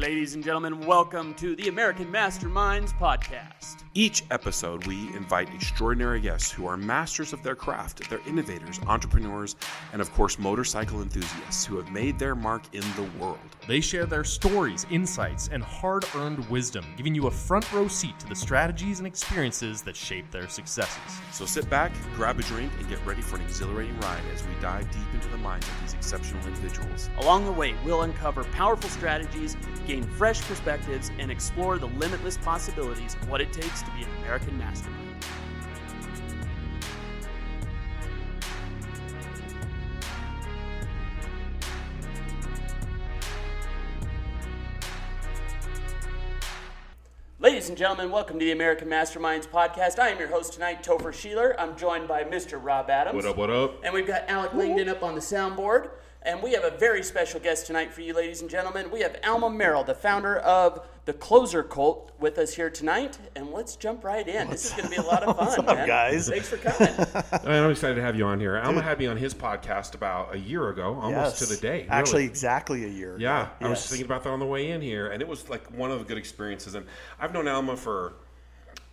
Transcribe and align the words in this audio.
Ladies 0.00 0.34
and 0.34 0.44
gentlemen, 0.44 0.80
welcome 0.80 1.32
to 1.36 1.56
the 1.56 1.68
American 1.68 2.12
Masterminds 2.12 2.92
podcast. 2.98 3.82
Each 3.94 4.24
episode, 4.30 4.86
we 4.86 5.08
invite 5.16 5.48
extraordinary 5.54 6.20
guests 6.20 6.52
who 6.52 6.66
are 6.66 6.76
masters 6.76 7.32
of 7.32 7.42
their 7.42 7.54
craft. 7.54 8.10
They're 8.10 8.20
innovators, 8.26 8.78
entrepreneurs, 8.86 9.56
and 9.94 10.02
of 10.02 10.12
course, 10.12 10.38
motorcycle 10.38 11.00
enthusiasts 11.00 11.64
who 11.64 11.78
have 11.78 11.90
made 11.90 12.18
their 12.18 12.34
mark 12.34 12.64
in 12.74 12.82
the 12.94 13.08
world. 13.18 13.38
They 13.66 13.80
share 13.80 14.04
their 14.04 14.22
stories, 14.22 14.86
insights, 14.90 15.48
and 15.50 15.62
hard 15.62 16.04
earned 16.14 16.46
wisdom, 16.50 16.84
giving 16.98 17.14
you 17.14 17.28
a 17.28 17.30
front 17.30 17.72
row 17.72 17.88
seat 17.88 18.18
to 18.20 18.26
the 18.26 18.36
strategies 18.36 18.98
and 18.98 19.06
experiences 19.06 19.80
that 19.80 19.96
shape 19.96 20.30
their 20.30 20.46
successes. 20.46 21.00
So 21.32 21.46
sit 21.46 21.70
back, 21.70 21.90
grab 22.16 22.38
a 22.38 22.42
drink, 22.42 22.70
and 22.78 22.86
get 22.90 23.04
ready 23.06 23.22
for 23.22 23.36
an 23.36 23.42
exhilarating 23.42 23.98
ride 24.00 24.22
as 24.34 24.46
we 24.46 24.52
dive 24.60 24.90
deep 24.90 25.14
into 25.14 25.28
the 25.28 25.38
minds 25.38 25.66
of 25.66 25.80
these 25.80 25.94
exceptional 25.94 26.46
individuals. 26.46 27.08
Along 27.20 27.46
the 27.46 27.52
way, 27.52 27.74
we'll 27.82 28.02
uncover 28.02 28.44
powerful 28.44 28.90
strategies, 28.90 29.56
gain 29.86 30.02
fresh 30.02 30.40
perspectives, 30.42 31.10
and 31.18 31.30
explore 31.30 31.78
the 31.78 31.86
limitless 31.86 32.36
possibilities 32.38 33.14
of 33.14 33.28
what 33.30 33.40
it 33.40 33.52
takes 33.52 33.82
to 33.82 33.90
be 33.92 34.02
an 34.02 34.08
American 34.22 34.58
mastermind. 34.58 35.06
Ladies 47.38 47.68
and 47.68 47.78
gentlemen, 47.78 48.10
welcome 48.10 48.40
to 48.40 48.44
the 48.44 48.50
American 48.50 48.88
Masterminds 48.88 49.46
podcast. 49.46 50.00
I 50.00 50.08
am 50.08 50.18
your 50.18 50.26
host 50.26 50.54
tonight, 50.54 50.82
Topher 50.82 51.12
Sheeler. 51.12 51.54
I'm 51.58 51.76
joined 51.76 52.08
by 52.08 52.24
Mr. 52.24 52.58
Rob 52.60 52.90
Adams. 52.90 53.14
What 53.14 53.24
up, 53.24 53.36
what 53.36 53.50
up? 53.50 53.84
And 53.84 53.94
we've 53.94 54.06
got 54.06 54.28
Alec 54.28 54.52
Langdon 54.52 54.88
up 54.88 55.04
on 55.04 55.14
the 55.14 55.20
soundboard. 55.20 55.90
And 56.26 56.42
we 56.42 56.54
have 56.54 56.64
a 56.64 56.76
very 56.76 57.04
special 57.04 57.38
guest 57.38 57.68
tonight 57.68 57.92
for 57.92 58.00
you, 58.00 58.12
ladies 58.12 58.40
and 58.40 58.50
gentlemen. 58.50 58.90
We 58.90 58.98
have 59.02 59.16
Alma 59.24 59.48
Merrill, 59.48 59.84
the 59.84 59.94
founder 59.94 60.38
of 60.38 60.84
the 61.04 61.12
Clozer 61.12 61.62
Cult, 61.62 62.10
with 62.18 62.36
us 62.38 62.52
here 62.52 62.68
tonight. 62.68 63.16
And 63.36 63.52
let's 63.52 63.76
jump 63.76 64.02
right 64.02 64.26
in. 64.26 64.50
this 64.50 64.64
is 64.64 64.72
going 64.72 64.86
to 64.86 64.90
be 64.90 64.96
a 64.96 65.02
lot 65.02 65.22
of 65.22 65.36
fun, 65.36 65.46
What's 65.46 65.58
up, 65.58 65.66
man. 65.66 65.86
guys? 65.86 66.28
Thanks 66.28 66.48
for 66.48 66.56
coming. 66.56 66.92
Man, 67.44 67.62
I'm 67.62 67.70
excited 67.70 67.94
to 67.94 68.02
have 68.02 68.16
you 68.16 68.26
on 68.26 68.40
here. 68.40 68.58
Alma 68.58 68.82
had 68.82 68.98
me 68.98 69.06
on 69.06 69.16
his 69.16 69.34
podcast 69.34 69.94
about 69.94 70.34
a 70.34 70.38
year 70.38 70.68
ago, 70.70 70.98
almost 71.00 71.38
to 71.38 71.46
the 71.46 71.56
day. 71.58 71.82
really. 71.82 71.88
Actually, 71.90 72.24
exactly 72.24 72.84
a 72.84 72.88
year. 72.88 73.16
Yeah, 73.20 73.42
ago. 73.42 73.52
I 73.60 73.68
was 73.68 73.86
thinking 73.86 74.06
about 74.06 74.24
that 74.24 74.30
on 74.30 74.40
the 74.40 74.46
way 74.46 74.72
in 74.72 74.80
here, 74.80 75.12
and 75.12 75.22
it 75.22 75.28
was 75.28 75.48
like 75.48 75.64
one 75.78 75.92
of 75.92 76.00
the 76.00 76.04
good 76.04 76.18
experiences. 76.18 76.74
And 76.74 76.86
I've 77.20 77.32
known 77.32 77.46
Alma 77.46 77.76
for 77.76 78.14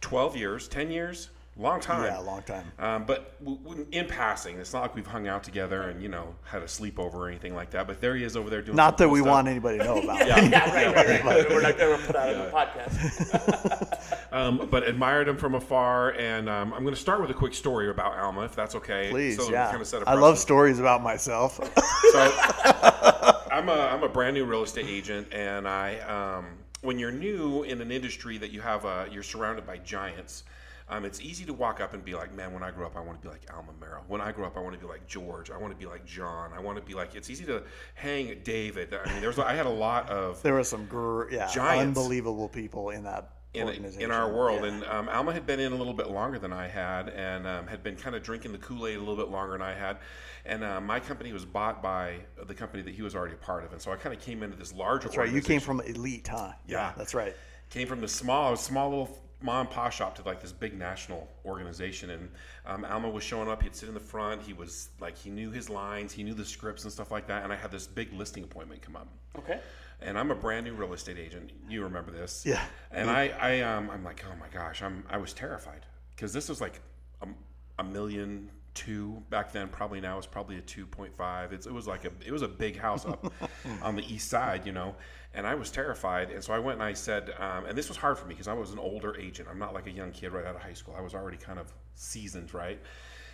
12 0.01 0.37
years, 0.37 0.67
10 0.67 0.91
years, 0.91 1.31
long 1.57 1.79
time. 1.79 2.05
Yeah, 2.05 2.17
long 2.19 2.41
time. 2.43 2.71
Um, 2.79 3.05
but 3.05 3.39
w- 3.43 3.59
w- 3.63 3.85
in 3.91 4.07
passing, 4.07 4.57
it's 4.57 4.73
not 4.73 4.81
like 4.81 4.95
we've 4.95 5.05
hung 5.07 5.27
out 5.27 5.43
together 5.43 5.83
and 5.83 6.01
you 6.01 6.09
know 6.09 6.35
had 6.43 6.61
a 6.61 6.65
sleepover 6.65 7.13
or 7.13 7.27
anything 7.29 7.53
like 7.55 7.69
that. 7.71 7.85
But 7.87 8.01
there 8.01 8.15
he 8.15 8.23
is 8.23 8.35
over 8.35 8.49
there 8.49 8.61
doing. 8.61 8.75
Not 8.75 8.97
some 8.97 9.05
that 9.05 9.05
cool 9.05 9.13
we 9.13 9.19
stuff. 9.19 9.31
want 9.31 9.47
anybody 9.47 9.77
to 9.79 9.83
know 9.83 10.01
about 10.01 10.21
it. 10.21 10.27
Yeah, 10.27 10.41
yeah, 10.41 10.73
right, 10.73 10.95
right, 10.95 11.23
right. 11.23 11.49
We're 11.49 11.61
not 11.61 11.77
going 11.77 11.99
to 11.99 12.05
put 12.05 12.15
out 12.15 12.29
a 12.29 12.51
podcast. 12.51 13.99
Um, 14.33 14.67
but 14.71 14.87
admired 14.87 15.27
him 15.27 15.37
from 15.37 15.53
afar, 15.53 16.13
and 16.13 16.49
um, 16.49 16.73
I'm 16.73 16.81
going 16.81 16.95
to 16.95 16.99
start 16.99 17.21
with 17.21 17.29
a 17.29 17.35
quick 17.35 17.53
story 17.53 17.91
about 17.91 18.17
Alma, 18.17 18.41
if 18.45 18.55
that's 18.55 18.73
okay. 18.73 19.09
Please, 19.11 19.37
so 19.37 19.51
yeah. 19.51 19.69
Kind 19.69 19.79
of 19.79 19.87
set 19.87 20.01
a 20.01 20.09
I 20.09 20.15
love 20.15 20.39
stories 20.39 20.79
about 20.79 21.03
myself. 21.03 21.57
So 22.11 22.31
I'm 23.51 23.69
a 23.69 23.73
I'm 23.91 24.01
a 24.01 24.09
brand 24.09 24.33
new 24.33 24.45
real 24.45 24.63
estate 24.63 24.87
agent, 24.87 25.27
and 25.31 25.67
I 25.67 25.99
um, 25.99 26.45
when 26.81 26.97
you're 26.97 27.11
new 27.11 27.61
in 27.61 27.79
an 27.79 27.91
industry 27.91 28.39
that 28.39 28.49
you 28.51 28.59
have 28.61 28.85
a, 28.85 29.07
you're 29.11 29.21
surrounded 29.21 29.67
by 29.67 29.77
giants. 29.77 30.43
Um, 30.89 31.05
it's 31.05 31.21
easy 31.21 31.45
to 31.45 31.53
walk 31.53 31.79
up 31.79 31.93
and 31.93 32.03
be 32.03 32.13
like, 32.13 32.33
man, 32.33 32.53
when 32.53 32.63
I 32.63 32.71
grow 32.71 32.85
up, 32.85 32.95
I 32.95 32.99
want 32.99 33.21
to 33.21 33.27
be 33.27 33.31
like 33.31 33.49
Alma 33.53 33.71
Merrill. 33.79 34.03
When 34.07 34.21
I 34.21 34.31
grow 34.31 34.45
up, 34.45 34.57
I 34.57 34.59
want 34.59 34.73
to 34.73 34.79
be 34.79 34.87
like 34.87 35.07
George. 35.07 35.49
I 35.51 35.57
want 35.57 35.71
to 35.71 35.77
be 35.77 35.89
like 35.89 36.05
John. 36.05 36.51
I 36.53 36.59
want 36.59 36.77
to 36.77 36.83
be 36.83 36.93
like. 36.93 37.15
It's 37.15 37.29
easy 37.29 37.45
to 37.45 37.63
hang 37.95 38.39
David. 38.43 38.93
I 38.93 39.11
mean, 39.11 39.21
there's 39.21 39.39
I 39.39 39.53
had 39.53 39.65
a 39.65 39.69
lot 39.69 40.09
of 40.09 40.41
there 40.43 40.53
were 40.53 40.63
some 40.63 40.85
gr- 40.85 41.29
yeah, 41.31 41.49
Giants. 41.51 41.97
unbelievable 41.97 42.49
people 42.49 42.89
in 42.89 43.03
that 43.03 43.29
in, 43.53 43.67
organization. 43.67 44.01
in 44.03 44.11
our 44.11 44.31
world. 44.31 44.61
Yeah. 44.61 44.67
And 44.67 44.83
um, 44.85 45.09
Alma 45.09 45.33
had 45.33 45.45
been 45.45 45.59
in 45.59 45.71
a 45.73 45.75
little 45.75 45.93
bit 45.93 46.09
longer 46.09 46.39
than 46.39 46.51
I 46.51 46.67
had, 46.67 47.09
and 47.09 47.47
um, 47.47 47.67
had 47.67 47.83
been 47.83 47.95
kind 47.95 48.15
of 48.15 48.23
drinking 48.23 48.51
the 48.51 48.57
Kool 48.57 48.87
Aid 48.87 48.97
a 48.97 48.99
little 48.99 49.15
bit 49.15 49.29
longer 49.29 49.53
than 49.53 49.61
I 49.61 49.73
had. 49.73 49.97
And 50.45 50.63
uh, 50.63 50.81
my 50.81 50.99
company 50.99 51.31
was 51.31 51.45
bought 51.45 51.81
by 51.81 52.17
the 52.47 52.53
company 52.53 52.83
that 52.83 52.93
he 52.93 53.01
was 53.01 53.15
already 53.15 53.33
a 53.33 53.37
part 53.37 53.63
of, 53.63 53.71
and 53.71 53.81
so 53.81 53.91
I 53.91 53.95
kind 53.95 54.13
of 54.13 54.21
came 54.21 54.43
into 54.43 54.57
this 54.57 54.73
larger. 54.73 55.07
that's 55.07 55.17
right. 55.17 55.31
You 55.31 55.41
came 55.41 55.61
from 55.61 55.79
elite, 55.81 56.27
huh? 56.27 56.51
Yeah. 56.67 56.93
that's 56.97 57.13
right. 57.13 57.33
came 57.69 57.87
from 57.87 58.01
the 58.01 58.07
small, 58.07 58.55
small 58.57 58.89
little 58.89 59.22
mom 59.43 59.67
and 59.67 59.69
pop 59.69 59.91
shop 59.91 60.15
to 60.15 60.23
like 60.23 60.41
this 60.41 60.53
big 60.53 60.77
national 60.77 61.27
organization. 61.45 62.09
And 62.09 62.31
um, 62.65 62.85
Alma 62.85 63.09
was 63.09 63.23
showing 63.23 63.49
up. 63.49 63.61
He'd 63.61 63.75
sit 63.75 63.89
in 63.89 63.93
the 63.93 63.99
front. 63.99 64.41
He 64.41 64.53
was 64.53 64.89
like, 64.99 65.17
he 65.17 65.29
knew 65.29 65.51
his 65.51 65.69
lines, 65.69 66.13
he 66.13 66.23
knew 66.23 66.33
the 66.33 66.45
scripts 66.45 66.83
and 66.85 66.91
stuff 66.91 67.11
like 67.11 67.27
that. 67.27 67.43
And 67.43 67.51
I 67.51 67.55
had 67.55 67.69
this 67.69 67.85
big 67.85 68.11
listing 68.13 68.43
appointment 68.43 68.81
come 68.81 68.95
up. 68.95 69.07
Okay. 69.37 69.59
And 70.01 70.17
I'm 70.17 70.31
a 70.31 70.35
brand 70.35 70.65
new 70.65 70.73
real 70.73 70.93
estate 70.93 71.17
agent. 71.17 71.51
You 71.67 71.83
remember 71.83 72.11
this? 72.11 72.45
Yeah. 72.45 72.63
And 72.91 73.09
I, 73.09 73.33
I, 73.39 73.61
um, 73.61 73.89
I'm 73.89 74.03
like, 74.03 74.23
oh 74.29 74.35
my 74.39 74.47
gosh, 74.47 74.81
I'm, 74.81 75.03
I 75.09 75.17
was 75.17 75.33
terrified 75.33 75.85
because 76.15 76.33
this 76.33 76.49
was 76.49 76.61
like 76.61 76.79
a, 77.21 77.27
a 77.79 77.83
million 77.83 78.49
two 78.73 79.21
back 79.29 79.51
then. 79.51 79.67
Probably 79.67 80.01
now 80.01 80.17
it's 80.17 80.27
probably 80.27 80.57
a 80.57 80.61
two 80.61 80.85
point 80.85 81.15
five. 81.15 81.53
It's, 81.53 81.67
it 81.67 81.73
was 81.73 81.87
like 81.87 82.05
a, 82.05 82.11
it 82.25 82.31
was 82.31 82.41
a 82.41 82.47
big 82.47 82.77
house 82.77 83.05
up 83.05 83.31
on 83.81 83.95
the 83.95 84.13
east 84.13 84.29
side, 84.29 84.65
you 84.65 84.71
know. 84.71 84.95
And 85.35 85.47
I 85.47 85.55
was 85.55 85.71
terrified, 85.71 86.29
and 86.29 86.43
so 86.43 86.53
I 86.53 86.59
went 86.59 86.75
and 86.79 86.83
I 86.83 86.93
said, 86.93 87.33
um, 87.39 87.65
and 87.65 87.75
this 87.75 87.87
was 87.87 87.97
hard 87.97 88.19
for 88.19 88.27
me 88.27 88.35
because 88.35 88.47
I 88.47 88.53
was 88.53 88.71
an 88.71 88.77
older 88.77 89.17
agent. 89.19 89.49
I'm 89.49 89.57
not 89.57 89.73
like 89.73 89.87
a 89.87 89.91
young 89.91 90.11
kid 90.11 90.31
right 90.31 90.45
out 90.45 90.55
of 90.55 90.61
high 90.61 90.73
school. 90.73 90.93
I 90.95 91.01
was 91.01 91.15
already 91.15 91.37
kind 91.37 91.57
of 91.57 91.73
seasoned, 91.95 92.53
right? 92.53 92.79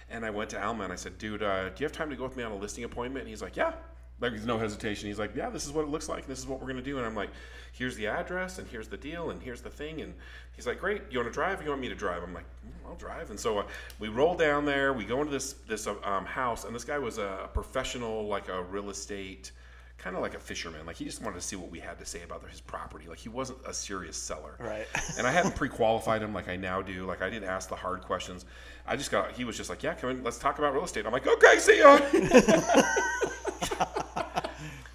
And 0.09 0.25
I 0.25 0.29
went 0.29 0.49
to 0.51 0.63
Alma 0.63 0.85
and 0.85 0.93
I 0.93 0.95
said, 0.95 1.17
dude, 1.17 1.43
uh, 1.43 1.69
do 1.69 1.75
you 1.77 1.85
have 1.85 1.91
time 1.91 2.09
to 2.09 2.15
go 2.15 2.23
with 2.23 2.35
me 2.35 2.43
on 2.43 2.51
a 2.51 2.55
listing 2.55 2.83
appointment? 2.83 3.23
And 3.23 3.29
he's 3.29 3.41
like, 3.41 3.55
yeah. 3.55 3.73
Like, 4.21 4.31
there's 4.31 4.45
no 4.45 4.57
hesitation. 4.57 5.07
He's 5.07 5.19
like, 5.19 5.33
yeah, 5.33 5.49
this 5.49 5.65
is 5.65 5.71
what 5.71 5.85
it 5.85 5.89
looks 5.89 6.09
like. 6.09 6.27
This 6.27 6.39
is 6.39 6.47
what 6.47 6.59
we're 6.59 6.65
going 6.65 6.77
to 6.77 6.83
do. 6.83 6.97
And 6.97 7.05
I'm 7.05 7.15
like, 7.15 7.29
here's 7.71 7.95
the 7.95 8.07
address 8.07 8.59
and 8.59 8.67
here's 8.67 8.89
the 8.89 8.97
deal 8.97 9.29
and 9.29 9.41
here's 9.41 9.61
the 9.61 9.69
thing. 9.69 10.01
And 10.01 10.13
he's 10.55 10.67
like, 10.67 10.79
great. 10.79 11.03
You 11.09 11.19
want 11.19 11.29
to 11.29 11.33
drive 11.33 11.61
or 11.61 11.63
you 11.63 11.69
want 11.69 11.79
me 11.79 11.87
to 11.87 11.95
drive? 11.95 12.21
I'm 12.23 12.33
like, 12.33 12.43
"Mm, 12.65 12.89
I'll 12.89 12.95
drive. 12.95 13.29
And 13.29 13.39
so 13.39 13.59
uh, 13.59 13.63
we 13.97 14.09
roll 14.09 14.35
down 14.35 14.65
there. 14.65 14.91
We 14.91 15.05
go 15.05 15.19
into 15.19 15.31
this, 15.31 15.53
this 15.67 15.87
um, 15.87 16.25
house. 16.25 16.65
And 16.65 16.75
this 16.75 16.83
guy 16.83 16.99
was 16.99 17.17
a 17.17 17.49
professional, 17.53 18.27
like 18.27 18.49
a 18.49 18.63
real 18.63 18.89
estate, 18.89 19.51
kind 19.99 20.15
of 20.15 20.21
like 20.21 20.33
a 20.33 20.39
fisherman. 20.39 20.85
Like, 20.85 20.95
he 20.95 21.05
just 21.05 21.21
wanted 21.21 21.35
to 21.35 21.41
see 21.45 21.55
what 21.55 21.69
we 21.69 21.79
had 21.79 21.99
to 21.99 22.05
say 22.05 22.23
about 22.23 22.47
his 22.49 22.61
property. 22.61 23.05
Like, 23.07 23.19
he 23.19 23.29
wasn't 23.29 23.59
a 23.67 23.73
serious 23.73 24.17
seller. 24.17 24.55
Right. 24.59 24.87
and 25.17 25.27
I 25.27 25.31
hadn't 25.31 25.55
pre-qualified 25.55 26.23
him 26.23 26.33
like 26.33 26.47
I 26.47 26.55
now 26.55 26.81
do. 26.81 27.05
Like 27.05 27.21
I 27.21 27.29
didn't 27.29 27.49
ask 27.49 27.69
the 27.69 27.75
hard 27.75 28.01
questions. 28.01 28.45
I 28.87 28.95
just 28.95 29.11
got. 29.11 29.33
He 29.33 29.43
was 29.43 29.57
just 29.57 29.69
like, 29.69 29.83
"Yeah, 29.83 29.93
come 29.93 30.09
in. 30.09 30.23
Let's 30.23 30.39
talk 30.39 30.57
about 30.57 30.73
real 30.73 30.85
estate." 30.85 31.05
I'm 31.05 31.11
like, 31.11 31.27
"Okay, 31.27 31.59
see 31.59 31.79
ya." 31.79 31.99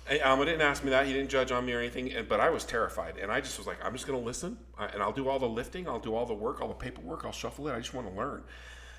Hey, 0.07 0.21
Alma 0.21 0.45
didn't 0.45 0.61
ask 0.61 0.85
me 0.85 0.91
that. 0.91 1.07
He 1.07 1.15
didn't 1.15 1.31
judge 1.31 1.51
on 1.51 1.65
me 1.65 1.73
or 1.73 1.79
anything. 1.79 2.13
and- 2.13 2.29
But 2.29 2.39
I 2.39 2.51
was 2.51 2.65
terrified, 2.65 3.17
and 3.17 3.33
I 3.33 3.41
just 3.41 3.57
was 3.57 3.67
like, 3.67 3.79
"I'm 3.83 3.95
just 3.95 4.07
going 4.07 4.19
to 4.19 4.25
listen, 4.25 4.59
uh, 4.79 4.89
and 4.93 5.03
I'll 5.03 5.13
do 5.13 5.29
all 5.31 5.39
the 5.39 5.49
lifting. 5.49 5.89
I'll 5.89 5.99
do 5.99 6.15
all 6.15 6.27
the 6.27 6.35
work, 6.35 6.61
all 6.61 6.69
the 6.69 6.75
paperwork. 6.75 7.25
I'll 7.25 7.33
shuffle 7.33 7.69
it. 7.69 7.73
I 7.75 7.79
just 7.79 7.95
want 7.95 8.07
to 8.09 8.15
learn." 8.15 8.43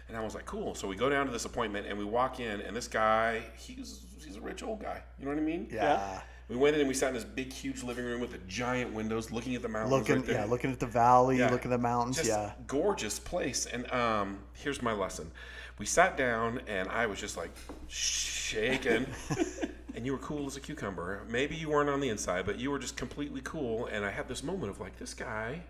And 0.07 0.15
I 0.15 0.21
was 0.21 0.35
like, 0.35 0.45
"Cool." 0.45 0.75
So 0.75 0.87
we 0.87 0.95
go 0.95 1.09
down 1.09 1.25
to 1.25 1.31
this 1.31 1.45
appointment, 1.45 1.87
and 1.87 1.97
we 1.97 2.05
walk 2.05 2.39
in, 2.39 2.61
and 2.61 2.75
this 2.75 2.87
guy, 2.87 3.43
he's 3.57 4.05
he's 4.23 4.35
a 4.37 4.41
rich 4.41 4.63
old 4.63 4.81
guy. 4.81 5.01
You 5.19 5.25
know 5.25 5.31
what 5.31 5.39
I 5.39 5.43
mean? 5.43 5.67
Yeah. 5.71 6.21
We 6.47 6.55
went 6.55 6.75
in 6.75 6.81
and 6.81 6.87
we 6.87 6.93
sat 6.93 7.07
in 7.07 7.15
this 7.15 7.23
big, 7.23 7.51
huge 7.51 7.81
living 7.81 8.05
room 8.05 8.21
with 8.21 8.31
the 8.31 8.37
giant 8.47 8.93
windows, 8.93 9.31
looking 9.31 9.55
at 9.55 9.63
the 9.63 9.67
mountains. 9.67 9.91
Looking, 9.91 10.21
right 10.21 10.29
yeah, 10.29 10.45
looking 10.45 10.71
at 10.71 10.79
the 10.79 10.85
valley, 10.85 11.39
Yeah. 11.39 11.49
looking 11.49 11.71
at 11.71 11.77
the 11.77 11.81
mountains. 11.81 12.17
Just 12.17 12.29
yeah, 12.29 12.51
gorgeous 12.67 13.17
place. 13.17 13.65
And 13.65 13.91
um, 13.91 14.37
here's 14.53 14.79
my 14.79 14.93
lesson. 14.93 15.31
We 15.79 15.87
sat 15.87 16.17
down, 16.17 16.61
and 16.67 16.87
I 16.89 17.07
was 17.07 17.19
just 17.19 17.35
like 17.35 17.49
shaking. 17.87 19.07
and 19.95 20.05
you 20.05 20.11
were 20.11 20.19
cool 20.19 20.45
as 20.45 20.55
a 20.55 20.61
cucumber. 20.61 21.23
Maybe 21.27 21.55
you 21.55 21.69
weren't 21.69 21.89
on 21.89 21.99
the 21.99 22.09
inside, 22.09 22.45
but 22.45 22.59
you 22.59 22.69
were 22.69 22.79
just 22.79 22.95
completely 22.95 23.41
cool. 23.43 23.87
And 23.87 24.05
I 24.05 24.11
had 24.11 24.27
this 24.27 24.43
moment 24.43 24.69
of 24.69 24.79
like, 24.79 24.97
this 24.97 25.13
guy 25.13 25.61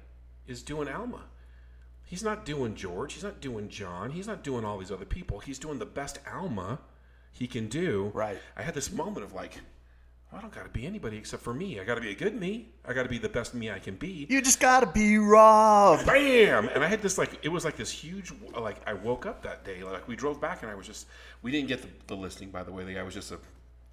is 0.46 0.62
doing 0.62 0.90
Alma. 0.90 1.22
He's 2.06 2.24
not 2.24 2.46
doing 2.46 2.76
George. 2.76 3.14
He's 3.14 3.24
not 3.24 3.42
doing 3.42 3.68
John. 3.68 4.12
He's 4.12 4.28
not 4.28 4.44
doing 4.44 4.64
all 4.64 4.78
these 4.78 4.92
other 4.92 5.06
people. 5.06 5.40
He's 5.40 5.60
doing 5.60 5.80
the 5.80 5.86
best 5.86 6.20
Alma 6.32 6.80
he 7.32 7.48
can 7.48 7.68
do. 7.68 8.12
Right. 8.14 8.38
I 8.56 8.62
had 8.62 8.74
this 8.74 8.92
moment 8.92 9.26
of 9.26 9.34
like, 9.34 9.60
I 10.32 10.40
don't 10.40 10.54
got 10.54 10.64
to 10.66 10.70
be 10.70 10.86
anybody 10.86 11.18
except 11.18 11.42
for 11.44 11.54
me. 11.54 11.80
I 11.80 11.84
got 11.84 11.96
to 11.96 12.02
be 12.02 12.12
a 12.12 12.16
good 12.16 12.40
me. 12.40 12.70
I 12.88 12.94
got 12.94 13.04
to 13.04 13.10
be 13.10 13.18
the 13.18 13.30
best 13.30 13.54
me 13.54 13.72
I 13.72 13.80
can 13.80 13.96
be 13.96 14.28
you 14.30 14.42
just 14.42 14.60
gotta 14.60 14.86
be 14.86 15.18
Rob. 15.18 16.06
bam 16.06 16.70
and 16.70 16.84
i 16.84 16.88
had 16.88 17.02
this 17.02 17.18
like 17.18 17.40
it 17.44 17.50
was 17.50 17.66
like 17.66 17.76
this 17.78 17.90
huge 17.90 18.32
like 18.60 18.78
i 18.88 18.94
woke 18.94 19.26
up 19.26 19.42
that 19.42 19.66
day 19.66 19.84
like 19.84 20.08
we 20.08 20.16
drove 20.16 20.40
back 20.40 20.62
and 20.62 20.72
i 20.72 20.76
was 20.76 20.86
just 20.86 21.08
we 21.42 21.52
didn't 21.52 21.68
get 21.68 21.82
the, 21.82 21.88
the 22.08 22.16
listing 22.16 22.50
by 22.52 22.64
the 22.64 22.72
way 22.72 22.84
the 22.84 22.94
guy 22.94 23.02
was 23.02 23.14
just 23.14 23.32
a 23.32 23.40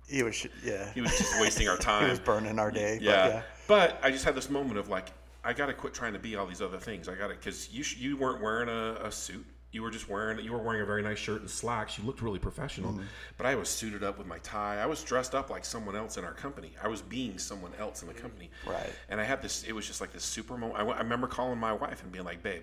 He 0.09 0.23
was, 0.23 0.47
yeah, 0.65 0.93
he 0.93 1.01
was 1.01 1.17
just 1.17 1.41
wasting 1.41 1.69
our 1.69 1.77
time 1.79 2.05
he 2.05 2.11
was 2.11 2.19
burning 2.21 2.59
our 2.59 2.71
day. 2.71 2.97
but 2.99 3.05
yeah. 3.05 3.29
yeah. 3.29 3.43
but 3.67 3.99
i 4.03 4.11
just 4.11 4.25
had 4.25 4.35
this 4.35 4.51
moment 4.51 4.79
of 4.79 4.89
like 4.89 5.09
i 5.45 5.53
gotta 5.53 5.73
quit 5.75 5.93
trying 5.95 6.13
to 6.13 6.19
be 6.19 6.37
all 6.37 6.47
these 6.47 6.63
other 6.63 6.79
things. 6.79 7.09
I 7.09 7.15
gotta 7.15 7.35
because 7.35 7.71
you 7.73 7.83
sh- 7.83 7.97
you 7.99 8.17
weren't 8.17 8.41
wearing 8.43 8.69
a, 8.69 9.07
a 9.07 9.13
suit. 9.13 9.45
You 9.73 9.83
were 9.83 9.91
just 9.91 10.07
wearing 10.09 10.39
you 10.45 10.53
were 10.53 10.59
wearing 10.59 10.83
a 10.83 10.85
very 10.85 11.03
nice 11.03 11.19
shirt 11.19 11.41
and 11.41 11.49
slacks. 11.49 11.99
You 11.99 12.05
looked 12.05 12.21
really 12.23 12.39
professional. 12.39 12.93
Mm-hmm. 12.93 13.03
but 13.39 13.47
i 13.47 13.55
was 13.55 13.69
suited 13.69 14.03
up 14.05 14.19
with 14.19 14.27
my 14.27 14.39
tie. 14.39 14.79
I 14.81 14.87
was 14.87 15.03
dressed 15.03 15.35
up 15.35 15.49
like 15.51 15.65
someone 15.65 15.97
else 15.97 16.17
in 16.19 16.25
our 16.25 16.35
company. 16.35 16.73
I 16.83 16.89
was 16.89 17.01
being 17.03 17.39
someone 17.39 17.73
else 17.79 18.03
in 18.03 18.09
the 18.09 18.15
company. 18.15 18.51
Right. 18.67 18.91
and 19.09 19.21
i 19.21 19.25
had 19.25 19.41
this 19.43 19.65
it 19.65 19.73
was 19.73 19.87
just 19.87 20.01
like 20.01 20.13
this 20.13 20.25
super 20.25 20.57
moment 20.59 20.77
i, 20.77 20.79
w- 20.81 20.97
I 20.97 21.03
remember 21.03 21.27
calling 21.27 21.59
my 21.59 21.73
wife 21.73 22.03
and 22.03 22.13
being 22.13 22.25
like 22.25 22.43
babe 22.43 22.63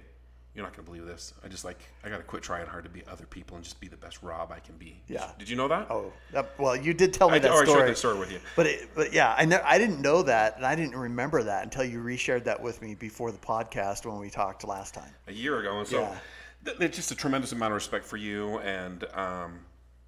you're 0.60 0.68
not 0.68 0.76
gonna 0.76 0.86
believe 0.86 1.06
this. 1.06 1.34
I 1.42 1.48
just 1.48 1.64
like 1.64 1.80
I 2.04 2.10
gotta 2.10 2.24
quit 2.24 2.44
trying 2.44 2.68
hard 2.68 2.84
to 2.84 2.90
be 2.90 3.02
other 3.10 3.26
people 3.26 3.56
and 3.56 3.64
just 3.64 3.80
be 3.80 3.88
the 3.88 3.96
best 3.96 4.22
Rob 4.22 4.52
I 4.52 4.60
can 4.60 4.76
be. 4.76 5.02
Yeah. 5.08 5.30
Did 5.40 5.48
you 5.48 5.56
know 5.56 5.70
that? 5.70 5.88
Oh, 5.90 6.12
that, 6.34 6.52
well, 6.60 6.76
you 6.76 6.94
did 6.94 7.14
tell 7.14 7.30
me 7.30 7.38
I, 7.38 7.40
that 7.40 7.50
oh, 7.52 7.60
I 7.60 7.64
story. 7.64 7.78
shared 7.80 7.90
that 7.90 7.98
story 7.98 8.20
with 8.20 8.30
you. 8.30 8.40
But 8.58 8.66
it, 8.66 8.90
but 8.94 9.14
yeah, 9.14 9.34
I 9.38 9.46
know 9.46 9.62
I 9.64 9.78
didn't 9.78 10.02
know 10.02 10.22
that, 10.24 10.58
and 10.58 10.66
I 10.66 10.76
didn't 10.76 10.98
remember 10.98 11.44
that 11.44 11.64
until 11.64 11.86
you 11.86 12.00
reshared 12.04 12.44
that 12.44 12.62
with 12.62 12.82
me 12.82 12.94
before 12.94 13.32
the 13.32 13.38
podcast 13.38 14.06
when 14.06 14.20
we 14.20 14.30
talked 14.30 14.66
last 14.68 14.94
time. 14.94 15.10
a 15.28 15.32
year 15.32 15.60
ago, 15.62 15.80
and 15.80 15.88
so 15.88 16.02
Yeah. 16.02 16.18
th- 16.66 16.78
there's 16.78 16.96
just 16.98 17.12
a 17.12 17.16
tremendous 17.16 17.54
amount 17.54 17.72
of 17.72 17.76
respect 17.76 18.04
for 18.04 18.18
you 18.18 18.60
and 18.60 19.06
um, 19.14 19.62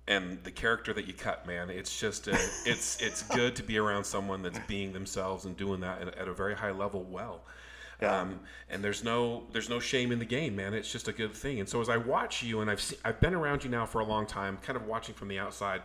and 0.10 0.44
the 0.44 0.52
character 0.52 0.92
that 0.92 1.08
you 1.08 1.14
cut, 1.14 1.48
man. 1.48 1.70
It's 1.70 1.98
just 1.98 2.28
a, 2.28 2.38
it's 2.66 3.02
it's 3.02 3.24
good 3.24 3.56
to 3.56 3.64
be 3.64 3.78
around 3.78 4.04
someone 4.04 4.42
that's 4.42 4.60
being 4.68 4.92
themselves 4.92 5.46
and 5.46 5.56
doing 5.56 5.80
that 5.80 6.02
at, 6.02 6.18
at 6.18 6.28
a 6.28 6.34
very 6.34 6.56
high 6.56 6.72
level 6.72 7.04
well. 7.04 7.46
Um, 8.02 8.40
and 8.70 8.84
there's 8.84 9.04
no 9.04 9.44
there's 9.52 9.70
no 9.70 9.80
shame 9.80 10.12
in 10.12 10.20
the 10.20 10.26
game, 10.26 10.56
man. 10.56 10.74
It's 10.74 10.92
just 10.92 11.08
a 11.08 11.14
good 11.14 11.34
thing. 11.34 11.60
And 11.60 11.70
so 11.70 11.82
as 11.82 11.90
I 11.90 11.98
watch 11.98 12.42
you, 12.44 12.62
and 12.62 12.70
I've 12.72 12.82
seen, 12.82 12.98
I've 13.06 13.20
been 13.20 13.34
around 13.36 13.64
you 13.64 13.70
now 13.70 13.86
for 13.86 14.00
a 14.02 14.06
long 14.06 14.26
time, 14.26 14.58
kind 14.62 14.76
of 14.76 14.86
watching 14.88 15.14
from 15.16 15.28
the 15.28 15.38
outside. 15.40 15.82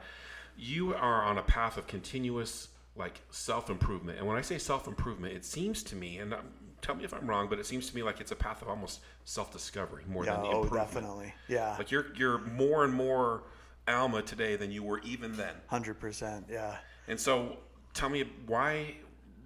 You 0.57 0.95
are 0.95 1.23
on 1.23 1.37
a 1.39 1.43
path 1.43 1.77
of 1.77 1.87
continuous 1.87 2.69
like 2.97 3.21
self 3.31 3.69
improvement. 3.69 4.19
And 4.19 4.27
when 4.27 4.37
I 4.39 4.41
say 4.41 4.57
self 4.59 4.87
improvement, 4.87 5.35
it 5.35 5.45
seems 5.45 5.83
to 5.85 5.97
me, 5.97 6.19
and 6.19 6.33
um, 6.33 6.41
tell 6.81 6.95
me 6.95 7.05
if 7.05 7.13
I'm 7.13 7.27
wrong, 7.27 7.49
but 7.51 7.59
it 7.59 7.67
seems 7.67 7.89
to 7.91 7.95
me 7.95 8.03
like 8.03 8.21
it's 8.21 8.33
a 8.33 8.37
path 8.37 8.63
of 8.63 8.69
almost 8.69 9.01
self 9.25 9.53
discovery 9.53 10.05
more 10.09 10.25
Yeah, 10.25 10.35
than 10.37 10.43
the 10.45 10.49
oh, 10.49 10.65
definitely. 10.65 11.35
Yeah, 11.49 11.75
Like 11.77 11.91
you're 11.91 12.07
you're 12.17 12.39
more 12.39 12.85
and 12.85 12.95
more 12.95 13.43
Alma 13.89 14.23
today 14.23 14.57
than 14.57 14.71
you 14.73 14.83
were 14.83 15.01
even 15.01 15.37
then. 15.37 15.55
hundred 15.67 16.01
percent. 16.01 16.47
Yeah. 16.51 16.77
And 17.09 17.21
so 17.21 17.59
tell 17.93 18.09
me 18.09 18.25
why 18.47 18.97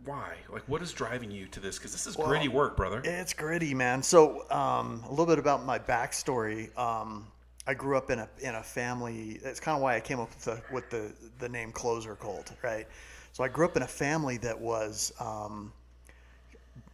why 0.04 0.34
like 0.50 0.62
what 0.66 0.82
is 0.82 0.92
driving 0.92 1.30
you 1.30 1.46
to 1.46 1.60
this 1.60 1.76
because 1.78 1.92
this 1.92 2.06
is 2.06 2.16
gritty 2.16 2.48
work 2.48 2.76
brother 2.76 3.02
It's 3.04 3.32
gritty, 3.32 3.74
man. 3.74 4.02
So, 4.02 4.50
um, 4.50 5.04
a 5.06 5.10
little 5.10 5.26
bit 5.26 5.38
about 5.38 5.64
my 5.64 5.78
backstory. 5.78 6.76
Um, 6.78 7.26
I 7.66 7.74
grew 7.74 7.96
up 7.96 8.10
in 8.10 8.18
a 8.18 8.28
in 8.40 8.54
a 8.54 8.62
family. 8.62 9.38
That's 9.42 9.60
kind 9.60 9.76
of 9.76 9.82
why 9.82 9.96
I 9.96 10.00
came 10.00 10.20
up 10.20 10.30
with 10.30 10.44
the 10.44 10.62
with 10.72 10.90
the 10.90 11.12
the 11.38 11.48
name 11.48 11.72
Clozer 11.72 12.18
Cult, 12.18 12.52
right? 12.62 12.86
So 13.32 13.44
I 13.44 13.48
grew 13.48 13.64
up 13.64 13.76
in 13.76 13.82
a 13.82 13.86
family 13.86 14.38
that 14.38 14.58
was 14.58 15.12
um, 15.20 15.72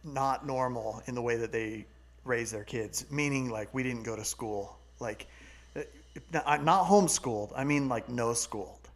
not 0.03 0.45
normal 0.45 1.01
in 1.07 1.15
the 1.15 1.21
way 1.21 1.37
that 1.37 1.51
they 1.51 1.85
raise 2.25 2.51
their 2.51 2.63
kids. 2.63 3.05
Meaning, 3.09 3.49
like 3.49 3.73
we 3.73 3.83
didn't 3.83 4.03
go 4.03 4.15
to 4.15 4.25
school, 4.25 4.77
like 4.99 5.27
uh, 5.75 5.81
not 6.33 6.63
not 6.63 6.85
homeschooled. 6.85 7.53
I 7.55 7.63
mean, 7.63 7.87
like 7.87 8.09
no 8.09 8.33
schooled. 8.33 8.86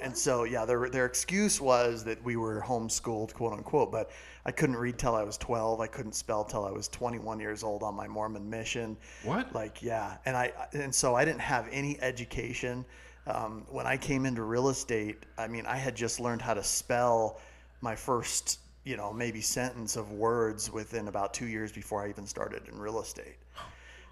And 0.00 0.16
so, 0.16 0.44
yeah, 0.44 0.64
their 0.64 0.88
their 0.88 1.06
excuse 1.06 1.60
was 1.60 2.04
that 2.04 2.22
we 2.24 2.36
were 2.36 2.62
homeschooled, 2.66 3.34
quote 3.34 3.52
unquote. 3.52 3.92
But 3.92 4.10
I 4.44 4.50
couldn't 4.50 4.76
read 4.76 4.98
till 4.98 5.14
I 5.14 5.22
was 5.22 5.36
12. 5.36 5.80
I 5.80 5.86
couldn't 5.86 6.14
spell 6.14 6.44
till 6.44 6.64
I 6.64 6.70
was 6.70 6.88
21 6.88 7.40
years 7.40 7.62
old 7.62 7.82
on 7.82 7.94
my 7.94 8.08
Mormon 8.08 8.48
mission. 8.48 8.96
What? 9.24 9.54
Like, 9.54 9.82
yeah, 9.82 10.16
and 10.24 10.36
I 10.36 10.52
and 10.72 10.94
so 10.94 11.14
I 11.14 11.24
didn't 11.24 11.42
have 11.42 11.68
any 11.70 12.00
education. 12.00 12.84
Um, 13.26 13.66
when 13.68 13.86
I 13.86 13.96
came 13.96 14.24
into 14.24 14.42
real 14.42 14.70
estate, 14.70 15.24
I 15.36 15.46
mean, 15.46 15.66
I 15.66 15.76
had 15.76 15.94
just 15.94 16.20
learned 16.20 16.42
how 16.42 16.54
to 16.54 16.64
spell 16.64 17.38
my 17.82 17.94
first, 17.94 18.60
you 18.84 18.96
know, 18.96 19.12
maybe 19.12 19.40
sentence 19.40 19.96
of 19.96 20.12
words 20.12 20.72
within 20.72 21.08
about 21.08 21.34
two 21.34 21.46
years 21.46 21.70
before 21.70 22.04
I 22.04 22.08
even 22.08 22.26
started 22.26 22.66
in 22.68 22.78
real 22.78 23.00
estate. 23.00 23.36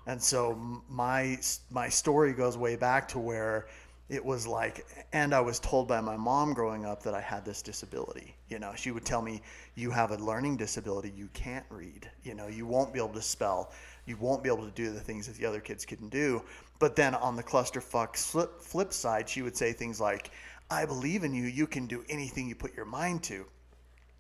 And 0.07 0.23
so 0.23 0.83
my 0.89 1.39
my 1.71 1.89
story 1.89 2.33
goes 2.33 2.57
way 2.57 2.77
back 2.77 3.09
to 3.09 3.19
where 3.19 3.67
it 4.09 4.25
was 4.25 4.47
like, 4.47 4.87
and 5.13 5.35
I 5.35 5.41
was 5.41 5.61
told 5.61 5.87
by 5.87 6.01
my 6.01 6.17
mom 6.17 6.55
growing 6.55 6.87
up 6.87 7.03
that 7.03 7.15
I 7.15 7.21
had 7.21 7.45
this 7.45 7.61
disability. 7.61 8.35
You 8.49 8.59
know, 8.59 8.73
she 8.75 8.91
would 8.91 9.05
tell 9.05 9.21
me, 9.21 9.43
"You 9.75 9.91
have 9.91 10.13
a 10.13 10.17
learning 10.17 10.57
disability. 10.57 11.11
You 11.11 11.29
can't 11.35 11.67
read. 11.69 12.11
You 12.23 12.35
know, 12.35 12.47
you 12.47 12.67
won't 12.67 12.93
be 12.93 12.99
able 12.99 13.13
to 13.15 13.23
spell. 13.23 13.73
You 14.07 14.17
won't 14.17 14.43
be 14.43 14.49
able 14.49 14.65
to 14.65 14.71
do 14.71 14.91
the 14.91 15.01
things 15.01 15.27
that 15.27 15.37
the 15.37 15.45
other 15.45 15.61
kids 15.61 15.85
can 15.85 16.09
do." 16.09 16.43
But 16.79 16.97
then 16.97 17.15
on 17.15 17.37
the 17.37 17.43
clusterfuck 17.43 18.17
flip, 18.17 18.63
flip 18.63 18.95
side, 18.95 19.29
she 19.29 19.43
would 19.43 19.57
say 19.57 19.75
things 19.75 20.01
like, 20.01 20.31
"I 20.71 20.87
believe 20.87 21.23
in 21.23 21.35
you. 21.35 21.45
You 21.45 21.67
can 21.67 21.87
do 21.87 22.03
anything 22.09 22.49
you 22.49 22.55
put 22.55 22.75
your 22.75 22.87
mind 22.87 23.23
to." 23.25 23.45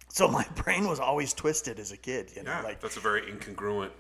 So 0.08 0.29
my 0.29 0.44
brain 0.55 0.87
was 0.87 1.00
always 1.00 1.32
twisted 1.32 1.79
as 1.79 1.93
a 1.93 1.96
kid. 1.96 2.31
You 2.37 2.43
know, 2.43 2.50
yeah 2.50 2.62
like 2.62 2.81
that's 2.81 2.99
a 2.99 3.00
very 3.00 3.23
incongruent 3.23 3.93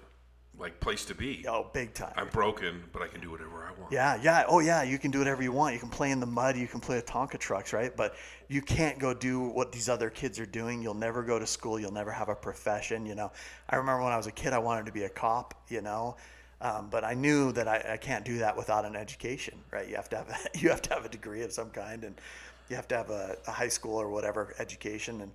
like 0.58 0.78
place 0.80 1.04
to 1.04 1.14
be 1.14 1.44
oh, 1.48 1.68
big 1.72 1.94
time. 1.94 2.12
i'm 2.16 2.28
broken 2.28 2.82
but 2.92 3.00
i 3.00 3.06
can 3.06 3.20
do 3.20 3.30
whatever 3.30 3.64
i 3.64 3.70
want 3.78 3.78
Yeah, 3.90 4.18
yeah. 4.22 4.44
Oh, 4.48 4.60
yeah. 4.60 4.82
You 4.82 4.98
can 4.98 5.10
do 5.10 5.18
whatever 5.18 5.42
you 5.42 5.52
want. 5.52 5.74
You 5.74 5.80
can 5.80 5.88
play 5.88 6.10
in 6.10 6.20
the 6.20 6.26
mud. 6.26 6.56
You 6.56 6.66
can 6.66 6.80
play 6.80 6.96
with 6.96 7.06
Tonka 7.06 7.38
trucks, 7.38 7.72
right? 7.72 7.96
But 7.96 8.14
you 8.48 8.60
can't 8.60 8.98
go 8.98 9.14
do 9.14 9.40
what 9.40 9.72
these 9.72 9.88
other 9.88 10.10
kids 10.10 10.38
are 10.38 10.46
doing. 10.46 10.82
You'll 10.82 10.94
never 10.94 11.22
go 11.22 11.38
to 11.38 11.46
school. 11.46 11.80
You'll 11.80 11.92
never 11.92 12.10
have 12.10 12.28
a 12.28 12.34
profession. 12.34 13.06
You 13.06 13.14
know. 13.14 13.32
I 13.68 13.76
remember 13.76 14.02
when 14.02 14.12
I 14.12 14.16
was 14.16 14.26
a 14.26 14.32
kid, 14.32 14.52
I 14.52 14.58
wanted 14.58 14.86
to 14.86 14.92
be 14.92 15.04
a 15.04 15.08
cop. 15.08 15.54
You 15.68 15.80
know. 15.80 16.16
Um, 16.60 16.88
but 16.90 17.04
I 17.04 17.14
knew 17.14 17.52
that 17.52 17.68
I, 17.68 17.92
I 17.92 17.96
can't 17.96 18.24
do 18.24 18.38
that 18.38 18.56
without 18.56 18.84
an 18.84 18.96
education, 18.96 19.58
right? 19.70 19.88
You 19.88 19.94
have 19.94 20.08
to 20.10 20.16
have 20.16 20.28
a, 20.28 20.58
you 20.58 20.68
have 20.70 20.82
to 20.82 20.94
have 20.94 21.04
a 21.04 21.08
degree 21.08 21.42
of 21.42 21.52
some 21.52 21.70
kind, 21.70 22.04
and 22.04 22.20
you 22.68 22.76
have 22.76 22.88
to 22.88 22.96
have 22.96 23.10
a, 23.10 23.36
a 23.46 23.52
high 23.52 23.68
school 23.68 23.96
or 23.96 24.10
whatever 24.10 24.54
education. 24.58 25.20
And 25.22 25.32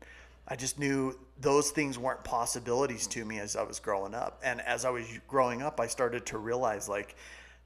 I 0.48 0.56
just 0.56 0.78
knew 0.78 1.18
those 1.40 1.72
things 1.72 1.98
weren't 1.98 2.24
possibilities 2.24 3.08
to 3.08 3.26
me 3.26 3.40
as 3.40 3.56
I 3.56 3.64
was 3.64 3.80
growing 3.80 4.14
up. 4.14 4.42
And 4.44 4.62
as 4.62 4.86
I 4.86 4.90
was 4.90 5.06
growing 5.28 5.62
up, 5.62 5.80
I 5.80 5.88
started 5.88 6.26
to 6.28 6.38
realize 6.38 6.90
like 6.90 7.16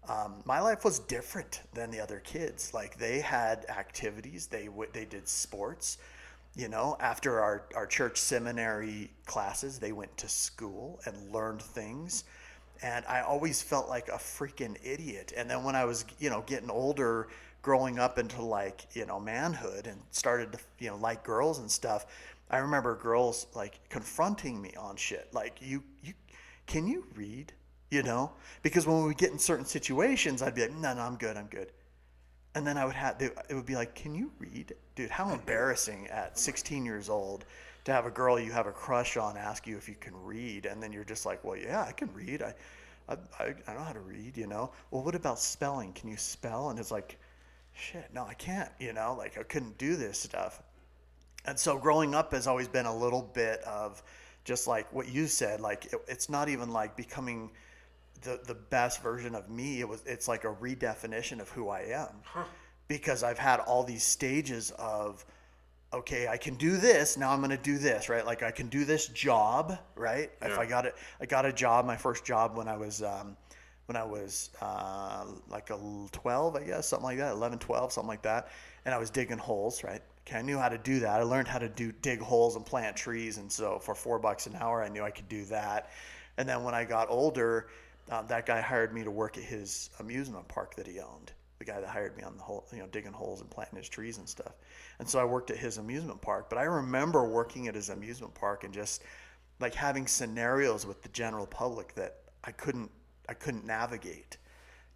um, 0.08 0.36
my 0.46 0.60
life 0.60 0.86
was 0.86 1.00
different 1.00 1.62
than 1.74 1.92
the 1.92 2.00
other 2.00 2.20
kids. 2.20 2.74
Like 2.74 2.98
they 2.98 3.20
had 3.20 3.66
activities, 3.70 4.48
they 4.48 4.66
w- 4.66 4.90
they 4.94 5.06
did 5.06 5.28
sports. 5.28 5.98
You 6.56 6.70
know, 6.70 6.98
after 7.00 7.40
our, 7.40 7.66
our 7.76 7.86
church 7.86 8.18
seminary 8.18 9.12
classes, 9.26 9.80
they 9.80 9.92
went 9.92 10.16
to 10.18 10.30
school 10.30 11.00
and 11.06 11.32
learned 11.32 11.62
things. 11.62 12.24
And 12.82 13.06
I 13.06 13.22
always 13.22 13.62
felt 13.62 13.90
like 13.90 14.08
a 14.08 14.14
freaking 14.14 14.76
idiot. 14.84 15.34
And 15.36 15.50
then 15.50 15.64
when 15.64 15.76
I 15.76 15.86
was, 15.86 16.06
you 16.20 16.30
know, 16.30 16.44
getting 16.48 16.70
older, 16.70 17.28
growing 17.62 18.00
up 18.00 18.18
into 18.18 18.42
like, 18.42 18.88
you 18.94 19.06
know, 19.06 19.20
manhood 19.20 19.88
and 19.88 20.00
started 20.12 20.54
to, 20.54 20.60
you 20.80 20.90
know, 20.90 20.98
like 20.98 21.24
girls 21.24 21.60
and 21.60 21.70
stuff, 21.70 22.06
I 22.50 22.58
remember 22.58 22.96
girls 22.96 23.48
like 23.54 23.80
confronting 23.90 24.62
me 24.62 24.74
on 24.78 24.96
shit. 24.96 25.30
Like, 25.34 25.58
you, 25.62 25.84
you, 26.04 26.14
can 26.66 26.88
you 26.88 27.06
read? 27.16 27.54
You 27.90 28.04
know, 28.04 28.34
because 28.64 28.86
when 28.86 29.06
we 29.06 29.14
get 29.14 29.32
in 29.32 29.40
certain 29.40 29.66
situations, 29.66 30.42
I'd 30.42 30.56
be 30.56 30.62
like, 30.62 30.76
no, 30.76 30.94
no, 30.94 31.02
I'm 31.02 31.16
good, 31.16 31.38
I'm 31.38 31.48
good. 31.48 31.72
And 32.54 32.68
then 32.68 32.78
I 32.78 32.84
would 32.84 32.96
have, 32.96 33.22
it 33.22 33.54
would 33.54 33.66
be 33.66 33.76
like, 33.76 33.96
can 33.96 34.14
you 34.14 34.32
read? 34.40 34.74
Dude, 34.96 35.10
how 35.10 35.30
embarrassing 35.32 36.08
at 36.08 36.38
16 36.38 36.86
years 36.86 37.08
old 37.08 37.46
to 37.86 37.94
have 37.94 38.06
a 38.06 38.12
girl 38.12 38.38
you 38.38 38.52
have 38.52 38.68
a 38.68 38.72
crush 38.72 39.16
on 39.16 39.38
ask 39.38 39.66
you 39.66 39.78
if 39.78 39.88
you 39.88 39.96
can 39.96 40.14
read. 40.22 40.66
And 40.66 40.84
then 40.84 40.92
you're 40.92 41.06
just 41.06 41.26
like, 41.26 41.42
well, 41.46 41.56
yeah, 41.56 41.86
I 41.88 41.94
can 41.94 42.14
read. 42.14 42.42
I, 42.42 42.54
I, 43.08 43.16
I, 43.40 43.56
I 43.66 43.74
know 43.74 43.80
how 43.80 43.94
to 43.94 44.02
read, 44.02 44.36
you 44.36 44.48
know? 44.48 44.72
Well, 44.92 45.04
what 45.04 45.16
about 45.16 45.40
spelling? 45.40 45.94
Can 45.94 46.10
you 46.10 46.18
spell? 46.18 46.70
And 46.70 46.80
it's 46.80 46.92
like, 46.92 47.18
shit, 47.74 48.10
no, 48.14 48.26
I 48.26 48.34
can't, 48.34 48.70
you 48.80 48.92
know? 48.92 49.16
Like, 49.18 49.38
I 49.38 49.44
couldn't 49.44 49.78
do 49.78 49.96
this 49.96 50.20
stuff. 50.20 50.62
And 51.48 51.58
so 51.58 51.78
growing 51.78 52.14
up 52.14 52.34
has 52.34 52.46
always 52.46 52.68
been 52.68 52.86
a 52.86 52.96
little 52.96 53.22
bit 53.22 53.62
of 53.62 54.04
just 54.44 54.68
like 54.68 54.92
what 54.94 55.08
you 55.08 55.28
said, 55.28 55.62
like 55.62 55.86
it, 55.86 56.00
it's 56.08 56.30
not 56.30 56.50
even 56.50 56.72
like 56.72 56.96
becoming 56.96 57.50
the 58.22 58.40
the 58.46 58.54
best 58.56 59.02
version 59.02 59.34
of 59.34 59.50
me. 59.50 59.80
It 59.80 59.88
was 59.88 60.04
it's 60.06 60.28
like 60.28 60.44
a 60.44 60.54
redefinition 60.54 61.40
of 61.40 61.50
who 61.50 61.70
I 61.70 61.82
am. 61.82 62.16
Because 62.88 63.24
I've 63.24 63.40
had 63.40 63.60
all 63.62 63.84
these 63.84 64.04
stages 64.04 64.72
of 64.72 65.26
okay, 65.94 66.28
I 66.28 66.36
can 66.36 66.56
do 66.56 66.76
this, 66.76 67.16
now 67.16 67.32
I'm 67.32 67.40
going 67.40 67.50
to 67.52 67.58
do 67.58 67.78
this, 67.78 68.10
right? 68.10 68.26
Like 68.26 68.44
I 68.44 68.52
can 68.52 68.68
do 68.68 68.84
this 68.84 69.08
job, 69.08 69.78
right? 69.96 70.30
If 70.42 70.58
I 70.60 70.66
got 70.66 70.86
it 70.86 70.96
I 71.22 71.26
got 71.26 71.46
a 71.46 71.54
job, 71.54 71.86
my 71.86 71.96
first 71.96 72.26
job 72.26 72.58
when 72.58 72.68
I 72.68 72.78
was 72.78 73.02
um 73.02 73.38
when 73.88 73.96
I 73.96 74.04
was 74.04 74.50
uh, 74.62 75.26
like 75.48 75.70
a 75.70 75.80
12, 76.12 76.56
I 76.58 76.64
guess, 76.64 76.90
something 76.90 77.06
like 77.06 77.20
that, 77.20 77.32
11, 77.32 77.60
12, 77.60 77.94
something 77.94 78.08
like 78.08 78.22
that. 78.24 78.50
And 78.84 78.94
I 78.94 78.98
was 78.98 79.10
digging 79.10 79.38
holes, 79.38 79.82
right? 79.82 80.02
Okay, 80.28 80.40
I 80.40 80.42
knew 80.42 80.58
how 80.58 80.68
to 80.68 80.78
do 80.78 81.00
that. 81.00 81.22
I 81.22 81.24
learned 81.24 81.48
how 81.48 81.58
to 81.58 81.70
do 81.70 81.94
dig 82.02 82.20
holes 82.20 82.58
and 82.58 82.66
plant 82.66 82.98
trees. 82.98 83.38
And 83.38 83.50
so 83.50 83.80
for 83.80 83.96
four 83.96 84.20
bucks 84.20 84.46
an 84.46 84.58
hour, 84.60 84.84
I 84.84 84.90
knew 84.90 85.02
I 85.02 85.10
could 85.10 85.30
do 85.30 85.46
that. 85.46 85.90
And 86.38 86.50
then 86.50 86.64
when 86.64 86.76
I 86.76 86.84
got 86.84 87.10
older, 87.10 87.70
um, 88.12 88.28
that 88.28 88.46
guy 88.46 88.60
hired 88.60 88.94
me 88.94 89.06
to 89.06 89.12
work 89.12 89.38
at 89.38 89.44
his 89.44 89.90
amusement 90.00 90.46
park 90.50 90.76
that 90.76 90.86
he 90.86 91.00
owned. 91.00 91.32
The 91.60 91.66
guy 91.66 91.80
that 91.80 91.88
hired 91.88 92.18
me 92.18 92.24
on 92.24 92.36
the 92.36 92.44
hole, 92.44 92.68
you 92.74 92.80
know, 92.80 92.88
digging 92.88 93.14
holes 93.14 93.40
and 93.40 93.50
planting 93.50 93.78
his 93.78 93.88
trees 93.88 94.18
and 94.18 94.28
stuff. 94.28 94.52
And 95.00 95.08
so 95.08 95.18
I 95.18 95.24
worked 95.24 95.50
at 95.50 95.58
his 95.58 95.78
amusement 95.78 96.22
park. 96.22 96.50
But 96.50 96.60
I 96.60 96.64
remember 96.64 97.24
working 97.24 97.70
at 97.70 97.76
his 97.76 97.88
amusement 97.88 98.36
park 98.36 98.66
and 98.66 98.74
just 98.74 99.04
like 99.62 99.74
having 99.74 100.08
scenarios 100.08 100.86
with 100.86 101.02
the 101.04 101.10
general 101.10 101.48
public 101.48 101.96
that 101.96 102.18
I 102.44 102.52
couldn't 102.52 102.92
I 103.30 103.34
couldn't 103.34 103.66
navigate, 103.66 104.38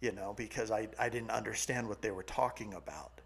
you 0.00 0.12
know, 0.12 0.34
because 0.36 0.70
I, 0.70 0.88
I 0.98 1.08
didn't 1.08 1.30
understand 1.30 1.88
what 1.88 2.02
they 2.02 2.10
were 2.10 2.22
talking 2.22 2.74
about. 2.74 3.21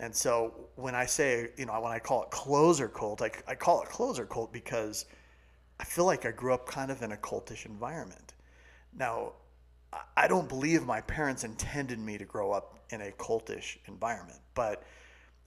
And 0.00 0.16
so 0.16 0.54
when 0.76 0.94
I 0.94 1.04
say, 1.04 1.50
you 1.58 1.66
know, 1.66 1.78
when 1.78 1.92
I 1.92 1.98
call 1.98 2.22
it 2.22 2.30
Clozer 2.30 2.92
Cult, 2.92 3.20
I, 3.20 3.30
I 3.46 3.54
call 3.54 3.82
it 3.82 3.88
Clozer 3.90 4.26
Cult 4.26 4.50
because 4.50 5.04
I 5.78 5.84
feel 5.84 6.06
like 6.06 6.24
I 6.24 6.30
grew 6.30 6.54
up 6.54 6.66
kind 6.66 6.90
of 6.90 7.02
in 7.02 7.12
a 7.12 7.18
cultish 7.18 7.66
environment. 7.66 8.32
Now, 8.96 9.34
I- 10.16 10.26
don't 10.26 10.48
believe 10.48 10.86
my 10.86 11.02
parents 11.02 11.44
intended 11.44 11.98
me 11.98 12.16
to 12.16 12.24
grow 12.24 12.50
up 12.50 12.78
in 12.90 13.02
a 13.02 13.10
cultish 13.12 13.76
environment, 13.86 14.40
but 14.54 14.84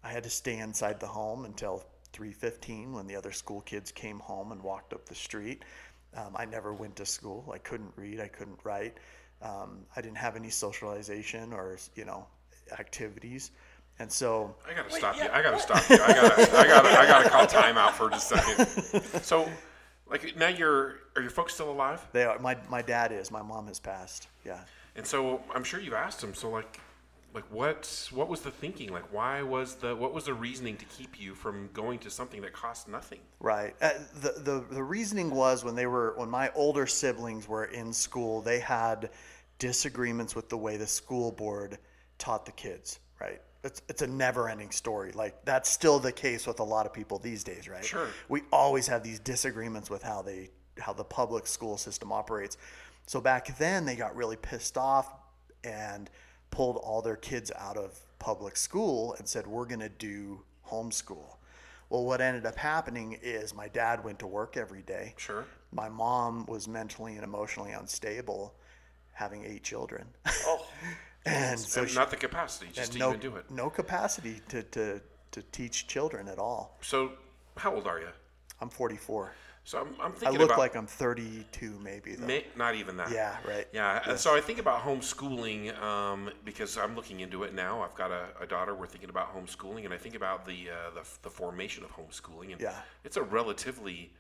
I 0.04 0.12
had 0.12 0.24
to 0.24 0.30
stay 0.30 0.60
inside 0.60 1.00
the 1.00 1.08
home 1.08 1.46
until 1.46 1.84
3:15 2.12 2.94
when 2.94 3.08
the 3.08 3.16
other 3.16 3.32
school 3.32 3.62
kids 3.62 3.92
came 3.92 4.20
home 4.20 4.52
and 4.52 4.62
walked 4.62 4.94
up 4.94 5.06
the 5.08 5.16
street. 5.16 5.64
Um, 6.14 6.36
I 6.36 6.46
never 6.46 6.74
went 6.74 6.96
to 6.98 7.06
school. 7.08 7.50
I 7.52 7.58
couldn't 7.58 7.94
read. 7.96 8.20
I 8.20 8.28
couldn't 8.28 8.60
write. 8.64 9.00
Um, 9.42 9.86
I 9.96 10.02
didn't 10.02 10.18
have 10.18 10.36
any 10.36 10.50
socialization 10.52 11.54
or 11.54 11.80
you 11.96 12.06
know 12.06 12.28
activities, 12.78 13.52
and 14.04 14.12
so 14.12 14.54
I 14.70 14.74
gotta 14.74 14.94
Wait, 14.94 15.00
stop 15.00 15.16
yeah, 15.18 15.24
you. 15.24 15.30
I 15.32 15.42
gotta 15.42 15.56
what? 15.56 15.62
stop 15.62 15.90
you. 15.90 15.96
I 15.96 16.14
gotta, 16.14 16.58
I 16.60 16.68
gotta, 16.68 16.90
I 16.90 17.06
gotta 17.08 17.30
call 17.36 17.48
timeout 17.48 17.92
for 17.92 18.10
just 18.10 18.32
a 18.34 18.38
second. 18.38 19.04
So, 19.24 19.50
like 20.10 20.36
now 20.38 20.50
you're, 20.50 20.98
are 21.16 21.22
your 21.22 21.32
folks 21.32 21.54
still 21.54 21.72
alive? 21.72 22.06
they 22.12 22.26
are. 22.26 22.38
My 22.40 22.58
my 22.70 22.82
dad 22.82 23.12
is. 23.12 23.32
My 23.32 23.42
mom 23.42 23.68
has 23.68 23.80
passed. 23.80 24.28
Yeah. 24.46 24.60
And 24.96 25.08
so 25.08 25.42
I'm 25.56 25.64
sure 25.64 25.80
you've 25.80 25.94
asked 25.94 26.20
them. 26.22 26.34
So 26.36 26.50
like, 26.50 26.80
like 27.34 27.46
what, 27.50 28.10
what 28.14 28.28
was 28.28 28.42
the 28.42 28.52
thinking? 28.52 28.92
Like, 28.92 29.12
why 29.12 29.42
was 29.42 29.76
the, 29.76 29.96
what 29.96 30.14
was 30.14 30.26
the 30.26 30.36
reasoning 30.36 30.78
to 30.78 30.86
keep 30.86 31.20
you 31.20 31.34
from 31.34 31.70
going 31.74 31.98
to 32.00 32.12
something 32.12 32.42
that 32.42 32.54
cost 32.54 32.88
nothing? 32.88 33.22
Right. 33.40 33.74
Uh, 33.82 33.90
the, 34.22 34.34
the 34.38 34.66
the 34.70 34.84
reasoning 34.84 35.32
was 35.32 35.64
when 35.64 35.76
they 35.76 35.88
were 35.88 36.14
when 36.18 36.30
my 36.30 36.52
older 36.54 36.86
siblings 36.86 37.48
were 37.48 37.66
in 37.66 37.92
school, 37.94 38.42
they 38.42 38.60
had 38.60 39.10
disagreements 39.60 40.36
with 40.36 40.50
the 40.50 40.58
way 40.58 40.78
the 40.78 40.86
school 40.88 41.32
board 41.32 41.78
taught 42.20 42.46
the 42.46 42.52
kids. 42.52 43.00
Right. 43.20 43.42
It's 43.64 43.82
it's 43.88 44.02
a 44.02 44.08
never-ending 44.08 44.72
story. 44.72 45.12
Like 45.14 45.46
that's 45.46 45.70
still 45.70 46.00
the 46.00 46.12
case 46.12 46.46
with 46.46 46.60
a 46.60 46.64
lot 46.64 46.86
of 46.86 46.94
people 46.94 47.20
these 47.20 47.44
days. 47.44 47.68
Right. 47.68 47.84
Sure. 47.86 48.08
We 48.30 48.42
always 48.52 48.88
have 48.88 49.04
these 49.04 49.20
disagreements 49.20 49.90
with 49.90 50.04
how 50.04 50.22
they 50.22 50.50
how 50.80 50.94
the 50.94 51.04
public 51.04 51.48
school 51.48 51.78
system 51.78 52.12
operates. 52.12 52.58
So 53.06 53.22
back 53.22 53.58
then 53.58 53.86
they 53.86 53.96
got 53.96 54.16
really 54.16 54.38
pissed 54.38 54.78
off 54.78 55.14
and 55.64 56.10
pulled 56.52 56.78
all 56.78 57.02
their 57.02 57.16
kids 57.16 57.52
out 57.58 57.78
of 57.78 58.00
public 58.20 58.56
school 58.56 59.16
and 59.18 59.28
said 59.28 59.48
we're 59.48 59.66
going 59.66 59.80
to 59.80 59.90
do 59.90 60.42
homeschool. 60.70 61.38
Well, 61.90 62.06
what 62.06 62.22
ended 62.22 62.46
up 62.46 62.56
happening 62.56 63.18
is 63.22 63.54
my 63.54 63.68
dad 63.68 64.04
went 64.04 64.20
to 64.20 64.28
work 64.28 64.58
every 64.58 64.82
day. 64.82 65.14
Sure. 65.18 65.46
My 65.72 65.90
mom 65.90 66.46
was 66.48 66.68
mentally 66.68 67.16
and 67.16 67.24
emotionally 67.24 67.72
unstable, 67.72 68.56
having 69.12 69.46
eight 69.46 69.64
children. 69.64 70.08
Oh, 70.46 70.66
and 71.26 71.60
so 71.60 71.82
and 71.82 71.90
she 71.90 71.96
not 71.96 72.10
the 72.10 72.16
capacity 72.18 72.70
just 72.74 72.94
to 72.94 73.00
no, 73.00 73.10
even 73.10 73.20
do 73.20 73.36
it. 73.36 73.50
no 73.50 73.70
capacity 73.70 74.42
to, 74.50 74.64
to, 74.64 75.02
to 75.32 75.42
teach 75.52 75.88
children 75.88 76.28
at 76.28 76.38
all. 76.40 76.78
So, 76.82 77.12
how 77.58 77.74
old 77.76 77.88
are 77.88 78.00
you? 78.00 78.08
I'm 78.60 78.70
44. 78.70 79.34
So 79.66 79.80
I'm, 79.80 79.88
I'm 80.02 80.14
I 80.26 80.30
look 80.32 80.50
about 80.50 80.58
like 80.58 80.76
I'm 80.76 80.86
32 80.88 81.80
maybe 81.82 82.16
though. 82.16 82.26
may, 82.28 82.46
not 82.58 82.76
even 82.76 82.98
that. 82.98 83.12
Yeah, 83.12 83.38
right. 83.48 83.66
Yeah, 83.72 84.02
and 84.10 84.20
so 84.20 84.36
I 84.36 84.42
think 84.42 84.60
about 84.60 84.82
homeschooling 84.84 85.82
um, 85.82 86.30
because 86.44 86.78
I'm 86.78 86.96
looking 86.98 87.22
into 87.22 87.44
it 87.44 87.54
now. 87.54 87.82
I've 87.82 87.96
got 87.96 88.12
a, 88.12 88.26
a 88.42 88.46
daughter. 88.46 88.76
We're 88.76 88.88
thinking 88.88 89.10
about 89.10 89.34
homeschooling, 89.34 89.86
and 89.86 89.94
I 89.94 89.98
think 89.98 90.16
about 90.16 90.46
the 90.46 90.70
uh, 90.70 90.94
the, 90.96 91.08
the 91.22 91.30
formation 91.30 91.86
of 91.86 91.92
homeschooling, 91.92 92.52
and 92.52 92.60
Yeah. 92.60 92.74
it's 93.06 93.16
a 93.16 93.22
relatively 93.24 94.12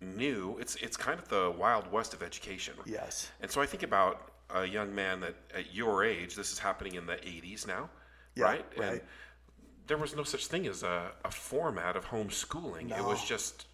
new. 0.00 0.56
It's 0.60 0.74
it's 0.76 0.96
kind 0.96 1.20
of 1.20 1.28
the 1.28 1.54
wild 1.56 1.90
west 1.92 2.12
of 2.12 2.20
education. 2.20 2.74
Yes. 2.86 3.30
And 3.40 3.48
so 3.50 3.60
I 3.60 3.66
think 3.66 3.84
about 3.84 4.32
a 4.54 4.66
young 4.66 4.94
man 4.94 5.20
that 5.20 5.34
at 5.54 5.74
your 5.74 6.04
age, 6.04 6.34
this 6.34 6.52
is 6.52 6.58
happening 6.58 6.94
in 6.94 7.06
the 7.06 7.14
80s 7.14 7.66
now, 7.66 7.90
Yeah, 8.34 8.44
right? 8.44 8.66
And 8.82 9.00
there 9.86 9.98
was 9.98 10.14
no 10.14 10.22
such 10.22 10.46
thing 10.46 10.66
as 10.66 10.82
a, 10.82 11.10
a 11.24 11.30
format 11.30 11.96
of 11.96 12.06
homeschooling. 12.06 12.96
It 12.96 13.04
was 13.04 13.24
just 13.24 13.66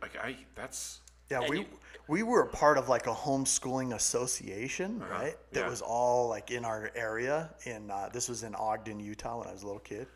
like 0.00 0.16
I 0.16 0.36
that's 0.54 1.00
Yeah, 1.30 1.40
we 1.48 1.66
we 2.08 2.22
were 2.22 2.42
a 2.42 2.48
part 2.48 2.78
of 2.78 2.88
like 2.88 3.06
a 3.06 3.14
homeschooling 3.14 3.94
association, 3.94 5.00
right? 5.00 5.36
That 5.52 5.60
yeah. 5.60 5.68
was 5.68 5.80
all 5.80 6.28
like 6.28 6.50
in 6.50 6.64
our 6.64 6.90
area. 6.94 7.50
In 7.64 7.90
uh, 7.90 8.10
this 8.12 8.28
was 8.28 8.42
in 8.42 8.54
Ogden, 8.54 9.00
Utah, 9.00 9.38
when 9.38 9.48
I 9.48 9.52
was 9.52 9.62
a 9.62 9.66
little 9.66 9.80
kid, 9.80 10.06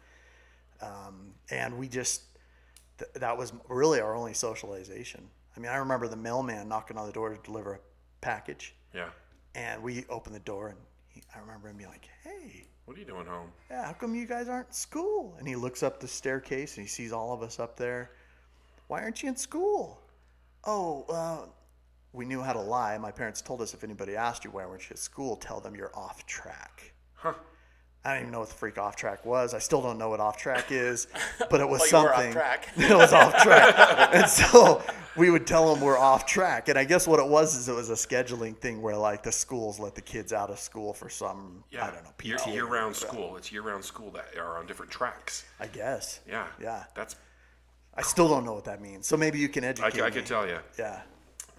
um, 0.83 1.33
and 1.51 1.79
we 1.79 1.89
just 1.89 2.23
th- 2.99 3.11
that 3.15 3.37
was 3.37 3.53
really 3.69 4.01
our 4.01 4.15
only 4.15 4.35
socialization. 4.35 5.29
I 5.57 5.61
mean, 5.61 5.71
I 5.71 5.77
remember 5.77 6.09
the 6.09 6.17
mailman 6.17 6.69
knocking 6.69 6.97
on 6.97 7.07
the 7.07 7.13
door 7.13 7.31
to 7.31 7.43
deliver 7.43 7.75
a 7.75 7.79
package, 8.21 8.75
yeah. 8.95 9.09
And 9.59 9.83
we 9.83 10.05
opened 10.09 10.35
the 10.37 10.41
door, 10.41 10.69
and 10.69 10.79
he, 11.09 11.23
I 11.35 11.41
remember 11.41 11.69
him 11.69 11.77
being 11.77 11.91
like, 11.91 12.09
"Hey, 12.23 12.67
What 12.85 12.97
are 12.97 13.01
you 13.01 13.07
doing 13.07 13.27
home? 13.27 13.51
yeah, 13.71 13.85
how 13.87 13.93
come 13.93 14.15
you 14.15 14.27
guys 14.27 14.49
aren't 14.49 14.69
in 14.69 14.73
school? 14.73 15.35
And 15.39 15.47
he 15.49 15.57
looks 15.57 15.83
up 15.83 15.99
the 16.01 16.09
staircase 16.09 16.77
and 16.77 16.85
he 16.87 16.89
sees 16.89 17.13
all 17.13 17.33
of 17.33 17.43
us 17.43 17.59
up 17.59 17.77
there. 17.77 18.11
Why 18.87 19.03
aren't 19.03 19.23
you 19.23 19.29
in 19.29 19.37
school? 19.37 20.01
Oh, 20.65 21.05
uh, 21.09 21.47
we 22.13 22.25
knew 22.25 22.41
how 22.41 22.53
to 22.55 22.61
lie. 22.61 22.97
My 22.99 23.11
parents 23.11 23.43
told 23.43 23.61
us 23.61 23.75
if 23.75 23.85
anybody 23.85 24.17
asked 24.17 24.45
you 24.45 24.51
why 24.51 24.65
weren't 24.65 24.83
you 24.89 24.95
at 24.95 24.99
school, 24.99 25.37
tell 25.37 25.61
them 25.61 25.75
you're 25.75 25.95
off 25.95 26.25
track. 26.27 26.93
Huh. 27.15 27.35
I 28.09 28.15
don't 28.15 28.23
even 28.23 28.33
know 28.33 28.39
what 28.41 28.49
the 28.49 28.55
freak 28.55 28.79
off 28.79 28.97
track 28.97 29.27
was. 29.27 29.53
I 29.53 29.59
still 29.59 29.83
don't 29.83 29.99
know 29.99 30.09
what 30.09 30.19
off 30.19 30.39
track 30.39 30.73
is, 30.73 31.09
but 31.51 31.61
it 31.61 31.69
was 31.69 31.81
Well, 31.93 32.09
something. 32.09 32.31
it 32.77 32.97
was 32.97 33.13
off 33.13 33.37
track, 33.43 33.75
and 34.15 34.27
so 34.27 34.83
we 35.15 35.29
would 35.29 35.47
tell 35.47 35.75
them 35.75 35.85
we're 35.85 35.99
off 35.99 36.25
track. 36.25 36.71
And 36.71 36.79
I 36.79 36.85
guess 36.85 37.07
what 37.07 37.21
it 37.21 37.29
was 37.29 37.55
is 37.55 37.69
it 37.69 37.75
was 37.75 37.91
a 37.91 37.95
scheduling 37.95 38.57
thing 38.57 38.81
where 38.81 38.97
like 38.97 39.23
the 39.23 39.33
schools 39.33 39.79
let 39.79 39.95
the 39.95 40.01
kids 40.01 40.33
out 40.33 40.49
of 40.49 40.59
school 40.59 40.95
for 40.95 41.11
some 41.11 41.63
Yeah. 41.71 41.85
I 41.85 41.91
don't 41.91 42.03
know 42.03 42.11
year, 42.23 42.39
year 42.49 42.65
round 42.67 42.97
school. 42.97 43.37
It's 43.37 43.53
year-round 43.53 43.85
school 43.85 44.11
that 44.13 44.39
are 44.39 44.57
on 44.57 44.67
different 44.67 44.91
tracks. 44.91 45.45
I 45.61 45.67
guess. 45.67 46.21
Yeah. 46.27 46.47
Yeah. 46.63 46.85
That's 46.95 47.15
I 47.95 48.03
still 48.03 48.29
don't 48.29 48.47
know 48.47 48.55
what 48.55 48.65
that 48.65 48.81
means. 48.81 49.07
So 49.07 49.19
maybe 49.19 49.39
you 49.39 49.51
can 49.51 49.65
educate 49.65 50.01
I, 50.01 50.07
I 50.07 50.11
could 50.11 50.25
tell 50.25 50.47
you. 50.47 50.59
Yeah. 50.79 51.03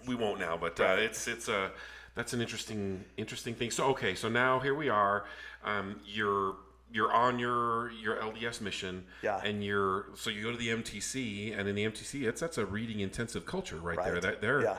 We 0.08 0.16
won't 0.16 0.40
now, 0.40 0.56
but 0.56 0.80
uh, 0.80 0.96
it's 0.98 1.28
it's 1.28 1.48
a 1.48 1.70
that's 2.20 2.34
an 2.34 2.42
interesting 2.42 3.02
interesting 3.16 3.54
thing. 3.54 3.70
So 3.70 3.84
okay, 3.92 4.14
so 4.14 4.28
now 4.28 4.60
here 4.60 4.74
we 4.74 4.90
are. 4.90 5.24
Um, 5.64 6.00
you're 6.04 6.54
you're 6.92 7.10
on 7.10 7.38
your 7.38 7.92
your 7.92 8.16
LDS 8.16 8.60
mission, 8.60 9.06
Yeah. 9.22 9.40
and 9.42 9.64
you're 9.64 10.04
so 10.14 10.28
you 10.28 10.42
go 10.42 10.50
to 10.52 10.58
the 10.58 10.68
MTC, 10.68 11.58
and 11.58 11.66
in 11.66 11.74
the 11.74 11.86
MTC, 11.86 12.28
it's 12.28 12.42
that's 12.42 12.58
a 12.58 12.66
reading 12.66 13.00
intensive 13.00 13.46
culture 13.46 13.76
right, 13.76 13.96
there. 14.04 14.14
Right. 14.14 14.22
That 14.22 14.42
there, 14.42 14.62
Yeah. 14.62 14.78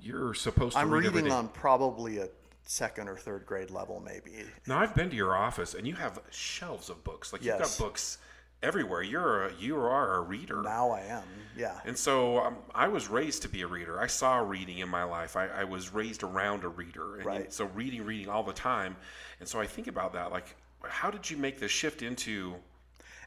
you're 0.00 0.34
supposed 0.34 0.72
to 0.74 0.80
I'm 0.80 0.90
read 0.90 1.04
reading 1.04 1.30
on 1.30 1.48
probably 1.50 2.18
a 2.18 2.28
second 2.64 3.08
or 3.08 3.16
third 3.16 3.46
grade 3.46 3.70
level, 3.70 4.02
maybe. 4.04 4.44
Now 4.66 4.80
I've 4.80 4.94
been 4.96 5.08
to 5.10 5.16
your 5.16 5.36
office, 5.36 5.74
and 5.74 5.86
you 5.86 5.94
have 5.94 6.20
shelves 6.30 6.90
of 6.90 7.04
books. 7.04 7.32
Like 7.32 7.44
you've 7.44 7.60
got 7.60 7.76
books 7.78 8.18
everywhere. 8.62 9.02
You're 9.02 9.46
a 9.48 9.52
you 9.58 9.76
are 9.76 10.16
a 10.16 10.20
reader. 10.20 10.62
Now 10.62 10.90
I 10.90 11.00
am. 11.00 11.22
Yeah. 11.56 11.78
And 11.84 11.96
so 11.96 12.38
um, 12.38 12.56
I 12.74 12.88
was 12.88 13.08
raised 13.08 13.42
to 13.42 13.48
be 13.48 13.62
a 13.62 13.66
reader. 13.66 14.00
I 14.00 14.06
saw 14.06 14.38
reading 14.38 14.78
in 14.78 14.88
my 14.88 15.04
life. 15.04 15.36
I, 15.36 15.48
I 15.48 15.64
was 15.64 15.92
raised 15.92 16.22
around 16.22 16.64
a 16.64 16.68
reader. 16.68 17.16
And 17.16 17.26
Right. 17.26 17.52
so 17.52 17.66
reading, 17.66 18.04
reading 18.04 18.28
all 18.30 18.42
the 18.42 18.54
time. 18.54 18.96
And 19.38 19.46
so 19.48 19.60
I 19.60 19.66
think 19.66 19.86
about 19.86 20.14
that. 20.14 20.30
Like, 20.32 20.54
how 20.82 21.10
did 21.10 21.28
you 21.30 21.36
make 21.36 21.60
the 21.60 21.68
shift 21.68 22.00
into? 22.00 22.54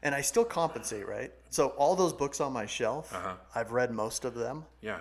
And 0.02 0.12
I 0.14 0.22
still 0.22 0.44
compensate, 0.44 1.06
right? 1.06 1.32
So 1.50 1.68
all 1.68 1.94
those 1.94 2.12
books 2.12 2.40
on 2.40 2.52
my 2.52 2.66
shelf, 2.66 3.14
Uh-huh. 3.14 3.34
I've 3.54 3.70
read 3.70 3.92
most 3.92 4.24
of 4.24 4.34
them, 4.34 4.64
Yeah. 4.80 5.00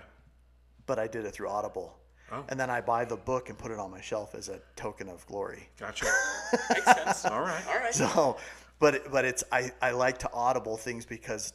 but 0.85 0.99
I 0.99 1.07
did 1.07 1.25
it 1.25 1.31
through 1.31 1.49
Audible. 1.49 1.97
Oh. 2.31 2.43
And 2.49 2.59
then 2.59 2.69
I 2.69 2.79
buy 2.81 3.05
the 3.05 3.17
book 3.17 3.49
and 3.49 3.57
put 3.57 3.71
it 3.71 3.79
on 3.79 3.89
my 3.91 4.01
shelf 4.01 4.35
as 4.35 4.49
a 4.49 4.59
token 4.75 5.09
of 5.09 5.25
glory. 5.27 5.67
Gotcha. 5.79 6.05
makes 6.69 6.85
sense. 6.85 7.25
all 7.25 7.41
right. 7.41 7.63
All 7.69 7.77
right. 7.79 7.93
So, 7.93 8.37
but 8.79 9.11
but 9.11 9.25
it's 9.25 9.43
I 9.51 9.71
I 9.81 9.91
like 9.91 10.19
to 10.19 10.31
audible 10.31 10.77
things 10.77 11.05
because 11.05 11.53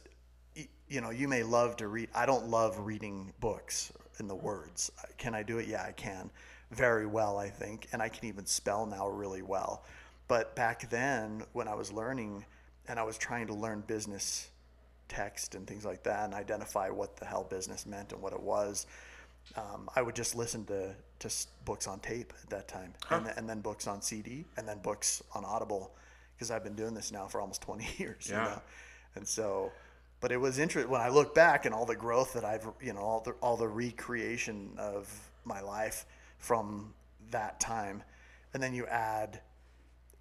you 0.87 1.01
know 1.01 1.09
you 1.09 1.27
may 1.27 1.43
love 1.43 1.75
to 1.77 1.87
read. 1.87 2.09
I 2.13 2.25
don't 2.25 2.47
love 2.47 2.79
reading 2.79 3.33
books 3.39 3.91
in 4.19 4.27
the 4.27 4.35
words. 4.35 4.91
Can 5.17 5.33
I 5.33 5.43
do 5.43 5.57
it? 5.59 5.67
Yeah, 5.67 5.83
I 5.83 5.91
can, 5.91 6.29
very 6.71 7.05
well 7.05 7.37
I 7.37 7.49
think, 7.49 7.87
and 7.91 8.01
I 8.01 8.09
can 8.09 8.25
even 8.27 8.45
spell 8.45 8.85
now 8.85 9.07
really 9.07 9.41
well. 9.41 9.83
But 10.27 10.55
back 10.55 10.89
then 10.89 11.43
when 11.53 11.67
I 11.67 11.75
was 11.75 11.91
learning 11.91 12.45
and 12.87 12.99
I 12.99 13.03
was 13.03 13.17
trying 13.17 13.47
to 13.47 13.53
learn 13.53 13.81
business 13.81 14.49
text 15.11 15.55
and 15.55 15.67
things 15.67 15.85
like 15.85 16.03
that 16.03 16.23
and 16.25 16.33
identify 16.33 16.89
what 16.89 17.17
the 17.17 17.25
hell 17.25 17.43
business 17.43 17.85
meant 17.85 18.13
and 18.13 18.21
what 18.21 18.33
it 18.33 18.41
was. 18.41 18.87
Um, 19.57 19.89
I 19.95 20.01
would 20.01 20.15
just 20.15 20.35
listen 20.35 20.65
to, 20.65 20.95
to 21.19 21.29
books 21.65 21.87
on 21.87 21.99
tape 21.99 22.31
at 22.41 22.49
that 22.49 22.67
time, 22.67 22.93
and, 23.09 23.27
and 23.35 23.49
then 23.49 23.59
books 23.59 23.87
on 23.87 24.01
CD, 24.01 24.45
and 24.55 24.67
then 24.67 24.79
books 24.79 25.21
on 25.33 25.43
Audible, 25.43 25.91
because 26.41 26.49
I've 26.49 26.63
been 26.63 26.73
doing 26.73 26.95
this 26.95 27.11
now 27.11 27.27
for 27.27 27.39
almost 27.39 27.61
20 27.61 27.87
years. 27.99 28.27
you 28.27 28.33
Yeah. 28.33 28.45
know? 28.45 28.61
And 29.13 29.27
so, 29.27 29.71
but 30.21 30.31
it 30.31 30.37
was 30.37 30.57
interesting 30.57 30.91
when 30.91 30.99
I 30.99 31.09
look 31.09 31.35
back 31.35 31.65
and 31.65 31.75
all 31.75 31.85
the 31.85 31.95
growth 31.95 32.33
that 32.33 32.43
I've, 32.43 32.67
you 32.81 32.93
know, 32.93 33.01
all 33.01 33.21
the 33.21 33.33
all 33.43 33.57
the 33.57 33.67
recreation 33.67 34.71
of 34.79 35.07
my 35.45 35.61
life 35.61 36.07
from 36.39 36.95
that 37.29 37.59
time, 37.59 38.01
and 38.55 38.63
then 38.63 38.73
you 38.73 38.87
add, 38.87 39.39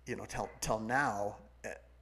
you 0.06 0.14
know, 0.14 0.26
till 0.26 0.50
till 0.60 0.78
now, 0.78 1.36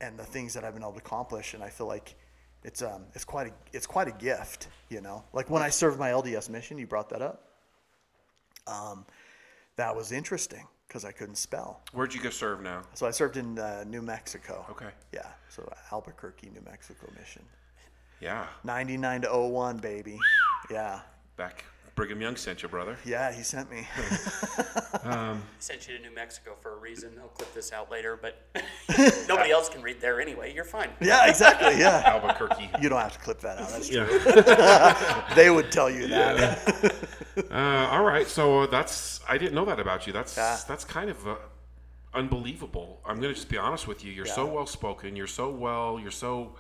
and 0.01 0.19
the 0.19 0.25
things 0.25 0.53
that 0.55 0.65
I've 0.65 0.75
been 0.75 0.83
able 0.83 0.95
to 0.95 0.99
accomplish, 0.99 1.55
and 1.55 1.63
I 1.63 1.69
feel 1.69 1.87
like 1.87 2.17
it's 2.65 2.83
um 2.83 3.05
it's 3.15 3.25
quite 3.25 3.47
a 3.47 3.53
it's 3.73 3.87
quite 3.87 4.09
a 4.09 4.13
gift, 4.13 4.67
you 4.89 5.01
know. 5.01 5.23
Like 5.33 5.49
when 5.49 5.63
I 5.63 5.69
served 5.69 5.97
my 5.97 6.11
LDS 6.11 6.49
mission, 6.51 6.77
you 6.77 6.89
brought 6.89 7.11
that 7.11 7.23
up. 7.23 7.45
Um, 8.67 9.07
that 9.77 9.95
was 9.95 10.11
interesting 10.11 10.67
because 10.88 11.04
I 11.04 11.12
couldn't 11.12 11.37
spell. 11.37 11.80
Where'd 11.92 12.14
you 12.14 12.21
go 12.21 12.30
serve 12.30 12.62
now? 12.62 12.83
So 12.95 13.07
I 13.07 13.11
served 13.11 13.37
in 13.37 13.59
uh, 13.59 13.85
New 13.87 14.00
Mexico. 14.00 14.64
Okay. 14.71 14.88
Yeah, 15.12 15.26
so 15.50 15.71
Albuquerque, 15.92 16.50
New 16.50 16.62
Mexico 16.64 17.09
mission. 17.18 17.42
Yeah. 18.21 18.47
99 18.64 19.23
to 19.23 19.38
01, 19.38 19.76
baby. 19.78 20.18
Yeah. 20.71 21.00
Back 21.37 21.64
Brigham 21.99 22.21
Young 22.21 22.37
sent 22.37 22.62
you, 22.62 22.69
brother. 22.69 22.97
Yeah, 23.05 23.33
he 23.33 23.43
sent 23.43 23.69
me. 23.73 23.85
I 25.05 25.37
sent 25.59 25.88
you 25.88 25.97
to 25.97 26.02
New 26.05 26.14
Mexico 26.14 26.55
for 26.61 26.75
a 26.75 26.76
reason. 26.76 27.11
I'll 27.21 27.26
clip 27.26 27.52
this 27.52 27.73
out 27.73 27.90
later, 27.90 28.17
but 28.17 28.40
nobody 29.28 29.50
else 29.50 29.69
can 29.69 29.83
read 29.83 30.00
there 30.00 30.21
anyway. 30.21 30.55
You're 30.55 30.62
fine. 30.62 30.90
yeah, 31.00 31.28
exactly. 31.28 31.76
Yeah. 31.81 32.02
Albuquerque. 32.07 32.71
You 32.81 32.88
don't 32.88 33.00
have 33.00 33.14
to 33.14 33.19
clip 33.19 33.40
that 33.40 33.59
out. 33.59 33.71
That's 33.71 33.88
true. 33.88 34.07
Yeah. 34.47 35.35
They 35.35 35.50
would 35.50 35.73
tell 35.73 35.90
you 35.90 36.07
that. 36.07 36.95
Uh, 37.50 37.88
all 37.90 38.05
right. 38.05 38.28
So 38.28 38.69
that's 38.69 39.19
I 39.28 39.37
didn't 39.37 39.57
know 39.57 39.64
that 39.64 39.81
about 39.81 40.07
you. 40.07 40.12
That's 40.12 40.37
Yeah. 40.37 40.57
that's 40.69 40.85
kind 40.85 41.11
of 41.11 41.26
uh, 41.26 41.35
unbelievable. 42.14 43.00
I'm 43.05 43.17
gonna 43.17 43.35
just 43.35 43.49
be 43.49 43.59
honest 43.59 43.88
with 43.88 44.05
you. 44.05 44.12
You're 44.12 44.26
so 44.26 44.47
well 44.47 44.67
spoken. 44.67 45.17
You're 45.17 45.26
so 45.26 45.50
well. 45.50 45.99
You're 46.00 46.12
so 46.12 46.55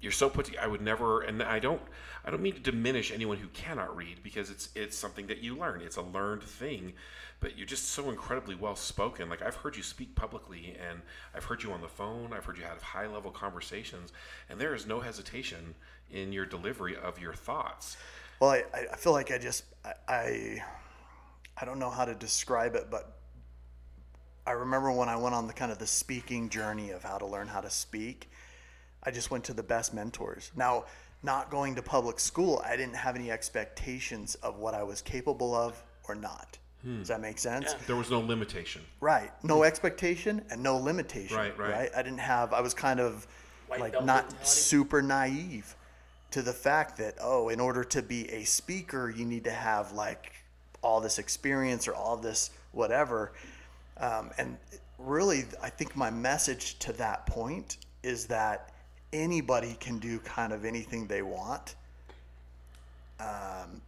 you're 0.00 0.12
so 0.12 0.30
put. 0.30 0.46
To, 0.46 0.56
I 0.62 0.66
would 0.66 0.80
never, 0.80 1.20
and 1.20 1.42
I 1.42 1.58
don't. 1.58 1.80
I 2.24 2.30
don't 2.30 2.42
mean 2.42 2.54
to 2.54 2.60
diminish 2.60 3.10
anyone 3.10 3.38
who 3.38 3.48
cannot 3.48 3.96
read 3.96 4.22
because 4.22 4.50
it's 4.50 4.68
it's 4.74 4.96
something 4.96 5.26
that 5.26 5.38
you 5.38 5.56
learn. 5.56 5.80
It's 5.80 5.96
a 5.96 6.02
learned 6.02 6.42
thing. 6.42 6.92
But 7.40 7.58
you're 7.58 7.66
just 7.66 7.88
so 7.88 8.08
incredibly 8.10 8.54
well 8.54 8.76
spoken. 8.76 9.28
Like 9.28 9.42
I've 9.42 9.56
heard 9.56 9.76
you 9.76 9.82
speak 9.82 10.14
publicly, 10.14 10.76
and 10.88 11.00
I've 11.34 11.44
heard 11.44 11.62
you 11.62 11.72
on 11.72 11.80
the 11.80 11.88
phone. 11.88 12.32
I've 12.32 12.44
heard 12.44 12.56
you 12.56 12.64
have 12.64 12.80
high 12.80 13.08
level 13.08 13.32
conversations, 13.32 14.12
and 14.48 14.60
there 14.60 14.74
is 14.74 14.86
no 14.86 15.00
hesitation 15.00 15.74
in 16.10 16.32
your 16.32 16.46
delivery 16.46 16.96
of 16.96 17.18
your 17.18 17.34
thoughts. 17.34 17.96
Well, 18.38 18.50
I, 18.50 18.64
I 18.92 18.96
feel 18.96 19.12
like 19.12 19.32
I 19.32 19.38
just 19.38 19.64
I, 19.84 19.92
I 20.08 20.62
I 21.60 21.64
don't 21.64 21.80
know 21.80 21.90
how 21.90 22.04
to 22.04 22.14
describe 22.14 22.76
it, 22.76 22.88
but 22.90 23.18
I 24.46 24.52
remember 24.52 24.90
when 24.92 25.08
I 25.08 25.16
went 25.16 25.34
on 25.34 25.46
the 25.46 25.52
kind 25.52 25.70
of 25.70 25.78
the 25.78 25.86
speaking 25.86 26.48
journey 26.48 26.90
of 26.90 27.02
how 27.02 27.18
to 27.18 27.26
learn 27.26 27.48
how 27.48 27.60
to 27.60 27.70
speak. 27.70 28.30
I 29.02 29.10
just 29.10 29.30
went 29.30 29.44
to 29.44 29.52
the 29.52 29.62
best 29.62 29.92
mentors. 29.92 30.52
Now, 30.56 30.84
not 31.22 31.50
going 31.50 31.74
to 31.76 31.82
public 31.82 32.18
school, 32.18 32.62
I 32.64 32.76
didn't 32.76 32.96
have 32.96 33.16
any 33.16 33.30
expectations 33.30 34.34
of 34.36 34.58
what 34.58 34.74
I 34.74 34.82
was 34.82 35.00
capable 35.00 35.54
of 35.54 35.82
or 36.08 36.14
not. 36.14 36.58
Does 36.84 37.08
that 37.08 37.20
make 37.20 37.38
sense? 37.38 37.74
There 37.86 37.94
was 37.94 38.10
no 38.10 38.20
limitation. 38.20 38.82
Right. 39.00 39.30
No 39.44 39.62
expectation 39.62 40.42
and 40.50 40.62
no 40.62 40.76
limitation. 40.78 41.36
Right, 41.36 41.56
right. 41.56 41.90
I 41.96 42.02
didn't 42.02 42.18
have. 42.18 42.52
I 42.52 42.60
was 42.60 42.74
kind 42.74 42.98
of 42.98 43.26
White 43.68 43.80
like 43.80 43.92
not 43.92 44.24
mentality? 44.24 44.36
super 44.42 45.00
naive 45.00 45.76
to 46.32 46.42
the 46.42 46.52
fact 46.52 46.96
that 46.98 47.14
oh, 47.20 47.50
in 47.50 47.60
order 47.60 47.84
to 47.84 48.02
be 48.02 48.28
a 48.30 48.42
speaker, 48.42 49.08
you 49.08 49.24
need 49.24 49.44
to 49.44 49.52
have 49.52 49.92
like 49.92 50.32
all 50.82 51.00
this 51.00 51.20
experience 51.20 51.86
or 51.86 51.94
all 51.94 52.16
this 52.16 52.50
whatever. 52.72 53.32
Um, 53.98 54.30
and 54.36 54.56
really, 54.98 55.44
I 55.62 55.70
think 55.70 55.94
my 55.94 56.10
message 56.10 56.80
to 56.80 56.92
that 56.94 57.26
point 57.26 57.76
is 58.02 58.26
that 58.26 58.74
anybody 59.12 59.76
can 59.80 59.98
do 59.98 60.18
kind 60.20 60.52
of 60.52 60.64
anything 60.64 61.06
they 61.06 61.22
want. 61.22 61.74
Um, 63.20 63.80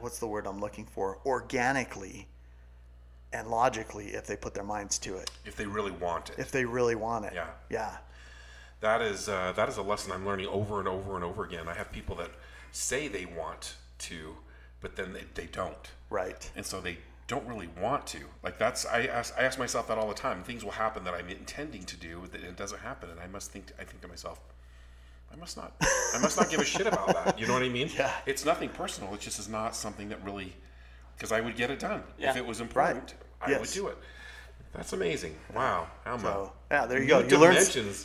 what's 0.00 0.18
the 0.18 0.26
word 0.26 0.46
I'm 0.46 0.60
looking 0.60 0.86
for? 0.86 1.18
Organically 1.26 2.26
and 3.32 3.48
logically 3.48 4.08
if 4.08 4.26
they 4.26 4.36
put 4.36 4.54
their 4.54 4.64
minds 4.64 4.98
to 4.98 5.16
it, 5.16 5.30
If 5.44 5.56
they 5.56 5.66
really 5.66 5.92
want 5.92 6.30
it. 6.30 6.38
if 6.38 6.50
they 6.50 6.64
really 6.64 6.94
want 6.96 7.24
it. 7.24 7.32
Yeah. 7.34 7.46
Yeah. 7.70 7.96
That 8.80 9.02
is 9.02 9.28
uh, 9.28 9.52
that 9.56 9.68
is 9.68 9.76
a 9.76 9.82
lesson 9.82 10.12
I'm 10.12 10.26
learning 10.26 10.46
over 10.48 10.78
and 10.78 10.88
over 10.88 11.14
and 11.16 11.24
over 11.24 11.44
again. 11.44 11.68
I 11.68 11.74
have 11.74 11.92
people 11.92 12.16
that 12.16 12.30
say 12.72 13.08
they 13.08 13.26
want 13.26 13.76
to, 13.98 14.36
but 14.80 14.96
then 14.96 15.12
they, 15.12 15.24
they 15.34 15.46
don't, 15.46 15.90
Right. 16.08 16.50
and 16.56 16.64
so 16.64 16.80
they 16.80 16.98
don't 17.30 17.46
really 17.46 17.68
want 17.80 18.08
to. 18.08 18.18
Like 18.42 18.58
that's 18.58 18.84
I 18.84 19.04
ask, 19.04 19.32
I 19.38 19.42
ask 19.42 19.56
myself 19.56 19.86
that 19.88 19.96
all 19.96 20.08
the 20.08 20.14
time. 20.14 20.42
Things 20.42 20.64
will 20.64 20.72
happen 20.72 21.04
that 21.04 21.14
I'm 21.14 21.28
intending 21.28 21.84
to 21.84 21.96
do 21.96 22.22
that 22.32 22.42
it 22.42 22.56
doesn't 22.56 22.80
happen, 22.80 23.08
and 23.08 23.20
I 23.20 23.28
must 23.28 23.52
think 23.52 23.66
I 23.78 23.84
think 23.84 24.00
to 24.02 24.08
myself, 24.08 24.40
I 25.32 25.36
must 25.36 25.56
not 25.56 25.72
I 25.80 26.18
must 26.18 26.36
not 26.36 26.50
give 26.50 26.58
a 26.60 26.64
shit 26.64 26.88
about 26.88 27.06
that. 27.14 27.38
You 27.38 27.46
know 27.46 27.52
what 27.52 27.62
I 27.62 27.68
mean? 27.68 27.88
Yeah. 27.96 28.12
It's 28.26 28.44
nothing 28.44 28.68
personal. 28.70 29.14
It 29.14 29.20
just 29.20 29.38
is 29.38 29.48
not 29.48 29.76
something 29.76 30.08
that 30.08 30.22
really 30.24 30.52
because 31.16 31.30
I 31.30 31.40
would 31.40 31.54
get 31.56 31.70
it 31.70 31.78
done 31.78 32.02
Yeah. 32.18 32.30
if 32.30 32.36
it 32.36 32.44
was 32.44 32.60
important. 32.60 33.14
I 33.40 33.56
would 33.56 33.70
do 33.70 33.86
it. 33.86 33.98
That's 34.72 34.92
amazing. 34.92 35.34
Wow, 35.54 35.88
Alma. 36.06 36.22
So 36.22 36.52
yeah, 36.70 36.86
there 36.86 37.02
you 37.02 37.08
go. 37.08 37.18
You 37.20 37.38
learn 37.38 37.56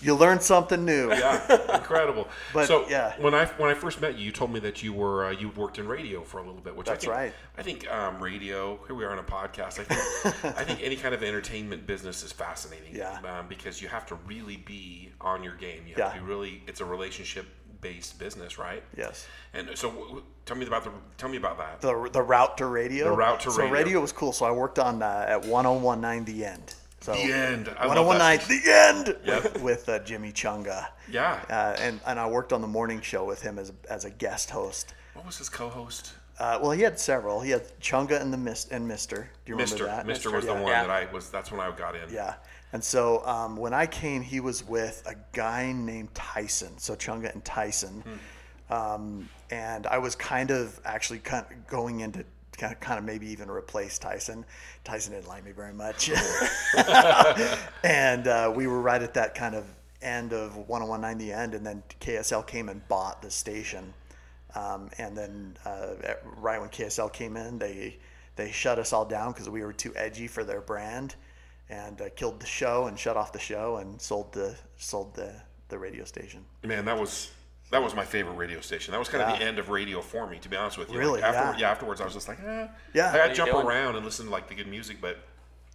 you 0.02 0.16
learn 0.16 0.40
something 0.40 0.84
new. 0.84 1.10
yeah, 1.12 1.76
incredible. 1.76 2.28
But, 2.54 2.68
so 2.68 2.88
yeah. 2.90 3.14
when 3.20 3.36
I 3.36 3.46
when 3.46 3.70
I 3.70 3.76
first 3.76 4.02
met 4.02 4.18
you, 4.18 4.26
you 4.26 4.32
told 4.32 4.52
me 4.52 4.60
that 4.62 4.82
you 4.82 4.92
were 4.92 5.26
uh, 5.26 5.32
you 5.32 5.50
worked 5.50 5.78
in 5.78 5.88
radio 5.88 6.24
for 6.24 6.40
a 6.40 6.44
little 6.44 6.62
bit, 6.62 6.76
which 6.76 6.88
That's 6.88 7.06
I 7.06 7.08
think, 7.08 7.18
right. 7.18 7.34
I 7.60 7.62
think 7.62 7.92
um, 7.92 8.20
radio. 8.22 8.80
Here 8.88 8.96
we 8.96 9.04
are 9.06 9.12
on 9.12 9.20
a 9.20 9.24
podcast. 9.24 9.80
I 9.80 9.84
think 9.84 10.46
I 10.58 10.64
think 10.64 10.82
any 10.82 10.96
kind 10.96 11.14
of 11.14 11.22
entertainment 11.22 11.86
business 11.86 12.24
is 12.24 12.32
fascinating. 12.32 12.96
Yeah. 12.96 13.20
Um, 13.24 13.48
because 13.48 13.80
you 13.80 13.88
have 13.88 14.08
to 14.08 14.16
really 14.26 14.58
be 14.58 15.12
on 15.22 15.44
your 15.44 15.56
game. 15.56 15.84
You 15.86 15.94
have 15.96 16.00
Yeah. 16.00 16.14
to 16.14 16.20
be 16.20 16.26
really. 16.26 16.64
It's 16.68 16.82
a 16.82 16.86
relationship 16.86 17.46
based 17.86 18.18
business, 18.18 18.58
right? 18.58 18.82
Yes. 18.98 19.28
And 19.54 19.70
so, 19.76 19.90
w- 19.90 20.08
w- 20.08 20.26
tell 20.48 20.58
me 20.58 20.66
about 20.66 20.84
the 20.86 20.92
tell 21.18 21.30
me 21.30 21.38
about 21.38 21.58
that. 21.60 21.82
The 21.82 22.10
the 22.12 22.22
route 22.22 22.58
to 22.58 22.66
radio. 22.66 23.06
The 23.06 23.12
route 23.26 23.40
to 23.42 23.52
so 23.52 23.58
radio. 23.62 23.74
radio 23.74 24.02
was 24.02 24.12
cool. 24.12 24.34
So 24.34 24.46
I 24.46 24.52
worked 24.52 24.80
on 24.80 25.04
uh, 25.04 25.26
at 25.36 25.46
1019 25.46 26.26
The 26.26 26.46
End. 26.46 26.74
So 27.02 27.14
The 27.14 27.32
End. 27.32 27.70
I 27.78 27.86
love 27.86 28.08
1019 28.08 28.48
that 28.48 28.48
The 28.50 28.72
End 28.72 29.18
Yep. 29.26 29.44
with, 29.54 29.62
with 29.62 29.90
uh, 29.90 30.00
Jimmy 30.00 30.32
Chunga. 30.32 30.88
Yeah. 31.12 31.40
Uh, 31.50 31.76
and 31.80 32.00
and 32.08 32.20
I 32.20 32.28
worked 32.28 32.52
on 32.54 32.62
the 32.62 32.68
morning 32.78 33.02
show 33.02 33.24
with 33.24 33.42
him 33.42 33.60
as 33.60 33.72
as 33.90 34.06
a 34.06 34.10
guest 34.10 34.50
host. 34.50 34.96
what 35.14 35.26
was 35.26 35.38
his 35.38 35.50
co-host? 35.50 36.14
Uh, 36.38 36.60
well, 36.62 36.72
he 36.72 36.82
had 36.82 37.00
several. 37.00 37.40
He 37.40 37.52
had 37.52 37.64
Chunga 37.80 38.20
and 38.22 38.34
the 38.34 38.38
Mist 38.38 38.72
and 38.72 38.86
Mister. 38.88 39.16
Do 39.46 39.52
you 39.52 39.56
remember 39.56 39.72
Mister. 39.74 39.86
that? 39.86 40.06
Mister 40.08 40.32
was 40.32 40.46
the 40.46 40.54
one 40.54 40.64
Yeah. 40.74 40.82
that 40.88 40.90
I 40.90 41.14
was. 41.14 41.30
That's 41.30 41.50
when 41.52 41.62
I 41.62 41.70
got 41.78 41.96
in. 41.96 42.12
Yeah. 42.12 42.34
And 42.74 42.84
so 42.84 43.26
um, 43.26 43.56
when 43.58 43.74
I 43.74 43.86
came, 43.86 44.22
he 44.22 44.40
was 44.40 44.68
with 44.68 45.04
a 45.06 45.16
guy 45.36 45.72
named 45.72 46.14
Tyson. 46.14 46.78
So 46.78 46.96
Chunga 46.96 47.32
and 47.32 47.44
Tyson. 47.46 48.04
Um, 48.70 49.30
and 49.52 49.88
I 49.88 50.00
was 50.00 50.16
kind 50.16 50.52
of 50.52 50.80
actually 50.84 51.20
kind 51.20 51.46
of 51.50 51.68
going 51.68 52.02
into 52.02 52.26
kind 52.58 52.74
of, 52.74 52.80
kind 52.80 52.98
of 52.98 53.06
maybe 53.06 53.28
even 53.28 53.50
replace 53.50 54.00
Tyson. 54.00 54.46
Tyson 54.84 55.14
didn't 55.14 55.28
like 55.28 55.46
me 55.46 55.52
very 55.52 55.74
much. 55.74 56.10
and 57.84 58.28
uh, 58.28 58.52
we 58.54 58.68
were 58.68 58.82
right 58.82 59.02
at 59.02 59.14
that 59.14 59.36
kind 59.36 59.56
of 59.56 59.66
end 60.02 60.34
of 60.34 60.56
1019 60.58 61.18
the 61.18 61.34
end. 61.34 61.54
And 61.54 61.66
then 61.66 61.84
KSL 62.00 62.46
came 62.46 62.70
and 62.70 62.86
bought 62.88 63.22
the 63.22 63.32
station. 63.32 63.94
Um, 64.56 64.90
and 64.98 65.18
then 65.18 65.58
uh, 65.66 65.96
right 66.38 66.60
when 66.60 66.70
KSL 66.70 67.12
came 67.12 67.36
in, 67.36 67.60
they 67.60 67.98
they 68.38 68.52
shut 68.52 68.80
us 68.80 68.92
all 68.92 69.06
down 69.06 69.32
because 69.32 69.50
we 69.50 69.64
were 69.64 69.74
too 69.74 69.94
edgy 69.96 70.28
for 70.28 70.44
their 70.44 70.62
brand, 70.62 71.16
and 71.70 72.00
uh, 72.02 72.10
killed 72.16 72.40
the 72.40 72.46
show 72.46 72.88
and 72.88 72.98
shut 73.00 73.18
off 73.18 73.32
the 73.34 73.40
show 73.40 73.78
and 73.78 74.02
sold 74.02 74.34
the 74.34 74.56
sold 74.78 75.14
the 75.16 75.34
the 75.70 75.78
radio 75.78 76.04
station. 76.06 76.46
Man, 76.64 76.86
that 76.86 76.98
was 77.00 77.32
that 77.72 77.82
was 77.82 77.96
my 77.96 78.06
favorite 78.06 78.36
radio 78.36 78.62
station. 78.62 78.92
That 78.92 79.00
was 79.00 79.10
kind 79.10 79.24
of 79.24 79.38
the 79.40 79.44
end 79.46 79.58
of 79.60 79.70
radio 79.70 80.00
for 80.02 80.28
me, 80.28 80.38
to 80.40 80.50
be 80.50 80.56
honest 80.56 80.78
with 80.78 80.92
you. 80.92 81.00
Really? 81.00 81.22
Like 81.22 81.34
afterward, 81.34 81.54
Yeah. 81.60 81.68
yeah. 81.68 81.72
Afterwards, 81.72 82.02
I 82.02 82.06
was 82.06 82.14
just 82.14 82.28
like, 82.28 82.40
eh. 82.40 82.68
Yeah. 82.94 83.12
Like, 83.12 83.22
I'd 83.22 83.36
jump 83.36 83.52
doing? 83.52 83.66
around 83.66 83.96
and 83.96 84.06
listen 84.06 84.26
to 84.28 84.32
like 84.32 84.48
the 84.48 84.54
good 84.56 84.68
music, 84.68 84.98
but 85.02 85.18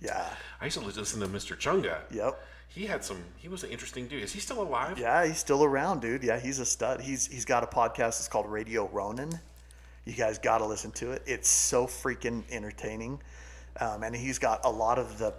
Yeah, 0.01 0.25
I 0.61 0.65
used 0.67 0.79
to 0.79 0.85
listen 0.85 1.21
to 1.21 1.27
Mr. 1.27 1.57
Chunga. 1.59 1.99
Yep. 2.13 2.41
He 2.69 2.87
had 2.87 3.05
some. 3.05 3.19
He 3.37 3.49
was 3.49 3.65
an 3.65 3.71
interesting 3.71 4.07
dude. 4.07 4.23
Is 4.23 4.33
he 4.33 4.39
still 4.39 4.63
alive? 4.63 4.97
yeah, 4.97 5.27
he's 5.27 5.39
still 5.39 5.65
around, 5.65 6.01
dude. 6.03 6.23
Yeah, 6.23 6.39
he's 6.39 6.61
a 6.61 6.65
stud. 6.65 7.01
He's 7.01 7.27
he's 7.27 7.45
got 7.45 7.65
a 7.65 7.67
podcast. 7.67 8.21
It's 8.21 8.29
called 8.29 8.47
Radio 8.49 8.89
Ronin. 8.93 9.41
You 10.05 10.13
guys 10.15 10.39
got 10.39 10.59
to 10.59 10.67
listen 10.67 10.93
to 10.93 11.11
it. 11.11 11.23
It's 11.27 11.49
so 11.49 11.87
freaking 11.89 12.45
entertaining, 12.53 13.21
um, 13.81 14.05
and 14.05 14.15
he's 14.15 14.39
got 14.39 14.65
a 14.65 14.71
lot 14.71 15.01
of 15.01 15.19
the 15.19 15.35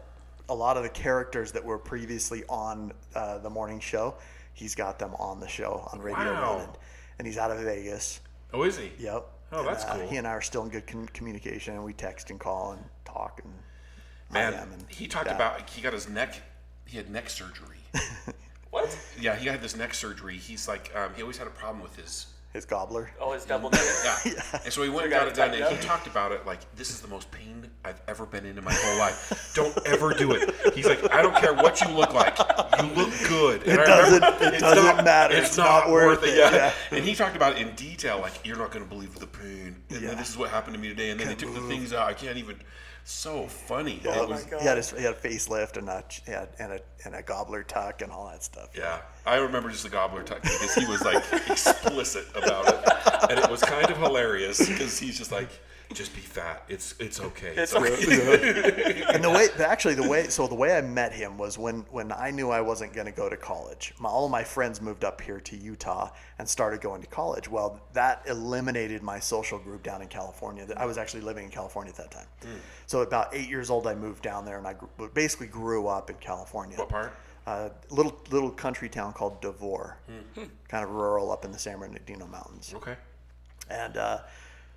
a 0.51 0.53
lot 0.53 0.75
of 0.75 0.83
the 0.83 0.89
characters 0.89 1.53
that 1.53 1.63
were 1.63 1.77
previously 1.77 2.43
on 2.49 2.91
uh, 3.15 3.37
the 3.37 3.49
morning 3.49 3.79
show. 3.79 4.13
He's 4.53 4.75
got 4.75 4.99
them 4.99 5.15
on 5.17 5.39
the 5.39 5.47
show 5.47 5.87
on 5.93 5.99
Radio 6.01 6.25
Wow. 6.25 6.73
And 7.17 7.25
he's 7.25 7.37
out 7.37 7.51
of 7.51 7.59
Vegas. 7.59 8.19
Oh, 8.53 8.63
is 8.63 8.77
he? 8.77 8.91
Yep. 8.99 9.25
Oh, 9.53 9.59
And, 9.59 9.67
that's 9.67 9.85
uh, 9.85 9.95
cool. 9.95 10.09
He 10.09 10.17
and 10.17 10.27
I 10.27 10.31
are 10.31 10.41
still 10.41 10.63
in 10.63 10.69
good 10.69 10.85
con- 10.85 11.07
communication, 11.13 11.75
and 11.75 11.83
we 11.83 11.93
text 11.93 12.31
and 12.31 12.39
call 12.39 12.73
and 12.73 12.83
talk. 13.05 13.41
And 13.43 13.53
Man, 14.33 14.53
and 14.53 14.85
he 14.89 15.07
talked 15.07 15.27
yeah. 15.27 15.35
about 15.35 15.69
he 15.69 15.81
got 15.81 15.93
his 15.93 16.09
neck. 16.09 16.41
He 16.85 16.97
had 16.97 17.09
neck 17.09 17.29
surgery. 17.29 17.79
What? 18.71 18.97
yeah, 19.19 19.35
he 19.35 19.47
had 19.47 19.61
this 19.61 19.75
neck 19.75 19.93
surgery. 19.93 20.37
He's 20.37 20.65
like, 20.65 20.93
um, 20.95 21.11
he 21.13 21.21
always 21.21 21.37
had 21.37 21.45
a 21.45 21.49
problem 21.51 21.83
with 21.83 21.97
his 21.97 22.27
his 22.53 22.65
gobbler. 22.65 23.09
Oh, 23.19 23.31
it's 23.33 23.45
double 23.45 23.69
digit. 23.69 23.87
Yeah. 24.03 24.17
yeah. 24.25 24.59
And 24.65 24.73
so 24.73 24.83
he 24.83 24.89
went 24.89 25.03
and 25.03 25.11
got 25.11 25.19
got 25.19 25.27
it 25.27 25.31
it 25.31 25.35
done, 25.35 25.53
and 25.71 25.77
he 25.77 25.81
talked 25.87 26.07
about 26.07 26.31
it 26.31 26.45
like, 26.45 26.59
this 26.75 26.89
is 26.89 26.99
the 27.01 27.07
most 27.07 27.31
pain 27.31 27.69
I've 27.85 28.01
ever 28.07 28.25
been 28.25 28.45
in 28.45 28.57
in 28.57 28.63
my 28.63 28.73
whole 28.73 28.97
life. 28.99 29.51
Don't 29.55 29.77
ever 29.85 30.13
do 30.13 30.33
it. 30.33 30.53
He's 30.75 30.85
like, 30.85 31.11
I 31.13 31.21
don't 31.21 31.35
care 31.35 31.53
what 31.53 31.79
you 31.81 31.87
look 31.89 32.13
like. 32.13 32.37
You 32.81 32.87
look 32.93 33.11
good. 33.29 33.63
And 33.63 33.71
It 33.73 33.79
I 33.79 33.85
doesn't- 33.85 34.13
remember, 34.23 34.45
it 34.55 34.59
doesn't 34.59 34.95
not- 34.97 35.05
matter. 35.05 35.35
It's, 35.35 35.47
It's 35.49 35.57
not, 35.57 35.85
not 35.85 35.89
worth 35.91 36.19
worth 36.21 36.23
it. 36.29 36.33
it. 36.33 36.37
Yeah. 36.37 36.51
Yeah. 36.91 36.97
And 36.97 37.05
he 37.05 37.15
talked 37.15 37.35
about 37.35 37.53
it 37.53 37.59
in 37.67 37.73
detail, 37.75 38.19
like, 38.19 38.45
you're 38.45 38.57
not 38.57 38.71
going 38.71 38.83
to 38.83 38.89
believe 38.89 39.17
the 39.17 39.27
pain. 39.27 39.75
And 39.89 40.01
Yeah. 40.01 40.09
then 40.09 40.17
this 40.17 40.29
is 40.29 40.37
what 40.37 40.49
happened 40.49 40.75
to 40.75 40.79
me 40.79 40.89
today. 40.89 41.11
And 41.11 41.19
then 41.19 41.27
they 41.29 41.35
took 41.35 41.53
the 41.53 41.61
things 41.61 41.93
out. 41.93 42.07
I 42.07 42.13
can't 42.13 42.37
even. 42.37 42.57
So 43.03 43.47
funny. 43.47 43.99
Yeah, 44.03 44.15
oh 44.15 44.23
It 44.23 44.29
was, 44.29 44.45
he 44.45 44.65
had 44.65 44.77
his 44.77 44.91
he 44.91 45.03
had 45.03 45.13
a 45.13 45.17
facelift 45.17 45.77
and 45.77 45.89
a 45.89 46.03
had, 46.25 46.49
and 46.59 46.73
a 46.73 46.79
and 47.05 47.15
a 47.15 47.21
gobbler 47.21 47.63
tuck 47.63 48.01
and 48.01 48.11
all 48.11 48.27
that 48.29 48.43
stuff. 48.43 48.69
Yeah, 48.75 48.99
I 49.25 49.37
remember 49.37 49.69
just 49.69 49.83
the 49.83 49.89
gobbler 49.89 50.23
tuck 50.23 50.41
because 50.41 50.75
he 50.75 50.85
was 50.85 51.01
like 51.01 51.23
explicit 51.49 52.25
about 52.35 52.67
it, 52.67 53.29
and 53.29 53.39
it 53.39 53.49
was 53.49 53.61
kind 53.61 53.89
of 53.89 53.97
hilarious 53.97 54.67
because 54.67 54.99
he's 54.99 55.17
just 55.17 55.31
like 55.31 55.49
Just 55.93 56.15
be 56.15 56.21
fat. 56.21 56.63
It's 56.69 56.95
it's 56.99 57.19
okay. 57.19 57.53
It's 57.55 57.75
okay. 57.75 57.93
okay. 57.93 59.03
and 59.13 59.23
the 59.23 59.29
way 59.29 59.47
actually 59.59 59.95
the 59.95 60.07
way 60.07 60.27
so 60.29 60.47
the 60.47 60.55
way 60.55 60.77
I 60.77 60.81
met 60.81 61.13
him 61.13 61.37
was 61.37 61.57
when 61.57 61.81
when 61.91 62.11
I 62.11 62.31
knew 62.31 62.49
I 62.49 62.61
wasn't 62.61 62.93
going 62.93 63.07
to 63.07 63.11
go 63.11 63.29
to 63.29 63.37
college. 63.37 63.93
My, 63.99 64.09
all 64.09 64.25
of 64.25 64.31
my 64.31 64.43
friends 64.43 64.81
moved 64.81 65.03
up 65.03 65.19
here 65.21 65.39
to 65.39 65.57
Utah 65.57 66.09
and 66.39 66.47
started 66.47 66.81
going 66.81 67.01
to 67.01 67.07
college. 67.07 67.49
Well, 67.49 67.81
that 67.93 68.23
eliminated 68.27 69.03
my 69.03 69.19
social 69.19 69.59
group 69.59 69.83
down 69.83 70.01
in 70.01 70.07
California. 70.07 70.67
I 70.77 70.85
was 70.85 70.97
actually 70.97 71.21
living 71.21 71.45
in 71.45 71.51
California 71.51 71.91
at 71.91 71.97
that 71.97 72.11
time. 72.11 72.27
So 72.87 73.01
about 73.01 73.33
eight 73.33 73.49
years 73.49 73.69
old, 73.69 73.87
I 73.87 73.95
moved 73.95 74.23
down 74.23 74.45
there, 74.45 74.57
and 74.57 74.67
I 74.67 74.73
grew, 74.73 74.89
basically 75.13 75.47
grew 75.47 75.87
up 75.87 76.09
in 76.09 76.15
California. 76.17 76.77
What 76.77 76.89
part? 76.89 77.13
Uh, 77.47 77.69
little 77.89 78.15
little 78.29 78.51
country 78.51 78.87
town 78.87 79.13
called 79.13 79.41
Devore, 79.41 79.97
kind 80.67 80.83
of 80.83 80.91
rural 80.91 81.31
up 81.31 81.43
in 81.43 81.51
the 81.51 81.57
San 81.57 81.79
Bernardino 81.79 82.27
Mountains. 82.27 82.73
Okay. 82.75 82.95
And 83.69 83.97
uh, 83.97 84.19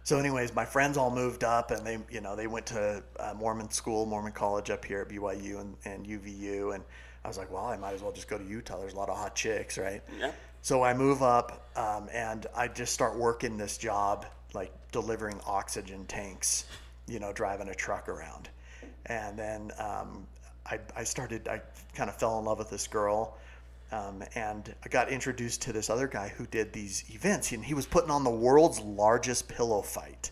so, 0.04 0.18
anyways, 0.18 0.54
my 0.54 0.66
friends 0.66 0.98
all 0.98 1.10
moved 1.10 1.44
up, 1.44 1.70
and 1.70 1.84
they, 1.84 1.98
you 2.10 2.20
know, 2.20 2.36
they 2.36 2.46
went 2.46 2.66
to 2.66 3.02
uh, 3.18 3.32
Mormon 3.34 3.70
school, 3.70 4.04
Mormon 4.04 4.32
college 4.32 4.68
up 4.68 4.84
here 4.84 5.00
at 5.00 5.08
BYU 5.08 5.60
and, 5.60 5.74
and 5.86 6.06
UVU, 6.06 6.74
and 6.74 6.84
I 7.24 7.28
was 7.28 7.38
like, 7.38 7.50
well, 7.50 7.64
I 7.64 7.78
might 7.78 7.94
as 7.94 8.02
well 8.02 8.12
just 8.12 8.28
go 8.28 8.36
to 8.36 8.44
Utah. 8.44 8.78
There's 8.78 8.92
a 8.92 8.96
lot 8.96 9.08
of 9.08 9.16
hot 9.16 9.34
chicks, 9.34 9.78
right? 9.78 10.02
Yeah. 10.20 10.32
So 10.60 10.82
I 10.82 10.92
move 10.92 11.22
up, 11.22 11.70
um, 11.74 12.08
and 12.12 12.46
I 12.54 12.68
just 12.68 12.92
start 12.92 13.16
working 13.16 13.56
this 13.56 13.78
job, 13.78 14.26
like 14.52 14.72
delivering 14.92 15.40
oxygen 15.46 16.04
tanks, 16.04 16.66
you 17.06 17.18
know, 17.18 17.32
driving 17.32 17.68
a 17.68 17.74
truck 17.74 18.10
around, 18.10 18.50
and 19.06 19.38
then 19.38 19.72
um, 19.78 20.26
I, 20.66 20.80
I 20.94 21.04
started, 21.04 21.48
I 21.48 21.62
kind 21.94 22.10
of 22.10 22.16
fell 22.16 22.38
in 22.38 22.44
love 22.44 22.58
with 22.58 22.68
this 22.68 22.86
girl. 22.86 23.38
Um, 23.92 24.24
and 24.34 24.74
I 24.84 24.88
got 24.88 25.08
introduced 25.10 25.62
to 25.62 25.72
this 25.72 25.88
other 25.88 26.08
guy 26.08 26.28
who 26.28 26.46
did 26.46 26.72
these 26.72 27.04
events, 27.10 27.52
and 27.52 27.64
he 27.64 27.74
was 27.74 27.86
putting 27.86 28.10
on 28.10 28.24
the 28.24 28.30
world's 28.30 28.80
largest 28.80 29.48
pillow 29.48 29.82
fight. 29.82 30.30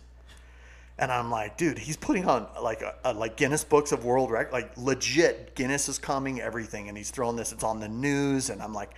And 0.98 1.10
I'm 1.10 1.30
like, 1.30 1.56
dude, 1.56 1.78
he's 1.78 1.96
putting 1.96 2.26
on 2.26 2.46
like 2.60 2.82
a, 2.82 2.94
a 3.04 3.12
like 3.12 3.36
Guinness 3.36 3.64
Books 3.64 3.92
of 3.92 4.04
World 4.04 4.30
Record, 4.30 4.52
like 4.52 4.76
legit. 4.76 5.54
Guinness 5.54 5.88
is 5.88 5.98
coming, 5.98 6.40
everything, 6.40 6.88
and 6.88 6.96
he's 6.96 7.10
throwing 7.10 7.36
this. 7.36 7.52
It's 7.52 7.64
on 7.64 7.80
the 7.80 7.88
news, 7.88 8.50
and 8.50 8.62
I'm 8.62 8.74
like, 8.74 8.90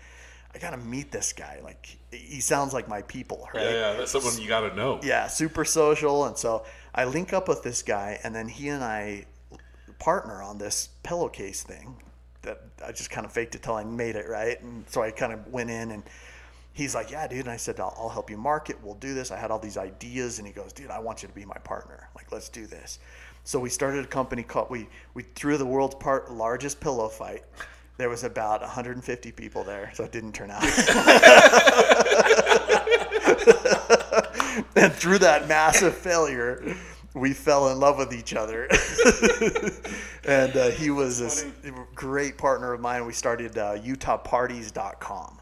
I 0.55 0.59
gotta 0.59 0.77
meet 0.77 1.11
this 1.11 1.33
guy. 1.33 1.61
Like, 1.63 1.97
he 2.11 2.41
sounds 2.41 2.73
like 2.73 2.89
my 2.89 3.03
people, 3.03 3.49
right? 3.55 3.65
Yeah, 3.65 3.71
yeah. 3.71 3.93
That's 3.95 4.13
someone 4.13 4.39
you 4.41 4.49
got 4.49 4.69
to 4.69 4.75
know. 4.75 5.01
yeah, 5.03 5.27
super 5.27 5.65
social. 5.65 6.25
And 6.27 6.37
so 6.37 6.65
I 6.95 7.05
link 7.05 7.33
up 7.33 7.49
with 7.49 7.63
this 7.63 7.83
guy, 7.83 8.19
and 8.23 8.35
then 8.35 8.49
he 8.49 8.69
and 8.69 8.83
I 8.83 9.27
partner 9.99 10.43
on 10.43 10.59
this 10.59 10.89
pillowcase 11.03 11.63
thing 11.63 11.97
that 12.45 12.61
I 12.85 12.93
just 12.93 13.11
kind 13.11 13.27
of 13.27 13.33
faked 13.33 13.55
it 13.55 13.63
till 13.63 13.75
I 13.75 13.85
made 13.85 14.17
it, 14.17 14.29
right? 14.29 14.61
And 14.63 14.85
so 14.89 15.03
I 15.03 15.11
kind 15.11 15.33
of 15.33 15.47
went 15.49 15.71
in 15.71 15.91
and 15.91 16.03
he's 16.73 16.95
like, 16.95 17.11
Yeah, 17.11 17.27
dude. 17.27 17.41
And 17.41 17.51
I 17.51 17.57
said, 17.57 17.81
I'll, 17.81 17.95
I'll 17.99 18.09
help 18.09 18.31
you 18.31 18.37
market. 18.37 18.77
We'll 18.83 18.95
do 18.95 19.15
this. 19.15 19.31
I 19.31 19.39
had 19.39 19.51
all 19.51 19.59
these 19.59 19.77
ideas. 19.77 20.39
And 20.39 20.47
he 20.47 20.53
goes, 20.53 20.73
Dude, 20.73 20.91
I 20.91 20.99
want 20.99 21.23
you 21.23 21.29
to 21.29 21.35
be 21.35 21.45
my 21.45 21.59
partner. 21.65 22.09
Like, 22.15 22.31
let's 22.33 22.49
do 22.49 22.67
this. 22.67 22.99
So 23.45 23.59
we 23.59 23.69
started 23.69 24.05
a 24.05 24.09
company 24.09 24.43
called, 24.43 24.71
we, 24.71 24.89
we 25.13 25.23
threw 25.23 25.59
the 25.59 25.67
world's 25.67 25.97
part 25.97 26.33
largest 26.33 26.81
pillow 26.81 27.09
fight. 27.09 27.43
There 27.97 28.09
was 28.09 28.25
about 28.25 28.61
150 28.63 29.33
people 29.33 29.63
there, 29.63 29.93
so 29.95 30.03
it 30.03 30.13
didn't 30.13 30.33
turn 30.33 30.51
out. 30.51 30.65
and 34.77 34.93
through 34.93 35.19
that 35.19 35.47
massive 35.47 35.95
failure, 35.95 36.75
we 37.15 37.33
fell 37.33 37.71
in 37.71 37.79
love 37.79 37.99
with 37.99 38.13
each 38.13 38.35
other. 38.35 38.65
and 40.25 40.57
uh, 40.57 40.71
he 40.71 40.91
was 40.91 41.21
a 41.21 41.71
great 41.95 42.37
partner 42.37 42.73
of 42.73 42.81
mine. 42.81 43.07
We 43.07 43.13
started 43.13 43.57
uh, 43.57 43.79
UtahParties.com. 43.79 45.41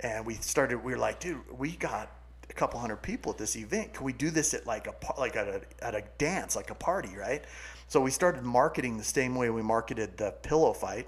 And 0.00 0.24
we 0.24 0.34
started, 0.34 0.82
we 0.82 0.92
were 0.92 0.98
like, 0.98 1.20
dude, 1.20 1.40
we 1.56 1.72
got 1.72 2.10
a 2.48 2.52
couple 2.52 2.80
hundred 2.80 3.02
people 3.02 3.32
at 3.32 3.38
this 3.38 3.56
event. 3.56 3.92
Can 3.92 4.04
we 4.04 4.12
do 4.12 4.30
this 4.30 4.54
at 4.54 4.66
like 4.66 4.86
a 4.86 4.94
like 5.20 5.36
at 5.36 5.48
a, 5.48 5.60
at 5.82 5.94
a 5.94 6.02
dance, 6.16 6.56
like 6.56 6.70
a 6.70 6.74
party, 6.74 7.14
right? 7.16 7.44
So 7.88 8.00
we 8.00 8.10
started 8.10 8.42
marketing 8.42 8.96
the 8.96 9.04
same 9.04 9.34
way 9.34 9.50
we 9.50 9.62
marketed 9.62 10.16
the 10.16 10.32
pillow 10.42 10.72
fight. 10.72 11.06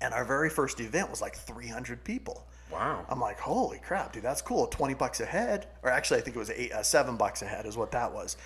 And 0.00 0.14
our 0.14 0.24
very 0.24 0.48
first 0.48 0.80
event 0.80 1.10
was 1.10 1.20
like 1.20 1.36
300 1.36 2.02
people. 2.02 2.46
Wow. 2.72 3.04
I'm 3.08 3.20
like, 3.20 3.38
holy 3.38 3.80
crap, 3.80 4.12
dude, 4.12 4.22
that's 4.22 4.40
cool. 4.40 4.66
20 4.68 4.94
bucks 4.94 5.20
a 5.20 5.26
head. 5.26 5.66
Or 5.82 5.90
actually, 5.90 6.20
I 6.20 6.22
think 6.22 6.36
it 6.36 6.38
was 6.38 6.50
eight, 6.50 6.72
uh, 6.72 6.82
seven 6.82 7.16
bucks 7.16 7.42
a 7.42 7.46
head 7.46 7.66
is 7.66 7.76
what 7.76 7.90
that 7.92 8.12
was. 8.12 8.36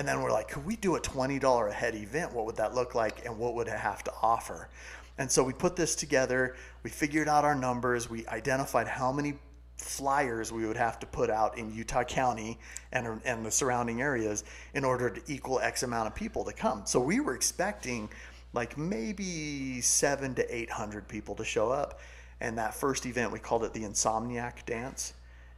And 0.00 0.08
then 0.08 0.22
we're 0.22 0.32
like, 0.32 0.48
could 0.48 0.64
we 0.64 0.76
do 0.76 0.96
a 0.96 1.00
$20 1.00 1.68
a 1.68 1.72
head 1.74 1.94
event? 1.94 2.32
What 2.32 2.46
would 2.46 2.56
that 2.56 2.74
look 2.74 2.94
like? 2.94 3.26
And 3.26 3.38
what 3.38 3.54
would 3.54 3.68
it 3.68 3.78
have 3.78 4.02
to 4.04 4.12
offer? 4.22 4.70
And 5.18 5.30
so 5.30 5.44
we 5.44 5.52
put 5.52 5.76
this 5.76 5.94
together. 5.94 6.56
We 6.82 6.88
figured 6.88 7.28
out 7.28 7.44
our 7.44 7.54
numbers. 7.54 8.08
We 8.08 8.26
identified 8.28 8.88
how 8.88 9.12
many 9.12 9.34
flyers 9.76 10.52
we 10.52 10.64
would 10.64 10.78
have 10.78 10.98
to 11.00 11.06
put 11.06 11.28
out 11.28 11.58
in 11.58 11.70
Utah 11.74 12.02
County 12.02 12.58
and, 12.92 13.20
and 13.26 13.44
the 13.44 13.50
surrounding 13.50 14.00
areas 14.00 14.44
in 14.72 14.86
order 14.86 15.10
to 15.10 15.20
equal 15.30 15.60
X 15.60 15.82
amount 15.82 16.06
of 16.06 16.14
people 16.14 16.46
to 16.46 16.52
come. 16.54 16.86
So 16.86 16.98
we 16.98 17.20
were 17.20 17.34
expecting 17.34 18.08
like 18.54 18.78
maybe 18.78 19.82
seven 19.82 20.34
to 20.36 20.56
800 20.56 21.08
people 21.08 21.34
to 21.34 21.44
show 21.44 21.68
up. 21.68 22.00
And 22.40 22.56
that 22.56 22.72
first 22.72 23.04
event, 23.04 23.32
we 23.32 23.38
called 23.38 23.64
it 23.64 23.74
the 23.74 23.82
Insomniac 23.82 24.64
Dance. 24.64 25.12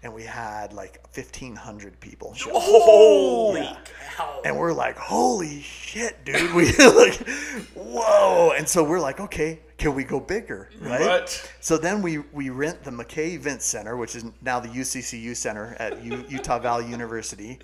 And 0.04 0.12
we 0.12 0.24
had 0.24 0.72
like 0.72 1.00
1,500 1.14 2.00
people 2.00 2.34
show. 2.34 2.50
Holy 2.52 3.68
cow. 4.16 4.40
And 4.44 4.58
we're 4.58 4.72
like, 4.72 4.96
holy 4.96 5.60
shit, 5.62 6.24
dude. 6.24 6.52
We 6.54 6.72
like, 6.76 7.26
whoa. 7.74 8.52
And 8.56 8.68
so 8.68 8.82
we're 8.82 9.00
like, 9.00 9.20
okay, 9.20 9.60
can 9.78 9.94
we 9.94 10.04
go 10.04 10.18
bigger? 10.18 10.70
Right. 10.80 11.00
What? 11.00 11.52
So 11.60 11.78
then 11.78 12.02
we, 12.02 12.18
we 12.32 12.50
rent 12.50 12.82
the 12.82 12.90
McKay 12.90 13.34
Event 13.34 13.62
Center, 13.62 13.96
which 13.96 14.16
is 14.16 14.24
now 14.40 14.58
the 14.58 14.68
UCCU 14.68 15.36
Center 15.36 15.76
at 15.78 16.02
U- 16.04 16.24
Utah 16.28 16.58
Valley 16.58 16.88
University. 16.88 17.60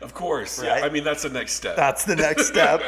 Of 0.00 0.14
course. 0.14 0.58
Right? 0.58 0.78
Yeah. 0.78 0.86
I 0.86 0.90
mean, 0.90 1.04
that's 1.04 1.22
the 1.22 1.30
next 1.30 1.52
step. 1.52 1.76
That's 1.76 2.04
the 2.04 2.16
next 2.16 2.46
step. 2.46 2.82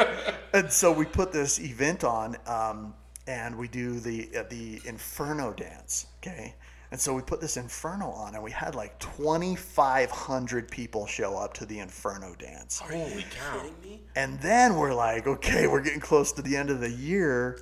and 0.52 0.70
so 0.70 0.92
we 0.92 1.04
put 1.04 1.32
this 1.32 1.58
event 1.58 2.04
on, 2.04 2.36
um, 2.46 2.94
and 3.26 3.56
we 3.56 3.68
do 3.68 3.98
the 3.98 4.28
uh, 4.36 4.44
the 4.48 4.80
Inferno 4.84 5.52
dance. 5.52 6.06
Okay. 6.18 6.54
And 6.90 7.00
so 7.00 7.14
we 7.14 7.22
put 7.22 7.40
this 7.40 7.56
Inferno 7.56 8.10
on, 8.10 8.34
and 8.34 8.44
we 8.44 8.52
had 8.52 8.74
like 8.74 8.98
2,500 9.00 10.70
people 10.70 11.06
show 11.06 11.36
up 11.36 11.52
to 11.54 11.66
the 11.66 11.80
Inferno 11.80 12.34
dance. 12.38 12.78
Holy 12.78 13.24
cow. 13.30 13.60
Kidding 13.60 13.74
me? 13.82 14.00
And 14.14 14.38
then 14.40 14.76
we're 14.76 14.94
like, 14.94 15.26
okay, 15.26 15.66
we're 15.66 15.80
getting 15.80 16.00
close 16.00 16.32
to 16.32 16.42
the 16.42 16.56
end 16.56 16.70
of 16.70 16.80
the 16.80 16.90
year. 16.90 17.60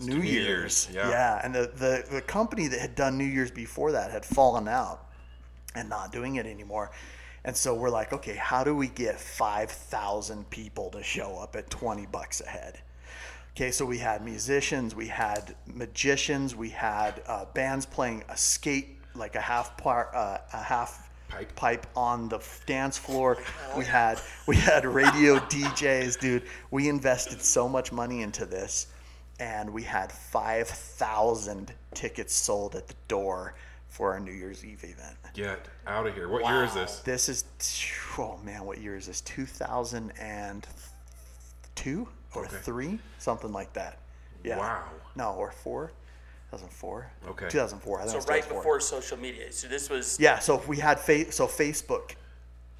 New 0.00 0.16
New 0.16 0.22
Year's. 0.22 0.88
Year's, 0.90 1.08
yeah. 1.10 1.40
And 1.44 1.54
the, 1.54 1.70
the, 1.74 2.04
the 2.10 2.22
company 2.22 2.66
that 2.68 2.80
had 2.80 2.94
done 2.94 3.18
New 3.18 3.24
Year's 3.24 3.50
before 3.50 3.92
that 3.92 4.10
had 4.10 4.24
fallen 4.24 4.66
out 4.68 5.06
and 5.74 5.88
not 5.88 6.12
doing 6.12 6.36
it 6.36 6.46
anymore. 6.46 6.90
And 7.44 7.56
so 7.56 7.74
we're 7.74 7.90
like, 7.90 8.12
okay, 8.12 8.36
how 8.36 8.64
do 8.64 8.74
we 8.74 8.88
get 8.88 9.20
5,000 9.20 10.48
people 10.48 10.90
to 10.90 11.02
show 11.02 11.36
up 11.36 11.56
at 11.56 11.70
20 11.70 12.06
bucks 12.06 12.40
a 12.40 12.48
head? 12.48 12.80
Okay, 13.54 13.70
so 13.70 13.84
we 13.84 13.98
had 13.98 14.24
musicians, 14.24 14.94
we 14.94 15.08
had 15.08 15.54
magicians, 15.66 16.56
we 16.56 16.70
had 16.70 17.22
uh, 17.26 17.44
bands 17.52 17.84
playing 17.84 18.24
a 18.30 18.36
skate, 18.36 18.98
like 19.14 19.36
a 19.36 19.40
half 19.42 19.76
part, 19.76 20.08
uh, 20.14 20.38
a 20.52 20.62
half 20.62 21.10
Pipe. 21.28 21.54
pipe 21.56 21.86
on 21.96 22.28
the 22.28 22.36
f- 22.36 22.62
dance 22.66 22.96
floor. 22.98 23.38
We 23.76 23.84
had 23.86 24.20
we 24.46 24.56
had 24.56 24.84
radio 24.84 25.38
DJs, 25.38 26.20
dude. 26.20 26.42
We 26.70 26.88
invested 26.88 27.40
so 27.40 27.68
much 27.68 27.90
money 27.92 28.20
into 28.22 28.44
this, 28.44 28.88
and 29.40 29.70
we 29.72 29.82
had 29.82 30.12
five 30.12 30.68
thousand 30.68 31.72
tickets 31.94 32.34
sold 32.34 32.74
at 32.74 32.86
the 32.88 32.94
door 33.08 33.54
for 33.88 34.12
our 34.12 34.20
New 34.20 34.32
Year's 34.32 34.62
Eve 34.62 34.84
event. 34.84 35.16
Get 35.32 35.68
out 35.86 36.06
of 36.06 36.14
here. 36.14 36.28
What 36.28 36.44
year 36.44 36.64
is 36.64 36.74
this? 36.74 37.00
This 37.00 37.28
is 37.30 37.44
oh 38.18 38.38
man, 38.44 38.64
what 38.64 38.78
year 38.78 38.96
is 38.96 39.06
this? 39.06 39.22
Two 39.22 39.46
thousand 39.46 40.12
and 40.18 40.66
two 41.74 42.08
or 42.34 42.44
Okay. 42.46 42.56
three, 42.58 42.98
something 43.18 43.52
like 43.52 43.72
that. 43.74 43.98
Yeah. 44.42 44.58
Wow. 44.58 44.84
No, 45.14 45.32
or 45.34 45.50
four. 45.52 45.92
2004. 46.50 47.10
Okay. 47.28 47.48
2004. 47.48 47.98
I 47.98 48.02
think 48.02 48.10
So 48.10 48.18
right 48.28 48.42
2004. 48.42 48.58
before 48.60 48.80
social 48.80 49.16
media. 49.16 49.50
So 49.52 49.68
this 49.68 49.88
was 49.88 50.18
Yeah, 50.20 50.38
so 50.38 50.62
we 50.66 50.78
had 50.78 51.00
fa- 51.00 51.32
so 51.32 51.46
Facebook 51.46 52.14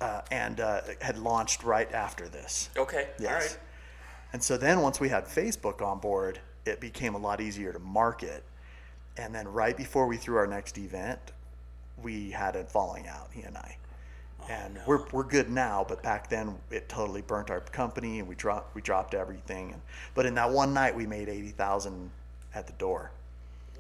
uh, 0.01 0.21
and 0.31 0.61
uh, 0.61 0.81
had 1.01 1.17
launched 1.17 1.63
right 1.65 1.91
after 1.93 2.29
this. 2.29 2.69
okay. 2.77 3.09
Yes. 3.19 3.31
All 3.31 3.39
right. 3.39 3.59
And 4.35 4.43
so 4.43 4.57
then 4.57 4.81
once 4.81 4.99
we 5.01 5.09
had 5.09 5.25
Facebook 5.27 5.81
on 5.81 6.01
board, 6.01 6.39
it 6.67 6.81
became 6.81 7.15
a 7.15 7.19
lot 7.19 7.41
easier 7.41 7.73
to 7.73 7.79
market. 7.79 8.45
And 9.17 9.35
then 9.35 9.47
right 9.49 9.77
before 9.77 10.07
we 10.07 10.17
threw 10.17 10.37
our 10.37 10.47
next 10.47 10.77
event, 10.79 11.19
we 12.03 12.31
had 12.31 12.57
a 12.57 12.65
falling 12.65 13.07
out, 13.07 13.29
he 13.33 13.43
and 13.43 13.57
I. 13.57 13.77
And 14.49 14.79
we're, 14.87 15.07
we're 15.11 15.25
good 15.25 15.51
now, 15.51 15.85
but 15.89 16.03
back 16.03 16.29
then 16.29 16.57
it 16.71 16.89
totally 16.89 17.23
burnt 17.23 17.51
our 17.51 17.61
company 17.61 18.19
and 18.19 18.29
we 18.29 18.35
dropped 18.35 18.75
we 18.75 18.83
dropped 18.83 19.15
everything. 19.15 19.73
And, 19.73 19.83
but 20.15 20.27
in 20.27 20.35
that 20.35 20.51
one 20.51 20.75
night 20.75 20.95
we 20.95 21.07
made 21.07 21.29
eighty 21.29 21.51
thousand 21.51 22.11
at 22.55 22.67
the 22.67 22.73
door. 22.75 23.11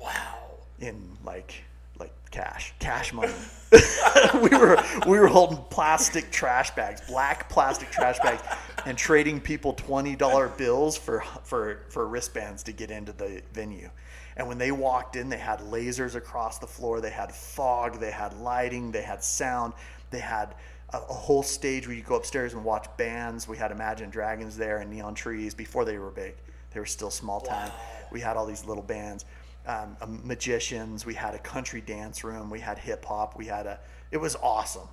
Wow. 0.01 0.39
in 0.81 1.17
like 1.25 1.63
like 1.99 2.13
cash 2.31 2.75
cash 2.79 3.13
money. 3.15 3.33
We 4.35 4.49
were 4.51 4.77
we 5.07 5.19
were 5.19 5.29
holding 5.29 5.59
plastic 5.71 6.31
trash 6.31 6.71
bags 6.73 7.01
black 7.03 7.49
plastic 7.49 7.91
trash 7.91 8.19
bags 8.21 8.43
and 8.87 8.97
trading 8.97 9.41
people 9.41 9.75
$20 9.75 10.57
bills 10.57 10.97
for 10.97 11.23
for 11.45 11.81
for 11.89 12.07
wristbands 12.07 12.63
to 12.65 12.73
get 12.73 12.91
into 12.91 13.13
the 13.13 13.43
venue. 13.53 13.91
And 14.37 14.49
when 14.49 14.59
they 14.59 14.73
walked 14.73 15.17
in 15.17 15.29
they 15.29 15.39
had 15.39 15.61
lasers 15.61 16.15
across 16.15 16.59
the 16.59 16.67
floor 16.67 17.01
they 17.01 17.11
had 17.11 17.33
fog 17.33 18.01
they 18.01 18.11
had 18.11 18.35
lighting 18.41 18.93
they 18.93 19.03
had 19.03 19.23
sound 19.23 19.75
they 20.13 20.21
had 20.21 20.55
a, 20.93 20.99
a 20.99 21.15
whole 21.15 21.43
stage 21.43 21.87
where 21.87 21.97
you 21.97 22.03
go 22.03 22.17
upstairs 22.17 22.55
and 22.55 22.65
watch 22.65 22.87
bands. 22.97 23.49
We 23.49 23.57
had 23.57 23.73
Imagine 23.73 24.11
Dragons 24.11 24.57
there 24.57 24.79
and 24.79 24.91
Neon 24.91 25.15
Trees 25.15 25.55
before 25.55 25.85
they 25.85 25.99
were 25.99 26.11
big. 26.11 26.35
They 26.73 26.81
were 26.81 26.87
still 26.87 27.11
small 27.11 27.41
town. 27.41 27.71
We 28.11 28.21
had 28.21 28.37
all 28.37 28.47
these 28.47 28.65
little 28.65 28.83
bands, 28.83 29.25
um, 29.67 29.97
magicians. 30.25 31.05
We 31.05 31.15
had 31.15 31.35
a 31.35 31.39
country 31.39 31.81
dance 31.81 32.25
room. 32.25 32.51
We 32.51 32.61
had 32.61 32.79
hip 32.79 33.05
hop. 33.05 33.37
We 33.37 33.47
had 33.47 33.67
a. 33.67 33.79
It 34.11 34.19
was 34.19 34.37
awesome, 34.37 34.89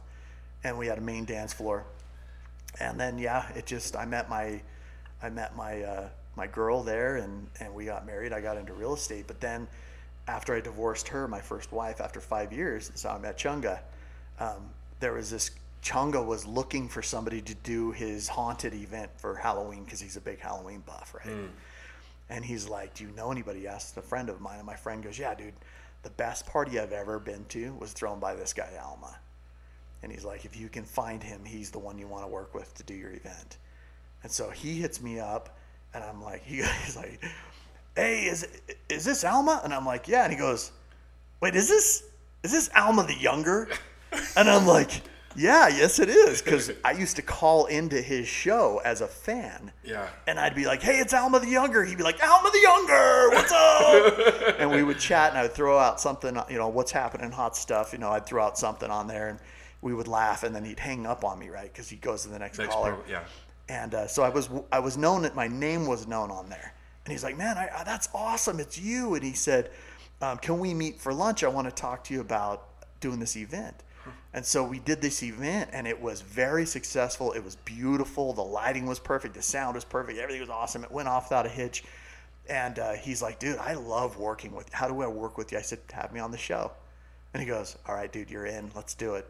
and 0.63 0.77
we 0.77 0.87
had 0.87 0.97
a 0.97 1.01
main 1.01 1.25
dance 1.25 1.53
floor. 1.53 1.85
And 2.79 2.99
then 2.99 3.17
yeah, 3.17 3.49
it 3.55 3.65
just 3.65 3.95
I 3.95 4.05
met 4.05 4.29
my, 4.29 4.61
I 5.21 5.29
met 5.29 5.55
my 5.55 5.81
uh, 5.83 6.09
my 6.35 6.47
girl 6.47 6.83
there, 6.83 7.17
and 7.17 7.47
and 7.59 7.73
we 7.73 7.85
got 7.85 8.05
married. 8.05 8.33
I 8.33 8.41
got 8.41 8.57
into 8.57 8.73
real 8.73 8.93
estate, 8.93 9.25
but 9.27 9.39
then 9.39 9.67
after 10.27 10.55
I 10.55 10.61
divorced 10.61 11.07
her, 11.07 11.27
my 11.27 11.41
first 11.41 11.71
wife, 11.71 11.99
after 12.01 12.21
five 12.21 12.53
years, 12.53 12.91
so 12.95 13.09
I 13.09 13.17
met 13.17 13.37
Chunga. 13.37 13.79
Um, 14.39 14.69
there 14.99 15.13
was 15.13 15.29
this 15.29 15.51
Chunga 15.83 16.23
was 16.23 16.45
looking 16.45 16.89
for 16.89 17.01
somebody 17.01 17.41
to 17.41 17.55
do 17.55 17.91
his 17.91 18.27
haunted 18.27 18.73
event 18.73 19.11
for 19.17 19.35
Halloween 19.35 19.85
because 19.85 19.99
he's 19.99 20.17
a 20.17 20.21
big 20.21 20.39
Halloween 20.39 20.83
buff, 20.85 21.15
right? 21.15 21.33
Hmm. 21.33 21.45
And 22.29 22.45
he's 22.45 22.67
like, 22.67 22.93
"Do 22.93 23.05
you 23.05 23.11
know 23.11 23.31
anybody?" 23.31 23.61
He 23.61 23.67
asked 23.67 23.95
a 23.97 24.01
friend 24.01 24.29
of 24.29 24.41
mine, 24.41 24.57
and 24.57 24.65
my 24.65 24.75
friend 24.75 25.01
goes, 25.01 25.17
"Yeah, 25.17 25.33
dude. 25.33 25.53
The 26.03 26.09
best 26.11 26.45
party 26.45 26.79
I've 26.79 26.91
ever 26.91 27.19
been 27.19 27.45
to 27.45 27.73
was 27.73 27.93
thrown 27.93 28.19
by 28.19 28.35
this 28.35 28.53
guy 28.53 28.69
Alma." 28.81 29.17
And 30.03 30.11
he's 30.11 30.25
like, 30.25 30.45
"If 30.45 30.55
you 30.55 30.69
can 30.69 30.85
find 30.85 31.23
him, 31.23 31.43
he's 31.45 31.71
the 31.71 31.79
one 31.79 31.97
you 31.97 32.07
want 32.07 32.23
to 32.23 32.27
work 32.27 32.53
with 32.53 32.73
to 32.75 32.83
do 32.83 32.93
your 32.93 33.11
event." 33.11 33.57
And 34.21 34.31
so 34.31 34.49
he 34.49 34.79
hits 34.79 35.01
me 35.01 35.19
up, 35.19 35.57
and 35.93 36.03
I'm 36.03 36.21
like, 36.21 36.43
he, 36.43 36.57
he's 36.83 36.97
like, 36.97 37.23
"Hey, 37.95 38.25
is 38.25 38.47
is 38.89 39.05
this 39.05 39.23
Alma?" 39.23 39.61
And 39.63 39.73
I'm 39.73 39.85
like, 39.85 40.07
"Yeah." 40.07 40.23
And 40.23 40.33
he 40.33 40.37
goes, 40.37 40.71
"Wait, 41.41 41.55
is 41.55 41.69
this 41.69 42.03
is 42.43 42.51
this 42.51 42.69
Alma 42.75 43.05
the 43.07 43.17
younger?" 43.17 43.69
And 44.35 44.49
I'm 44.49 44.65
like, 44.65 45.01
"Yeah, 45.35 45.67
yes, 45.67 45.99
it 45.99 46.09
is." 46.09 46.41
Because 46.41 46.71
I 46.83 46.91
used 46.91 47.15
to 47.17 47.21
call 47.21 47.65
into 47.67 48.01
his 48.01 48.27
show 48.27 48.81
as 48.83 49.01
a 49.01 49.07
fan. 49.07 49.71
Yeah. 49.83 50.07
And 50.27 50.39
I'd 50.39 50.55
be 50.55 50.65
like, 50.65 50.81
"Hey, 50.81 50.99
it's 50.99 51.13
Alma 51.13 51.39
the 51.39 51.47
younger." 51.47 51.83
He'd 51.85 51.97
be 51.97 52.03
like, 52.03 52.21
"Alma 52.23 52.49
the 52.51 52.59
younger, 52.59 53.29
what's 53.29 53.51
up?" 53.51 54.55
and 54.59 54.71
we 54.71 54.83
would 54.83 54.99
chat, 54.99 55.29
and 55.29 55.37
I 55.37 55.43
would 55.43 55.53
throw 55.53 55.77
out 55.77 55.99
something, 55.99 56.37
you 56.49 56.57
know, 56.57 56.67
what's 56.69 56.91
happening, 56.91 57.31
hot 57.31 57.55
stuff. 57.55 57.93
You 57.93 57.99
know, 57.99 58.09
I'd 58.11 58.25
throw 58.25 58.43
out 58.43 58.57
something 58.57 58.89
on 58.89 59.07
there, 59.07 59.29
and 59.29 59.39
we 59.81 59.93
would 59.93 60.07
laugh, 60.07 60.43
and 60.43 60.55
then 60.55 60.65
he'd 60.65 60.79
hang 60.79 61.05
up 61.05 61.23
on 61.23 61.37
me, 61.39 61.49
right? 61.49 61.71
Because 61.71 61.89
he 61.89 61.95
goes 61.97 62.23
to 62.23 62.29
the 62.29 62.39
next, 62.39 62.57
Next 62.57 62.73
caller. 62.73 62.93
pro- 62.95 63.11
yeah. 63.11 63.23
And 63.69 63.93
uh, 63.93 64.07
so 64.07 64.23
I 64.23 64.29
was 64.29 64.49
I 64.71 64.79
was 64.79 64.97
known 64.97 65.21
that 65.21 65.35
my 65.35 65.47
name 65.47 65.85
was 65.85 66.07
known 66.07 66.31
on 66.31 66.49
there. 66.49 66.73
And 67.05 67.11
he's 67.11 67.23
like, 67.23 67.37
"Man, 67.37 67.57
I, 67.57 67.69
I, 67.79 67.83
that's 67.83 68.09
awesome! 68.13 68.59
It's 68.59 68.79
you." 68.79 69.13
And 69.15 69.23
he 69.23 69.33
said, 69.33 69.69
um, 70.21 70.37
"Can 70.39 70.59
we 70.59 70.73
meet 70.73 70.99
for 70.99 71.13
lunch? 71.13 71.43
I 71.43 71.47
want 71.47 71.67
to 71.67 71.73
talk 71.73 72.03
to 72.05 72.13
you 72.13 72.21
about 72.21 72.67
doing 72.99 73.19
this 73.19 73.37
event." 73.37 73.75
And 74.33 74.45
so 74.45 74.63
we 74.63 74.79
did 74.79 75.01
this 75.01 75.23
event, 75.23 75.69
and 75.73 75.87
it 75.87 75.99
was 75.99 76.21
very 76.21 76.65
successful. 76.65 77.31
It 77.33 77.43
was 77.43 77.55
beautiful. 77.55 78.33
The 78.33 78.43
lighting 78.43 78.85
was 78.85 78.99
perfect. 78.99 79.33
The 79.33 79.41
sound 79.41 79.75
was 79.75 79.85
perfect. 79.85 80.19
Everything 80.19 80.41
was 80.41 80.49
awesome. 80.49 80.83
It 80.83 80.91
went 80.91 81.07
off 81.07 81.29
without 81.29 81.45
a 81.45 81.49
hitch. 81.49 81.83
And 82.47 82.79
uh, 82.79 82.93
he's 82.93 83.21
like, 83.21 83.39
"Dude, 83.39 83.57
I 83.59 83.73
love 83.73 84.17
working 84.17 84.55
with. 84.55 84.71
How 84.73 84.87
do 84.87 85.01
I 85.01 85.07
work 85.07 85.37
with 85.37 85.51
you?" 85.51 85.57
I 85.57 85.61
said, 85.61 85.79
"Have 85.93 86.11
me 86.11 86.19
on 86.19 86.31
the 86.31 86.37
show." 86.37 86.71
And 87.33 87.41
he 87.41 87.47
goes, 87.47 87.77
"All 87.87 87.95
right, 87.95 88.11
dude, 88.11 88.29
you're 88.29 88.47
in. 88.47 88.71
Let's 88.75 88.95
do 88.95 89.15
it." 89.15 89.27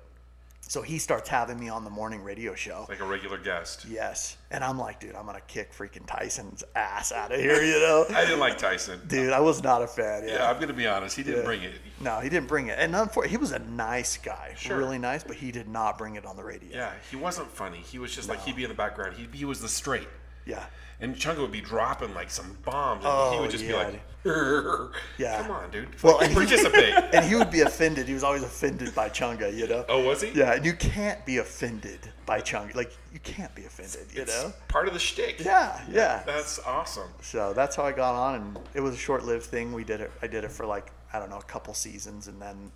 So 0.69 0.83
he 0.83 0.99
starts 0.99 1.27
having 1.27 1.59
me 1.59 1.67
on 1.67 1.83
the 1.83 1.89
morning 1.89 2.21
radio 2.23 2.53
show. 2.53 2.85
Like 2.87 2.99
a 2.99 3.03
regular 3.03 3.39
guest. 3.39 3.85
Yes. 3.89 4.37
And 4.51 4.63
I'm 4.63 4.77
like, 4.77 4.99
dude, 4.99 5.15
I'm 5.15 5.25
gonna 5.25 5.41
kick 5.47 5.73
freaking 5.73 6.05
Tyson's 6.05 6.63
ass 6.75 7.11
out 7.11 7.31
of 7.31 7.39
here, 7.39 7.59
you 7.63 7.79
know? 7.79 8.05
I 8.13 8.23
didn't 8.23 8.39
like 8.39 8.59
Tyson. 8.59 9.01
dude, 9.07 9.33
I 9.33 9.39
was 9.39 9.63
not 9.63 9.81
a 9.81 9.87
fan. 9.87 10.27
Yeah. 10.27 10.35
Yeah, 10.35 10.51
I'm 10.51 10.59
gonna 10.59 10.73
be 10.73 10.85
honest. 10.85 11.15
He 11.17 11.23
didn't 11.23 11.39
Yeah. 11.39 11.45
bring 11.45 11.63
it. 11.63 11.73
No, 11.99 12.19
he 12.19 12.29
didn't 12.29 12.47
bring 12.47 12.67
it. 12.67 12.77
And 12.77 12.95
unfortunately, 12.95 13.29
he 13.31 13.37
was 13.37 13.51
a 13.51 13.57
nice 13.57 14.17
guy, 14.17 14.53
Sure. 14.59 14.77
really 14.77 14.99
nice, 14.99 15.23
but 15.23 15.37
he 15.37 15.51
did 15.51 15.67
not 15.67 15.97
bring 15.97 16.17
it 16.17 16.25
on 16.27 16.35
the 16.37 16.43
radio. 16.43 16.69
Yeah, 16.71 16.91
he 17.09 17.15
wasn't 17.15 17.49
funny. 17.51 17.79
He 17.79 17.97
was 17.97 18.13
just 18.13 18.29
like 18.29 18.41
he'd 18.41 18.55
be 18.55 18.63
in 18.63 18.69
the 18.69 18.75
background. 18.75 19.15
He 19.17 19.27
he 19.35 19.45
was 19.45 19.61
the 19.61 19.67
straight. 19.69 20.07
Yeah. 20.45 20.63
And 21.01 21.15
Chunga 21.15 21.39
would 21.39 21.51
be 21.51 21.61
dropping 21.61 22.13
like 22.13 22.29
some 22.29 22.57
bombs, 22.65 23.05
and 23.05 23.33
he 23.33 23.37
Oh, 23.37 23.41
would 23.41 23.51
just 23.51 23.63
yeah. 23.63 23.69
be 23.69 23.93
like, 23.93 24.91
Yeah. 25.17 25.41
come 25.41 25.51
on, 25.51 25.71
dude, 25.71 25.87
Well, 26.03 26.19
and 26.19 26.31
he- 26.33 26.93
And 27.13 27.25
he 27.25 27.35
would 27.35 27.49
be 27.51 27.61
offended. 27.61 28.05
He 28.07 28.13
was 28.13 28.23
always 28.23 28.43
offended 28.43 28.93
by 28.93 29.07
Chunga, 29.09 29.55
you 29.55 29.65
know? 29.65 29.85
oh, 29.87 30.03
was 30.05 30.21
he? 30.21 30.31
Yeah, 30.31 30.55
and 30.55 30.65
you 30.65 30.73
can't 30.73 31.25
be 31.25 31.37
offended 31.37 32.11
by 32.25 32.41
Chunga. 32.41 32.75
Like, 32.75 32.91
you 33.13 33.19
can't 33.21 33.53
be 33.55 33.63
offended, 33.63 34.07
you 34.13 34.23
It's 34.23 34.43
know? 34.43 34.51
part 34.67 34.89
of 34.89 34.93
the 34.93 34.99
shtick. 34.99 35.39
Yeah, 35.39 35.79
yeah. 35.89 36.21
That's 36.25 36.59
awesome. 36.59 37.09
So 37.21 37.53
that's 37.53 37.77
how 37.77 37.83
I 37.83 37.93
got 37.93 38.15
on, 38.15 38.35
and 38.35 38.59
it 38.73 38.81
was 38.81 38.93
a 38.93 38.97
short-lived 38.97 39.45
thing. 39.45 39.71
We 39.71 39.85
did 39.85 40.01
it. 40.01 40.11
I 40.21 40.27
did 40.27 40.43
it 40.43 40.51
for 40.51 40.65
like 40.65 40.91
I 41.13 41.17
don't 41.19 41.29
know, 41.29 41.39
a 41.39 41.43
couple 41.43 41.73
seasons, 41.73 42.27
and 42.27 42.39
then, 42.41 42.71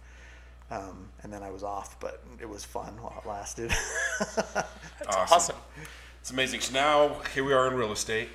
um, 0.72 1.10
and 1.24 1.32
then 1.32 1.44
I 1.44 1.52
was 1.52 1.62
off. 1.62 2.00
But 2.00 2.24
it 2.42 2.48
was 2.50 2.64
fun 2.64 2.94
while 3.02 3.22
it 3.24 3.28
lasted. 3.28 3.70
awesome. 4.22 4.56
Awesome. 5.08 5.56
It's 6.24 6.32
amazing. 6.32 6.62
So 6.62 6.74
now 6.74 7.18
here 7.36 7.44
we 7.44 7.52
are 7.52 7.68
in 7.68 7.74
real 7.74 7.92
estate. 7.92 8.30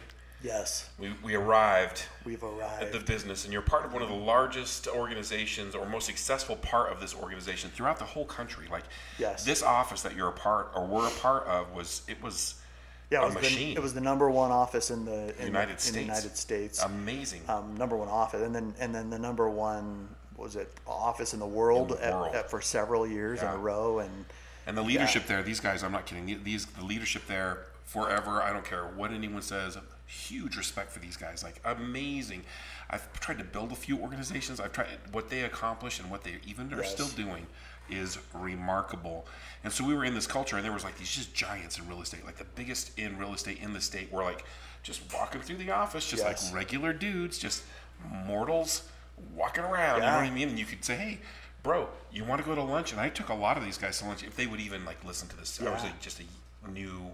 yes, 0.44 0.90
We, 0.98 1.10
we 1.24 1.34
arrived 1.36 2.02
we've 2.22 2.42
arrived. 2.44 2.82
at 2.82 2.92
the 2.92 3.00
business, 3.00 3.44
and 3.44 3.52
you're 3.54 3.62
part 3.62 3.86
of 3.86 3.94
one 3.94 4.02
of 4.02 4.10
the 4.10 4.14
largest 4.14 4.86
organizations 4.88 5.74
or 5.74 5.88
most 5.88 6.04
successful 6.04 6.56
part 6.56 6.92
of 6.92 7.00
this 7.00 7.14
organization 7.14 7.70
throughout 7.70 7.98
the 7.98 8.04
whole 8.04 8.26
country. 8.26 8.66
Like 8.70 8.84
Yes. 9.18 9.42
this 9.42 9.62
office 9.62 10.02
that 10.02 10.14
you're 10.14 10.28
a 10.28 10.32
part 10.32 10.70
or 10.76 10.86
were 10.86 11.06
a 11.06 11.10
part 11.12 11.46
of 11.46 11.72
was 11.74 12.02
it 12.08 12.22
was 12.22 12.56
yeah, 13.10 13.20
a 13.20 13.22
it 13.22 13.24
was, 13.24 13.34
the, 13.36 13.40
machine. 13.40 13.74
it 13.78 13.80
was 13.82 13.94
the 13.94 14.02
number 14.02 14.28
one 14.28 14.50
office 14.50 14.90
in 14.90 15.06
the 15.06 15.34
in, 15.40 15.46
United 15.46 15.68
the, 15.68 15.72
in 15.72 15.78
States. 15.78 15.92
the 15.94 16.00
United 16.02 16.36
States. 16.36 16.82
amazing. 16.82 17.40
um, 17.48 17.74
number 17.78 17.96
one 17.96 18.08
office, 18.10 18.42
and 18.42 18.54
then 18.54 18.74
and 18.80 18.94
then 18.94 19.08
the 19.08 19.18
number 19.18 19.48
one 19.48 20.10
was 20.36 20.56
it 20.56 20.70
office 20.86 21.32
in 21.32 21.40
the 21.40 21.46
world, 21.46 21.92
In 21.92 22.10
the 22.10 22.16
world. 22.16 22.34
At, 22.34 22.50
for 22.50 22.60
several 22.60 23.06
years 23.06 23.40
in 23.40 23.48
a 23.48 23.56
row, 23.56 24.00
and 24.00 24.26
And 24.66 24.76
the 24.76 24.82
leadership 24.82 25.26
there, 25.26 25.42
these 25.42 25.58
guys, 25.58 25.82
I'm 25.82 25.90
not 25.90 26.04
kidding. 26.04 26.44
These 26.44 26.66
the 26.66 26.84
leadership 26.84 27.26
there 27.26 27.64
forever. 27.98 28.42
I 28.42 28.52
don't 28.52 28.64
care 28.64 28.84
what 28.84 29.10
anyone 29.12 29.40
says. 29.42 29.78
Huge 30.06 30.56
respect 30.56 30.92
for 30.92 30.98
these 31.00 31.16
guys. 31.16 31.42
Like 31.42 31.60
amazing. 31.64 32.42
I've 32.90 33.10
tried 33.20 33.38
to 33.38 33.44
build 33.44 33.72
a 33.72 33.74
few 33.74 33.98
organizations. 33.98 34.60
I've 34.60 34.72
tried 34.72 34.86
what 35.12 35.28
they 35.30 35.42
accomplish 35.42 35.98
and 35.98 36.10
what 36.10 36.22
they 36.22 36.36
even 36.46 36.72
are 36.72 36.82
Yes. 36.82 36.92
still 36.92 37.08
doing 37.08 37.46
is 37.90 38.18
remarkable. 38.34 39.26
And 39.64 39.72
so 39.72 39.84
we 39.84 39.94
were 39.94 40.04
in 40.04 40.14
this 40.14 40.26
culture, 40.26 40.56
and 40.56 40.64
there 40.64 40.72
was 40.72 40.84
like 40.84 40.98
these 40.98 41.10
just 41.10 41.34
giants 41.34 41.78
in 41.78 41.88
real 41.88 42.02
estate, 42.02 42.24
like 42.26 42.36
the 42.36 42.44
biggest 42.54 42.98
in 42.98 43.16
real 43.18 43.32
estate 43.34 43.58
in 43.62 43.72
the 43.72 43.80
state. 43.80 44.12
Were 44.12 44.22
like 44.22 44.44
just 44.82 45.00
walking 45.12 45.40
through 45.40 45.56
the 45.56 45.70
office, 45.70 46.06
just 46.08 46.22
Yes. 46.24 46.46
like 46.46 46.54
regular 46.54 46.92
dudes, 46.92 47.38
just 47.38 47.62
mortals 48.26 48.88
walking 49.34 49.64
around. 49.64 49.96
You 49.96 50.06
know 50.06 50.14
what 50.16 50.24
I 50.24 50.30
mean? 50.30 50.50
And 50.50 50.58
you 50.58 50.66
could 50.66 50.84
say, 50.84 50.96
hey. 50.96 51.18
Bro, 51.64 51.88
you 52.12 52.24
want 52.24 52.40
to 52.40 52.46
go 52.48 52.54
to 52.54 52.62
lunch? 52.62 52.92
And 52.92 53.00
I 53.00 53.08
took 53.08 53.30
a 53.30 53.34
lot 53.34 53.56
of 53.58 53.64
these 53.64 53.76
guys 53.76 53.98
to 53.98 54.06
lunch 54.06 54.22
if 54.22 54.36
they 54.36 54.46
would 54.46 54.60
even 54.60 54.84
like 54.84 55.04
listen 55.04 55.26
to 55.28 55.36
this. 55.36 55.60
I 55.60 55.68
was 55.70 55.82
like, 55.82 56.00
just 56.00 56.20
a 56.20 56.70
new. 56.70 57.10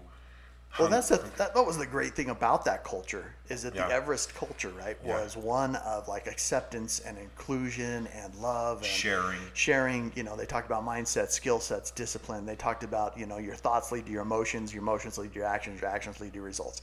Well, 0.79 0.89
that's 0.89 1.09
the, 1.09 1.17
that, 1.37 1.53
that 1.55 1.65
was 1.65 1.77
the 1.77 1.85
great 1.85 2.15
thing 2.15 2.29
about 2.29 2.65
that 2.65 2.83
culture 2.83 3.33
is 3.49 3.63
that 3.63 3.75
Yeah. 3.75 3.87
the 3.87 3.93
Everest 3.93 4.35
culture, 4.35 4.69
right, 4.77 4.97
Yeah. 5.05 5.21
was 5.21 5.37
one 5.37 5.75
of 5.77 6.07
like 6.07 6.27
acceptance 6.27 6.99
and 6.99 7.17
inclusion 7.17 8.07
and 8.07 8.35
love 8.35 8.77
and 8.77 8.85
Sharing. 8.85 9.39
Sharing, 9.53 10.11
you 10.15 10.23
know, 10.23 10.35
they 10.35 10.45
talked 10.45 10.65
about 10.67 10.85
mindset, 10.85 11.31
skill 11.31 11.59
sets, 11.59 11.91
discipline. 11.91 12.45
They 12.45 12.55
talked 12.55 12.83
about, 12.83 13.17
you 13.17 13.25
know, 13.25 13.37
your 13.37 13.55
thoughts 13.55 13.91
lead 13.91 14.05
to 14.07 14.11
your 14.11 14.23
emotions, 14.23 14.73
your 14.73 14.81
emotions 14.83 15.17
lead 15.17 15.31
to 15.33 15.39
your 15.39 15.47
actions, 15.47 15.79
your 15.81 15.89
actions 15.89 16.19
lead 16.19 16.31
to 16.31 16.35
your 16.35 16.45
results. 16.45 16.81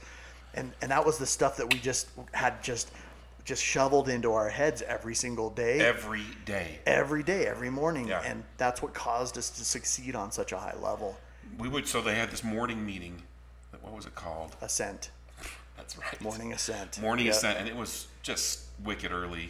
And 0.55 0.71
and 0.81 0.91
that 0.91 1.05
was 1.05 1.17
the 1.17 1.25
stuff 1.25 1.57
that 1.57 1.71
we 1.71 1.79
just 1.79 2.07
had 2.31 2.63
just 2.63 2.91
just 3.45 3.61
shoveled 3.61 4.07
into 4.07 4.31
our 4.33 4.47
heads 4.49 4.81
every 4.83 5.13
single 5.15 5.49
day 5.49 5.81
every 5.81 6.23
day. 6.45 6.79
every 6.85 7.23
day, 7.23 7.45
every 7.45 7.69
morning, 7.69 8.07
Yeah. 8.07 8.21
and 8.23 8.43
that's 8.57 8.81
what 8.81 8.93
caused 8.93 9.37
us 9.37 9.49
to 9.49 9.65
succeed 9.65 10.15
on 10.15 10.31
such 10.31 10.51
a 10.53 10.57
high 10.57 10.75
level. 10.81 11.17
We 11.57 11.67
would 11.67 11.87
so 11.87 12.01
they 12.01 12.15
had 12.15 12.31
this 12.31 12.43
morning 12.43 12.85
meeting. 12.85 13.21
What 13.83 13.93
was 13.93 14.05
it 14.05 14.15
called? 14.15 14.55
Ascent, 14.61 15.11
That's 15.77 15.97
right. 15.97 16.19
morning 16.21 16.53
ascent, 16.53 16.99
Morning 17.01 17.25
Yep. 17.27 17.35
ascent, 17.35 17.59
and 17.59 17.67
it 17.67 17.75
was 17.75 18.07
just 18.23 18.61
wicked 18.83 19.11
early. 19.11 19.49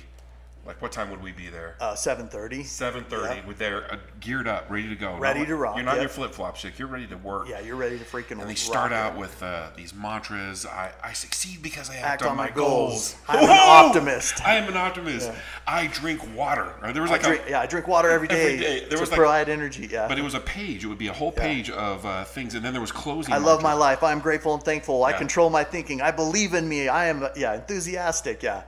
Like 0.66 0.82
what 0.82 0.94
time 0.94 1.10
would 1.12 1.22
we 1.22 1.34
be 1.34 1.50
there? 1.50 1.76
Uh, 1.82 1.94
Seven 1.94 2.30
thirty. 2.30 2.64
Seven 2.64 3.04
thirty. 3.04 3.36
yeah. 3.36 3.42
We're 3.46 3.54
there, 3.54 3.92
uh, 3.92 3.98
geared 4.22 4.48
up, 4.48 4.70
ready 4.70 4.88
to 4.88 4.96
go. 4.96 5.18
Ready 5.18 5.46
to 5.46 5.58
rock, 5.58 5.76
You're 5.76 5.84
not 5.84 5.96
yep. 5.96 6.04
your 6.04 6.10
flip 6.10 6.32
flops, 6.32 6.62
chick. 6.62 6.80
You're 6.80 6.88
ready 6.88 7.06
to 7.08 7.18
work. 7.18 7.50
Yeah, 7.50 7.60
you're 7.60 7.76
ready 7.76 8.00
to 8.00 8.06
freaking. 8.06 8.32
Rock. 8.38 8.42
And 8.42 8.50
they 8.50 8.56
start 8.56 8.94
out 8.94 9.16
it. 9.16 9.20
with 9.20 9.44
uh, 9.44 9.72
these 9.76 9.94
mantras. 9.94 10.66
I, 10.66 10.94
I 11.04 11.12
succeed 11.12 11.62
because 11.62 11.90
I 11.90 11.96
act, 11.96 12.06
Act 12.06 12.22
on, 12.24 12.30
on 12.30 12.38
my 12.38 12.50
goals. 12.50 13.14
goals. 13.14 13.16
I'm 13.28 13.44
an 13.44 13.50
optimist. 13.50 14.42
I 14.48 14.56
am 14.56 14.70
an 14.70 14.78
optimist. 14.78 15.30
I 15.68 15.88
drink 15.88 16.22
water. 16.34 16.74
There 16.94 17.02
was 17.02 17.12
I 17.12 17.16
like 17.16 17.24
drink, 17.24 17.42
a, 17.46 17.50
yeah, 17.50 17.60
I 17.60 17.66
drink 17.66 17.90
water 17.90 18.10
every 18.10 18.30
day, 18.30 18.54
Every 18.54 18.58
day. 18.60 18.86
There 18.90 19.00
was 19.02 19.10
like- 19.12 19.18
provide 19.18 19.50
energy. 19.50 19.90
Yeah, 19.92 20.08
but 20.08 20.18
it 20.18 20.24
was 20.24 20.34
a 20.34 20.40
page. 20.40 20.86
It 20.86 20.88
would 20.88 20.98
be 20.98 21.08
a 21.10 21.14
whole 21.14 21.34
page 21.34 21.72
of 21.72 22.06
uh, 22.06 22.24
things, 22.24 22.56
and 22.56 22.64
then 22.64 22.72
there 22.72 22.82
was 22.82 22.92
closing. 22.94 23.34
I 23.34 23.38
love 23.38 23.62
my 23.62 23.74
life. 23.74 24.02
I'm 24.02 24.20
grateful 24.22 24.54
and 24.54 24.64
thankful. 24.64 25.04
I 25.04 25.12
control 25.12 25.50
my 25.50 25.66
thinking. 25.66 26.02
I 26.02 26.12
believe 26.12 26.54
in 26.54 26.70
me. 26.70 26.88
I 26.88 27.08
am 27.08 27.28
yeah 27.36 27.54
enthusiastic. 27.56 28.42
Yeah, 28.44 28.64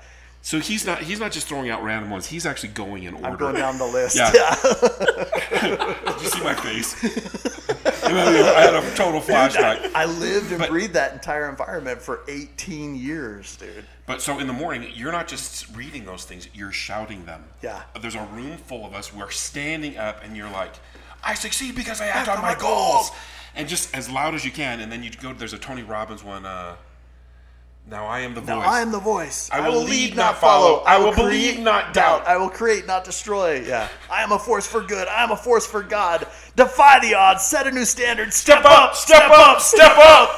So 0.46 0.60
he's 0.60 0.86
not 0.86 1.00
he's 1.02 1.20
not 1.20 1.32
just 1.32 1.48
throwing 1.48 1.72
out 1.72 1.84
random 1.84 2.12
ones. 2.12 2.28
He's 2.28 2.46
actually 2.46 2.70
going 2.70 3.02
in 3.02 3.16
order. 3.16 3.26
I'm 3.26 3.36
going 3.36 3.56
down 3.56 3.80
the 3.80 3.86
list. 3.88 4.16
Yeah. 4.16 4.30
Did 6.14 6.22
you 6.22 6.30
see 6.30 6.44
my 6.44 6.54
face? 6.54 6.94
I 8.06 8.62
had 8.62 8.76
a 8.76 8.96
total 8.96 9.22
flashback. 9.22 9.92
I 9.96 10.06
lived 10.06 10.52
and 10.52 10.60
But- 10.60 10.70
breathed 10.70 10.94
that 10.94 11.14
entire 11.14 11.50
environment 11.50 12.00
for 12.00 12.20
18 12.28 12.96
years, 12.96 13.56
dude. 13.56 13.86
But 14.06 14.22
so 14.22 14.38
in 14.38 14.46
the 14.46 14.54
morning, 14.54 14.88
you're 14.94 15.12
not 15.12 15.28
just 15.28 15.76
reading 15.76 16.06
those 16.06 16.26
things; 16.26 16.48
you're 16.54 16.72
shouting 16.72 17.26
them. 17.26 17.44
Yeah. 17.64 17.82
There's 18.00 18.14
a 18.14 18.26
room 18.26 18.58
full 18.58 18.86
of 18.86 18.94
us. 18.94 19.12
We're 19.12 19.32
standing 19.32 19.98
up, 19.98 20.24
and 20.24 20.38
you're 20.38 20.52
like, 20.52 20.74
I 21.24 21.34
succeed 21.34 21.74
because 21.74 22.02
I 22.02 22.08
act 22.10 22.30
on 22.30 22.40
my 22.44 22.54
goals. 22.54 23.10
And 23.56 23.68
just 23.68 23.96
as 23.96 24.12
loud 24.12 24.36
as 24.36 24.46
you 24.46 24.52
can. 24.52 24.82
And 24.82 24.92
then 24.92 25.02
you 25.02 25.10
go, 25.10 25.34
there's 25.34 25.54
a 25.54 25.58
Tony 25.58 25.82
Robbins 25.82 26.24
one. 26.24 26.46
Uh, 26.46 26.76
now 27.88 28.06
I 28.06 28.22
am 28.22 28.34
the 28.34 28.42
Now 28.42 28.60
voice. 28.60 28.68
I 28.68 28.82
am 28.82 28.92
the 28.92 29.00
voice. 29.00 29.50
I 29.52 29.68
will 29.70 29.84
lead, 29.84 30.16
not 30.16 30.38
follow. 30.38 30.84
I 30.86 30.98
will 30.98 31.14
believe, 31.14 31.60
not 31.60 31.94
doubt. 31.94 32.26
I 32.28 32.38
will 32.38 32.50
create, 32.50 32.88
not 32.88 33.04
destroy. 33.04 33.62
Yeah. 33.66 33.88
I 34.10 34.24
am 34.24 34.32
a 34.32 34.40
force 34.40 34.66
for 34.66 34.82
good. 34.82 35.08
I 35.08 35.24
am 35.24 35.32
a 35.32 35.38
force 35.38 35.68
for 35.68 35.84
God. 35.84 36.28
Defy 36.56 37.00
the 37.00 37.14
odds. 37.14 37.44
Set 37.46 37.68
a 37.68 37.72
new 37.72 37.86
standard. 37.86 38.34
Step, 38.34 38.60
Step 38.60 38.72
up, 38.72 38.96
step 38.96 39.30
up, 39.30 39.62
step 39.62 39.98
up. 39.98 40.30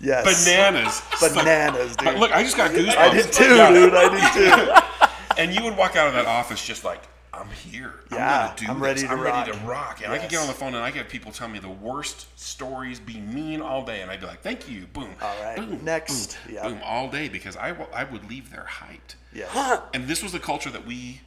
Yes. 0.00 0.44
Bananas. 0.44 1.02
Bananas, 1.34 1.96
dude. 1.96 2.18
Look, 2.18 2.30
I 2.32 2.42
just 2.42 2.56
got 2.56 2.70
goosebumps. 2.72 2.96
I 2.96 3.14
did 3.14 3.32
too, 3.32 3.54
Yeah. 3.56 3.70
dude. 3.72 3.94
I 3.94 4.08
did 4.34 4.54
too. 4.66 4.72
And 5.38 5.54
you 5.54 5.62
would 5.64 5.76
walk 5.76 5.96
out 5.96 6.08
of 6.08 6.14
that 6.14 6.24
office 6.24 6.64
just 6.66 6.82
like, 6.82 7.02
I'm 7.38 7.48
here. 7.50 7.94
Yeah, 8.10 8.16
I'm 8.16 8.46
gonna 8.48 8.58
do 8.58 8.66
I'm 8.68 8.74
this. 8.80 8.82
ready 8.82 9.00
to 9.02 9.08
I'm 9.08 9.20
ready 9.20 9.52
to 9.52 9.58
rock." 9.58 9.68
rock. 9.68 10.00
And 10.04 10.12
I 10.12 10.18
could 10.18 10.30
get 10.30 10.40
on 10.40 10.46
the 10.46 10.52
phone 10.54 10.74
and 10.74 10.82
I 10.84 10.90
could 10.90 11.02
have 11.02 11.08
people 11.10 11.32
tell 11.32 11.48
me 11.48 11.58
the 11.58 11.68
worst 11.68 12.26
stories, 12.38 12.98
be 13.00 13.20
mean 13.20 13.60
all 13.60 13.84
day, 13.84 14.00
and 14.02 14.10
I'd 14.10 14.20
be 14.20 14.26
like, 14.26 14.42
"Thank 14.42 14.68
you, 14.68 14.86
boom." 14.86 15.14
All 15.20 15.42
right, 15.42 15.56
boom, 15.56 15.84
next. 15.84 16.38
boom, 16.46 16.54
Yeah. 16.54 16.62
boom, 16.68 16.80
all 16.84 17.08
day 17.10 17.28
because 17.28 17.56
I 17.56 17.70
I 17.92 18.04
would 18.04 18.28
leave 18.28 18.50
there 18.50 18.66
hyped. 18.68 19.14
Yes. 19.32 19.80
And 19.94 20.08
this 20.08 20.22
was 20.22 20.32
the 20.32 20.40
culture 20.40 20.70
that 20.70 20.86
we 20.86 21.20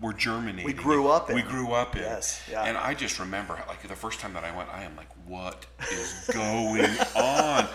were 0.00 0.12
germinating. 0.12 0.66
We 0.66 0.74
grew 0.74 1.08
up 1.08 1.30
in. 1.30 1.36
We 1.36 1.42
grew 1.42 1.72
up 1.72 1.96
in. 1.96 2.02
Yes, 2.02 2.42
yeah. 2.50 2.64
And 2.64 2.76
I 2.76 2.92
just 2.92 3.18
remember, 3.18 3.58
like 3.66 3.82
the 3.88 3.96
first 3.96 4.20
time 4.20 4.34
that 4.34 4.44
I 4.44 4.54
went, 4.54 4.68
I 4.70 4.82
am 4.84 4.94
like, 4.96 5.08
"What 5.26 5.64
is 5.90 6.30
going 6.34 6.84
on?" 7.16 7.66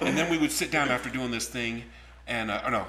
And 0.00 0.16
then 0.18 0.30
we 0.30 0.36
would 0.36 0.52
sit 0.52 0.70
down 0.70 0.90
after 0.90 1.08
doing 1.08 1.30
this 1.30 1.48
thing, 1.48 1.84
and 2.26 2.50
uh, 2.50 2.60
oh 2.66 2.68
no, 2.70 2.86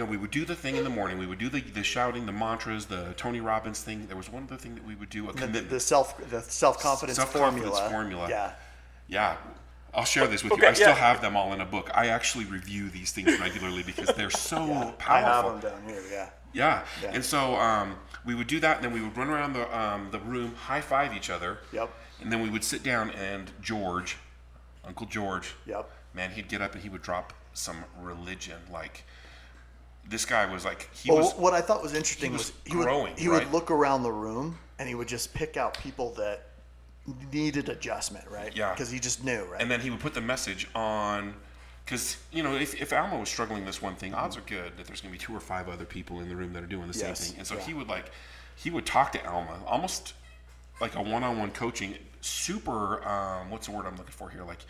no, 0.00 0.06
we 0.06 0.16
would 0.16 0.30
do 0.30 0.44
the 0.46 0.56
thing 0.56 0.76
in 0.76 0.82
the 0.84 0.90
morning. 0.90 1.18
We 1.18 1.26
would 1.26 1.38
do 1.38 1.48
the, 1.50 1.60
the 1.60 1.82
shouting, 1.82 2.24
the 2.26 2.32
mantras, 2.32 2.86
the 2.86 3.12
Tony 3.16 3.40
Robbins 3.40 3.82
thing. 3.82 4.06
There 4.06 4.16
was 4.16 4.30
one 4.32 4.44
other 4.44 4.56
thing 4.56 4.74
that 4.74 4.84
we 4.86 4.94
would 4.94 5.10
do. 5.10 5.28
A 5.28 5.32
The, 5.32 5.38
commitment. 5.38 5.70
the 5.70 5.78
self 5.80 6.16
the 6.30 6.40
self 6.40 6.80
confidence 6.80 7.16
Self-confidence 7.18 7.78
formula. 7.78 7.90
formula. 7.90 8.28
Yeah. 8.28 8.52
Yeah. 9.08 9.36
I'll 9.92 10.04
share 10.04 10.26
this 10.26 10.42
with 10.42 10.52
you. 10.52 10.58
Okay, 10.58 10.68
I 10.68 10.72
still 10.72 10.94
have 10.94 11.20
them 11.20 11.36
all 11.36 11.52
in 11.52 11.60
a 11.60 11.66
book. 11.66 11.90
I 11.94 12.06
actually 12.08 12.44
review 12.46 12.88
these 12.90 13.12
things 13.12 13.38
regularly 13.40 13.82
because 13.82 14.08
they're 14.16 14.30
so 14.30 14.56
I 14.62 14.92
powerful. 14.98 15.50
have 15.52 15.62
them 15.62 15.70
down 15.72 15.82
here. 15.88 16.02
Yeah. 16.10 16.30
Yeah. 16.52 16.82
Yeah. 17.02 17.10
And 17.12 17.24
so 17.24 17.56
um, 17.56 17.96
we 18.24 18.34
would 18.34 18.46
do 18.46 18.58
that, 18.60 18.76
and 18.76 18.84
then 18.84 18.92
we 18.92 19.02
would 19.02 19.16
run 19.16 19.28
around 19.28 19.52
the 19.52 19.78
um, 19.78 20.08
the 20.12 20.20
room, 20.20 20.54
high 20.54 20.80
five 20.80 21.14
each 21.14 21.28
other. 21.28 21.58
Yep. 21.72 21.90
And 22.22 22.32
then 22.32 22.40
we 22.40 22.48
would 22.50 22.64
sit 22.64 22.82
down, 22.82 23.10
and 23.10 23.50
George, 23.60 24.16
Uncle 24.84 25.06
George, 25.06 25.54
Yep. 25.66 25.90
man, 26.14 26.30
he'd 26.30 26.48
get 26.48 26.62
up 26.62 26.72
and 26.74 26.82
he 26.82 26.88
would 26.88 27.02
drop 27.02 27.32
some 27.52 27.84
religion. 28.00 28.58
Like 28.72 29.04
this 30.08 30.24
guy 30.24 30.50
was 30.52 30.64
like 30.64 30.88
he 30.94 31.10
Well, 31.10 31.18
was. 31.22 31.34
what 31.34 31.54
I 31.54 31.60
thought 31.60 31.82
was 31.82 31.94
interesting 31.94 32.30
he 32.32 32.36
was, 32.36 32.52
was 32.52 32.52
he 32.64 32.76
would 32.76 32.84
growing, 32.84 33.16
he 33.16 33.28
right? 33.28 33.44
would 33.44 33.52
look 33.52 33.70
around 33.70 34.02
the 34.02 34.12
room 34.12 34.58
and 34.78 34.88
he 34.88 34.94
would 34.94 35.08
just 35.08 35.32
pick 35.34 35.56
out 35.56 35.78
people 35.78 36.12
that 36.14 36.48
needed 37.32 37.68
adjustment, 37.68 38.24
right? 38.30 38.54
Yeah. 38.56 38.72
Because 38.72 38.90
he 38.90 38.98
just 38.98 39.24
knew, 39.24 39.44
right? 39.44 39.60
and 39.60 39.70
then 39.70 39.80
he 39.80 39.90
would 39.90 40.00
put 40.00 40.14
the 40.14 40.20
message 40.20 40.68
on 40.74 41.34
because 41.84 42.18
you 42.30 42.42
know 42.42 42.54
if, 42.54 42.80
if 42.80 42.92
alma 42.92 43.18
was 43.18 43.28
struggling 43.28 43.64
this 43.64 43.82
one 43.82 43.96
thing 43.96 44.14
odds 44.14 44.36
are 44.36 44.42
good 44.42 44.76
that 44.76 44.86
there's 44.86 45.00
going 45.00 45.12
to 45.12 45.18
be 45.18 45.24
two 45.24 45.34
or 45.34 45.40
five 45.40 45.68
other 45.68 45.84
people 45.84 46.20
in 46.20 46.28
the 46.28 46.36
room 46.36 46.52
that 46.52 46.62
are 46.62 46.66
doing 46.66 46.86
the 46.86 46.94
same 46.94 47.14
thing 47.14 47.34
and 47.38 47.46
so 47.46 47.54
yeah. 47.56 47.60
he 47.62 47.74
would 47.74 47.88
like 47.88 48.12
he 48.54 48.70
would 48.70 48.86
talk 48.86 49.10
to 49.10 49.26
alma 49.26 49.58
almost 49.66 50.14
like 50.80 50.94
a 50.94 51.02
one-on-one 51.02 51.50
coaching 51.50 51.94
super 52.20 53.02
um, 53.08 53.50
what's 53.50 53.66
the 53.66 53.72
word 53.72 53.86
i'm 53.86 53.96
looking 53.96 54.12
for 54.12 54.30
here 54.30 54.44
like 54.44 54.60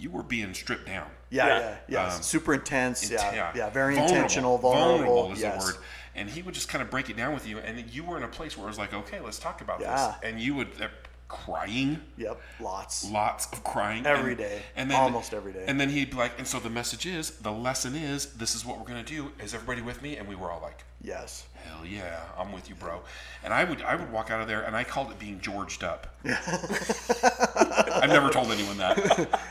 you 0.00 0.10
were 0.10 0.22
being 0.22 0.54
stripped 0.54 0.86
down 0.86 1.08
yeah, 1.30 1.46
Yeah. 1.46 1.58
yeah, 1.58 1.76
yes. 1.88 2.16
Um, 2.16 2.22
Super 2.22 2.54
intense. 2.54 3.02
Int- 3.02 3.12
yeah, 3.12 3.52
yeah, 3.54 3.70
very 3.70 3.94
Vulnerable. 3.94 4.16
intentional, 4.16 4.58
vulnerable. 4.58 5.32
is 5.32 5.40
yes. 5.40 5.64
the 5.64 5.72
word. 5.72 5.84
And 6.16 6.28
he 6.28 6.42
would 6.42 6.54
just 6.54 6.68
kind 6.68 6.82
of 6.82 6.90
break 6.90 7.08
it 7.08 7.16
down 7.16 7.34
with 7.34 7.46
you, 7.46 7.58
and 7.58 7.88
you 7.94 8.02
were 8.02 8.16
in 8.16 8.24
a 8.24 8.28
place 8.28 8.56
where 8.58 8.66
it 8.66 8.70
was 8.70 8.78
like, 8.78 8.92
okay, 8.92 9.20
let's 9.20 9.38
talk 9.38 9.60
about 9.60 9.80
Yeah. 9.80 9.94
this. 9.94 10.28
And 10.28 10.40
you 10.40 10.56
would 10.56 10.68
uh, 10.80 10.88
crying, 11.28 12.00
Yep, 12.16 12.40
lots. 12.60 13.08
lots 13.08 13.46
of 13.52 13.62
crying 13.62 14.04
Every 14.04 14.30
and, 14.32 14.38
day. 14.38 14.62
and 14.74 14.90
then 14.90 14.98
Almost 14.98 15.32
every 15.32 15.52
day. 15.52 15.64
And 15.68 15.80
then 15.80 15.88
he'd 15.88 16.10
be 16.10 16.16
like, 16.16 16.32
and 16.38 16.46
so 16.46 16.58
the 16.58 16.68
message 16.70 17.06
is, 17.06 17.30
the 17.38 17.52
lesson 17.52 17.94
is, 17.94 18.32
this 18.34 18.56
is 18.56 18.64
what 18.66 18.78
we're 18.78 18.86
gonna 18.86 19.04
do. 19.04 19.30
Is 19.40 19.54
everybody 19.54 19.82
with 19.82 20.02
me? 20.02 20.16
And 20.16 20.26
we 20.28 20.34
were 20.34 20.50
all 20.50 20.60
like, 20.60 20.82
Yes. 21.02 21.46
Hell 21.64 21.86
yeah, 21.86 22.20
I'm 22.38 22.52
with 22.52 22.68
you, 22.68 22.74
bro. 22.74 23.00
And 23.44 23.52
I 23.52 23.64
would 23.64 23.82
I 23.82 23.96
would 23.96 24.10
walk 24.12 24.30
out 24.30 24.40
of 24.40 24.48
there, 24.48 24.62
and 24.62 24.76
I 24.76 24.84
called 24.84 25.10
it 25.10 25.18
being 25.18 25.40
Georged 25.40 25.82
up. 25.82 26.06
I've 26.24 28.10
never 28.10 28.30
told 28.30 28.50
anyone 28.52 28.76
that. 28.78 28.98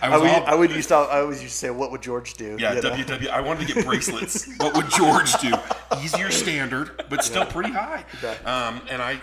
I 0.02 0.08
I 0.08 0.18
would, 0.18 0.30
all, 0.30 0.46
I 0.46 0.56
would 0.56 0.72
used 0.72 0.90
to, 0.90 0.96
I 0.96 1.22
always 1.22 1.42
used 1.42 1.54
to 1.54 1.60
say, 1.60 1.70
"What 1.72 1.92
would 1.92 2.02
George 2.02 2.36
do?" 2.36 2.58
yeah, 2.60 2.74
You 2.74 2.82
know? 2.82 2.92
WW. 2.92 3.30
I 3.30 3.42
wanted 3.42 3.68
to 3.68 3.74
get 3.74 3.86
bracelets. 3.86 4.48
what 4.58 4.76
would 4.76 4.90
George 4.90 5.34
do? 5.42 5.54
Easier 6.02 6.32
standard, 6.32 7.04
but 7.10 7.24
still 7.24 7.46
pretty 7.46 7.72
high. 7.72 8.06
Um, 8.46 8.82
and 8.90 9.02
I, 9.02 9.20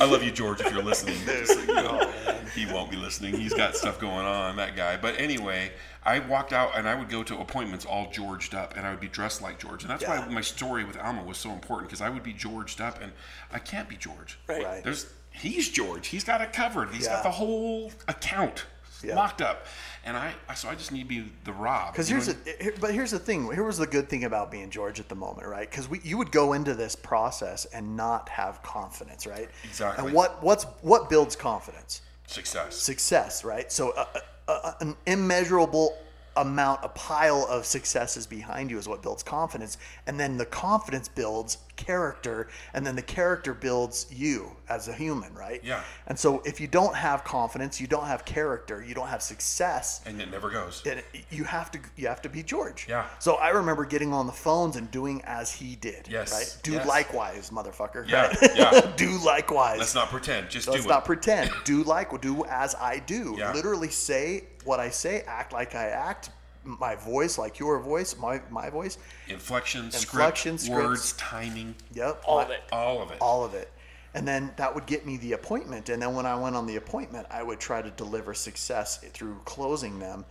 I 0.00 0.04
love 0.04 0.22
you, 0.22 0.30
George. 0.30 0.60
If 0.60 0.72
you're 0.72 0.82
listening, 0.82 1.16
Just 1.26 1.66
you 1.68 1.74
know. 1.74 2.10
he 2.54 2.66
won't 2.66 2.90
be 2.90 2.96
listening. 2.96 3.34
He's 3.34 3.54
got 3.54 3.76
stuff 3.76 3.98
going 4.00 4.26
on, 4.26 4.56
that 4.56 4.74
guy. 4.76 4.96
But 4.96 5.18
anyway, 5.20 5.72
I 6.04 6.18
walked 6.20 6.52
out 6.52 6.72
and 6.76 6.88
I 6.88 6.94
would 6.94 7.08
go 7.08 7.22
to 7.22 7.38
appointments 7.38 7.84
all 7.84 8.10
Georged 8.10 8.54
up, 8.54 8.76
and 8.76 8.86
I 8.86 8.90
would 8.90 9.00
be 9.00 9.08
dressed 9.08 9.42
like 9.42 9.58
George. 9.58 9.82
And 9.82 9.90
that's 9.90 10.02
Yeah. 10.02 10.20
why 10.26 10.28
my 10.32 10.40
story 10.40 10.84
with 10.84 10.96
Alma 10.98 11.22
was 11.22 11.38
so 11.38 11.50
important 11.52 11.88
because 11.88 12.00
I 12.00 12.08
would 12.08 12.22
be 12.22 12.32
Georged 12.32 12.80
up, 12.80 13.00
and 13.02 13.12
I 13.52 13.58
can't 13.58 13.88
be 13.88 13.96
George. 13.96 14.38
Right. 14.48 14.64
Right. 14.64 14.84
There's 14.84 15.06
he's 15.30 15.68
George. 15.68 16.08
He's 16.08 16.24
got 16.24 16.40
it 16.40 16.52
covered. 16.52 16.90
He's 16.90 17.04
Yeah. 17.06 17.14
got 17.14 17.22
the 17.22 17.30
whole 17.30 17.92
account 18.08 18.66
Yeah. 19.04 19.16
locked 19.16 19.40
up, 19.40 19.66
and 20.04 20.16
I, 20.16 20.34
I 20.48 20.54
so 20.54 20.68
I 20.68 20.74
just 20.74 20.92
need 20.92 21.02
to 21.02 21.08
be 21.08 21.24
the 21.44 21.52
Rob. 21.52 21.92
Because 21.92 22.08
here's 22.08 22.28
know? 22.28 22.34
the, 22.34 22.66
eh, 22.66 22.70
but 22.80 22.92
here's 22.92 23.10
the 23.10 23.18
thing. 23.18 23.52
Here 23.52 23.64
was 23.64 23.78
the 23.78 23.86
good 23.86 24.08
thing 24.08 24.24
about 24.24 24.50
being 24.50 24.70
George 24.70 25.00
at 25.00 25.08
the 25.08 25.14
moment, 25.14 25.46
right? 25.46 25.68
Because 25.68 25.88
we 25.88 26.00
you 26.04 26.18
would 26.18 26.32
go 26.32 26.52
into 26.52 26.74
this 26.74 26.94
process 26.94 27.64
and 27.66 27.96
not 27.96 28.28
have 28.28 28.62
confidence, 28.62 29.26
right? 29.26 29.48
Exactly. 29.64 30.06
And 30.06 30.14
what 30.14 30.42
what's 30.42 30.64
what 30.82 31.10
builds 31.10 31.36
confidence? 31.36 32.02
success. 32.32 32.76
Success, 32.76 33.44
right? 33.44 33.70
So 33.70 33.92
a, 33.96 34.06
a, 34.48 34.52
a, 34.52 34.76
an 34.80 34.96
immeasurable 35.06 35.96
amount, 36.36 36.80
a 36.82 36.88
pile 36.88 37.46
of 37.48 37.66
successes 37.66 38.26
behind 38.26 38.70
you 38.70 38.78
is 38.78 38.88
what 38.88 39.02
builds 39.02 39.22
confidence, 39.22 39.76
and 40.06 40.18
then 40.18 40.38
the 40.38 40.46
confidence 40.46 41.08
builds 41.08 41.58
character, 41.86 42.48
and 42.74 42.86
then 42.86 42.96
the 42.96 43.02
character 43.02 43.54
builds 43.54 44.06
you 44.10 44.54
as 44.68 44.88
a 44.88 44.92
human, 44.92 45.34
right? 45.34 45.60
Yeah. 45.64 45.82
And 46.06 46.18
so 46.18 46.40
if 46.44 46.60
you 46.60 46.66
don't 46.68 46.94
have 46.94 47.24
confidence, 47.24 47.80
you 47.80 47.86
don't 47.86 48.06
have 48.06 48.24
character, 48.24 48.82
you 48.86 48.94
don't 48.94 49.08
have 49.08 49.22
success, 49.22 50.00
and 50.06 50.20
it 50.20 50.30
never 50.30 50.50
goes. 50.50 50.82
and 50.86 51.02
you 51.30 51.44
have 51.44 51.70
to 51.72 51.78
you 51.96 52.06
have 52.08 52.22
to 52.22 52.28
be 52.28 52.42
George. 52.42 52.86
Yeah. 52.88 53.06
So 53.18 53.34
I 53.34 53.50
remember 53.50 53.84
getting 53.84 54.12
on 54.12 54.26
the 54.26 54.32
phones 54.32 54.76
and 54.76 54.90
doing 54.90 55.22
as 55.24 55.52
he 55.52 55.76
did. 55.76 56.08
Yes, 56.08 56.32
Right. 56.32 56.58
Do 56.62 56.72
yes. 56.72 56.86
likewise, 56.86 57.50
motherfucker. 57.50 58.08
Yeah, 58.08 58.26
right? 58.28 58.50
yeah. 58.56 58.92
do 58.96 59.18
likewise. 59.24 59.78
Let's 59.78 59.94
not 59.94 60.08
pretend. 60.08 60.48
Just 60.50 60.66
do 60.66 60.72
it. 60.72 60.74
Let's 60.74 60.84
do 60.84 60.90
not 60.90 61.02
it. 61.02 61.06
pretend. 61.06 61.50
Do 61.64 61.82
like 61.84 62.20
do 62.20 62.44
as 62.46 62.74
I 62.76 62.98
do. 63.00 63.34
Yeah. 63.38 63.52
Literally 63.52 63.88
say 63.88 64.44
what 64.64 64.80
I 64.80 64.90
say. 64.90 65.22
Act 65.26 65.52
like 65.52 65.74
I 65.74 65.86
act. 65.88 66.30
My 66.64 66.94
voice 66.94 67.38
like 67.38 67.58
your 67.58 67.78
voice. 67.80 68.16
My 68.16 68.40
my 68.50 68.70
voice. 68.70 68.98
Inflection, 69.28 69.86
Inflection, 69.86 70.58
script, 70.58 70.68
scripts. 70.68 70.68
words, 70.88 71.12
timing, 71.14 71.74
Yep. 71.92 72.22
All 72.24 72.36
my- 72.38 72.44
of 72.44 72.50
it. 72.50 72.62
all 72.72 73.02
of 73.02 73.10
it. 73.10 73.18
all 73.20 73.44
of 73.44 73.54
it. 73.54 73.70
And 74.14 74.28
then 74.28 74.52
that 74.56 74.74
would 74.74 74.84
get 74.86 75.06
me 75.06 75.16
the 75.16 75.32
appointment. 75.32 75.88
And 75.88 76.00
then 76.02 76.14
when 76.14 76.26
I 76.26 76.34
went 76.34 76.54
on 76.54 76.66
the 76.66 76.76
appointment, 76.76 77.26
I 77.30 77.42
would 77.42 77.58
try 77.60 77.80
to 77.80 77.90
deliver 77.90 78.34
success 78.34 78.98
through 79.14 79.40
closing 79.46 79.98
them. 79.98 80.24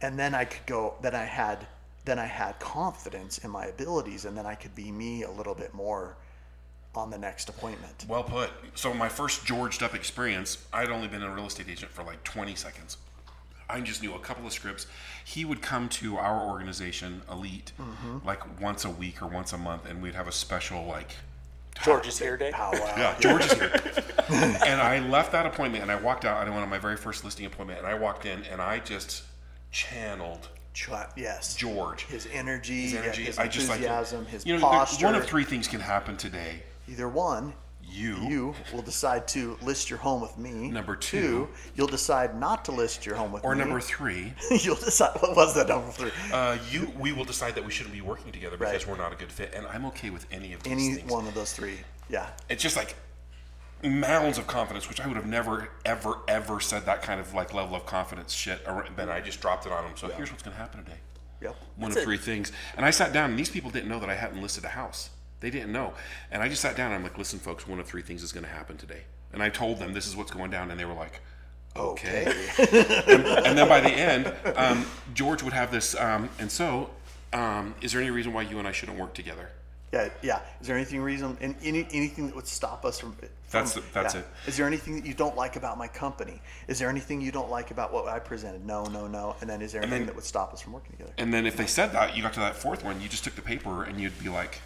And 0.00 0.16
then 0.18 0.34
I 0.34 0.44
could 0.44 0.64
go, 0.66 0.94
then 1.02 1.16
I 1.16 1.24
had, 1.24 1.66
then 2.04 2.20
I 2.20 2.26
had 2.26 2.60
confidence 2.60 3.38
in 3.38 3.50
my 3.50 3.66
abilities 3.66 4.24
and 4.24 4.38
then 4.38 4.46
I 4.46 4.54
could 4.54 4.74
be 4.76 4.92
me 4.92 5.24
a 5.24 5.30
little 5.30 5.54
bit 5.56 5.74
more 5.74 6.16
on 6.94 7.10
the 7.10 7.18
next 7.18 7.48
appointment. 7.48 8.04
Well 8.08 8.22
put. 8.22 8.50
So 8.76 8.94
my 8.94 9.08
first 9.08 9.44
Georged 9.44 9.82
up 9.82 9.94
experience, 9.96 10.64
I'd 10.72 10.88
only 10.90 11.08
been 11.08 11.22
a 11.24 11.30
real 11.34 11.46
estate 11.46 11.68
agent 11.68 11.90
for 11.90 12.04
like 12.04 12.22
20 12.22 12.54
seconds. 12.54 12.96
I 13.70 13.80
just 13.80 14.02
knew 14.02 14.14
a 14.14 14.18
couple 14.18 14.46
of 14.46 14.52
scripts. 14.52 14.86
He 15.24 15.44
would 15.44 15.60
come 15.62 15.88
to 15.90 16.16
our 16.16 16.40
organization, 16.48 17.22
Elite, 17.30 17.72
Mm-hmm. 17.80 18.26
like 18.26 18.60
once 18.60 18.84
a 18.84 18.90
week 18.90 19.20
or 19.22 19.26
once 19.26 19.52
a 19.52 19.58
month, 19.58 19.86
and 19.86 20.02
we'd 20.02 20.14
have 20.14 20.28
a 20.28 20.32
special 20.32 20.84
like 20.86 21.12
George's 21.84 22.18
here 22.18 22.36
day. 22.36 22.50
Pow 22.50 22.72
wow. 22.72 22.94
Yeah, 22.96 23.14
George 23.20 23.44
is 23.44 23.52
here. 23.52 23.70
and 24.30 24.80
I 24.80 24.98
left 24.98 25.30
that 25.32 25.46
appointment 25.46 25.82
and 25.82 25.92
I 25.92 25.96
walked 25.96 26.24
out. 26.24 26.38
I 26.44 26.50
went 26.50 26.62
on 26.62 26.68
my 26.68 26.78
very 26.78 26.96
first 26.96 27.24
listing 27.24 27.46
appointment 27.46 27.78
and 27.78 27.86
I 27.88 27.94
walked 27.94 28.26
in 28.26 28.42
and 28.44 28.60
I 28.60 28.80
just 28.80 29.22
channeled 29.70 30.48
Yes. 31.16 31.56
George. 31.56 32.04
His 32.06 32.28
energy, 32.32 32.82
His 32.82 32.92
yeah, 32.94 33.00
energy. 33.00 33.24
his 33.24 33.38
I 33.38 33.48
just 33.48 33.68
like 33.68 33.78
enthusiasm, 33.78 34.26
his 34.26 34.46
you 34.46 34.54
know, 34.54 34.60
posture. 34.60 35.06
one 35.06 35.14
of 35.16 35.24
three 35.26 35.42
things 35.44 35.66
can 35.68 35.80
happen 35.80 36.16
today. 36.16 36.62
Either 36.88 37.08
one, 37.08 37.52
You, 37.90 38.16
you 38.28 38.54
will 38.72 38.82
decide 38.82 39.26
to 39.28 39.56
list 39.62 39.88
your 39.90 39.98
home 39.98 40.20
with 40.20 40.36
me. 40.38 40.68
Number 40.68 40.94
two. 40.94 41.48
you'll 41.74 41.86
decide 41.86 42.38
not 42.38 42.64
to 42.66 42.72
list 42.72 43.04
your 43.06 43.14
home 43.16 43.32
with 43.32 43.44
or 43.44 43.54
me. 43.54 43.62
Or 43.62 43.64
number 43.64 43.80
three, 43.94 44.32
you'll 44.50 44.76
decide 44.76 45.16
what 45.20 45.34
was 45.36 45.54
that 45.54 45.68
number 45.68 45.90
three? 45.90 46.10
uh, 46.32 46.58
you. 46.70 46.92
We 46.98 47.12
will 47.12 47.24
decide 47.24 47.54
that 47.54 47.64
we 47.64 47.70
shouldn't 47.72 47.94
be 47.94 48.00
working 48.00 48.30
together 48.32 48.56
because 48.56 48.86
Right. 48.86 48.96
we're 48.96 49.02
not 49.02 49.12
a 49.12 49.16
good 49.16 49.32
fit. 49.32 49.52
And 49.54 49.66
I'm 49.66 49.84
okay 49.86 50.10
with 50.10 50.26
any 50.30 50.52
of 50.52 50.62
these 50.62 50.72
Any 50.72 50.94
things. 50.94 51.10
one 51.10 51.26
of 51.26 51.34
those 51.34 51.52
three. 51.52 51.78
Yeah. 52.08 52.28
It's 52.48 52.62
just 52.62 52.76
like 52.76 52.94
mounds 53.82 54.38
of 54.38 54.46
confidence, 54.46 54.88
which 54.88 55.00
I 55.00 55.06
would 55.06 55.16
have 55.16 55.26
never, 55.26 55.68
ever, 55.84 56.18
ever 56.26 56.60
said 56.60 56.84
that 56.86 57.02
kind 57.02 57.20
of 57.20 57.32
like 57.34 57.54
level 57.54 57.76
of 57.76 57.86
confidence 57.86 58.32
shit. 58.32 58.60
Or 58.66 58.86
then 58.96 59.08
I 59.08 59.20
just 59.20 59.40
dropped 59.40 59.66
it 59.66 59.72
on 59.72 59.84
them. 59.84 59.92
So 59.96 60.08
here's 60.08 60.30
what's 60.30 60.42
going 60.42 60.54
to 60.56 60.60
happen 60.60 60.84
today. 60.84 60.96
Yep. 61.40 61.56
One 61.76 61.90
That's 61.90 61.96
of 61.98 62.02
it. 62.02 62.04
three 62.04 62.16
things. 62.18 62.50
And 62.76 62.84
I 62.84 62.90
sat 62.90 63.12
down, 63.12 63.30
and 63.30 63.38
these 63.38 63.50
people 63.50 63.70
didn't 63.70 63.88
know 63.88 64.00
that 64.00 64.10
I 64.10 64.14
hadn't 64.16 64.42
listed 64.42 64.64
a 64.64 64.68
house. 64.68 65.10
They 65.40 65.50
didn't 65.50 65.72
know. 65.72 65.94
And 66.30 66.42
I 66.42 66.48
just 66.48 66.62
sat 66.62 66.76
down 66.76 66.86
and 66.86 66.96
I'm 66.96 67.02
like, 67.02 67.18
listen, 67.18 67.38
folks, 67.38 67.66
one 67.66 67.78
of 67.78 67.86
three 67.86 68.02
things 68.02 68.22
is 68.22 68.32
going 68.32 68.44
to 68.44 68.50
happen 68.50 68.76
today. 68.76 69.02
And 69.32 69.42
I 69.42 69.50
told 69.50 69.78
them 69.78 69.92
this 69.92 70.06
is 70.06 70.16
what's 70.16 70.30
going 70.30 70.50
down, 70.50 70.70
and 70.70 70.80
they 70.80 70.86
were 70.86 70.94
like, 70.94 71.20
okay. 71.76 72.24
and, 72.58 73.26
and 73.26 73.58
then 73.58 73.68
by 73.68 73.80
the 73.80 73.90
end, 73.90 74.32
um, 74.56 74.86
George 75.14 75.42
would 75.42 75.52
have 75.52 75.70
this, 75.70 75.94
um, 75.96 76.30
and 76.38 76.50
so, 76.50 76.90
um, 77.32 77.74
is 77.82 77.92
there 77.92 78.00
any 78.00 78.10
reason 78.10 78.32
why 78.32 78.42
you 78.42 78.58
and 78.58 78.66
I 78.66 78.72
shouldn't 78.72 78.98
work 78.98 79.12
together? 79.12 79.50
Yeah, 79.92 80.08
yeah. 80.22 80.40
Is 80.60 80.66
there 80.66 80.76
anything 80.76 81.00
reason, 81.00 81.36
and 81.40 81.54
any, 81.62 81.86
anything 81.92 82.26
that 82.26 82.36
would 82.36 82.46
stop 82.46 82.84
us 82.84 82.98
from? 82.98 83.12
from 83.12 83.28
That's 83.50 83.74
the- 83.74 83.82
that's 83.92 84.14
yeah. 84.14 84.20
it. 84.20 84.26
Is 84.46 84.56
there 84.56 84.66
anything 84.66 84.96
that 84.96 85.06
you 85.06 85.14
don't 85.14 85.36
like 85.36 85.56
about 85.56 85.78
my 85.78 85.88
company? 85.88 86.40
Is 86.68 86.78
there 86.78 86.88
anything 86.90 87.20
you 87.20 87.32
don't 87.32 87.50
like 87.50 87.70
about 87.70 87.92
what 87.92 88.06
I 88.08 88.18
presented? 88.18 88.66
No, 88.66 88.84
no, 88.84 89.06
no. 89.06 89.36
And 89.40 89.48
then 89.48 89.62
is 89.62 89.72
there 89.72 89.82
anything 89.82 90.00
then- 90.00 90.06
that 90.06 90.14
would 90.16 90.24
stop 90.24 90.52
us 90.52 90.60
from 90.60 90.72
working 90.74 90.92
together? 90.92 91.12
And 91.18 91.32
then 91.32 91.46
if 91.46 91.56
they 91.56 91.66
said 91.66 91.92
that, 91.92 92.16
you 92.16 92.22
got 92.22 92.34
to 92.34 92.40
that 92.40 92.56
fourth 92.56 92.84
one, 92.84 93.00
you 93.00 93.08
just 93.08 93.24
took 93.24 93.34
the 93.34 93.42
paper 93.42 93.84
and 93.84 93.98
you'd 94.00 94.18
be 94.22 94.28
like, 94.28 94.60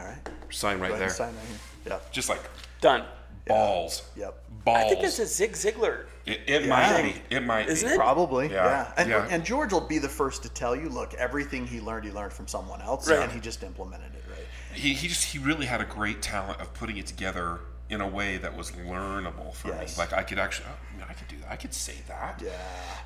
All 0.00 0.06
right. 0.06 0.28
sign 0.50 0.80
right 0.80 0.88
Go 0.88 0.94
ahead 0.94 0.98
there. 1.00 1.06
and 1.08 1.12
sign 1.16 1.34
right 1.34 1.44
here. 1.46 1.56
Yep. 1.92 2.12
Just 2.12 2.28
like 2.28 2.40
Done. 2.80 3.04
balls. 3.46 4.02
Yep. 4.16 4.42
Balls. 4.64 4.78
I 4.78 4.88
think 4.88 5.04
it's 5.04 5.18
a 5.18 5.26
Zig 5.26 5.52
Ziglar. 5.52 6.06
it, 6.26 6.40
it 6.46 6.62
Yeah. 6.62 6.68
might 6.68 7.02
be. 7.02 7.34
It 7.34 7.40
might 7.42 7.68
Isn't 7.68 7.88
be. 7.88 7.94
it? 7.94 7.96
Probably, 7.98 8.46
Yeah, 8.50 8.64
yeah. 8.64 8.92
And, 8.96 9.10
yeah. 9.10 9.26
and 9.30 9.44
George 9.44 9.72
will 9.72 9.80
be 9.80 9.98
the 9.98 10.08
first 10.08 10.42
to 10.44 10.48
tell 10.48 10.74
you, 10.76 10.88
look, 10.88 11.14
everything 11.14 11.66
he 11.66 11.80
learned, 11.80 12.04
he 12.04 12.10
learned 12.12 12.32
from 12.32 12.46
someone 12.48 12.80
else, 12.82 13.08
Right. 13.08 13.20
and 13.20 13.32
he 13.32 13.40
just 13.40 13.62
implemented 13.62 14.14
it, 14.14 14.24
right? 14.30 14.46
He, 14.72 14.94
he 14.94 15.08
just 15.08 15.24
he 15.24 15.38
really 15.38 15.66
had 15.66 15.80
a 15.80 15.84
great 15.84 16.22
talent 16.22 16.60
of 16.60 16.72
putting 16.74 16.96
it 16.96 17.06
together 17.06 17.60
in 17.88 18.00
a 18.00 18.06
way 18.06 18.36
that 18.36 18.56
was 18.56 18.70
learnable 18.72 19.52
for 19.54 19.68
Yes. 19.68 19.96
me. 19.96 20.04
Like 20.04 20.12
I 20.12 20.22
could 20.22 20.38
actually, 20.38 20.66
oh, 20.70 21.04
I 21.08 21.12
could 21.14 21.26
do 21.28 21.36
that. 21.38 21.50
I 21.50 21.56
could 21.56 21.74
say 21.74 21.96
that. 22.06 22.40
Yeah. 22.44 22.50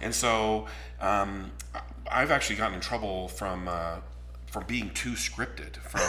And 0.02 0.14
so 0.14 0.66
um, 1.00 1.52
I- 1.74 1.80
I've 2.10 2.30
actually 2.30 2.56
gotten 2.56 2.74
in 2.74 2.80
trouble 2.80 3.28
from. 3.28 3.68
Uh, 3.68 3.96
from 4.54 4.64
being 4.68 4.88
too 4.90 5.14
scripted 5.14 5.74
from 5.78 6.00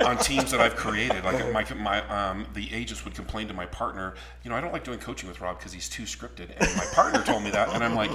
um, 0.00 0.06
on 0.08 0.16
teams 0.18 0.52
that 0.52 0.60
I've 0.60 0.76
created, 0.76 1.24
like 1.24 1.52
my 1.52 1.64
my 1.74 2.00
um, 2.08 2.46
the 2.54 2.72
agents 2.72 3.04
would 3.04 3.16
complain 3.16 3.48
to 3.48 3.52
my 3.52 3.66
partner, 3.66 4.14
you 4.44 4.50
know, 4.50 4.54
I 4.54 4.60
don't 4.60 4.72
like 4.72 4.84
doing 4.84 5.00
coaching 5.00 5.28
with 5.28 5.40
Rob 5.40 5.58
because 5.58 5.72
he's 5.72 5.88
too 5.88 6.04
scripted, 6.04 6.50
and 6.56 6.76
my 6.76 6.84
partner 6.94 7.24
told 7.24 7.42
me 7.42 7.50
that, 7.50 7.70
and 7.70 7.82
I'm 7.82 7.96
like, 7.96 8.12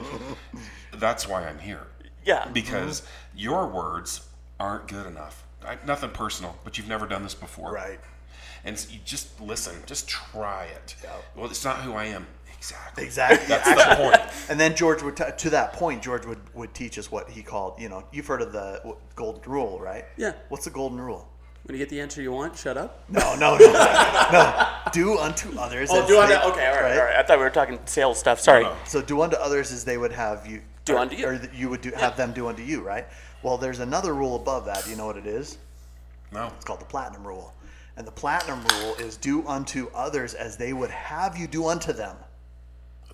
that's 0.93 1.28
why 1.28 1.45
I'm 1.45 1.59
here 1.59 1.88
Yeah. 2.26 2.47
because 2.53 3.03
your 3.36 3.68
words 3.68 4.30
aren't 4.62 4.88
good 4.88 5.05
enough. 5.05 5.43
I, 5.68 5.78
nothing 5.86 6.12
personal, 6.12 6.57
but 6.64 6.78
you've 6.78 6.88
never 6.88 7.05
done 7.05 7.22
this 7.24 7.36
before. 7.36 7.74
Right. 7.74 7.99
And 8.64 8.80
so 8.80 8.93
you 8.93 8.99
just 9.03 9.41
listen, 9.41 9.76
just 9.88 10.07
try 10.07 10.66
it. 10.66 10.95
Yeah. 11.03 11.09
Well, 11.36 11.47
it's 11.47 11.66
not 11.66 11.78
who 11.82 11.93
I 11.95 12.05
am. 12.05 12.28
Exactly. 12.62 13.03
Exactly. 13.05 13.47
That's 13.47 13.68
the 13.68 13.95
point. 13.95 14.49
And 14.49 14.59
then 14.59 14.76
George 14.76 15.01
would, 15.01 15.18
t- 15.18 15.24
to 15.36 15.49
that 15.49 15.74
point, 15.74 16.03
George 16.03 16.28
would, 16.28 16.38
would 16.53 16.74
teach 16.76 16.99
us 16.99 17.12
what 17.12 17.28
he 17.30 17.41
called, 17.41 17.80
you 17.82 17.89
know, 17.89 18.03
you've 18.12 18.28
heard 18.28 18.41
of 18.43 18.51
the 18.53 18.95
golden 19.16 19.51
rule, 19.51 19.80
right? 19.80 20.05
Yeah. 20.16 20.34
What's 20.49 20.66
the 20.66 20.70
golden 20.72 21.01
rule? 21.01 21.28
When 21.64 21.76
you 21.76 21.80
get 21.80 21.89
the 21.89 21.99
answer 22.01 22.22
you 22.22 22.32
want, 22.32 22.55
shut 22.55 22.78
up. 22.78 23.03
No, 23.09 23.36
no, 23.36 23.57
no, 23.57 23.72
no. 24.32 24.68
Do 24.91 25.18
unto 25.18 25.57
others. 25.59 25.89
Oh, 25.91 26.01
as 26.03 26.07
do 26.07 26.20
unto. 26.20 26.34
they- 26.34 26.39
Okay, 26.41 26.68
all 26.68 26.82
right, 26.82 26.97
all 26.99 27.05
right. 27.05 27.16
I 27.16 27.24
thought 27.24 27.38
we 27.39 27.43
were 27.43 27.49
talking 27.49 27.80
sales 27.86 28.20
stuff. 28.20 28.39
Sorry. 28.39 28.64
No. 28.64 28.76
So 28.86 29.01
do 29.01 29.22
unto 29.22 29.38
others 29.38 29.72
as 29.72 29.84
they 29.84 29.97
would 29.97 30.12
have 30.12 30.45
you 30.45 30.62
Do 30.86 30.95
or, 30.95 30.99
unto 30.99 31.16
you. 31.16 31.26
or 31.28 31.41
you 31.53 31.70
would 31.70 31.82
do, 31.82 31.91
have 31.91 32.16
them 32.16 32.32
do 32.32 32.47
unto 32.47 32.62
you, 32.64 32.82
right? 32.82 33.07
Well, 33.43 33.57
there's 33.57 33.80
another 33.80 34.14
rule 34.14 34.36
above 34.36 34.66
that. 34.66 34.84
Do 34.84 34.91
you 34.91 34.95
know 34.97 35.07
what 35.07 35.18
it 35.18 35.26
is? 35.28 35.57
No. 36.32 36.51
It's 36.55 36.66
called 36.66 36.82
the 36.82 36.86
platinum 36.86 37.26
rule. 37.26 37.53
And 37.97 38.05
the 38.07 38.12
platinum 38.12 38.64
rule 38.80 38.95
is 38.95 39.18
do 39.18 39.45
unto 39.47 39.89
others 39.93 40.34
as 40.36 40.57
they 40.57 40.74
would 40.74 40.91
have 40.91 41.38
you 41.38 41.47
do 41.47 41.68
unto 41.68 41.91
them. 41.93 42.16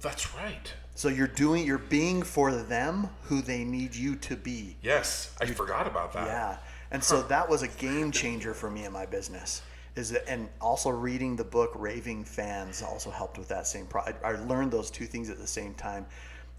That's 0.02 0.36
right. 0.36 0.74
So 0.96 1.10
you're 1.10 1.28
doing, 1.28 1.66
you're 1.66 1.78
being 1.78 2.24
for 2.24 2.52
them 2.52 3.10
who 3.24 3.42
they 3.42 3.64
need 3.64 3.96
you 3.96 4.16
to 4.16 4.36
be. 4.36 4.78
Yes, 4.82 5.36
I 5.40 5.46
forgot 5.46 5.86
about 5.88 6.14
that. 6.14 6.28
Yeah. 6.28 6.58
And 6.90 7.04
so 7.04 7.22
that 7.24 7.48
was 7.48 7.62
a 7.64 7.68
game 7.68 8.12
changer 8.12 8.54
for 8.54 8.70
me 8.70 8.86
in 8.86 8.94
my 8.94 9.06
business. 9.06 9.62
Is 9.96 10.12
that, 10.12 10.28
and 10.28 10.48
also 10.62 10.90
reading 10.90 11.36
the 11.36 11.44
book 11.44 11.72
Raving 11.76 12.24
Fans 12.24 12.82
also 12.82 13.10
helped 13.10 13.38
with 13.38 13.48
that 13.50 13.68
same 13.68 13.88
pro. 13.88 14.02
I, 14.02 14.14
I 14.24 14.32
learned 14.44 14.72
those 14.72 14.92
two 14.92 15.06
things 15.06 15.30
at 15.30 15.38
the 15.38 15.48
same 15.48 15.74
time, 15.74 16.06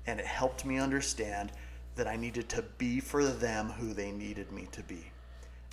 and 0.06 0.18
it 0.18 0.26
helped 0.26 0.64
me 0.64 0.78
understand 0.78 1.52
that 1.94 2.06
I 2.06 2.16
needed 2.16 2.48
to 2.50 2.62
be 2.78 3.00
for 3.00 3.24
them 3.24 3.70
who 3.70 3.92
they 3.92 4.10
needed 4.10 4.52
me 4.52 4.68
to 4.72 4.82
be. 4.82 5.04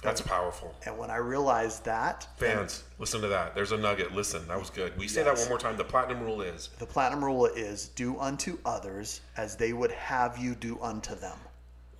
That's 0.05 0.21
powerful. 0.21 0.73
And 0.85 0.97
when 0.97 1.09
I 1.11 1.17
realized 1.17 1.83
that, 1.85 2.27
Fans, 2.37 2.83
listen 2.99 3.21
to 3.21 3.27
that. 3.27 3.55
There's 3.55 3.71
a 3.71 3.77
nugget. 3.77 4.13
Listen, 4.13 4.47
that 4.47 4.57
was 4.59 4.69
good. 4.69 4.97
We 4.97 5.07
say 5.07 5.23
that 5.23 5.37
one 5.37 5.49
more 5.49 5.57
time. 5.57 5.75
The 5.77 5.83
platinum 5.83 6.21
rule 6.23 6.41
is 6.41 6.69
the 6.79 6.85
platinum 6.85 7.23
rule 7.23 7.45
is 7.47 7.89
do 7.89 8.19
unto 8.19 8.57
others 8.65 9.21
as 9.37 9.55
they 9.55 9.73
would 9.73 9.91
have 9.91 10.37
you 10.37 10.55
do 10.55 10.79
unto 10.81 11.15
them. 11.15 11.37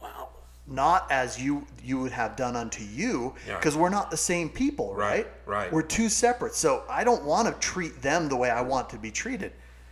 Wow. 0.02 0.30
not 0.68 1.12
as 1.12 1.42
you 1.42 1.66
you 1.84 2.00
would 2.00 2.12
have 2.12 2.36
done 2.36 2.56
unto 2.56 2.84
you 2.84 3.34
Yeah. 3.48 3.56
because 3.58 3.76
we're 3.76 3.90
not 3.90 4.10
the 4.12 4.18
same 4.18 4.50
people 4.50 4.94
right 4.96 5.28
Right, 5.46 5.58
right. 5.64 5.72
we're 5.72 5.82
two 5.84 6.10
separate 6.10 6.54
so 6.56 6.84
i 6.90 7.04
don't 7.04 7.24
want 7.24 7.48
to 7.48 7.54
treat 7.60 8.02
them 8.02 8.30
the 8.30 8.36
way 8.36 8.50
i 8.50 8.62
want 8.62 8.90
to 8.92 8.98
be 8.98 9.12
treated 9.12 9.52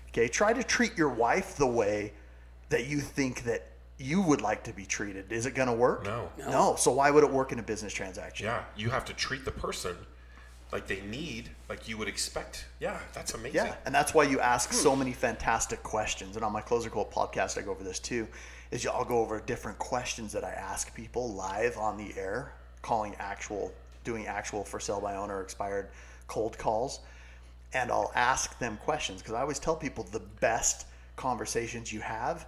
okay 0.10 0.28
try 0.28 0.52
to 0.54 0.64
treat 0.64 0.98
your 0.98 1.10
wife 1.10 1.56
the 1.58 1.68
way 1.68 2.14
that 2.70 2.88
you 2.88 3.00
think 3.02 3.44
that 3.44 3.68
you 4.04 4.22
would 4.22 4.42
like 4.42 4.64
to 4.64 4.74
be 4.74 4.86
treated 4.86 5.32
is 5.32 5.46
it 5.46 5.56
going 5.56 5.68
to 5.68 5.74
work 5.74 6.04
No. 6.04 6.30
no 6.38 6.76
so 6.76 6.92
why 6.92 7.10
would 7.10 7.24
it 7.24 7.32
work 7.32 7.52
in 7.52 7.60
a 7.60 7.64
business 7.64 7.94
transaction 7.94 8.46
yeah. 8.46 8.64
You 8.76 8.90
have 8.90 9.06
to 9.06 9.14
treat 9.14 9.46
the 9.46 9.52
person 9.52 9.96
like 10.74 10.88
they 10.88 11.02
need, 11.02 11.52
like 11.70 11.88
you 11.88 12.00
would 12.00 12.08
expect. 12.08 12.66
Yeah, 12.80 13.00
that's 13.14 13.36
amazing. 13.36 13.58
Yeah, 13.58 13.76
and 13.86 13.94
that's 13.94 14.16
why 14.16 14.24
you 14.24 14.40
ask 14.40 14.74
so 14.74 14.92
hmm. 14.94 15.00
many 15.00 15.14
fantastic 15.14 15.84
questions. 15.84 16.36
And 16.36 16.44
on 16.44 16.52
my 16.52 16.62
Clozer 16.62 16.92
Cult 16.92 17.14
podcast, 17.14 17.60
I 17.60 17.62
go 17.62 17.72
over 17.72 17.84
this 17.84 18.00
too. 18.00 18.28
Is 18.72 18.86
I'll 18.88 19.06
go 19.06 19.20
over 19.20 19.40
different 19.40 19.78
questions 19.78 20.32
that 20.32 20.44
I 20.44 20.50
ask 20.50 20.94
people 20.96 21.32
live 21.36 21.78
on 21.78 21.96
the 21.96 22.12
air, 22.20 22.54
calling 22.82 23.16
actual, 23.20 23.72
doing 24.04 24.26
actual 24.26 24.64
for 24.64 24.80
sale 24.80 25.00
by 25.00 25.16
owner 25.16 25.42
expired 25.42 25.90
cold 26.28 26.58
calls, 26.58 27.02
and 27.76 27.92
I'll 27.92 28.12
ask 28.16 28.58
them 28.58 28.78
questions 28.78 29.22
because 29.22 29.36
I 29.36 29.42
always 29.42 29.60
tell 29.60 29.76
people 29.76 30.08
the 30.12 30.22
best 30.42 30.88
conversations 31.16 31.94
you 31.94 32.00
have 32.00 32.48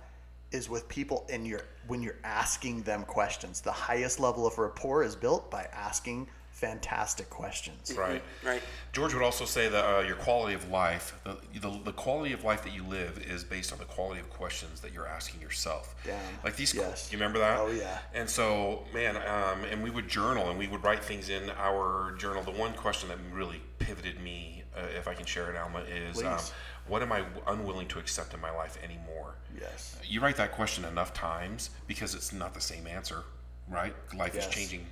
is 0.51 0.69
with 0.69 0.87
people 0.87 1.25
in 1.29 1.45
your 1.45 1.61
when 1.87 2.01
you're 2.01 2.19
asking 2.23 2.83
them 2.83 3.03
questions. 3.03 3.61
The 3.61 3.71
highest 3.71 4.19
level 4.19 4.47
of 4.47 4.57
rapport 4.57 5.03
is 5.03 5.15
built 5.15 5.51
by 5.51 5.67
asking 5.73 6.27
fantastic 6.55 7.29
questions. 7.29 7.93
Right. 7.97 8.23
Right. 8.43 8.61
George 8.93 9.13
would 9.13 9.21
also 9.21 9.43
say 9.43 9.67
that 9.67 9.83
uh, 9.83 10.01
your 10.03 10.15
quality 10.15 10.55
of 10.55 10.71
life, 10.71 11.13
the, 11.25 11.59
the, 11.59 11.79
the 11.83 11.91
quality 11.91 12.31
of 12.31 12.45
life 12.45 12.63
that 12.63 12.73
you 12.73 12.81
live, 12.83 13.19
is 13.19 13.43
based 13.43 13.73
on 13.73 13.77
the 13.77 13.83
quality 13.83 14.21
of 14.21 14.29
questions 14.29 14.79
that 14.79 14.93
you're 14.93 15.05
asking 15.05 15.41
yourself. 15.41 15.95
Damn. 16.05 16.17
Like 16.45 16.55
these. 16.55 16.73
Yes. 16.73 17.11
You 17.11 17.17
remember 17.17 17.39
that? 17.39 17.59
Oh, 17.59 17.67
yeah. 17.67 17.99
And 18.13 18.29
so, 18.29 18.85
man, 18.93 19.17
um, 19.17 19.65
and 19.69 19.83
we 19.83 19.89
would 19.89 20.07
journal 20.07 20.49
and 20.49 20.57
we 20.57 20.67
would 20.67 20.81
write 20.81 21.03
things 21.03 21.27
in 21.29 21.49
our 21.57 22.15
journal. 22.17 22.41
The 22.41 22.51
one 22.51 22.71
question 22.73 23.09
that 23.09 23.17
really 23.33 23.61
pivoted 23.79 24.21
me, 24.21 24.63
uh, 24.77 24.85
if 24.97 25.09
I 25.09 25.13
can 25.13 25.25
share 25.25 25.51
it, 25.51 25.57
Alma, 25.57 25.79
is 25.81 26.23
um, 26.23 26.37
Please. 26.37 26.53
What 26.87 27.01
am 27.01 27.11
I 27.11 27.23
unwilling 27.47 27.87
to 27.89 27.99
accept 27.99 28.33
in 28.33 28.41
my 28.41 28.51
life 28.51 28.77
anymore? 28.83 29.35
Yes. 29.59 29.97
You 30.03 30.21
write 30.21 30.37
that 30.37 30.51
question 30.51 30.85
enough 30.85 31.13
times 31.13 31.69
because 31.87 32.13
it's 32.13 32.31
not 32.31 32.53
the 32.53 32.61
same 32.61 32.87
answer, 32.87 33.23
right? 33.69 33.93
Life 34.15 34.35
Yes. 34.35 34.47
is 34.47 34.53
changing 34.53 34.85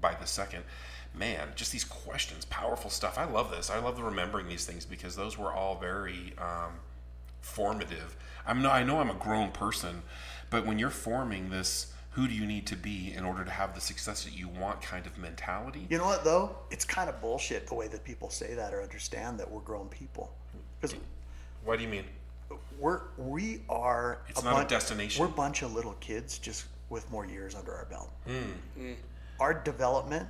by 0.00 0.14
the 0.14 0.26
second. 0.26 0.64
Man, 1.14 1.48
just 1.56 1.72
these 1.72 1.84
questions, 1.84 2.44
powerful 2.46 2.90
stuff. 2.90 3.18
I 3.18 3.24
love 3.24 3.50
this. 3.50 3.70
I 3.70 3.78
love 3.78 3.96
the 3.96 4.02
remembering 4.02 4.48
these 4.48 4.64
things 4.64 4.84
because 4.86 5.14
those 5.16 5.36
were 5.36 5.52
all 5.52 5.78
very 5.78 6.32
um, 6.38 6.72
formative. 7.40 8.16
I'm 8.46 8.62
no, 8.62 8.70
I 8.70 8.82
know 8.82 8.98
I'm 9.00 9.10
a 9.10 9.14
grown 9.14 9.50
person, 9.50 10.02
but 10.50 10.64
when 10.66 10.78
you're 10.78 10.90
forming 10.90 11.50
this, 11.50 11.92
who 12.12 12.28
do 12.28 12.34
you 12.34 12.46
need 12.46 12.66
to 12.68 12.76
be 12.76 13.12
in 13.14 13.24
order 13.24 13.44
to 13.44 13.50
have 13.50 13.74
the 13.74 13.80
success 13.80 14.24
that 14.24 14.36
you 14.36 14.48
want 14.48 14.80
kind 14.82 15.06
of 15.06 15.18
mentality? 15.18 15.86
You 15.90 15.98
know 15.98 16.06
what 16.06 16.24
though? 16.24 16.56
It's 16.70 16.84
kind 16.84 17.08
of 17.08 17.20
bullshit 17.20 17.66
the 17.66 17.74
way 17.74 17.88
that 17.88 18.04
people 18.04 18.30
say 18.30 18.54
that 18.54 18.72
or 18.74 18.82
understand 18.82 19.38
that 19.40 19.50
we're 19.50 19.60
grown 19.60 19.88
people. 19.88 20.32
Because 20.80 20.96
What 21.64 21.76
do 21.78 21.84
you 21.84 21.88
mean? 21.90 22.04
we're 22.78 23.00
we 23.16 23.62
are 23.68 24.18
It's 24.28 24.42
not 24.42 24.64
a 24.64 24.68
destination. 24.68 25.20
We're 25.22 25.28
a 25.30 25.34
bunch 25.34 25.62
of 25.62 25.72
little 25.72 25.94
kids 26.00 26.38
just 26.38 26.66
with 26.90 27.08
more 27.10 27.24
years 27.24 27.54
under 27.54 27.72
our 27.74 27.86
belt. 27.86 28.10
Hmm. 28.26 28.92
Our 29.40 29.54
development 29.54 30.28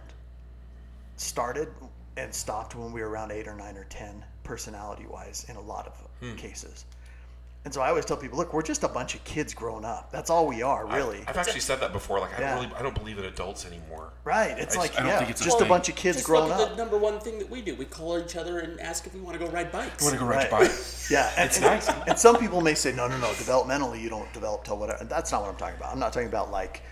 started 1.17 1.69
and 2.17 2.33
stopped 2.35 2.75
when 2.77 2.93
we 2.93 3.01
were 3.01 3.09
around 3.09 3.33
eight 3.33 3.49
or 3.49 3.55
nine 3.55 3.77
or 3.77 3.85
ten, 3.85 4.23
personality 4.45 5.07
wise, 5.07 5.47
in 5.49 5.57
a 5.57 5.61
lot 5.61 5.87
of 5.87 5.95
Hmm. 6.21 6.37
cases. 6.37 6.85
And 7.65 7.73
so 7.73 7.81
I 7.81 7.91
always 7.91 8.05
tell 8.05 8.17
people, 8.17 8.39
look, 8.39 8.53
we're 8.53 8.63
just 8.63 8.83
a 8.83 8.89
bunch 8.89 9.15
of 9.15 9.23
kids 9.23 9.55
grown 9.55 9.85
up. 9.85 10.11
That's 10.11 10.31
all 10.31 10.49
we 10.49 10.63
are, 10.63 10.85
really. 10.85 11.19
I've, 11.21 11.29
I've 11.29 11.37
actually 11.37 11.61
said 11.61 11.79
that 11.79 11.93
before. 11.93 12.19
Like, 12.19 12.37
I 12.37 12.41
Yeah. 12.43 12.55
don't 12.57 12.65
really, 12.65 12.75
I 12.77 12.83
don't 12.83 12.95
believe 12.95 13.19
in 13.19 13.25
adults 13.25 13.65
anymore. 13.65 14.13
right. 14.25 14.51
It's 14.51 14.61
I 14.61 14.65
just- 14.65 14.77
like, 14.79 14.95
I 14.97 14.99
don't 15.01 15.07
yeah, 15.11 15.19
think 15.19 15.31
it's 15.31 15.41
just 15.45 15.57
a 15.59 15.61
thing. 15.61 15.69
bunch 15.69 15.89
of 15.89 15.95
kids 15.95 16.17
Just 16.17 16.27
grown 16.27 16.49
look 16.49 16.59
at 16.59 16.61
up. 16.61 16.71
the 16.71 16.77
number 16.77 16.99
one 16.99 17.21
thing 17.21 17.39
that 17.39 17.49
we 17.49 17.63
do. 17.63 17.77
We 17.77 17.85
call 17.85 18.19
each 18.19 18.35
other 18.35 18.59
and 18.59 18.81
ask 18.81 19.07
if 19.07 19.15
we 19.15 19.21
want 19.21 19.39
to 19.39 19.45
go 19.47 19.51
ride 19.53 19.71
bikes. 19.71 20.03
Want 20.03 20.15
to 20.15 20.19
go 20.21 20.27
ride 20.27 20.51
Right. 20.51 20.63
your 20.63 20.69
bike? 20.71 20.79
Yeah, 21.11 21.31
and, 21.37 21.47
It's 21.47 21.57
and- 21.59 21.67
nice. 21.67 21.89
And 22.09 22.19
some 22.19 22.37
people 22.39 22.61
may 22.63 22.75
say, 22.75 22.91
no, 22.93 23.07
no, 23.07 23.17
no, 23.19 23.29
developmentally 23.29 24.01
you 24.01 24.09
don't 24.09 24.33
develop 24.33 24.65
till 24.65 24.79
whatever. 24.79 24.99
And 25.01 25.09
that's 25.09 25.31
not 25.31 25.43
what 25.43 25.51
I'm 25.51 25.57
talking 25.57 25.77
about. 25.77 25.93
I'm 25.93 26.01
not 26.01 26.13
talking 26.13 26.29
about 26.29 26.51
like, 26.51 26.63
like, 26.63 26.83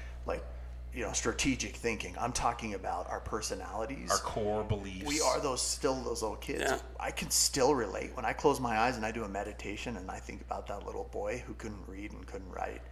you 0.95 1.05
know, 1.05 1.12
strategic 1.12 1.76
thinking. 1.76 2.14
I'm 2.20 2.32
talking 2.32 2.74
about 2.74 3.09
our 3.09 3.20
personalities. 3.20 4.11
Our 4.11 4.18
core 4.18 4.64
beliefs. 4.64 5.07
we 5.07 5.20
are 5.20 5.41
those 5.41 5.62
still 5.62 5.95
those 6.03 6.22
little 6.22 6.36
kids. 6.36 6.64
Yeah. 6.66 6.78
I 6.99 7.11
can 7.11 7.30
still 7.30 7.74
relate 7.74 8.14
when 8.14 8.24
I 8.24 8.32
close 8.32 8.59
my 8.61 8.78
eyes 8.78 8.97
and 8.97 9.07
I 9.07 9.12
do 9.12 9.24
a 9.24 9.28
meditation 9.28 9.97
and 9.97 10.11
I 10.11 10.18
think 10.18 10.41
about 10.43 10.66
that 10.66 10.84
little 10.84 11.09
boy 11.12 11.43
who 11.47 11.55
couldn't 11.55 11.86
read 11.86 12.12
and 12.12 12.26
couldn't 12.26 12.51
write, 12.51 12.82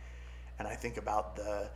and 0.58 0.68
I 0.68 0.74
think 0.74 0.96
about 0.96 1.34
the 1.34 1.68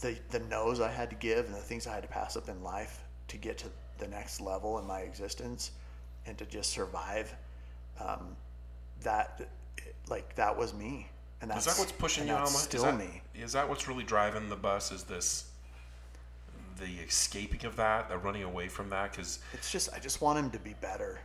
the 0.00 0.18
the 0.30 0.40
no's 0.40 0.80
I 0.80 0.90
had 0.90 1.10
to 1.10 1.16
give 1.16 1.46
and 1.46 1.54
the 1.54 1.58
things 1.58 1.86
I 1.86 1.94
had 1.94 2.02
to 2.02 2.08
pass 2.08 2.36
up 2.36 2.48
in 2.48 2.62
life 2.62 3.04
to 3.28 3.36
get 3.36 3.58
to 3.58 3.68
the 3.98 4.08
next 4.08 4.40
level 4.40 4.78
in 4.78 4.86
my 4.86 5.00
existence 5.00 5.72
and 6.26 6.36
to 6.38 6.46
just 6.46 6.70
survive, 6.70 7.34
um, 8.00 8.36
that 9.02 9.48
like 10.08 10.34
that 10.34 10.56
was 10.56 10.74
me. 10.74 11.08
And 11.40 11.50
Is 11.50 11.64
that's 11.64 11.76
that 11.76 11.80
what's 11.80 11.92
pushing 11.92 12.26
you, 12.26 12.32
that's 12.32 12.50
Alma? 12.50 12.64
Still 12.64 12.84
is 12.84 12.90
that, 12.90 12.98
me. 12.98 13.22
Is 13.34 13.52
that 13.52 13.68
what's 13.68 13.86
really 13.86 14.02
driving 14.02 14.48
the 14.48 14.56
bus? 14.56 14.90
Is 14.90 15.04
this 15.04 15.47
the 16.78 17.02
escaping 17.06 17.64
of 17.66 17.76
that, 17.76 18.08
the 18.08 18.18
running 18.18 18.42
away 18.44 18.68
from 18.68 18.90
that? 18.90 19.10
Because 19.10 19.38
It's 19.52 19.70
just 19.70 19.92
I 19.94 19.98
just 19.98 20.20
want 20.20 20.38
him 20.38 20.50
to 20.50 20.58
be 20.58 20.74
better. 20.80 21.20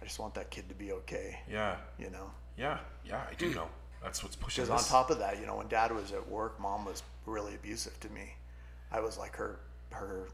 I 0.00 0.04
just 0.06 0.18
want 0.18 0.34
that 0.34 0.50
kid 0.50 0.68
to 0.68 0.74
be 0.74 0.92
okay. 0.92 1.38
yeah, 1.50 1.76
You 1.98 2.08
know. 2.10 2.30
yeah, 2.56 2.78
yeah, 3.04 3.22
I 3.30 3.34
do 3.34 3.52
know. 3.54 3.68
That's 4.02 4.22
what's 4.22 4.34
pushing. 4.36 4.64
Because 4.64 4.84
on 4.84 4.90
top 4.90 5.10
of 5.10 5.18
that, 5.18 5.38
you 5.38 5.44
know, 5.46 5.56
when 5.56 5.68
dad 5.68 5.92
was 5.94 6.12
at 6.12 6.26
work, 6.26 6.58
mom 6.58 6.86
was 6.86 7.02
really 7.26 7.54
abusive 7.54 7.98
to 8.00 8.08
me. 8.08 8.34
I 8.90 9.00
was 9.00 9.18
like 9.18 9.36
her, 9.36 9.60
her, 9.90 10.26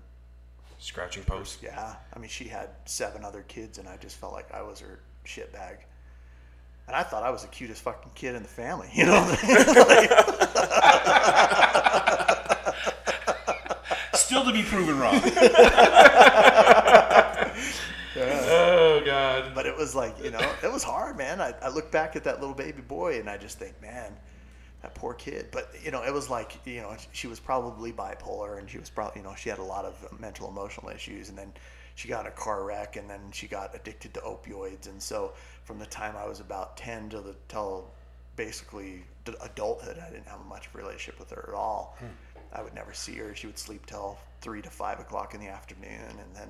scratching 0.78 1.24
post. 1.24 1.58
yeah. 1.64 1.96
I 2.14 2.18
mean, 2.20 2.28
she 2.28 2.44
had 2.44 2.68
seven 2.84 3.24
other 3.24 3.42
kids, 3.48 3.78
and 3.78 3.88
I 3.88 3.96
just 3.96 4.16
felt 4.16 4.32
like 4.32 4.52
I 4.54 4.62
was 4.62 4.78
her 4.80 5.00
shit 5.24 5.52
bag. 5.52 5.78
And 6.86 6.94
I 6.94 7.02
thought 7.02 7.24
I 7.24 7.30
was 7.30 7.42
the 7.42 7.48
cutest 7.48 7.82
fucking 7.82 8.12
kid 8.14 8.36
in 8.36 8.42
the 8.44 8.48
family, 8.48 8.88
you 8.94 9.06
know. 9.06 9.24
Still 9.34 9.84
to 14.46 14.52
be 14.52 14.62
proven 14.62 14.98
wrong. 14.98 15.20
Oh 18.18 19.02
God. 19.04 19.52
but 19.54 19.66
it 19.66 19.76
was 19.76 19.94
like, 19.94 20.22
you 20.22 20.30
know, 20.30 20.52
it 20.62 20.72
was 20.72 20.82
hard, 20.82 21.18
man. 21.18 21.40
I, 21.40 21.54
I 21.62 21.68
look 21.68 21.90
back 21.90 22.16
at 22.16 22.24
that 22.24 22.40
little 22.40 22.54
baby 22.54 22.80
boy, 22.80 23.20
and 23.20 23.28
I 23.28 23.36
just 23.36 23.58
think, 23.58 23.80
man, 23.82 24.12
that 24.82 24.94
poor 24.94 25.14
kid. 25.14 25.48
But 25.52 25.70
you 25.84 25.90
know, 25.90 26.02
it 26.02 26.12
was 26.12 26.30
like, 26.30 26.58
you 26.64 26.80
know, 26.80 26.96
she 27.12 27.26
was 27.26 27.40
probably 27.40 27.92
bipolar, 27.92 28.58
and 28.58 28.70
she 28.70 28.78
was 28.78 28.88
probably, 28.88 29.20
you 29.20 29.26
know, 29.26 29.34
she 29.36 29.48
had 29.48 29.58
a 29.58 29.64
lot 29.64 29.84
of 29.84 30.20
mental 30.20 30.48
emotional 30.48 30.90
issues, 30.90 31.28
and 31.28 31.36
then 31.36 31.52
she 31.94 32.08
got 32.08 32.26
a 32.26 32.30
car 32.30 32.64
wreck, 32.64 32.96
and 32.96 33.08
then 33.08 33.20
she 33.32 33.46
got 33.46 33.74
addicted 33.74 34.14
to 34.14 34.20
opioids, 34.20 34.88
and 34.88 35.02
so 35.02 35.32
from 35.64 35.78
the 35.78 35.86
time 35.86 36.14
I 36.16 36.26
was 36.26 36.40
about 36.40 36.76
ten 36.76 37.08
to 37.10 37.20
the 37.20 37.34
till 37.48 37.90
basically 38.36 39.02
adulthood, 39.42 39.98
I 39.98 40.10
didn't 40.10 40.28
have 40.28 40.44
much 40.46 40.66
of 40.66 40.74
a 40.74 40.78
relationship 40.78 41.18
with 41.18 41.30
her 41.30 41.46
at 41.48 41.54
all. 41.54 41.96
Hmm. 41.98 42.06
I 42.56 42.62
would 42.62 42.74
never 42.74 42.92
see 42.94 43.14
her. 43.16 43.34
She 43.34 43.46
would 43.46 43.58
sleep 43.58 43.86
till 43.86 44.18
three 44.40 44.62
to 44.62 44.70
five 44.70 44.98
o'clock 44.98 45.34
in 45.34 45.40
the 45.40 45.48
afternoon, 45.48 45.90
and 46.18 46.34
then 46.34 46.48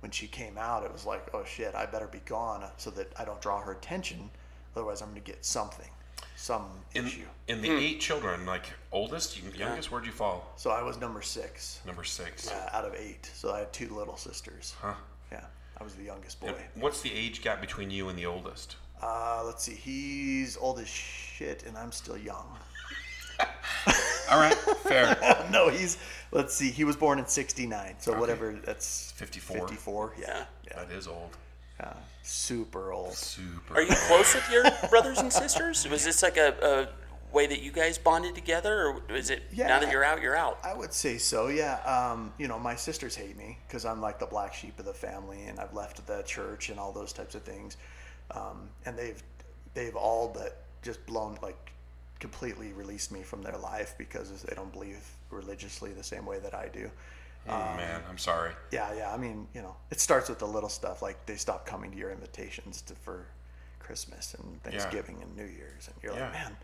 when 0.00 0.10
she 0.12 0.26
came 0.28 0.56
out, 0.56 0.84
it 0.84 0.92
was 0.92 1.04
like, 1.04 1.28
oh 1.34 1.44
shit, 1.44 1.74
I 1.74 1.84
better 1.86 2.06
be 2.06 2.20
gone 2.20 2.64
so 2.78 2.90
that 2.92 3.12
I 3.18 3.24
don't 3.24 3.40
draw 3.42 3.60
her 3.60 3.72
attention. 3.72 4.30
Otherwise, 4.76 5.02
I'm 5.02 5.08
going 5.10 5.20
to 5.20 5.26
get 5.32 5.44
something, 5.44 5.88
some 6.36 6.66
In, 6.94 7.06
issue. 7.06 7.24
in 7.48 7.60
the 7.60 7.70
eight 7.70 8.00
children, 8.00 8.46
like 8.46 8.66
oldest, 8.92 9.36
you- 9.42 9.50
youngest, 9.50 9.90
where'd 9.90 10.06
you 10.06 10.12
fall? 10.12 10.52
So 10.56 10.70
I 10.70 10.82
was 10.82 10.98
number 11.00 11.20
six 11.22 11.80
Number 11.84 12.04
six. 12.04 12.50
uh, 12.50 12.70
out 12.72 12.84
of 12.84 12.94
eight. 12.94 13.28
So 13.34 13.52
I 13.52 13.58
had 13.58 13.72
two 13.72 13.92
little 13.94 14.16
sisters. 14.16 14.74
Huh. 14.80 14.94
Yeah, 15.32 15.44
I 15.78 15.84
was 15.84 15.94
the 15.96 16.04
youngest 16.04 16.40
boy. 16.40 16.54
And 16.74 16.82
what's 16.82 17.00
the 17.02 17.12
age 17.12 17.42
gap 17.42 17.60
between 17.60 17.90
you 17.90 18.08
and 18.08 18.18
the 18.18 18.26
oldest? 18.26 18.76
Uh, 19.02 19.42
let's 19.44 19.64
see, 19.64 19.74
he's 19.74 20.56
old 20.56 20.78
as 20.78 20.88
shit, 20.88 21.64
and 21.66 21.76
I'm 21.76 21.90
still 21.92 22.16
young. 22.18 22.46
All 24.30 24.38
right, 24.38 24.54
fair. 24.54 25.16
no, 25.52 25.68
he's 25.68 25.98
let's 26.32 26.54
see, 26.54 26.70
he 26.70 26.84
was 26.84 26.96
born 26.96 27.18
in 27.18 27.26
'69, 27.26 27.96
so 27.98 28.18
whatever. 28.18 28.58
That's 28.64 29.12
54. 29.12 29.68
54. 29.68 30.14
Yeah, 30.18 30.44
yeah, 30.66 30.76
That 30.84 30.90
is 30.92 31.06
old. 31.08 31.36
yeah. 31.78 31.92
super 32.22 32.92
old. 32.92 33.12
Super. 33.14 33.74
Are 33.74 33.82
you 33.82 33.94
close 34.06 34.34
with 34.34 34.48
your 34.50 34.64
brothers 34.90 35.18
and 35.18 35.32
sisters? 35.32 35.88
Was 35.88 36.04
this 36.04 36.22
like 36.22 36.36
a, 36.36 36.54
a 36.62 37.34
way 37.34 37.46
that 37.46 37.62
you 37.62 37.72
guys 37.72 37.98
bonded 37.98 38.34
together, 38.34 38.86
or 39.08 39.14
is 39.16 39.30
it 39.30 39.42
now 39.56 39.78
that 39.80 39.90
you're 39.90 40.04
out, 40.04 40.20
you're 40.20 40.36
out? 40.36 40.58
I 40.64 40.74
would 40.74 40.92
say 40.92 41.18
so, 41.18 41.48
yeah. 41.48 41.78
Um, 41.84 42.32
you 42.38 42.48
know, 42.48 42.58
my 42.58 42.74
sisters 42.76 43.14
hate 43.16 43.36
me 43.36 43.58
because 43.66 43.84
I'm 43.84 44.00
like 44.00 44.18
the 44.18 44.26
black 44.26 44.54
sheep 44.54 44.78
of 44.78 44.84
the 44.84 44.94
family, 44.94 45.44
and 45.46 45.58
I've 45.58 45.74
left 45.74 46.06
the 46.06 46.22
church 46.22 46.68
and 46.70 46.78
all 46.78 46.92
those 46.92 47.12
types 47.12 47.34
of 47.34 47.42
things. 47.42 47.76
Um, 48.32 48.68
and 48.86 48.96
they've 48.96 49.20
they've 49.74 49.96
all 49.96 50.28
but 50.32 50.64
just 50.82 51.04
blown 51.06 51.36
like 51.42 51.69
completely 52.20 52.72
released 52.72 53.10
me 53.10 53.22
from 53.22 53.42
their 53.42 53.56
life 53.58 53.94
because 53.98 54.30
they 54.42 54.54
don't 54.54 54.72
believe 54.72 54.98
religiously 55.30 55.92
the 55.92 56.04
same 56.04 56.26
way 56.26 56.38
that 56.38 56.54
I 56.54 56.68
do. 56.68 56.90
Oh, 57.48 57.52
man, 57.76 58.02
I'm 58.08 58.18
sorry. 58.18 58.52
Yeah, 58.70 58.92
yeah. 58.94 59.12
I 59.12 59.16
mean, 59.16 59.48
you 59.54 59.62
know, 59.62 59.74
it 59.90 59.98
starts 59.98 60.28
with 60.28 60.38
the 60.38 60.46
little 60.46 60.68
stuff 60.68 61.00
like 61.00 61.24
they 61.26 61.36
stop 61.36 61.64
coming 61.66 61.90
to 61.90 61.96
your 61.96 62.10
invitations 62.10 62.82
to, 62.82 62.94
for 62.94 63.26
Christmas 63.78 64.34
and 64.34 64.62
Thanksgiving 64.62 65.16
and 65.22 65.34
New 65.34 65.46
Year's, 65.46 65.86
and 65.88 65.96
you're 66.02 66.14
Yeah. 66.14 66.24
like, 66.24 66.32
man. 66.34 66.56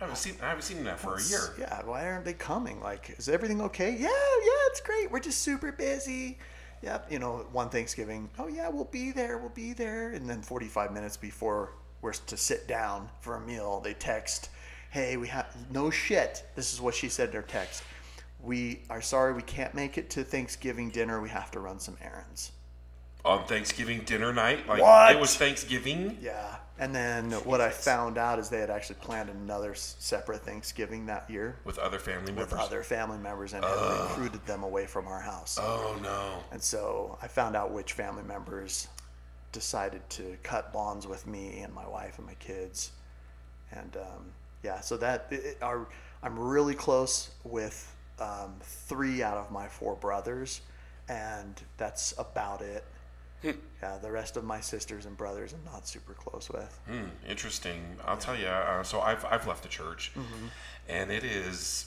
I 0.00 0.04
haven't 0.04 0.16
seen 0.18 0.34
I 0.40 0.48
haven't 0.50 0.62
seen 0.62 0.84
that 0.84 1.00
for 1.00 1.16
a 1.16 1.22
year. 1.22 1.54
Yeah, 1.58 1.84
why 1.84 2.06
aren't 2.06 2.24
they 2.24 2.32
coming? 2.32 2.80
Like, 2.80 3.16
is 3.18 3.28
everything 3.28 3.60
okay? 3.62 3.90
Yeah, 3.90 4.02
yeah, 4.08 4.66
it's 4.70 4.80
great. 4.80 5.10
We're 5.10 5.18
just 5.18 5.42
super 5.42 5.72
busy. 5.72 6.38
Yep, 6.82 7.10
you 7.10 7.18
know, 7.18 7.44
one 7.50 7.68
Thanksgiving, 7.68 8.30
oh 8.38 8.46
yeah, 8.46 8.68
we'll 8.68 8.84
be 8.84 9.10
there, 9.10 9.38
we'll 9.38 9.48
be 9.50 9.72
there. 9.72 10.10
And 10.12 10.30
then 10.30 10.42
45 10.42 10.92
minutes 10.92 11.16
before 11.16 11.72
we're 12.02 12.12
to 12.12 12.36
sit 12.36 12.68
down 12.68 13.08
for 13.20 13.34
a 13.34 13.40
meal, 13.40 13.80
they 13.80 13.94
text, 13.94 14.50
hey, 14.90 15.16
we 15.16 15.28
have, 15.28 15.46
no 15.70 15.90
shit. 15.90 16.44
This 16.54 16.72
is 16.72 16.80
what 16.80 16.94
she 16.94 17.08
said 17.08 17.28
in 17.30 17.34
her 17.36 17.42
text. 17.42 17.82
We 18.42 18.80
are 18.88 19.02
sorry 19.02 19.32
we 19.32 19.42
can't 19.42 19.74
make 19.74 19.98
it 19.98 20.10
to 20.10 20.24
Thanksgiving 20.24 20.90
dinner. 20.90 21.20
We 21.20 21.28
have 21.28 21.50
to 21.52 21.60
run 21.60 21.80
some 21.80 21.96
errands. 22.02 22.52
On 23.24 23.44
Thanksgiving 23.46 24.02
dinner 24.02 24.32
night, 24.32 24.66
like 24.68 24.80
What? 24.80 25.12
it 25.14 25.18
was 25.20 25.36
Thanksgiving. 25.36 26.16
Yeah. 26.22 26.56
And 26.78 26.94
then 26.94 27.32
what 27.32 27.60
I 27.60 27.70
found 27.70 28.16
out 28.16 28.38
is 28.38 28.48
they 28.48 28.60
had 28.60 28.70
actually 28.70 29.00
planned 29.00 29.28
another 29.28 29.74
separate 29.74 30.42
Thanksgiving 30.44 31.06
that 31.06 31.28
year 31.28 31.56
with 31.64 31.76
other 31.78 31.98
family 31.98 32.30
members. 32.30 32.52
with 32.52 32.60
other 32.60 32.84
family 32.84 33.18
members 33.18 33.52
and 33.52 33.64
had 33.64 34.00
recruited 34.02 34.46
them 34.46 34.62
away 34.62 34.86
from 34.86 35.08
our 35.08 35.20
house. 35.20 35.58
Oh 35.60 35.98
no. 36.00 36.44
And 36.52 36.62
so 36.62 37.18
I 37.20 37.26
found 37.26 37.56
out 37.56 37.72
which 37.72 37.94
family 37.94 38.22
members 38.22 38.86
decided 39.50 40.08
to 40.10 40.36
cut 40.44 40.72
bonds 40.72 41.04
with 41.08 41.26
me 41.26 41.58
and 41.62 41.74
my 41.74 41.86
wife 41.88 42.18
and 42.18 42.26
my 42.26 42.34
kids. 42.34 42.92
And 43.72 43.96
um, 43.96 44.32
yeah, 44.62 44.80
so 44.80 44.96
that 44.98 45.26
it, 45.30 45.58
our, 45.62 45.86
I'm 46.22 46.38
really 46.38 46.74
close 46.74 47.30
with 47.44 47.94
um, 48.20 48.54
three 48.62 49.22
out 49.22 49.36
of 49.36 49.50
my 49.50 49.68
four 49.68 49.94
brothers, 49.94 50.60
and 51.08 51.60
that's 51.76 52.14
about 52.18 52.60
it. 52.62 52.84
yeah, 53.44 53.98
the 54.02 54.10
rest 54.10 54.36
of 54.36 54.42
my 54.42 54.60
sisters 54.60 55.06
and 55.06 55.16
brothers 55.16 55.52
I'm 55.52 55.72
not 55.72 55.86
super 55.86 56.12
close 56.12 56.50
with. 56.50 56.76
Hmm, 56.88 57.04
interesting. 57.28 57.80
I'll 58.04 58.16
tell 58.16 58.36
you. 58.36 58.46
Uh, 58.46 58.82
so 58.82 59.00
I've 59.00 59.24
I've 59.24 59.46
left 59.46 59.62
the 59.62 59.68
church, 59.68 60.10
Mm-hmm. 60.16 60.46
and 60.88 61.10
it 61.12 61.22
is 61.24 61.86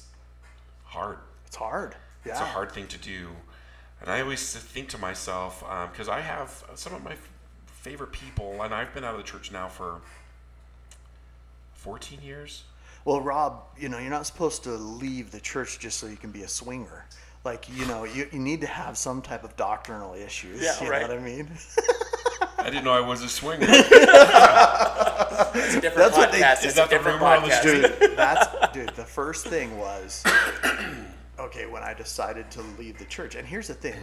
hard. 0.86 1.18
It's 1.48 1.58
hard. 1.58 1.96
Yeah. 2.26 2.32
It's 2.32 2.42
a 2.42 2.46
hard 2.46 2.72
thing 2.72 2.88
to 2.88 2.98
do, 2.98 3.28
and 4.00 4.10
I 4.10 4.22
always 4.22 4.56
think 4.56 4.88
to 4.90 4.98
myself 4.98 5.62
because 5.92 6.08
I 6.08 6.22
have 6.22 6.64
some 6.76 6.94
of 6.94 7.04
my 7.04 7.16
favorite 7.66 8.12
people, 8.14 8.62
and 8.64 8.74
I've 8.74 8.94
been 8.94 9.04
out 9.04 9.16
of 9.16 9.18
the 9.18 9.26
church 9.28 9.52
now 9.52 9.68
for 9.68 10.00
fourteen 11.82 12.22
years. 12.22 12.64
Well, 13.06 13.20
Rob, 13.22 13.64
you 13.80 13.90
know, 13.90 13.98
you're 13.98 14.12
not 14.12 14.28
supposed 14.28 14.64
to 14.66 14.72
leave 14.72 15.32
the 15.32 15.40
church 15.40 15.80
just 15.80 15.98
so 16.00 16.06
you 16.06 16.16
can 16.18 16.30
be 16.32 16.44
a 16.44 16.48
swinger. 16.48 17.06
Like, 17.44 17.66
you 17.76 17.88
know, 17.88 18.04
you, 18.04 18.28
you 18.32 18.38
need 18.38 18.62
to 18.62 18.68
have 18.68 18.96
some 18.96 19.24
type 19.24 19.44
of 19.44 19.56
doctrinal 19.58 20.14
issues. 20.14 20.62
Yeah, 20.62 20.84
you 20.84 20.92
right. 20.92 21.02
know 21.02 21.08
what 21.16 21.18
I 21.18 21.24
mean? 21.24 21.50
I 22.60 22.66
didn't 22.66 22.84
know 22.84 22.94
I 22.94 23.00
was 23.00 23.24
a 23.24 23.30
swinger. 23.30 23.66
It's 25.54 25.76
a 25.76 25.82
different 25.82 25.98
That's 25.98 26.18
what 26.18 26.32
they- 26.32 26.40
podcast. 26.42 26.66
is 26.66 26.76
that 26.76 26.86
a 26.86 26.90
the 26.90 26.96
different 26.98 27.22
rumor 27.22 27.38
podcast. 27.48 27.64
dude, 28.00 28.18
that's 28.18 28.74
dude. 28.74 28.90
The 28.96 29.04
first 29.04 29.48
thing 29.48 29.78
was 29.78 30.24
okay 31.40 31.66
when 31.66 31.84
I 31.84 31.94
decided 31.94 32.50
to 32.52 32.62
leave 32.80 32.98
the 33.00 33.06
church. 33.06 33.36
And 33.36 33.46
here's 33.48 33.68
the 33.68 33.74
thing: 33.74 33.96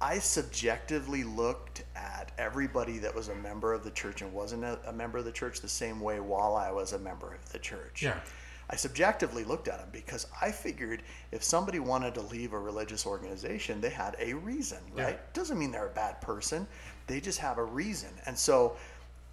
I 0.00 0.18
subjectively 0.18 1.24
looked 1.24 1.84
at 1.94 2.32
everybody 2.38 2.98
that 2.98 3.14
was 3.14 3.28
a 3.28 3.34
member 3.34 3.72
of 3.72 3.82
the 3.82 3.90
church 3.90 4.20
and 4.20 4.32
wasn't 4.32 4.64
a, 4.64 4.78
a 4.86 4.92
member 4.92 5.18
of 5.18 5.24
the 5.24 5.32
church 5.32 5.60
the 5.60 5.68
same 5.68 6.00
way 6.00 6.20
while 6.20 6.54
I 6.54 6.70
was 6.70 6.92
a 6.92 6.98
member 6.98 7.32
of 7.32 7.50
the 7.52 7.58
church. 7.58 8.02
Yeah. 8.02 8.20
I 8.68 8.76
subjectively 8.76 9.44
looked 9.44 9.68
at 9.68 9.78
them 9.78 9.88
because 9.92 10.26
I 10.42 10.50
figured 10.50 11.02
if 11.30 11.44
somebody 11.44 11.78
wanted 11.78 12.14
to 12.14 12.22
leave 12.22 12.52
a 12.52 12.58
religious 12.58 13.06
organization, 13.06 13.80
they 13.80 13.90
had 13.90 14.16
a 14.18 14.34
reason, 14.34 14.78
right? 14.92 15.20
Doesn't 15.34 15.56
mean 15.56 15.70
they're 15.70 15.86
a 15.86 15.94
bad 15.94 16.20
person. 16.20 16.66
They 17.06 17.20
just 17.20 17.38
have 17.38 17.58
a 17.58 17.64
reason. 17.64 18.08
And 18.26 18.36
so 18.36 18.76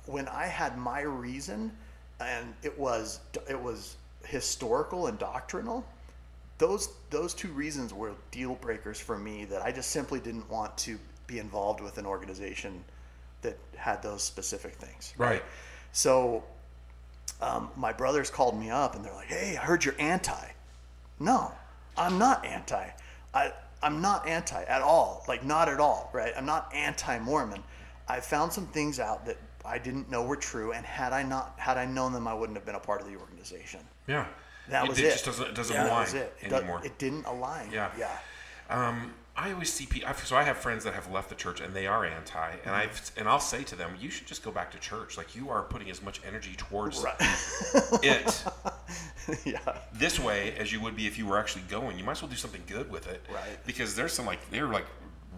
when 0.06 0.28
I 0.28 0.46
had 0.46 0.78
my 0.78 1.02
reason 1.02 1.72
and 2.20 2.54
it 2.62 2.78
was 2.78 3.22
it 3.50 3.60
was 3.60 3.96
historical 4.24 5.08
and 5.08 5.18
doctrinal, 5.18 5.84
those 6.58 6.90
those 7.10 7.34
two 7.34 7.50
reasons 7.50 7.94
were 7.94 8.14
deal 8.32 8.56
breakers 8.56 9.00
for 9.00 9.18
me 9.18 9.46
that 9.46 9.62
I 9.62 9.72
just 9.72 9.90
simply 9.90 10.20
didn't 10.20 10.50
want 10.50 10.78
to 10.80 11.00
be 11.28 11.40
involved 11.40 11.82
with 11.82 11.98
an 11.98 12.06
organization 12.06 12.84
that 13.42 13.58
had 13.76 14.02
those 14.02 14.24
specific 14.24 14.76
things. 14.76 15.14
Right. 15.18 15.44
So 15.92 16.44
um, 17.42 17.70
my 17.76 17.92
brothers 17.92 18.30
called 18.30 18.60
me 18.60 18.70
up 18.70 18.96
and 18.96 19.04
they're 19.04 19.14
like, 19.14 19.28
"Hey, 19.28 19.58
I 19.58 19.64
heard 19.64 19.84
you're 19.84 19.96
anti." 20.00 20.48
No, 21.20 21.52
I'm 21.98 22.18
not 22.18 22.46
anti. 22.46 22.90
I 23.34 23.52
I'm 23.82 24.02
not 24.02 24.28
anti 24.28 24.64
at 24.64 24.82
all. 24.82 25.24
Like 25.28 25.44
not 25.44 25.70
at 25.70 25.80
all, 25.80 26.10
right? 26.14 26.34
I'm 26.36 26.46
not 26.46 26.72
anti-Mormon. 26.74 27.64
I 28.08 28.20
found 28.20 28.52
some 28.52 28.68
things 28.68 29.00
out 29.00 29.26
that 29.26 29.38
I 29.66 29.78
didn't 29.78 30.10
know 30.10 30.24
were 30.24 30.36
true, 30.36 30.74
and 30.74 30.86
had 30.86 31.14
I 31.14 31.24
not 31.24 31.54
had 31.58 31.78
I 31.78 31.86
known 31.86 32.14
them, 32.14 32.28
I 32.28 32.34
wouldn't 32.34 32.58
have 32.58 32.66
been 32.66 32.76
a 32.76 32.80
part 32.80 33.02
of 33.02 33.08
the 33.08 33.16
organization. 33.18 33.82
Yeah. 34.08 34.26
That 34.70 34.86
it, 34.86 34.90
was 34.90 35.00
it 35.00 35.06
it. 35.06 35.12
just 35.12 35.26
doesn't 35.26 35.48
it 35.50 35.56
doesn't 35.56 35.76
That 35.76 35.88
align 35.88 36.16
it. 36.16 36.34
It, 36.42 36.52
anymore. 36.54 36.82
it 36.84 36.98
didn't 36.98 37.26
align. 37.26 37.70
Yeah. 37.72 37.90
Yeah. 37.98 38.18
Um, 38.70 39.14
I 39.36 39.52
always 39.52 39.74
see 39.74 39.88
people. 39.88 40.14
So 40.24 40.36
I 40.36 40.44
have 40.44 40.58
friends 40.58 40.84
that 40.84 40.94
have 40.94 41.12
left 41.12 41.28
the 41.30 41.36
church 41.36 41.60
and 41.60 41.74
they 41.74 41.88
are 41.88 42.06
anti, 42.06 42.52
and 42.66 42.76
I've 42.76 43.12
and 43.18 43.28
I'll 43.28 43.40
say 43.40 43.64
to 43.64 43.76
them, 43.76 43.96
you 44.00 44.10
should 44.12 44.28
just 44.28 44.44
go 44.44 44.52
back 44.52 44.72
to 44.72 44.80
church. 44.80 45.18
Like 45.18 45.36
you 45.36 45.50
are 45.50 45.64
putting 45.64 45.90
as 45.90 46.02
much 46.04 46.22
energy 46.26 46.54
towards 46.56 47.04
it 48.04 48.44
yeah. 49.46 49.60
this 49.94 50.20
way 50.20 50.54
as 50.58 50.72
you 50.72 50.80
would 50.82 50.96
be 50.96 51.08
if 51.08 51.18
you 51.18 51.26
were 51.26 51.40
actually 51.40 51.64
going. 51.70 51.98
You 51.98 52.04
might 52.04 52.14
as 52.14 52.22
well 52.22 52.30
do 52.30 52.38
something 52.38 52.62
good 52.68 52.92
with 52.92 53.08
it, 53.08 53.22
Right. 53.34 53.58
Because 53.66 53.96
there's 53.96 54.14
some 54.14 54.26
like 54.26 54.50
they're 54.52 54.68
like 54.68 54.86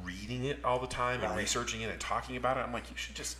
reading 0.03 0.45
it 0.45 0.63
all 0.63 0.79
the 0.79 0.87
time 0.87 1.21
and 1.21 1.31
Right. 1.31 1.39
researching 1.39 1.81
it 1.81 1.89
and 1.89 1.99
talking 1.99 2.35
about 2.37 2.57
it. 2.57 2.61
I'm 2.61 2.73
like, 2.73 2.89
you 2.91 2.97
should 2.97 3.15
just 3.15 3.37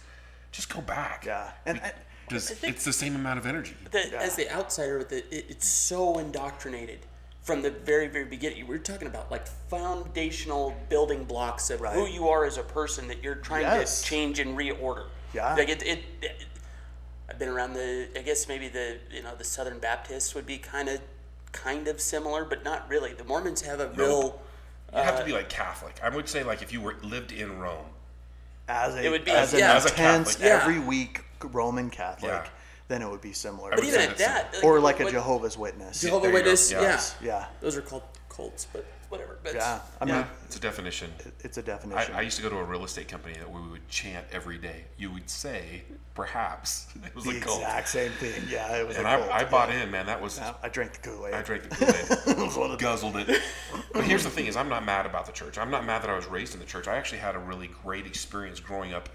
just 0.52 0.74
go 0.74 0.82
back. 0.82 1.26
Yeah. 1.26 1.52
And, 1.66 1.80
I 1.82 1.92
think- 2.30 2.74
it's 2.76 2.86
the 2.86 2.94
same 2.94 3.16
amount 3.16 3.40
of 3.40 3.46
energy. 3.46 3.76
the, 3.92 4.10
Yeah. 4.12 4.20
as 4.20 4.36
the 4.36 4.50
outsider 4.52 4.98
with 4.98 5.12
it, 5.12 5.26
it, 5.32 5.46
it's 5.50 5.68
so 5.68 6.18
indoctrinated 6.18 7.00
from 7.42 7.62
the 7.62 7.70
very 7.72 8.08
very 8.08 8.26
beginning. 8.26 8.68
We're 8.68 8.78
talking 8.80 9.08
about 9.08 9.30
like 9.32 9.48
foundational 9.70 10.76
building 10.90 11.26
blocks 11.26 11.70
of 11.70 11.80
who 11.82 12.08
you 12.08 12.28
are 12.30 12.46
as 12.46 12.58
a 12.58 12.64
person 12.64 13.08
that 13.08 13.24
you're 13.24 13.36
trying 13.36 13.62
Yes. 13.64 14.02
to 14.02 14.08
change 14.08 14.40
and 14.40 14.58
reorder. 14.58 15.06
Yeah. 15.34 15.54
like 15.56 15.70
it, 15.70 15.84
it, 15.84 16.00
it. 16.22 16.46
I've 17.30 17.40
been 17.40 17.50
around 17.50 17.74
the. 17.74 18.08
I 18.16 18.22
guess 18.22 18.48
maybe 18.48 18.68
the 18.70 18.98
you 19.12 19.22
know 19.24 19.36
the 19.36 19.44
Southern 19.44 19.80
Baptists 19.80 20.34
would 20.36 20.46
be 20.46 20.58
kind 20.58 20.88
of 20.90 21.00
kind 21.52 21.88
of 21.88 22.00
similar, 22.00 22.46
but 22.46 22.64
not 22.64 22.88
really. 22.90 23.14
The 23.14 23.24
Mormons 23.24 23.62
have 23.62 23.80
a 23.80 23.88
real. 23.90 24.42
You 24.94 25.02
have 25.02 25.20
to 25.20 25.26
be 25.26 25.34
uh, 25.34 25.38
like 25.38 25.50
Catholic. 25.50 26.00
I 26.04 26.10
would 26.10 26.30
say 26.30 26.44
like 26.44 26.62
if 26.62 26.72
you 26.72 26.82
were 26.82 26.96
lived 27.02 27.32
in 27.32 27.58
Rome. 27.60 27.86
as 28.68 28.96
a, 28.96 29.04
It 29.06 29.10
would 29.10 29.26
be- 29.26 29.32
as 29.32 29.54
an 29.54 29.60
yeah. 29.60 29.74
As 29.76 29.86
a 29.86 29.90
intense 29.90 30.36
Catholic. 30.36 30.48
Yeah. 30.48 30.62
every 30.62 30.80
week 30.80 31.24
Roman 31.48 31.90
Catholic, 31.90 32.32
Yeah. 32.32 32.48
then 32.88 33.02
it 33.02 33.10
would 33.10 33.22
be 33.22 33.34
similar. 33.34 33.72
But 33.72 33.84
even 33.84 34.02
at 34.02 34.18
that's 34.18 34.52
that, 34.54 34.64
or 34.64 34.80
like 34.80 35.00
a 35.00 35.04
what- 35.06 35.14
Jehovah's 35.14 35.58
Witness. 35.58 36.02
Jehovah 36.02 36.24
There 36.28 36.32
you 36.32 36.38
go. 36.38 36.44
Witness, 36.44 36.72
Yeah. 36.72 36.82
yeah. 36.82 37.02
Yeah. 37.22 37.46
Those 37.62 37.78
are 37.78 37.82
called 37.82 38.04
cults, 38.30 38.68
but 38.74 38.86
whatever. 39.10 39.38
But 39.44 39.56
Yeah. 39.56 39.80
I 40.02 40.06
mean, 40.06 40.16
Yeah, 40.16 40.26
it's 40.46 40.56
a 40.58 40.60
definition. 40.60 41.14
it's 41.42 41.58
a 41.58 41.62
I, 41.62 41.64
definition. 41.64 42.16
I 42.16 42.22
used 42.22 42.38
to 42.38 42.44
go 42.44 42.50
to 42.50 42.58
a 42.58 42.64
real 42.64 42.84
estate 42.84 43.08
company 43.08 43.36
that 43.36 43.50
we 43.50 43.62
would 43.62 43.88
chant 43.88 44.26
every 44.32 44.58
day. 44.58 44.86
You 44.98 45.12
would 45.12 45.30
say, 45.30 45.84
perhaps. 46.16 46.88
It 47.06 47.16
was 47.16 47.24
the 47.24 47.38
a 47.38 47.40
cult. 47.40 47.60
exact 47.60 47.88
same 47.90 48.12
thing. 48.14 48.44
Yeah, 48.50 48.76
it 48.78 48.88
was. 48.88 48.98
And 48.98 49.06
a 49.06 49.10
I, 49.12 49.18
cult, 49.18 49.32
I 49.32 49.44
bought 49.46 49.70
yeah. 49.70 49.84
in, 49.84 49.92
man. 49.92 50.06
That 50.08 50.22
was, 50.22 50.38
Yeah, 50.38 50.54
I 50.64 50.70
drank 50.70 50.94
the 51.02 51.10
Kool 51.10 51.28
Aid. 51.28 51.34
I 51.34 51.42
drank 51.44 51.64
the 51.70 51.76
Kool-Aid, 52.56 52.80
guzzled 52.80 53.16
it. 53.18 53.42
But 53.94 54.04
here's 54.04 54.24
the 54.24 54.30
thing 54.30 54.48
is 54.48 54.56
I'm 54.58 54.70
not 54.70 54.86
mad 54.86 55.06
about 55.06 55.26
the 55.28 55.32
church. 55.32 55.58
I'm 55.58 55.72
not 55.72 55.86
mad 55.86 56.02
that 56.02 56.10
I 56.10 56.16
was 56.16 56.26
raised 56.26 56.54
in 56.54 56.60
the 56.60 56.66
church. 56.66 56.88
I 56.88 56.98
actually 56.98 57.20
had 57.20 57.36
a 57.36 57.40
really 57.40 57.70
great 57.84 58.06
experience 58.06 58.60
growing 58.60 58.94
up 58.94 59.08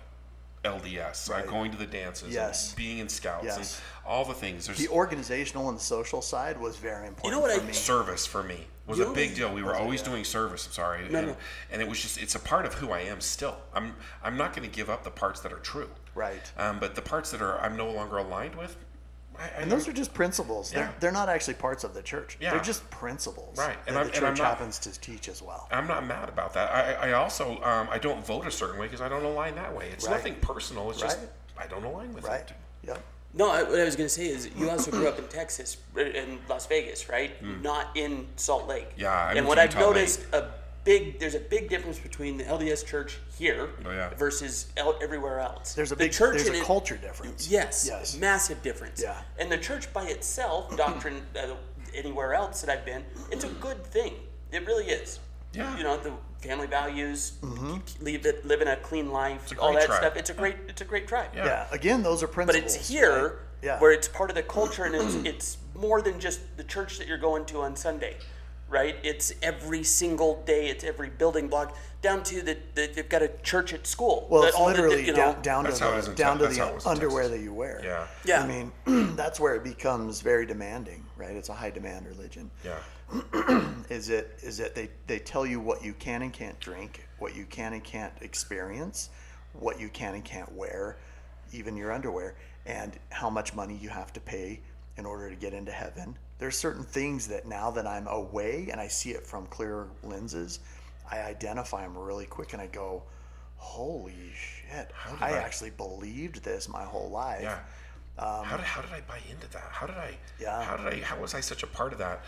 LDS. 0.65 1.29
Right. 1.31 1.43
I'm 1.45 1.49
going 1.51 1.71
to 1.71 1.77
the 1.79 1.87
dances, 1.87 2.33
Yes. 2.35 2.69
and 2.69 2.77
being 2.77 2.99
in 2.99 3.09
scouts, 3.09 3.45
Yes. 3.45 3.57
and 3.57 4.07
all 4.07 4.25
the 4.25 4.35
things. 4.35 4.67
There's 4.67 4.79
The 4.79 4.89
organizational 4.89 5.69
and 5.69 5.79
the 5.79 5.83
social 5.83 6.21
side 6.23 6.59
was 6.61 6.77
very 6.77 7.07
important. 7.07 7.25
You 7.25 7.31
know 7.31 7.41
what 7.41 7.55
for 7.57 7.63
I- 7.63 7.67
me. 7.67 7.73
service 7.73 8.27
for 8.27 8.43
me 8.43 8.67
was 8.87 8.99
You 8.99 9.07
a 9.11 9.15
big 9.15 9.35
deal. 9.35 9.53
We 9.55 9.63
were 9.63 9.77
always 9.77 10.03
doing 10.03 10.25
service. 10.25 10.67
I'm 10.67 10.73
sorry, 10.73 11.09
No, 11.09 11.19
and, 11.19 11.29
no. 11.29 11.37
and 11.71 11.81
it 11.81 11.89
was 11.89 12.01
just 12.01 12.19
it's 12.19 12.35
a 12.35 12.39
part 12.41 12.67
of 12.67 12.75
who 12.75 12.91
I 12.93 13.01
am 13.01 13.21
still. 13.21 13.57
I'm 13.73 13.97
I'm 14.23 14.37
not 14.37 14.55
going 14.55 14.69
to 14.69 14.75
give 14.75 14.91
up 14.91 15.05
the 15.05 15.11
parts 15.11 15.41
that 15.41 15.53
are 15.53 15.59
true. 15.61 15.89
Right. 16.15 16.43
Um, 16.59 16.79
but 16.81 16.95
the 16.95 17.03
parts 17.03 17.31
that 17.31 17.41
are 17.41 17.59
I'm 17.61 17.77
no 17.77 17.91
longer 17.91 18.19
aligned 18.19 18.57
with. 18.57 18.77
I, 19.41 19.45
I 19.45 19.63
And 19.63 19.73
those 19.73 19.89
are 19.89 19.93
just 19.93 20.13
principles. 20.15 20.71
They're, 20.71 20.93
they're 21.01 21.13
not 21.13 21.29
actually 21.29 21.55
parts 21.55 21.83
of 21.85 21.95
the 21.95 22.03
church. 22.03 22.37
Yeah. 22.41 22.51
They're 22.53 22.61
just 22.63 22.89
principles 22.91 23.57
Right. 23.59 23.77
And 23.87 23.97
that 23.97 24.01
I'm- 24.01 24.07
the 24.09 24.13
and 24.17 24.21
church 24.27 24.39
not- 24.39 24.47
happens 24.59 24.79
to 24.81 25.01
teach 25.01 25.29
as 25.29 25.41
well. 25.43 25.69
I'm 25.73 25.87
not 25.89 26.07
mad 26.07 26.29
about 26.29 26.53
that. 26.55 26.71
I, 26.73 27.11
I 27.11 27.13
also 27.13 27.61
um, 27.63 27.89
I 27.91 27.99
don't 27.99 28.25
vote 28.27 28.47
a 28.47 28.51
certain 28.51 28.79
way 28.79 28.87
because 28.87 29.01
I 29.01 29.09
don't 29.09 29.25
align 29.25 29.55
that 29.57 29.75
way. 29.75 29.89
It's 29.93 30.07
Right. 30.07 30.13
nothing 30.17 30.35
personal. 30.37 30.91
It's 30.91 31.01
just 31.01 31.19
I 31.59 31.67
don't 31.67 31.85
align 31.85 32.13
with 32.13 32.25
Right? 32.25 32.41
it. 32.43 32.53
Yep. 32.87 33.03
No, 33.33 33.49
I, 33.51 33.63
what 33.63 33.79
I 33.79 33.85
was 33.85 33.95
going 33.95 34.09
to 34.09 34.13
say 34.15 34.27
is 34.27 34.51
you 34.57 34.69
also 34.69 34.91
grew 34.91 35.07
up 35.07 35.17
in 35.19 35.29
Texas, 35.29 35.77
uh, 35.97 36.01
in 36.01 36.41
Las 36.49 36.67
Vegas, 36.67 37.09
right? 37.09 37.31
Not 37.63 37.97
in 37.97 38.27
Salt 38.35 38.67
Lake. 38.67 38.89
Yeah, 38.97 39.13
I 39.13 39.35
and 39.35 39.47
what 39.47 39.55
to 39.55 39.63
I've 39.63 39.73
Utah 39.73 39.87
late. 39.87 39.95
noticed 39.95 40.21
a 40.33 40.49
big 40.85 41.19
there's 41.21 41.35
a 41.35 41.41
big 41.41 41.69
difference 41.69 41.99
between 41.99 42.37
the 42.39 42.45
LDS 42.45 42.85
church 42.87 43.19
here 43.39 43.69
Oh, 43.85 43.91
yeah. 43.91 44.11
versus 44.15 44.67
el- 44.77 44.99
everywhere 45.03 45.41
else. 45.41 45.75
There's 45.75 45.93
a 45.93 45.95
the 45.95 46.05
big 46.05 46.13
church 46.13 46.37
there's 46.37 46.49
a 46.49 46.55
it- 46.61 46.65
culture 46.65 46.97
difference. 46.97 47.49
Yes, 47.49 47.87
Yes. 47.89 48.17
massive 48.17 48.63
difference. 48.63 49.01
Yeah. 49.03 49.21
And 49.39 49.51
the 49.53 49.59
church 49.59 49.93
by 49.93 50.05
itself, 50.05 50.75
doctrine 50.85 51.23
uh, 51.37 51.55
anywhere 51.95 52.35
else 52.35 52.61
that 52.63 52.71
I've 52.71 52.85
been, 52.87 53.05
it's 53.31 53.45
a 53.45 53.49
good 53.49 53.85
thing. 53.85 54.15
It 54.53 54.67
really 54.67 54.87
is. 54.87 55.21
Yeah. 55.53 55.77
You 55.77 55.83
know 55.83 55.97
the 55.97 56.13
family 56.41 56.67
values, 56.69 57.33
live 58.01 58.25
it, 58.25 58.47
living 58.47 58.69
a 58.69 58.77
clean 58.77 59.11
life, 59.11 59.51
a 59.53 59.59
all 59.61 59.75
that 59.75 59.87
tribe. 59.87 59.99
stuff. 60.01 60.17
It's 60.17 60.31
a 60.31 60.35
great, 60.35 60.57
it's 60.69 60.81
a 60.81 60.85
great 60.85 61.07
tribe. 61.09 61.31
Yeah. 61.35 61.45
Yeah. 61.45 61.67
Again, 61.73 62.03
those 62.03 62.23
are 62.23 62.29
principles. 62.29 62.63
But 62.75 62.81
it's 62.81 62.89
here 62.89 63.23
right? 63.23 63.33
Yeah. 63.63 63.79
where 63.81 63.93
it's 63.93 64.09
part 64.09 64.31
of 64.31 64.37
the 64.37 64.43
culture 64.45 64.85
and 64.85 64.95
it's, 64.95 65.15
it's 65.25 65.59
more 65.75 66.01
than 66.03 66.19
just 66.21 66.41
the 66.57 66.65
church 66.65 66.99
that 66.99 67.07
you're 67.09 67.19
going 67.19 67.45
to 67.47 67.61
on 67.63 67.75
Sunday, 67.77 68.17
right? 68.71 68.97
It's 69.03 69.33
every 69.43 69.83
single 69.83 70.43
day, 70.47 70.69
it's 70.69 70.85
every 70.85 71.11
building 71.11 71.49
block, 71.49 71.77
down 72.01 72.23
to 72.23 72.41
the, 72.41 72.57
the 72.75 72.91
they've 72.95 73.09
got 73.09 73.23
a 73.23 73.29
church 73.43 73.75
at 73.75 73.87
school. 73.87 74.27
Well, 74.31 74.45
it's 74.45 74.57
all 74.57 74.67
the- 74.69 74.75
literally 74.75 75.05
you 75.07 75.13
know, 75.13 75.33
down, 75.35 75.43
down 75.43 75.65
to 75.65 75.71
That's 75.71 75.81
how 75.81 75.93
it 75.93 75.99
is 75.99 76.05
the, 76.07 76.11
in 76.13 76.17
down 76.17 76.39
Te- 76.39 76.43
to 76.43 76.45
that's 76.47 76.59
how 76.59 76.69
it 76.69 76.81
the 76.81 76.89
underwear 76.89 77.29
that 77.29 77.41
you 77.41 77.53
wear. 77.53 77.81
Yeah. 77.85 78.07
Yeah. 78.25 78.43
I 78.43 78.47
mean, 78.47 78.73
that's 79.17 79.39
where 79.39 79.55
it 79.57 79.65
becomes 79.65 80.21
very 80.23 80.47
demanding, 80.47 81.05
right? 81.17 81.37
It's 81.37 81.49
a 81.51 81.55
high 81.55 81.71
demand 81.71 82.07
religion. 82.07 82.51
Yeah. 82.65 82.79
Is 83.91 84.09
it 84.09 84.39
is 84.41 84.61
it 84.61 84.77
they 84.77 84.89
they 85.09 85.19
tell 85.19 85.45
you 85.45 85.59
what 85.59 85.85
you 85.85 85.95
can 85.95 86.23
and 86.23 86.33
can't 86.33 86.59
drink, 86.61 87.09
what 87.19 87.35
you 87.35 87.45
can 87.45 87.73
and 87.73 87.83
can't 87.83 88.13
experience, 88.21 89.11
what 89.53 89.81
you 89.81 89.89
can 89.89 90.15
and 90.15 90.25
can't 90.25 90.51
wear, 90.55 90.97
even 91.53 91.77
your 91.77 91.91
underwear, 91.91 92.37
and 92.67 92.97
how 93.11 93.29
much 93.29 93.53
money 93.53 93.77
you 93.77 93.89
have 93.89 94.13
to 94.13 94.21
pay 94.21 94.61
in 94.97 95.05
order 95.07 95.29
to 95.29 95.35
get 95.35 95.53
into 95.53 95.73
heaven. 95.73 96.17
There's 96.41 96.57
certain 96.57 96.83
things 96.85 97.29
that 97.29 97.47
now 97.47 97.71
that 97.73 97.87
I'm 97.87 98.07
away 98.09 98.69
and 98.73 98.81
I 98.81 98.89
see 98.89 99.11
it 99.11 99.27
from 99.27 99.47
clear 99.47 99.89
lenses, 100.03 100.61
I 101.09 101.21
identify 101.21 101.83
them 101.83 101.97
really 101.97 102.25
quick 102.25 102.55
and 102.55 102.63
I 102.63 102.67
go, 102.67 103.03
"Holy 103.57 104.33
shit! 104.35 104.89
did 104.89 105.23
I 105.23 105.33
I- 105.35 105.39
actually 105.39 105.71
believed 105.71 106.43
this 106.43 106.67
my 106.69 106.83
whole 106.83 107.11
life." 107.11 107.43
Yeah. 107.43 107.59
how 108.19 108.57
did 108.57 108.65
how 108.65 108.81
did 108.81 108.91
I 108.93 109.03
buy 109.03 109.19
into 109.31 109.49
that? 109.51 109.69
How 109.71 109.87
did 109.87 109.97
I? 109.97 110.09
Um, 110.09 110.15
Yeah. 110.39 110.63
How 110.65 110.77
did 110.79 110.87
I? 110.95 111.05
How 111.05 111.21
was 111.21 111.35
I 111.35 111.41
such 111.41 111.63
a 111.63 111.67
part 111.67 111.93
of 111.93 111.99
that? 111.99 112.25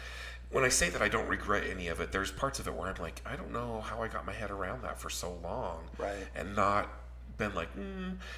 When 0.51 0.63
I 0.65 0.69
say 0.69 0.91
that 0.91 1.01
I 1.01 1.09
don't 1.09 1.27
regret 1.27 1.65
any 1.67 1.89
of 1.89 2.01
it, 2.03 2.13
there's 2.13 2.31
parts 2.31 2.59
of 2.61 2.67
it 2.67 2.75
where 2.75 2.87
I'm 2.91 3.01
like, 3.01 3.23
I 3.25 3.37
don't 3.37 3.51
know 3.53 3.81
how 3.81 4.03
I 4.03 4.09
got 4.09 4.27
my 4.27 4.35
head 4.35 4.51
around 4.51 4.83
that 4.83 5.01
for 5.01 5.09
so 5.09 5.33
long, 5.43 5.85
Right. 5.97 6.27
And 6.35 6.55
not 6.55 6.91
been 7.39 7.55
like, 7.55 7.71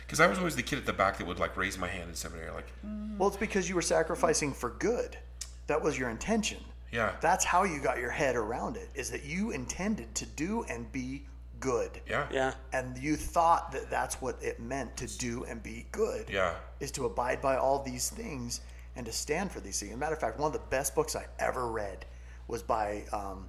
because 0.06 0.20
I 0.20 0.28
was 0.28 0.38
always 0.38 0.54
the 0.54 0.62
kid 0.62 0.78
at 0.78 0.86
the 0.86 0.92
back 0.92 1.18
that 1.18 1.26
would 1.26 1.40
like 1.40 1.56
raise 1.56 1.76
my 1.76 1.88
hand 1.88 2.10
in 2.10 2.14
seminary, 2.14 2.50
like, 2.52 2.68
mm, 2.86 3.18
Well, 3.18 3.28
it's 3.30 3.36
because 3.36 3.68
you 3.68 3.74
were 3.74 3.82
sacrificing 3.82 4.52
for 4.54 4.70
good. 4.70 5.18
That 5.66 5.82
was 5.82 5.98
your 5.98 6.10
intention. 6.10 6.58
Yeah. 6.92 7.12
That's 7.20 7.44
how 7.44 7.64
you 7.64 7.80
got 7.80 7.98
your 7.98 8.10
head 8.10 8.36
around 8.36 8.76
it. 8.76 8.88
Is 8.94 9.10
that 9.10 9.24
you 9.24 9.50
intended 9.50 10.14
to 10.16 10.26
do 10.26 10.64
and 10.68 10.90
be 10.92 11.24
good. 11.60 11.90
yeah, 12.08 12.26
yeah. 12.30 12.54
And 12.72 12.96
you 12.98 13.16
thought 13.16 13.72
that 13.72 13.90
that's 13.90 14.20
what 14.20 14.36
it 14.42 14.60
meant 14.60 14.96
to 14.98 15.06
do 15.18 15.44
and 15.44 15.62
be 15.62 15.86
good. 15.92 16.28
yeah, 16.30 16.54
Is 16.80 16.90
to 16.92 17.06
abide 17.06 17.40
by 17.40 17.56
all 17.56 17.82
these 17.82 18.10
things 18.10 18.60
and 18.96 19.06
to 19.06 19.12
stand 19.12 19.50
for 19.50 19.60
these 19.60 19.80
things. 19.80 19.92
As 19.92 19.96
a 19.96 19.98
matter 19.98 20.14
of 20.14 20.20
fact, 20.20 20.38
one 20.38 20.46
of 20.46 20.52
the 20.52 20.66
best 20.68 20.94
books 20.94 21.16
I 21.16 21.26
ever 21.38 21.66
read 21.68 22.04
was 22.48 22.62
by 22.62 23.04
um, 23.12 23.48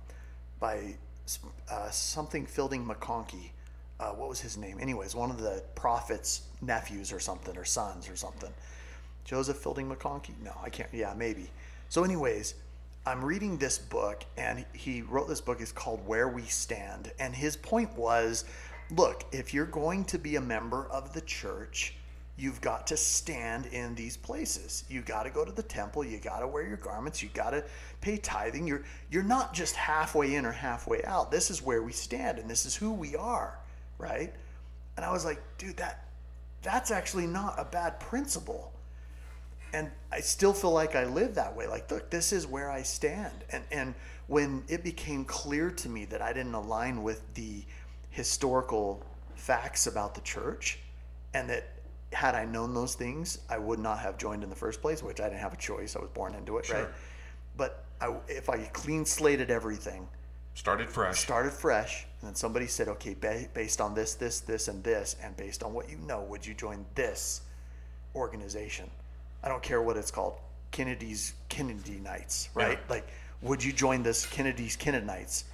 by 0.60 0.96
uh, 1.70 1.90
something 1.90 2.46
Fielding 2.46 2.86
McConkie. 2.86 3.50
Uh, 4.00 4.10
what 4.12 4.30
was 4.30 4.40
his 4.40 4.58
name? 4.58 4.78
Anyways, 4.80 5.14
one 5.16 5.30
of 5.30 5.40
the 5.40 5.64
prophet's 5.76 6.44
nephews 6.62 7.12
or 7.12 7.20
something, 7.20 7.56
or 7.58 7.66
sons 7.66 8.10
or 8.10 8.16
something. 8.16 8.52
Joseph 9.26 9.58
Fielding 9.58 9.90
McConkie? 9.90 10.40
No, 10.44 10.52
I 10.64 10.70
can't. 10.70 10.90
Yeah, 10.94 11.14
maybe. 11.18 11.50
So, 11.96 12.04
anyways, 12.04 12.56
I'm 13.06 13.24
reading 13.24 13.58
this 13.58 13.78
book, 13.78 14.26
and 14.36 14.66
he 14.74 15.02
wrote 15.02 15.30
this 15.30 15.40
book. 15.40 15.62
It's 15.62 15.72
called 15.72 16.06
Where 16.06 16.28
We 16.28 16.42
Stand. 16.42 17.14
And 17.20 17.34
his 17.34 17.56
point 17.56 17.98
was 17.98 18.44
look, 18.92 19.24
if 19.32 19.54
you're 19.54 19.66
going 19.66 20.04
to 20.04 20.18
be 20.20 20.36
a 20.36 20.42
member 20.42 20.88
of 20.88 21.14
the 21.14 21.22
church, 21.22 21.96
you've 22.36 22.60
got 22.60 22.86
to 22.88 22.98
stand 22.98 23.68
in 23.68 23.96
these 23.96 24.18
places. 24.18 24.84
You 24.90 25.04
got 25.04 25.24
to 25.24 25.30
go 25.30 25.46
to 25.46 25.54
the 25.54 25.64
temple. 25.64 26.04
You 26.04 26.18
got 26.18 26.40
to 26.40 26.48
wear 26.48 26.68
your 26.68 26.76
garments. 26.76 27.24
You 27.24 27.30
got 27.34 27.52
to 27.52 27.64
pay 28.02 28.18
tithing. 28.18 28.68
You're 28.68 28.84
you're 29.10 29.24
not 29.24 29.54
just 29.54 29.78
halfway 29.78 30.36
in 30.36 30.46
or 30.46 30.52
halfway 30.52 31.02
out. 31.06 31.32
This 31.32 31.50
is 31.50 31.62
where 31.62 31.82
we 31.82 31.94
stand, 31.94 32.40
and 32.40 32.50
this 32.50 32.66
is 32.66 32.76
who 32.76 32.92
we 32.92 33.16
are, 33.16 33.58
right? 34.00 34.34
And 34.98 35.06
I 35.06 35.14
was 35.14 35.24
like, 35.24 35.42
dude, 35.58 35.78
that 35.78 36.10
that's 36.62 36.92
actually 36.92 37.28
not 37.28 37.56
a 37.58 37.64
bad 37.64 38.02
principle 38.02 38.74
and 39.76 39.92
I 40.10 40.22
still 40.22 40.54
feel 40.54 40.72
like 40.72 40.96
I 40.96 41.04
live 41.04 41.36
that 41.36 41.54
way. 41.54 41.68
Like, 41.68 41.92
look, 41.92 42.10
this 42.10 42.32
is 42.32 42.48
where 42.48 42.72
I 42.72 42.82
stand. 42.82 43.44
And 43.50 43.64
and 43.72 43.94
when 44.28 44.64
it 44.70 44.84
became 44.84 45.26
clear 45.26 45.70
to 45.70 45.90
me 45.90 46.06
that 46.06 46.22
I 46.22 46.32
didn't 46.32 46.54
align 46.54 47.04
with 47.04 47.22
the 47.34 47.64
historical 48.10 49.04
facts 49.36 49.86
about 49.86 50.16
the 50.16 50.22
church, 50.22 50.80
and 51.34 51.50
that 51.50 51.74
had 52.14 52.36
I 52.36 52.46
known 52.46 52.74
those 52.74 52.96
things, 52.96 53.40
I 53.50 53.58
would 53.58 53.80
not 53.80 54.00
have 54.00 54.18
joined 54.18 54.44
in 54.44 54.50
the 54.50 54.56
first 54.56 54.82
place. 54.82 55.04
Which 55.04 55.20
I 55.20 55.26
didn't 55.26 55.42
have 55.42 55.54
a 55.54 55.58
choice; 55.58 55.98
I 55.98 56.00
was 56.00 56.10
born 56.14 56.36
into 56.36 56.58
it, 56.58 56.70
right? 56.70 56.80
Sure. 56.80 56.94
But 57.58 57.84
I, 58.00 58.16
if 58.30 58.50
I 58.50 58.58
clean 58.58 59.04
slated 59.04 59.52
everything, 59.52 60.08
started 60.54 60.90
fresh. 60.90 61.20
started 61.20 61.52
fresh, 61.52 62.08
and 62.22 62.30
then 62.30 62.36
somebody 62.36 62.68
said, 62.68 62.88
okay, 62.88 63.14
ba- 63.14 63.50
based 63.54 63.82
on 63.82 63.94
this, 63.94 64.14
this, 64.14 64.40
this, 64.42 64.68
and 64.68 64.84
this, 64.84 65.16
and 65.22 65.36
based 65.38 65.64
on 65.64 65.74
what 65.74 65.90
you 65.90 65.98
know, 65.98 66.22
would 66.24 66.46
you 66.46 66.54
join 66.54 66.86
this 66.96 67.42
organization? 68.14 68.90
I 69.46 69.50
don't 69.50 69.62
care 69.62 69.82
what 69.82 69.96
it's 69.96 70.12
called, 70.12 70.40
Kennedy's 70.72 71.34
Kennedy 71.50 72.00
Nights, 72.04 72.50
right? 72.56 72.80
Yeah. 72.82 72.90
Like, 72.96 73.08
would 73.42 73.64
you 73.64 73.72
join 73.72 74.02
this 74.04 74.26
Kennedy's 74.26 74.76
Kennedy 74.76 75.06
Nights? 75.06 75.46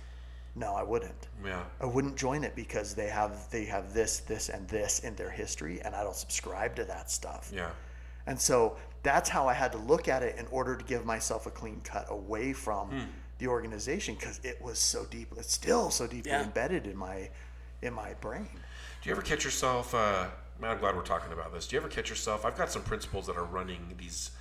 No, 0.56 0.74
I 0.74 0.84
wouldn't. 0.84 1.28
Yeah. 1.46 1.64
I 1.80 1.86
wouldn't 1.86 2.16
join 2.16 2.44
it 2.44 2.56
because 2.56 2.94
they 2.96 3.08
have 3.08 3.50
they 3.52 3.66
have 3.66 3.94
this, 3.94 4.20
this, 4.22 4.50
and 4.50 4.68
this 4.70 5.00
in 5.00 5.16
their 5.16 5.30
history, 5.30 5.82
and 5.82 5.94
I 5.94 6.04
don't 6.04 6.16
subscribe 6.16 6.76
to 6.78 6.86
that 6.86 7.12
stuff. 7.12 7.52
Yeah. 7.54 7.70
And 8.28 8.40
so 8.40 8.78
that's 9.04 9.30
how 9.30 9.48
I 9.48 9.54
had 9.54 9.72
to 9.74 9.78
look 9.78 10.08
at 10.08 10.24
it 10.24 10.38
in 10.38 10.48
order 10.48 10.76
to 10.76 10.86
give 10.86 11.06
myself 11.06 11.46
a 11.46 11.52
clean 11.52 11.82
cut 11.84 12.06
away 12.10 12.54
from 12.54 12.90
Hmm. 12.90 13.00
the 13.40 13.48
organization 13.48 14.16
because 14.16 14.40
it 14.44 14.62
was 14.62 14.78
so 14.80 15.06
deep. 15.06 15.34
It's 15.38 15.54
still 15.54 15.90
so 15.90 16.08
deeply 16.08 16.32
Yeah. 16.32 16.44
embedded 16.44 16.86
in 16.88 16.96
my 16.98 17.30
in 17.82 17.94
my 17.94 18.14
brain. 18.16 18.48
Do 19.02 19.10
you 19.10 19.12
ever 19.16 19.22
catch 19.24 19.44
yourself? 19.44 19.94
Uh, 19.96 20.28
man, 20.62 20.72
I'm 20.72 20.78
glad 20.78 20.96
we're 20.96 21.02
talking 21.02 21.34
about 21.34 21.54
this. 21.54 21.68
Do 21.68 21.76
you 21.76 21.80
ever 21.82 21.90
catch 21.90 22.10
yourself? 22.10 22.46
I've 22.46 22.58
got 22.58 22.72
some 22.72 22.84
principals 22.84 23.26
that 23.28 23.36
are 23.36 23.44
running 23.44 23.96
these 23.98 24.32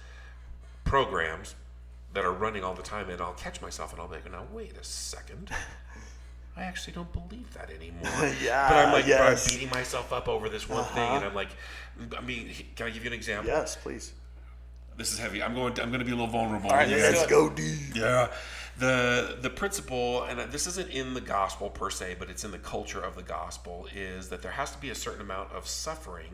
programs 0.85 1.55
that 2.13 2.25
are 2.25 2.33
running 2.33 2.63
all 2.63 2.75
the 2.75 2.83
time, 2.83 3.09
and 3.09 3.21
I'll 3.21 3.33
catch 3.35 3.63
myself 3.63 3.93
and 3.93 4.01
I'll 4.01 4.09
be 4.09 4.17
like, 4.17 4.31
now 4.31 4.45
wait 4.53 4.77
a 4.77 4.85
second. 4.85 5.51
I 6.57 6.63
actually 6.63 6.93
don't 6.93 7.13
believe 7.13 7.53
that 7.55 7.71
anymore. 7.71 8.35
Yeah, 8.43 8.69
But 8.69 8.77
I'm 8.79 8.93
like, 8.93 9.07
but 9.07 9.21
I'm. 9.21 9.33
Uh-huh. 9.33 9.47
beating 9.49 9.71
myself 9.71 10.13
up 10.13 10.29
over 10.29 10.49
this 10.49 10.69
one 10.69 10.85
thing, 10.87 11.09
and 11.09 11.25
I'm 11.25 11.35
like, 11.35 11.49
I 12.17 12.21
mean, 12.21 12.51
can 12.77 12.87
I 12.87 12.91
give 12.91 13.05
you 13.05 13.11
an 13.11 13.15
example? 13.15 13.47
Yes, 13.51 13.77
please. 13.77 14.13
This 14.97 15.13
is 15.13 15.19
heavy. 15.19 15.43
I'm 15.43 15.55
going. 15.55 15.73
To, 15.75 15.83
I'm 15.83 15.89
going 15.89 16.01
to 16.01 16.05
be 16.05 16.11
a 16.11 16.15
little 16.15 16.27
vulnerable. 16.31 16.69
All 16.71 16.77
right, 16.77 16.89
with 16.89 16.99
you 16.99 17.03
let's 17.03 17.21
guys. 17.21 17.29
do 17.29 17.47
it. 17.47 17.49
Go 17.49 17.55
deep. 17.55 17.95
Yeah. 17.95 18.29
The 18.81 19.37
the 19.41 19.51
principle, 19.51 20.25
and 20.25 20.41
this 20.53 20.67
isn't 20.67 20.89
in 20.91 21.15
the 21.15 21.21
gospel 21.21 21.69
per 21.71 21.91
se, 21.91 22.17
but 22.19 22.31
it's 22.31 22.45
in 22.45 22.51
the 22.51 22.59
culture 22.59 23.01
of 23.01 23.15
the 23.15 23.23
gospel, 23.23 23.87
is 23.95 24.29
that 24.31 24.41
there 24.43 24.53
has 24.53 24.73
to 24.73 24.79
be 24.79 24.91
a 24.91 24.95
certain 24.95 25.21
amount 25.21 25.53
of 25.53 25.69
suffering. 25.69 26.33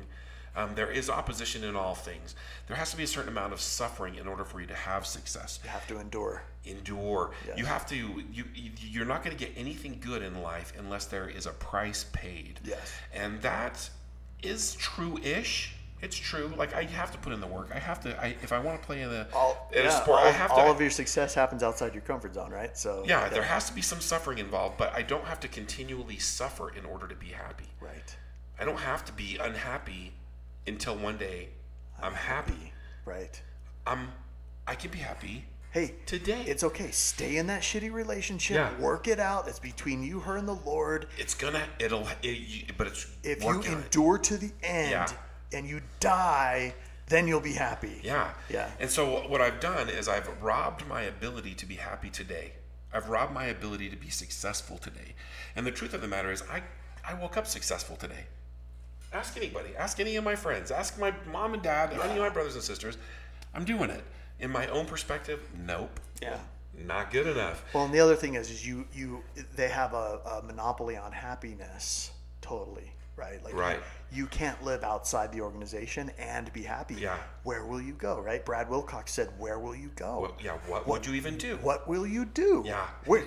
Um, 0.55 0.71
there 0.75 0.91
is 0.91 1.11
opposition 1.11 1.65
in 1.65 1.77
all 1.77 1.95
things. 1.95 2.35
There 2.67 2.77
has 2.77 2.91
to 2.93 2.97
be 2.97 3.03
a 3.03 3.07
certain 3.07 3.29
amount 3.29 3.53
of 3.53 3.61
suffering 3.61 4.15
in 4.15 4.27
order 4.27 4.43
for 4.45 4.61
you 4.61 4.67
to 4.69 4.75
have 4.75 5.05
success. 5.07 5.59
You 5.63 5.69
have 5.69 5.87
to 5.89 5.99
endure. 6.01 6.45
Endure. 6.65 7.33
Yes. 7.47 7.59
You 7.59 7.67
have 7.67 7.85
to. 7.89 7.97
You 7.97 8.45
you- 8.55 8.71
you're 8.81 9.05
not 9.05 9.23
going 9.25 9.37
to 9.37 9.45
get 9.45 9.53
anything 9.57 9.99
good 10.01 10.23
in 10.23 10.41
life 10.41 10.73
unless 10.79 11.05
there 11.07 11.29
is 11.29 11.45
a 11.47 11.51
price 11.53 12.05
paid. 12.13 12.61
Yes. 12.65 12.93
And 13.13 13.43
that 13.43 13.91
is 14.43 14.75
true-ish. 14.77 15.75
It's 16.03 16.17
true. 16.17 16.53
Like 16.57 16.75
I 16.75 16.83
have 16.85 17.11
to 17.13 17.19
put 17.19 17.33
in 17.33 17.41
the 17.41 17.47
work. 17.47 17.71
I 17.75 17.79
have 17.79 18.01
to. 18.03 18.21
I, 18.23 18.37
if 18.43 18.53
I 18.53 18.59
want 18.59 18.81
to 18.81 18.87
play 18.87 19.01
in 19.03 19.09
the 19.11 19.27
All, 19.33 19.69
in 19.73 19.85
yeah, 19.85 19.91
sport, 19.91 20.21
all, 20.21 20.27
I 20.27 20.31
have 20.31 20.51
to. 20.51 20.57
all 20.57 20.71
of 20.71 20.81
your 20.81 20.91
success 20.91 21.35
happens 21.35 21.63
outside 21.63 21.95
your 21.95 22.03
comfort 22.03 22.35
zone, 22.35 22.51
right? 22.51 22.77
So 22.77 23.05
Yeah, 23.07 23.29
there 23.31 23.43
has 23.43 23.69
to 23.69 23.75
be 23.75 23.81
some 23.81 24.01
suffering 24.01 24.39
involved, 24.39 24.77
but 24.77 24.93
I 24.95 25.03
don't 25.03 25.25
have 25.25 25.41
to 25.41 25.49
continually 25.49 26.19
suffer 26.19 26.69
in 26.71 26.85
order 26.85 27.09
to 27.09 27.15
be 27.15 27.29
happy. 27.29 27.67
right. 27.81 28.15
I 28.59 28.65
don't 28.65 28.79
have 28.81 29.05
to 29.07 29.13
be 29.13 29.37
unhappy 29.41 30.13
until 30.67 30.97
one 30.97 31.17
day 31.19 31.49
I'm 32.03 32.15
happy. 32.15 32.73
Right. 33.05 33.41
I'm 33.87 34.09
I 34.67 34.75
can 34.75 34.91
be 34.91 34.99
happy. 34.99 35.45
Hey, 35.73 35.95
Today. 36.07 36.43
it's 36.47 36.65
okay. 36.65 36.91
Stay 36.91 37.37
in 37.37 37.47
that 37.49 37.61
shitty 37.61 37.93
relationship. 37.93 38.57
Yeah. 38.57 38.79
Work 38.81 39.09
it 39.09 39.21
out. 39.21 39.47
It's 39.47 39.59
between 39.59 40.03
you, 40.03 40.21
her, 40.21 40.37
and 40.39 40.49
the 40.49 40.55
Lord. 40.55 41.07
It's 41.19 41.35
gonna 41.35 41.63
it'll 41.79 42.09
it, 42.23 42.77
but 42.79 42.87
it's 42.87 43.07
If 43.23 43.43
you 43.43 43.49
on 43.51 43.61
it. 43.61 43.67
endure 43.67 44.17
to 44.19 44.37
the 44.39 44.51
end 44.63 44.91
Yeah. 44.91 45.07
And 45.53 45.69
you 45.69 45.81
die, 46.01 46.75
then 47.07 47.29
you'll 47.29 47.41
be 47.41 47.53
happy. 47.53 48.01
Yeah. 48.03 48.33
Yeah. 48.49 48.71
And 48.81 48.91
so 48.91 49.29
what 49.29 49.41
I've 49.41 49.61
done 49.61 49.89
is 49.89 50.09
I've 50.09 50.29
robbed 50.43 50.87
my 50.89 51.03
ability 51.03 51.55
to 51.55 51.67
be 51.67 51.77
happy 51.77 52.11
today. 52.11 52.53
I've 52.93 53.09
robbed 53.09 53.33
my 53.33 53.47
ability 53.47 53.91
to 53.91 53.97
be 53.97 54.11
successful 54.11 54.79
today. 54.79 55.15
And 55.55 55.67
the 55.67 55.71
truth 55.71 55.95
of 55.95 56.01
the 56.01 56.09
matter 56.09 56.33
is 56.33 56.43
I 56.51 56.63
I 57.09 57.15
woke 57.15 57.37
up 57.37 57.47
successful 57.47 57.97
today. 57.97 58.27
Ask 59.13 59.37
anybody. 59.37 59.77
Ask 59.77 60.01
any 60.01 60.17
of 60.17 60.25
my 60.25 60.35
friends. 60.35 60.71
Ask 60.71 60.99
my 60.99 61.15
mom 61.31 61.55
and 61.55 61.63
dad, 61.63 61.93
any 61.93 62.15
of 62.15 62.19
my 62.19 62.29
brothers 62.29 62.55
and 62.55 62.65
sisters. 62.65 62.99
I'm 63.55 63.65
doing 63.65 63.91
it. 63.91 64.03
In 64.41 64.51
my 64.51 64.67
own 64.69 64.87
perspective, 64.87 65.41
nope. 65.65 66.01
Yeah. 66.21 66.39
Not 66.85 67.11
good 67.11 67.27
enough. 67.27 67.65
Well, 67.73 67.85
and 67.85 67.95
the 67.95 68.01
other 68.01 68.17
thing 68.17 68.35
is, 68.35 68.51
is 68.51 68.67
you 68.67 68.87
you 68.93 69.23
they 69.55 69.69
have 69.69 69.95
a, 69.95 70.21
a 70.27 70.43
monopoly 70.43 70.97
on 70.97 71.13
happiness. 71.13 72.11
Totally. 72.43 72.93
Right. 73.17 73.43
Like 73.43 73.55
Right. 73.55 73.81
You 74.13 74.27
can't 74.27 74.63
live 74.63 74.85
outside 74.85 75.33
the 75.33 75.41
organization 75.41 76.11
and 76.19 76.53
be 76.53 76.63
happy. 76.63 76.95
Yeah. 76.95 77.17
Where 77.43 77.65
will 77.67 77.81
you 77.81 77.95
go? 77.95 78.21
Right. 78.21 78.45
Brad 78.45 78.69
Wilcox 78.69 79.13
said, 79.13 79.31
"Where 79.39 79.59
will 79.59 79.75
you 79.75 79.91
go? 79.97 80.21
Well, 80.21 80.37
yeah, 80.43 80.59
what, 80.67 80.87
would 80.87 81.07
you 81.07 81.15
even 81.15 81.37
do? 81.37 81.57
What 81.63 81.89
will 81.89 82.07
you 82.07 82.25
do? 82.27 82.63
Yeah. 82.65 82.87
Where, 83.07 83.25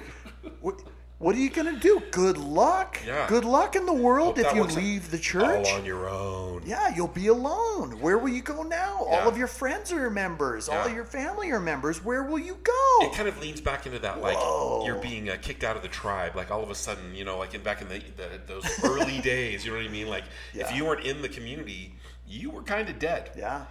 what, 0.62 0.82
what 1.20 1.36
are 1.36 1.40
you 1.40 1.50
gonna 1.50 1.78
do? 1.78 2.02
Good 2.12 2.38
luck. 2.38 3.00
Yeah. 3.06 3.28
Good 3.28 3.46
luck 3.46 3.76
in 3.76 3.86
the 3.86 3.94
world 3.94 4.38
Hope 4.38 4.46
if 4.48 4.56
you 4.56 4.64
leave 4.64 5.12
the 5.12 5.18
church. 5.20 5.68
All 5.68 5.76
on 5.76 5.86
your 5.86 6.10
own. 6.10 6.64
Yeah, 6.66 6.94
you'll 6.96 7.08
be 7.08 7.28
alone. 7.28 8.00
Where 8.00 8.18
will 8.18 8.30
you 8.30 8.42
go 8.42 8.64
now? 8.64 9.06
Yeah. 9.10 9.20
All 9.20 9.28
of 9.28 9.38
your 9.38 9.48
friends 9.48 9.92
are 9.92 10.10
members. 10.10 10.68
All 10.70 10.76
Yeah. 10.76 10.86
of 10.88 10.94
your 10.96 11.06
family 11.06 11.52
are 11.52 11.60
members. 11.60 12.04
Where 12.04 12.24
will 12.24 12.40
you 12.40 12.56
go? 12.64 12.98
It 13.02 13.14
kind 13.14 13.28
of 13.28 13.40
leans 13.40 13.62
back 13.62 13.86
into 13.86 14.00
that, 14.00 14.22
like 14.22 14.38
Whoa. 14.38 14.84
you're 14.86 14.96
being 15.02 15.30
uh, 15.30 15.38
kicked 15.42 15.64
out 15.64 15.76
of 15.76 15.82
the 15.82 15.88
tribe. 15.90 16.36
Like 16.36 16.52
all 16.52 16.64
of 16.64 16.70
a 16.70 16.76
sudden, 16.76 17.14
you 17.14 17.26
know, 17.26 17.38
like 17.38 17.54
in 17.54 17.62
back 17.62 17.82
in 17.82 17.90
the, 17.90 18.00
the 18.18 18.40
those 18.48 18.84
early 18.84 19.20
days, 19.22 19.66
you 19.66 19.72
know 19.72 19.78
what 19.78 19.86
I 19.86 19.90
mean? 19.90 20.08
Like 20.08 20.24
if 20.54 20.74
you 20.74 20.86
weren't 20.86 21.06
in 21.06 21.22
the 21.22 21.30
community, 21.30 21.96
you 22.28 22.50
were 22.50 22.64
kind 22.64 22.88
of 22.90 22.98
dead. 23.00 23.32
yeah. 23.38 23.66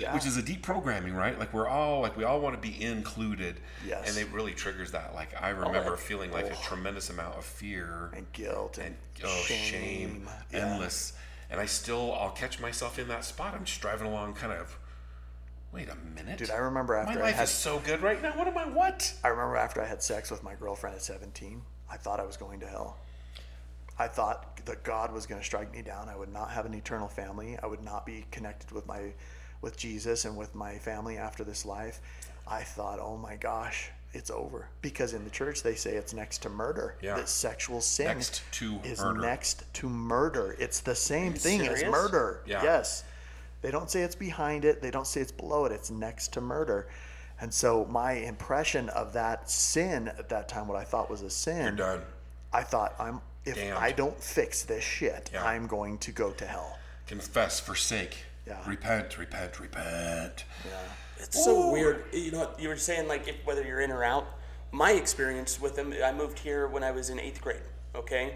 Yeah. 0.00 0.14
Which 0.14 0.24
is 0.24 0.36
a 0.36 0.42
deep 0.42 0.62
programming, 0.62 1.14
right? 1.14 1.38
Like 1.38 1.52
we're 1.52 1.68
all 1.68 2.00
like 2.00 2.16
we 2.16 2.24
all 2.24 2.40
want 2.40 2.60
to 2.60 2.68
be 2.68 2.82
included. 2.82 3.60
Yes. 3.86 4.08
And 4.08 4.16
it 4.18 4.32
really 4.32 4.52
triggers 4.52 4.92
that. 4.92 5.14
Like 5.14 5.30
I 5.40 5.50
remember 5.50 5.90
like- 5.90 5.98
feeling 5.98 6.32
like 6.32 6.46
a 6.46 6.54
oh. 6.54 6.62
tremendous 6.62 7.10
amount 7.10 7.36
of 7.36 7.44
fear 7.44 8.10
And 8.16 8.30
guilt 8.32 8.78
and, 8.78 8.96
and 9.16 9.24
oh 9.24 9.42
shame, 9.44 10.28
Yeah. 10.52 10.72
endless. 10.72 11.12
And 11.50 11.60
I 11.60 11.66
still 11.66 12.14
I'll 12.14 12.30
catch 12.30 12.60
myself 12.60 12.98
in 12.98 13.08
that 13.08 13.24
spot. 13.24 13.54
I'm 13.54 13.64
just 13.64 13.80
driving 13.80 14.06
along, 14.06 14.34
kind 14.34 14.52
of. 14.52 14.76
Wait 15.72 15.88
a 15.88 15.94
minute, 16.16 16.38
Dude, 16.38 16.50
I 16.50 16.56
remember 16.56 16.94
My 16.94 17.02
after 17.02 17.20
I 17.20 17.26
life 17.26 17.36
had 17.36 17.44
is 17.44 17.50
so 17.50 17.78
good 17.80 18.02
right 18.02 18.20
now. 18.20 18.32
What 18.32 18.48
am 18.48 18.58
I? 18.58 18.64
What? 18.64 19.14
I 19.22 19.28
remember 19.28 19.56
after 19.56 19.80
I 19.80 19.86
had 19.86 20.02
sex 20.02 20.28
with 20.28 20.42
my 20.42 20.54
girlfriend 20.54 20.96
at 20.96 21.02
17, 21.02 21.62
I 21.88 21.96
thought 21.96 22.18
I 22.18 22.24
was 22.24 22.36
going 22.36 22.58
to 22.60 22.66
hell. 22.66 22.98
I 23.96 24.08
thought 24.08 24.64
that 24.64 24.82
God 24.82 25.12
was 25.12 25.26
going 25.26 25.40
to 25.40 25.44
strike 25.44 25.72
me 25.72 25.82
down. 25.82 26.08
I 26.08 26.16
would 26.16 26.32
not 26.32 26.50
have 26.50 26.66
an 26.66 26.74
eternal 26.74 27.06
family. 27.06 27.56
I 27.62 27.66
would 27.66 27.84
not 27.84 28.04
be 28.04 28.24
connected 28.32 28.72
with 28.72 28.86
my 28.86 29.12
with 29.60 29.76
Jesus 29.76 30.24
and 30.24 30.36
with 30.36 30.54
my 30.54 30.76
family 30.78 31.16
after 31.18 31.44
this 31.44 31.64
life. 31.66 32.00
I 32.46 32.62
thought, 32.62 32.98
"Oh 33.00 33.16
my 33.16 33.36
gosh, 33.36 33.90
it's 34.12 34.30
over." 34.30 34.68
Because 34.82 35.12
in 35.14 35.24
the 35.24 35.30
church 35.30 35.62
they 35.62 35.74
say 35.74 35.92
it's 35.94 36.12
next 36.12 36.38
to 36.42 36.48
murder. 36.48 36.96
Yeah. 37.00 37.16
That 37.16 37.28
sexual 37.28 37.80
sin 37.80 38.06
Next 38.06 38.42
to 38.52 38.80
is 38.84 39.00
murder. 39.00 39.20
next 39.20 39.64
to 39.74 39.88
murder. 39.88 40.56
It's 40.58 40.80
the 40.80 40.94
same 40.94 41.34
thing 41.34 41.66
as 41.66 41.84
murder. 41.84 42.42
Yeah. 42.46 42.62
Yes. 42.62 43.04
They 43.62 43.70
don't 43.70 43.90
say 43.90 44.02
it's 44.02 44.14
behind 44.16 44.64
it. 44.64 44.80
They 44.80 44.90
don't 44.90 45.06
say 45.06 45.20
it's 45.20 45.32
below 45.32 45.66
it. 45.66 45.72
It's 45.72 45.90
next 45.90 46.32
to 46.32 46.40
murder. 46.40 46.88
And 47.42 47.52
so 47.52 47.84
my 47.86 48.12
impression 48.12 48.88
of 48.90 49.12
that 49.12 49.50
sin 49.50 50.08
at 50.08 50.28
that 50.30 50.48
time, 50.48 50.66
what 50.66 50.78
I 50.78 50.84
thought 50.84 51.08
was 51.10 51.22
a 51.22 51.30
sin, 51.30 51.62
You're 51.62 51.72
done. 51.72 52.02
I 52.52 52.62
thought 52.62 52.94
I'm 52.98 53.20
if 53.44 53.54
Damned. 53.56 53.78
I 53.78 53.92
don't 53.92 54.20
fix 54.22 54.62
this 54.64 54.82
shit, 54.84 55.30
Yeah. 55.32 55.44
I'm 55.44 55.66
going 55.66 55.98
to 55.98 56.12
go 56.12 56.30
to 56.32 56.46
hell. 56.46 56.78
Confess, 57.06 57.60
forsake. 57.60 58.24
Yeah. 58.50 58.68
Repent, 58.68 59.16
repent, 59.16 59.60
repent. 59.60 60.44
It's 61.18 61.44
so 61.44 61.70
weird. 61.70 62.04
You 62.12 62.32
know, 62.32 62.50
you 62.58 62.68
were 62.68 62.76
saying 62.76 63.06
like 63.06 63.28
if, 63.28 63.36
whether 63.44 63.62
you're 63.64 63.80
in 63.80 63.90
or 63.92 64.02
out. 64.04 64.26
My 64.72 64.92
experience 64.92 65.60
with 65.60 65.76
them, 65.76 65.94
I 66.04 66.12
moved 66.12 66.38
here 66.38 66.66
when 66.68 66.82
I 66.84 66.90
was 66.90 67.10
in 67.10 67.18
eighth 67.20 67.40
grade. 67.40 67.62
Okay, 67.94 68.34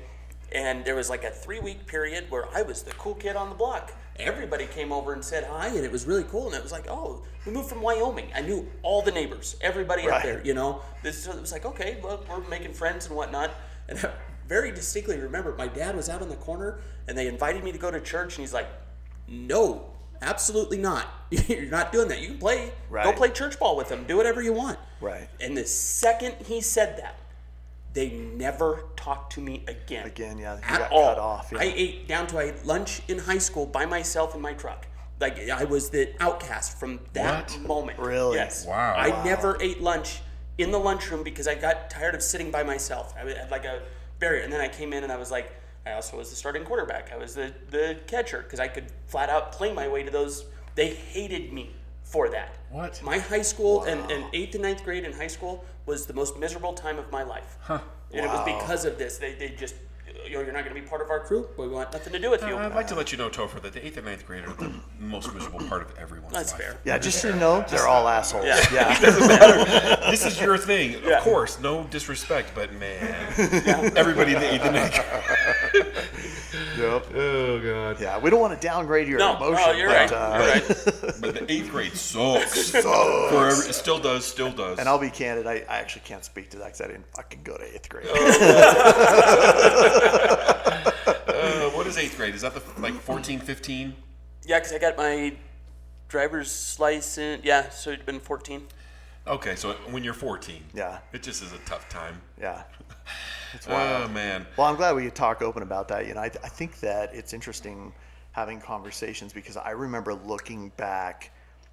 and 0.53 0.85
there 0.85 0.95
was 0.95 1.11
like 1.11 1.25
a 1.25 1.31
three 1.31 1.59
week 1.61 1.87
period 1.87 2.31
where 2.31 2.45
I 2.55 2.63
was 2.63 2.83
the 2.83 2.93
cool 2.93 3.15
kid 3.15 3.35
on 3.37 3.49
the 3.49 3.55
block. 3.57 3.93
Everybody 4.21 4.67
came 4.67 4.93
over 4.93 5.13
and 5.15 5.25
said 5.25 5.45
hi, 5.45 5.69
and 5.69 5.85
it 5.85 5.91
was 5.91 6.07
really 6.07 6.25
cool. 6.25 6.47
And 6.47 6.55
it 6.55 6.63
was 6.63 6.71
like, 6.71 6.87
oh, 6.89 7.23
we 7.45 7.53
moved 7.53 7.69
from 7.69 7.83
Wyoming. 7.83 8.29
I 8.35 8.41
knew 8.43 8.69
all 8.83 9.03
the 9.03 9.11
neighbors, 9.11 9.57
everybody 9.61 10.07
Right. 10.07 10.19
up 10.19 10.23
there. 10.23 10.41
You 10.45 10.55
know, 10.55 10.83
this 11.03 11.25
so 11.25 11.33
it 11.33 11.41
was 11.41 11.51
like, 11.51 11.65
okay, 11.65 11.99
well, 12.03 12.25
we're 12.29 12.47
making 12.49 12.75
friends 12.75 13.07
and 13.07 13.17
whatnot. 13.17 13.51
And 13.89 13.99
I 13.99 14.11
very 14.49 14.71
distinctly 14.71 15.19
remember 15.19 15.55
my 15.57 15.67
dad 15.67 15.97
was 15.97 16.09
out 16.09 16.23
in 16.23 16.29
the 16.29 16.37
corner, 16.37 16.79
and 17.09 17.19
they 17.19 17.27
invited 17.27 17.65
me 17.65 17.73
to 17.73 17.79
go 17.79 17.91
to 17.91 18.01
church, 18.01 18.37
and 18.37 18.43
he's 18.43 18.55
like, 18.55 18.69
no, 19.27 19.94
absolutely 20.25 20.79
not. 20.79 21.07
You're 21.31 21.63
not 21.67 21.93
doing 21.93 22.09
that. 22.09 22.21
You 22.21 22.29
can 22.29 22.39
play. 22.39 22.73
Go 22.91 23.13
play 23.13 23.31
church 23.31 23.59
ball 23.59 23.77
with 23.77 23.89
them. 23.89 24.05
Do 24.05 24.17
whatever 24.17 24.43
you 24.43 24.53
want. 24.53 24.79
Right. 25.01 25.29
And 25.41 25.57
the 25.57 25.65
second 25.67 26.35
he 26.47 26.61
said 26.61 26.97
that, 26.99 27.17
they 27.93 28.11
never 28.11 28.85
talked 28.97 29.33
to 29.35 29.41
me 29.41 29.63
again. 29.69 30.07
Again, 30.07 30.39
yeah, 30.39 30.57
you 30.57 30.61
At 30.65 30.79
got 30.81 30.93
all. 30.93 31.09
cut 31.15 31.19
off, 31.19 31.51
yeah. 31.53 31.59
I 31.61 31.73
ate 31.77 32.09
down 32.09 32.27
to 32.29 32.39
I 32.39 32.43
ate 32.45 32.65
lunch 32.67 33.03
in 33.09 33.19
high 33.19 33.39
school 33.39 33.67
by 33.67 33.87
myself 33.87 34.35
in 34.35 34.41
my 34.41 34.53
truck. 34.55 34.87
Like 35.21 35.49
I 35.49 35.65
was 35.65 35.91
the 35.91 36.13
outcast 36.21 36.79
from 36.79 37.01
that 37.13 37.51
What? 37.53 37.61
moment. 37.61 37.99
Really? 38.01 38.37
Yes. 38.37 38.67
Wow. 38.67 38.95
I 38.97 39.11
Wow. 39.11 39.25
never 39.25 39.59
ate 39.63 39.81
lunch 39.81 40.21
in 40.59 40.71
the 40.73 40.79
lunchroom 40.79 41.23
because 41.23 41.47
I 41.47 41.55
got 41.55 41.89
tired 41.91 42.15
of 42.17 42.23
sitting 42.23 42.51
by 42.51 42.63
myself. 42.65 43.15
I 43.17 43.21
had 43.29 43.51
like 43.51 43.65
a 43.65 43.83
barrier, 44.19 44.43
and 44.43 44.53
then 44.53 44.61
I 44.61 44.69
came 44.69 44.93
in 44.93 45.03
and 45.05 45.13
I 45.13 45.17
was 45.17 45.31
like, 45.31 45.53
I 45.87 45.93
also 45.93 46.17
was 46.17 46.31
the 46.31 46.37
starting 46.37 46.65
quarterback. 46.65 47.13
I 47.13 47.17
was 47.17 47.35
the 47.35 47.53
the 47.71 47.99
catcher 48.07 48.43
because 48.43 48.61
I 48.61 48.69
could 48.69 48.87
flat 49.07 49.29
out 49.29 49.53
play 49.53 49.73
my 49.73 49.89
way 49.89 50.03
to 50.03 50.11
those. 50.11 50.45
They 50.75 50.89
hated 50.89 51.53
me 51.53 51.71
for 52.03 52.29
that. 52.31 52.57
What? 52.71 53.03
My 53.03 53.19
high 53.19 53.43
school 53.43 53.85
and, 53.85 54.11
and 54.11 54.25
eighth 54.33 54.55
and 54.55 54.63
ninth 54.63 54.85
grade 54.85 55.05
in 55.05 55.13
high 55.13 55.27
school 55.29 55.65
was 55.87 56.07
the 56.07 56.15
most 56.15 56.39
miserable 56.39 56.73
time 56.73 56.99
of 56.99 57.11
my 57.11 57.23
life. 57.23 57.57
Huh. 57.61 57.81
And 58.13 58.25
it 58.25 58.29
was 58.29 58.45
because 58.45 58.85
of 58.85 58.99
this. 58.99 59.19
They, 59.19 59.35
they 59.35 59.49
just, 59.51 59.75
you 59.75 59.79
know, 59.81 59.84
you're 60.29 60.45
not 60.53 60.65
going 60.65 60.75
to 60.75 60.81
be 60.81 60.87
part 60.87 61.01
of 61.03 61.11
our 61.11 61.21
crew. 61.21 61.47
We 61.59 61.69
want 61.69 61.93
nothing 61.93 62.13
to 62.13 62.19
do 62.19 62.31
with 62.31 62.43
you. 62.43 62.57
Uh, 62.57 62.67
I'd 62.67 62.75
like 62.75 62.87
to 62.89 62.95
let 62.95 63.13
you 63.13 63.19
know, 63.19 63.29
Topher, 63.29 63.61
that 63.63 63.73
the 63.73 63.85
eighth 63.85 63.97
and 63.97 64.07
ninth 64.07 64.27
grade 64.27 64.45
are 64.45 64.53
the 64.55 64.73
most 64.99 65.33
miserable 65.35 65.61
part 65.69 65.83
of 65.83 65.97
everyone's 65.99 66.33
That's 66.35 66.53
life. 66.53 66.61
fair. 66.61 66.79
Yeah, 66.85 66.99
just 66.99 67.21
so 67.23 67.29
you 67.29 67.37
know, 67.37 67.65
they're 67.69 67.87
all 67.89 68.09
assholes. 68.09 68.47
Yeah. 68.47 68.61
Yeah. 68.73 70.01
This 70.15 70.25
is 70.27 70.41
your 70.41 70.57
thing, 70.59 70.93
Yeah. 71.05 71.19
of 71.19 71.25
course. 71.25 71.59
No 71.61 71.85
disrespect, 71.85 72.53
but 72.55 72.73
man, 72.75 73.15
everybody 73.97 74.35
in 74.35 74.41
the 74.41 74.55
eighth 74.55 74.63
and 74.65 74.75
ninth. 74.75 74.93
grade- 75.73 75.87
Yep. 76.79 77.07
Oh 77.15 77.61
god. 77.61 78.01
Yeah, 78.01 78.19
we 78.19 78.31
don't 78.31 78.41
want 78.41 78.61
to 78.61 78.67
downgrade 78.67 79.07
your 79.09 79.19
No, 79.19 79.37
emotion. 79.37 79.65
oh, 79.69 79.73
you're 79.73 79.89
but, 79.89 80.11
right. 80.11 80.13
uh, 80.13 80.39
you're 80.39 80.49
right. 80.49 81.21
But 81.21 81.35
the 81.35 81.47
eighth 81.53 81.71
grade 81.71 81.97
sucks. 81.97 82.71
For 82.71 83.49
every, 83.49 83.69
it 83.69 83.75
still 83.75 83.99
does. 83.99 84.25
Still 84.25 84.51
does. 84.53 84.79
And 84.79 84.89
I'll 84.89 84.99
be 84.99 85.11
candid, 85.11 85.47
I, 85.47 85.65
I 85.69 85.79
actually 85.79 86.03
can't 86.05 86.25
speak 86.25 86.51
to 86.51 86.59
that 86.59 86.67
because 86.67 86.81
I 86.81 86.87
didn't 86.89 87.07
fucking 87.15 87.43
go 87.45 87.57
to 87.57 87.65
eighth 87.65 87.89
grade. 87.89 88.07
Uh, 90.15 91.71
what 91.71 91.87
is 91.87 91.97
eighth 91.99 92.17
grade? 92.17 92.35
Is 92.35 92.43
that 92.43 92.55
the 92.55 92.63
like 92.81 92.95
14, 92.95 93.39
15? 93.41 93.95
Yeah, 94.47 94.59
because 94.59 94.73
I 94.73 94.79
got 94.79 94.97
my 94.97 95.35
driver's 96.09 96.77
license. 96.79 97.43
Yeah, 97.45 97.69
so 97.71 97.91
it'd 97.91 98.07
been 98.07 98.21
14. 98.21 98.67
Okay, 99.27 99.55
so 99.57 99.73
when 99.91 100.05
you're 100.05 100.13
14, 100.15 100.63
Yeah. 100.75 100.99
it 101.13 101.23
just 101.23 101.43
is 101.43 101.53
a 101.53 101.59
tough 101.67 101.89
time. 101.89 102.21
yeah. 102.41 102.63
It's 103.55 103.69
Oh 103.71 104.09
man. 104.09 104.47
Well, 104.57 104.67
I'm 104.67 104.75
glad 104.75 104.97
we 104.97 105.05
could 105.05 105.15
talk 105.15 105.41
open 105.41 105.63
about 105.63 105.87
that. 105.89 106.09
You 106.09 106.15
know, 106.15 106.21
I, 106.21 106.25
I 106.25 106.49
think 106.49 106.81
that 106.81 107.15
it's 107.15 107.33
interesting 107.33 107.93
having 108.33 108.61
conversations 108.61 109.33
because 109.33 109.57
I 109.57 109.71
remember 109.71 110.13
looking 110.13 110.71
back 110.77 111.31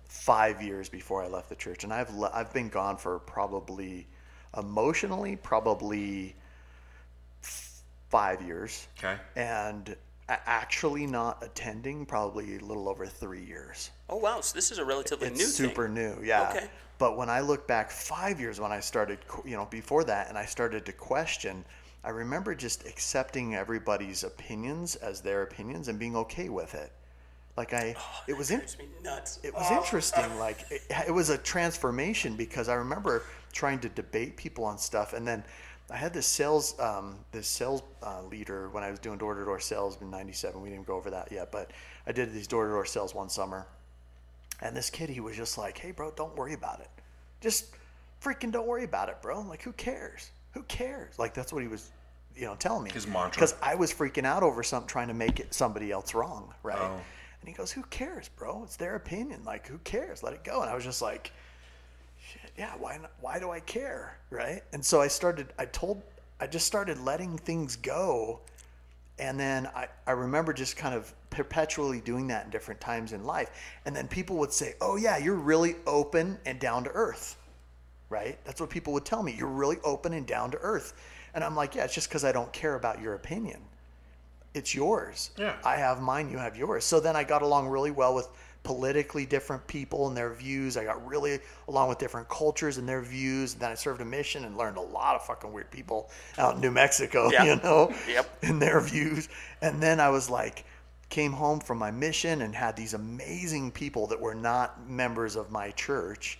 five 0.07 0.61
years 0.61 0.89
before 0.89 1.23
I 1.23 1.27
left 1.27 1.49
the 1.49 1.55
church, 1.55 1.83
and 1.83 1.91
I've 1.91 2.13
le- 2.13 2.29
I've 2.35 2.53
been 2.53 2.69
gone 2.69 2.97
for 2.97 3.17
probably 3.17 4.05
emotionally 4.55 5.35
probably 5.37 6.27
f- 6.27 6.35
five 8.11 8.41
years, 8.41 8.87
Okay. 8.99 9.17
and 9.35 9.95
actually 10.29 11.05
not 11.07 11.41
attending 11.43 12.05
probably 12.05 12.57
a 12.57 12.59
little 12.59 12.87
over 12.87 13.05
three 13.05 13.43
years. 13.43 13.89
Oh 14.09 14.17
wow, 14.17 14.41
so 14.41 14.53
this 14.55 14.71
is 14.71 14.77
a 14.77 14.85
relatively 14.85 15.27
It's 15.27 15.39
new 15.39 15.45
super 15.45 15.85
thing. 15.85 15.95
new, 15.95 16.17
yeah. 16.23 16.49
Okay. 16.55 16.69
But 16.99 17.17
when 17.17 17.29
I 17.29 17.39
look 17.39 17.67
back 17.67 17.89
five 17.89 18.39
years 18.39 18.59
when 18.59 18.71
I 18.71 18.79
started, 18.79 19.19
you 19.43 19.55
know, 19.57 19.65
before 19.65 20.03
that, 20.05 20.29
and 20.29 20.37
I 20.37 20.45
started 20.45 20.85
to 20.85 20.93
question, 20.93 21.65
I 22.03 22.09
remember 22.11 22.53
just 22.55 22.85
accepting 22.85 23.55
everybody's 23.55 24.23
opinions 24.23 24.95
as 24.97 25.19
their 25.21 25.41
opinions 25.43 25.87
and 25.87 25.97
being 25.97 26.15
okay 26.15 26.49
with 26.49 26.75
it. 26.75 26.91
Like 27.57 27.73
I, 27.73 27.95
oh, 27.97 28.23
it 28.27 28.37
was 28.37 28.51
in, 28.51 28.59
me 28.59 28.87
nuts. 29.03 29.39
it 29.43 29.53
was 29.53 29.65
Oh. 29.69 29.77
interesting. 29.77 30.23
Like 30.39 30.63
it, 30.69 30.81
it 31.07 31.11
was 31.11 31.29
a 31.29 31.37
transformation 31.37 32.35
because 32.35 32.69
I 32.69 32.75
remember 32.75 33.23
trying 33.51 33.79
to 33.79 33.89
debate 33.89 34.37
people 34.37 34.63
on 34.63 34.77
stuff, 34.77 35.11
and 35.13 35.27
then 35.27 35.43
I 35.91 35.97
had 35.97 36.13
this 36.13 36.25
sales, 36.25 36.79
um, 36.79 37.17
this 37.31 37.47
sales 37.47 37.83
uh, 38.01 38.23
leader 38.23 38.69
when 38.69 38.83
I 38.83 38.89
was 38.89 38.99
doing 38.99 39.17
door 39.17 39.35
to 39.35 39.43
door 39.43 39.59
sales 39.59 39.97
in 40.01 40.09
'97. 40.09 40.61
We 40.61 40.69
didn't 40.69 40.87
go 40.87 40.95
over 40.95 41.09
that 41.09 41.31
yet, 41.31 41.51
but 41.51 41.71
I 42.07 42.13
did 42.13 42.31
these 42.33 42.47
door 42.47 42.65
to 42.65 42.71
door 42.71 42.85
sales 42.85 43.13
one 43.13 43.29
summer, 43.29 43.67
and 44.61 44.75
this 44.75 44.89
kid, 44.89 45.09
he 45.09 45.19
was 45.19 45.35
just 45.35 45.57
like, 45.57 45.77
"Hey, 45.77 45.91
bro, 45.91 46.11
don't 46.11 46.35
worry 46.35 46.53
about 46.53 46.79
it. 46.79 46.89
Just 47.41 47.75
freaking 48.23 48.51
don't 48.51 48.67
worry 48.67 48.85
about 48.85 49.09
it, 49.09 49.21
bro. 49.21 49.39
I'm 49.39 49.49
Like, 49.49 49.63
who 49.63 49.73
cares? 49.73 50.31
Who 50.53 50.63
cares? 50.63 51.17
Like, 51.19 51.33
that's 51.33 51.51
what 51.51 51.61
he 51.61 51.67
was, 51.67 51.91
you 52.35 52.45
know, 52.45 52.55
telling 52.55 52.83
me. 52.83 52.91
His 52.91 53.07
mantra. 53.07 53.31
Because 53.31 53.55
I 53.61 53.75
was 53.75 53.93
freaking 53.93 54.25
out 54.25 54.43
over 54.43 54.63
something, 54.63 54.87
trying 54.87 55.07
to 55.07 55.13
make 55.13 55.39
it 55.39 55.53
somebody 55.53 55.91
else 55.91 56.13
wrong, 56.13 56.53
right? 56.63 56.77
Oh. 56.79 56.99
And 57.41 57.49
he 57.49 57.53
goes, 57.53 57.71
"Who 57.71 57.83
cares, 57.83 58.29
bro? 58.29 58.63
It's 58.63 58.77
their 58.77 58.95
opinion. 58.95 59.43
Like, 59.43 59.67
who 59.67 59.79
cares? 59.79 60.23
Let 60.23 60.33
it 60.33 60.43
go." 60.43 60.61
And 60.61 60.69
I 60.69 60.75
was 60.75 60.83
just 60.83 61.01
like, 61.01 61.31
"Shit, 61.31 61.33
yeah. 62.57 62.73
Why? 62.77 62.97
Not, 62.97 63.11
why 63.19 63.39
do 63.39 63.51
I 63.51 63.59
care, 63.59 64.17
right?" 64.29 64.63
And 64.73 64.85
so 64.85 65.01
I 65.01 65.07
started. 65.07 65.53
I 65.57 65.65
told. 65.65 66.01
I 66.39 66.47
just 66.47 66.65
started 66.65 66.99
letting 66.99 67.37
things 67.37 67.75
go, 67.75 68.39
and 69.19 69.39
then 69.39 69.67
I, 69.75 69.87
I 70.07 70.11
remember 70.11 70.53
just 70.53 70.75
kind 70.75 70.95
of 70.95 71.13
perpetually 71.29 72.01
doing 72.01 72.27
that 72.27 72.45
in 72.45 72.51
different 72.51 72.81
times 72.81 73.13
in 73.13 73.23
life. 73.23 73.51
And 73.85 73.95
then 73.95 74.07
people 74.07 74.37
would 74.37 74.53
say, 74.53 74.75
"Oh 74.81 74.95
yeah, 74.95 75.17
you're 75.17 75.35
really 75.35 75.75
open 75.85 76.39
and 76.45 76.59
down 76.59 76.83
to 76.85 76.89
earth." 76.91 77.37
Right? 78.09 78.37
That's 78.43 78.59
what 78.59 78.69
people 78.69 78.93
would 78.93 79.05
tell 79.05 79.23
me. 79.23 79.33
You're 79.37 79.47
really 79.47 79.77
open 79.83 80.13
and 80.13 80.27
down 80.27 80.51
to 80.51 80.57
earth. 80.57 80.93
And 81.33 81.43
I'm 81.43 81.55
like, 81.55 81.75
"Yeah, 81.75 81.85
it's 81.85 81.93
just 81.93 82.09
cuz 82.09 82.23
I 82.23 82.31
don't 82.31 82.51
care 82.51 82.75
about 82.75 83.01
your 83.01 83.13
opinion." 83.15 83.61
it's 84.53 84.75
yours. 84.75 85.31
Yeah. 85.37 85.55
I 85.63 85.77
have 85.77 86.01
mine, 86.01 86.29
you 86.29 86.37
have 86.37 86.57
yours. 86.57 86.83
So 86.83 86.99
then 86.99 87.15
I 87.15 87.23
got 87.23 87.41
along 87.41 87.67
really 87.67 87.91
well 87.91 88.13
with 88.13 88.27
politically 88.63 89.25
different 89.25 89.65
people 89.67 90.07
and 90.07 90.15
their 90.15 90.31
views. 90.33 90.77
I 90.77 90.83
got 90.83 91.05
really 91.05 91.39
along 91.67 91.89
with 91.89 91.97
different 91.97 92.29
cultures 92.29 92.77
and 92.77 92.87
their 92.87 93.01
views. 93.01 93.53
And 93.53 93.61
then 93.61 93.71
I 93.71 93.75
served 93.75 94.01
a 94.01 94.05
mission 94.05 94.45
and 94.45 94.55
learned 94.57 94.77
a 94.77 94.81
lot 94.81 95.15
of 95.15 95.25
fucking 95.25 95.51
weird 95.51 95.71
people 95.71 96.09
out 96.37 96.55
in 96.55 96.61
New 96.61 96.71
Mexico, 96.71 97.29
Yeah. 97.31 97.43
you 97.43 97.55
know, 97.57 97.93
Yep. 98.07 98.37
and 98.43 98.61
their 98.61 98.79
views. 98.81 99.29
And 99.61 99.81
then 99.81 99.99
I 99.99 100.09
was 100.09 100.29
like, 100.29 100.63
came 101.09 101.31
home 101.33 101.59
from 101.59 101.77
my 101.79 101.91
mission 101.91 102.41
and 102.43 102.55
had 102.55 102.75
these 102.75 102.93
amazing 102.93 103.71
people 103.71 104.07
that 104.07 104.19
were 104.21 104.35
not 104.35 104.87
members 104.87 105.35
of 105.35 105.51
my 105.51 105.71
church 105.71 106.37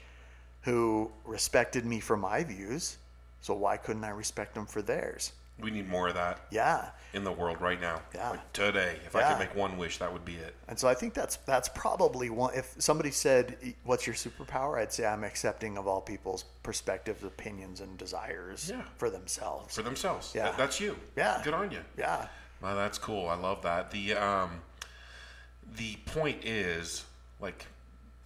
who 0.61 1.11
respected 1.25 1.85
me 1.85 1.99
for 1.99 2.15
my 2.15 2.43
views. 2.43 2.97
So 3.41 3.55
why 3.55 3.77
couldn't 3.77 4.03
I 4.03 4.09
respect 4.11 4.53
them 4.53 4.67
for 4.67 4.81
theirs? 4.83 5.31
We 5.61 5.71
need 5.71 5.87
more 5.87 6.07
of 6.07 6.15
that 6.15 6.39
Yeah. 6.49 6.89
in 7.13 7.23
the 7.23 7.31
world 7.31 7.61
right 7.61 7.79
now. 7.79 8.01
Yeah. 8.15 8.31
Like 8.31 8.53
today. 8.53 8.97
If 9.05 9.15
I 9.15 9.29
could 9.29 9.39
make 9.39 9.53
one 9.55 9.77
wish, 9.77 9.99
that 9.99 10.11
would 10.11 10.25
be 10.25 10.35
it. 10.35 10.55
And 10.67 10.77
so 10.79 10.87
I 10.87 10.93
think 10.93 11.13
that's 11.13 11.35
that's 11.45 11.69
probably 11.69 12.29
one. 12.29 12.53
If 12.55 12.73
somebody 12.79 13.11
said, 13.11 13.75
"What's 13.83 14.07
your 14.07 14.15
superpower?" 14.15 14.79
I'd 14.79 14.91
say 14.91 15.05
I'm 15.05 15.23
accepting 15.23 15.77
of 15.77 15.87
all 15.87 16.01
people's 16.01 16.43
perspectives, 16.63 17.23
opinions, 17.23 17.79
and 17.81 17.97
desires 17.97 18.69
Yeah. 18.69 18.81
for 18.97 19.09
themselves. 19.09 19.75
For 19.75 19.83
themselves. 19.83 20.33
Yeah. 20.33 20.45
That- 20.45 20.57
that's 20.57 20.79
you. 20.79 20.97
Yeah. 21.15 21.41
Good 21.43 21.53
on 21.53 21.69
you. 21.71 21.83
yeah, 21.97 22.27
Well, 22.61 22.75
that's 22.75 22.97
cool. 22.97 23.27
I 23.29 23.35
love 23.35 23.61
that. 23.63 23.91
The 23.91 24.13
um, 24.15 24.61
the 25.75 25.95
point 26.07 26.43
is 26.43 27.05
like, 27.39 27.65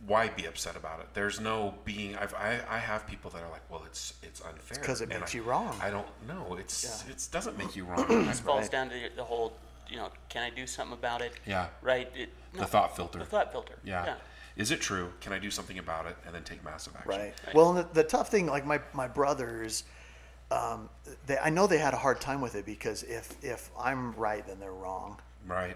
why 0.06 0.28
be 0.30 0.46
upset 0.46 0.76
about 0.76 1.00
it? 1.00 1.08
There's 1.14 1.40
no 1.40 1.74
being. 1.86 2.16
I've, 2.16 2.34
I 2.34 2.60
I 2.70 2.78
have 2.80 3.08
people 3.08 3.32
that 3.32 3.42
are 3.42 3.50
like, 3.50 3.62
well, 3.70 3.84
it's 3.86 4.14
it's 4.22 4.42
unfair 4.42 4.84
'cause 4.84 5.02
it 5.02 5.10
and 5.10 5.20
makes 5.22 5.34
I- 5.34 5.38
you 5.38 5.44
wrong. 5.44 5.78
I 5.82 5.90
don't 5.90 6.08
know. 6.28 6.56
It's 6.60 6.84
Yeah. 7.08 7.14
it 7.14 7.28
doesn't 7.32 7.58
make 7.58 7.76
you 7.76 7.86
wrong. 7.90 8.26
This 8.26 8.40
falls 8.40 8.70
down 8.70 8.90
to 8.90 9.10
the 9.16 9.24
whole, 9.24 9.54
you 9.90 9.98
know, 9.98 10.10
can 10.30 10.44
I 10.44 10.50
do 10.50 10.68
something 10.68 10.94
about 10.98 11.22
it? 11.22 11.34
Yeah. 11.46 11.68
Right. 11.82 12.12
It, 12.16 12.30
no, 12.54 12.62
the 12.62 12.68
thought 12.68 12.96
filter. 12.96 13.20
The 13.20 13.26
thought 13.26 13.52
filter. 13.52 13.76
yeah. 13.84 14.06
Yeah. 14.06 14.16
Is 14.58 14.72
it 14.72 14.80
true? 14.80 15.12
Can 15.22 15.34
I 15.34 15.40
do 15.40 15.52
something 15.52 15.80
about 15.80 16.06
it 16.06 16.16
and 16.26 16.34
then 16.34 16.44
take 16.44 16.64
massive 16.64 16.96
action? 16.96 17.10
right. 17.12 17.34
Well, 17.54 17.74
the, 17.74 17.84
the 17.94 18.04
tough 18.04 18.30
thing, 18.30 18.46
like 18.48 18.66
my 18.66 18.80
my 18.94 19.08
brothers, 19.08 19.84
um, 20.52 20.90
they, 21.26 21.38
I 21.38 21.50
know 21.50 21.68
they 21.68 21.78
had 21.78 21.94
a 21.94 21.98
hard 21.98 22.22
time 22.22 22.42
with 22.42 22.56
it 22.56 22.66
because 22.66 23.04
if 23.04 23.34
if 23.44 23.70
I'm 23.80 24.14
right, 24.14 24.46
then 24.46 24.60
they're 24.60 24.72
wrong. 24.74 25.20
Right. 25.48 25.76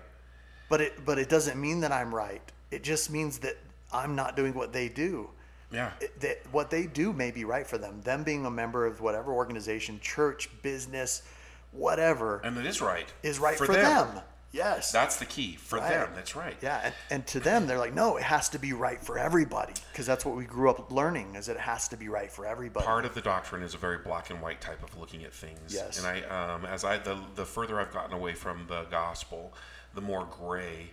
But 0.69 0.81
it 0.81 1.05
but 1.05 1.17
it 1.17 1.29
doesn't 1.29 1.59
mean 1.59 1.79
that 1.81 1.91
I'm 1.91 2.13
right. 2.13 2.41
It 2.71 2.83
just 2.83 3.09
means 3.09 3.39
that 3.39 3.57
I'm 3.91 4.15
not 4.15 4.35
doing 4.35 4.53
what 4.53 4.73
they 4.73 4.89
do. 4.89 5.29
Yeah. 5.71 5.91
it- 6.01 6.19
that 6.21 6.39
what 6.51 6.71
they 6.71 6.87
do 6.87 7.13
may 7.13 7.29
be 7.31 7.45
right 7.45 7.67
for 7.67 7.77
them. 7.77 8.01
Them 8.01 8.23
being 8.23 8.45
a 8.45 8.49
member 8.51 8.85
of 8.87 9.01
whatever 9.01 9.31
organization, 9.31 9.99
church, 9.99 10.49
business, 10.63 11.21
whatever, 11.71 12.39
and 12.43 12.57
it 12.57 12.65
is 12.65 12.81
right. 12.81 13.07
is 13.23 13.39
right 13.39 13.55
for, 13.57 13.67
them. 13.67 14.21
Yes. 14.51 14.91
That's 14.91 15.17
the 15.17 15.25
key 15.25 15.55
for 15.57 15.77
Right. 15.77 15.89
them. 15.91 16.09
That's 16.15 16.35
right. 16.35 16.57
yeah, 16.61 16.81
and, 16.85 16.93
and 17.11 17.27
to 17.27 17.39
them, 17.39 17.67
they're 17.67 17.77
like, 17.77 17.93
no, 17.93 18.17
it 18.17 18.23
has 18.23 18.49
to 18.49 18.57
be 18.59 18.73
right 18.73 18.99
for 18.99 19.19
everybody 19.19 19.73
because 19.91 20.07
that's 20.07 20.25
what 20.25 20.35
we 20.35 20.45
grew 20.45 20.71
up 20.71 20.91
learning 20.91 21.35
is 21.35 21.49
it 21.49 21.57
has 21.57 21.87
to 21.89 21.97
be 21.97 22.07
right 22.09 22.31
for 22.31 22.47
everybody. 22.47 22.83
part 22.83 23.05
of 23.05 23.13
the 23.13 23.21
doctrine 23.21 23.61
is 23.61 23.75
a 23.75 23.77
very 23.77 23.99
black 23.99 24.31
and 24.31 24.41
white 24.41 24.59
type 24.59 24.81
of 24.83 24.97
looking 24.97 25.23
at 25.23 25.31
things. 25.33 25.71
Yes. 25.71 26.03
And 26.03 26.07
I, 26.07 26.53
um, 26.53 26.65
as 26.65 26.83
I, 26.83 26.97
the, 26.97 27.19
the 27.35 27.45
further 27.45 27.79
I've 27.79 27.93
gotten 27.93 28.13
away 28.13 28.33
from 28.33 28.65
the 28.67 28.85
gospel, 28.89 29.53
the 29.93 30.01
more 30.01 30.25
gray, 30.25 30.89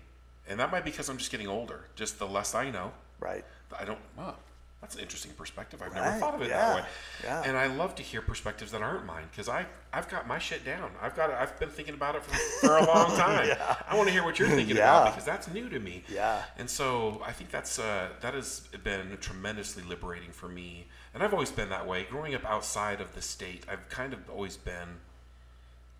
and 0.49 0.59
that 0.61 0.71
might 0.71 0.85
be 0.85 0.91
because 0.91 1.09
I'm 1.09 1.17
just 1.19 1.31
getting 1.31 1.49
older. 1.49 1.85
Just 1.95 2.19
the 2.19 2.27
less 2.27 2.55
I 2.55 2.71
know, 2.71 2.93
right. 3.21 3.45
I 3.79 3.85
don't. 3.85 3.99
Wow, 4.17 4.37
that's 4.81 4.95
an 4.95 5.01
interesting 5.01 5.33
perspective. 5.33 5.83
I've 5.83 5.93
Right, 5.93 6.05
never 6.05 6.19
thought 6.19 6.35
of 6.35 6.43
it 6.43 6.49
yeah, 6.49 6.59
that 6.69 6.77
way. 6.77 6.89
yeah. 7.25 7.43
And 7.45 7.57
I 7.57 7.67
love 7.67 7.95
to 7.97 8.03
hear 8.03 8.21
perspectives 8.23 8.71
that 8.73 8.83
aren't 8.83 9.05
mine 9.07 9.25
because 9.31 9.49
I, 9.49 9.67
I've 9.93 10.09
got 10.09 10.29
my 10.29 10.39
shit 10.39 10.65
down. 10.65 10.91
I've 11.03 11.17
got, 11.17 11.31
I've 11.31 11.59
been 11.59 11.71
thinking 11.71 11.95
about 11.95 12.15
it 12.15 12.23
for, 12.23 12.35
for 12.67 12.77
a 12.77 12.85
long 12.87 13.17
time. 13.17 13.57
I 13.89 13.97
want 13.97 14.07
to 14.09 14.13
hear 14.13 14.23
what 14.25 14.39
you're 14.39 14.49
thinking 14.49 14.77
Yeah. 14.77 15.01
about 15.01 15.13
because 15.13 15.25
that's 15.25 15.49
new 15.53 15.69
to 15.71 15.79
me. 15.81 16.05
Yeah. 16.09 16.43
And 16.59 16.69
so 16.71 17.21
I 17.27 17.33
think 17.33 17.51
that's 17.51 17.79
uh, 17.79 18.11
that 18.21 18.35
has 18.35 18.61
been 18.85 19.17
tremendously 19.21 19.83
liberating 19.83 20.31
for 20.31 20.49
me. 20.49 20.87
And 21.15 21.23
I've 21.23 21.33
always 21.33 21.51
been 21.51 21.71
that 21.71 21.87
way. 21.87 22.05
Growing 22.11 22.35
up 22.35 22.45
outside 22.45 23.01
of 23.01 23.15
the 23.15 23.23
state, 23.23 23.65
I've 23.71 23.89
kind 23.89 24.13
of 24.13 24.29
always 24.31 24.57
been 24.59 25.01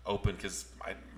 open 0.07 0.35
because 0.35 0.65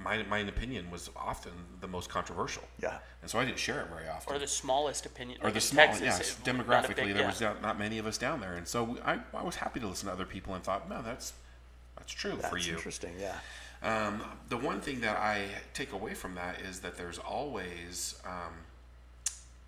my, 0.04 0.24
my 0.24 0.40
opinion 0.40 0.90
was 0.92 1.10
often 1.16 1.52
the 1.80 1.88
most 1.88 2.10
controversial. 2.10 2.64
Yeah. 2.82 2.98
And 3.22 3.30
so 3.30 3.40
I 3.40 3.46
didn't 3.46 3.60
share 3.60 3.82
it 3.82 3.88
very 3.90 4.08
often. 4.08 4.36
Or 4.36 4.40
the 4.40 4.48
smallest 4.48 5.06
opinion. 5.06 5.40
Or 5.42 5.46
like 5.46 5.54
the 5.54 5.62
smallest, 5.62 6.00
small, 6.00 6.10
Texas, 6.12 6.36
yes, 6.44 6.48
it- 6.48 6.58
demographically, 6.58 6.96
big- 6.96 7.14
there 7.14 7.22
yeah. 7.22 7.28
was 7.28 7.42
not, 7.42 7.62
not 7.62 7.80
many 7.80 7.98
of 8.00 8.06
us 8.06 8.18
down 8.18 8.42
there, 8.42 8.56
and 8.56 8.68
so 8.68 8.98
I, 9.06 9.20
I 9.34 9.44
was 9.44 9.56
happy 9.56 9.80
to 9.80 9.88
listen 9.88 10.08
to 10.08 10.14
other 10.14 10.26
people 10.26 10.56
and 10.56 10.64
thought, 10.64 10.90
no, 10.90 11.02
that's 11.02 11.34
that's 11.98 12.14
true 12.14 12.36
That's 12.36 12.50
for 12.50 12.58
you. 12.58 12.64
That's 12.64 12.78
interesting. 12.78 13.14
Yeah. 13.20 13.36
Um, 13.82 14.22
the 14.50 14.58
one 14.58 14.82
thing 14.82 15.02
that 15.02 15.18
I 15.18 15.46
take 15.74 15.94
away 15.94 16.14
from 16.14 16.36
that 16.36 16.60
is 16.62 16.80
that 16.82 16.98
there's 16.98 17.18
always, 17.18 18.20
um, 18.26 18.54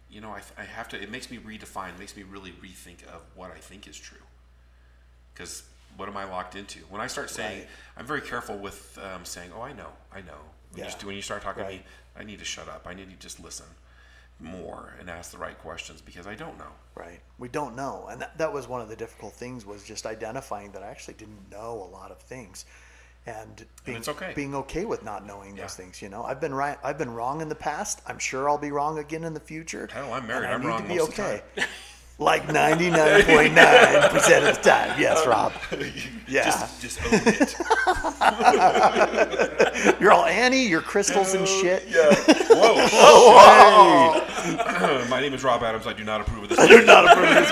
you 0.10 0.22
know, 0.22 0.30
I, 0.30 0.42
I 0.58 0.64
have 0.64 0.90
to. 0.90 1.02
It 1.02 1.12
makes 1.12 1.30
me 1.30 1.38
redefine, 1.38 1.98
makes 2.00 2.16
me 2.16 2.24
really 2.24 2.52
rethink 2.52 3.06
of 3.08 3.22
what 3.36 3.52
I 3.52 3.58
think 3.58 3.88
is 3.88 3.98
true. 3.98 4.18
Because 5.34 5.64
what 5.98 6.08
am 6.10 6.18
I 6.18 6.24
locked 6.26 6.56
into? 6.56 6.80
When 6.89 7.02
I 7.02 7.08
start 7.08 7.30
saying, 7.30 7.60
Right. 7.60 7.68
I'm 7.98 8.06
very 8.06 8.22
careful 8.22 8.58
with 8.58 8.98
um, 9.04 9.26
saying, 9.26 9.52
"Oh, 9.56 9.62
I 9.62 9.74
know, 9.74 9.89
I 10.14 10.22
know." 10.22 10.38
When, 10.72 10.84
Yeah. 10.86 10.94
you, 11.00 11.08
when 11.08 11.16
you 11.16 11.22
start 11.22 11.42
talking 11.42 11.64
to 11.64 11.70
me, 11.70 11.84
I 12.18 12.24
need 12.24 12.39
to 12.39 12.46
shut 12.46 12.68
up. 12.70 12.86
I 12.88 12.94
need 12.94 13.10
to 13.10 13.16
just 13.18 13.39
listen 13.39 13.66
more 14.39 14.96
and 15.00 15.10
ask 15.10 15.32
the 15.32 15.38
right 15.38 15.58
questions 15.60 16.02
because 16.02 16.26
I 16.26 16.34
don't 16.36 16.58
know. 16.58 16.72
Right. 16.96 17.20
We 17.38 17.48
don't 17.48 17.76
know. 17.76 18.08
And 18.10 18.22
that, 18.22 18.38
that 18.38 18.52
was 18.52 18.68
one 18.68 18.82
of 18.82 18.89
the 18.89 18.96
difficult 18.96 19.34
things 19.34 19.66
was 19.66 19.84
just 19.84 20.06
identifying 20.06 20.72
that 20.72 20.82
I 20.82 20.88
actually 20.88 21.14
didn't 21.16 21.52
know 21.52 21.74
a 21.74 21.89
lot 21.94 22.10
of 22.12 22.20
things. 22.20 22.66
And 23.28 23.64
being, 23.86 23.98
it's 24.00 24.08
okay. 24.08 24.34
being 24.36 24.56
okay 24.56 24.86
with 24.86 25.04
not 25.04 25.28
knowing 25.28 25.56
Yeah. 25.56 25.64
those 25.64 25.76
things, 25.76 26.02
you 26.02 26.10
know. 26.10 26.24
I've 26.24 26.42
been 26.42 26.56
right 26.56 26.80
I've 26.84 26.98
been 26.98 27.14
wrong 27.14 27.42
in 27.42 27.50
the 27.50 27.56
past. 27.56 28.02
I'm 28.08 28.18
sure 28.18 28.50
I'll 28.50 28.58
be 28.58 28.72
wrong 28.72 28.98
again 28.98 29.24
in 29.26 29.34
the 29.36 29.39
future. 29.39 29.88
Hell, 29.94 30.12
I'm 30.14 30.26
married. 30.26 30.48
I 30.50 30.54
I'm 30.54 30.62
need 30.62 30.68
wrong 30.68 30.82
to 30.82 30.88
be 30.88 30.96
most 30.98 31.10
of 31.10 31.16
the 31.18 31.24
okay. 31.24 31.42
like 32.22 32.48
99.9% 32.48 34.48
of 34.48 34.56
the 34.56 34.62
time. 34.62 34.98
Yes, 35.00 35.26
uh, 35.26 35.30
Rob. 35.30 35.54
Yeah. 36.28 36.44
Just, 36.46 36.82
just 36.82 37.00
own 37.04 37.10
it. 37.26 37.56
You're 40.00 40.14
all 40.14 40.24
Annie, 40.24 40.66
your 40.66 40.82
crystals 40.82 41.34
and 41.34 41.46
shit. 41.46 41.84
Whoa! 41.92 42.88
Hey! 42.88 45.06
My 45.10 45.20
name 45.20 45.34
is 45.34 45.44
Rob 45.44 45.62
Adams. 45.62 45.88
I 45.88 45.92
do 45.92 46.06
not 46.06 46.22
approve 46.22 46.44
of 46.44 46.50
this. 46.50 46.58
I 46.58 46.68
do 46.68 46.86
not 46.86 47.12
approve 47.12 47.28
of 47.28 47.36
this 47.36 47.52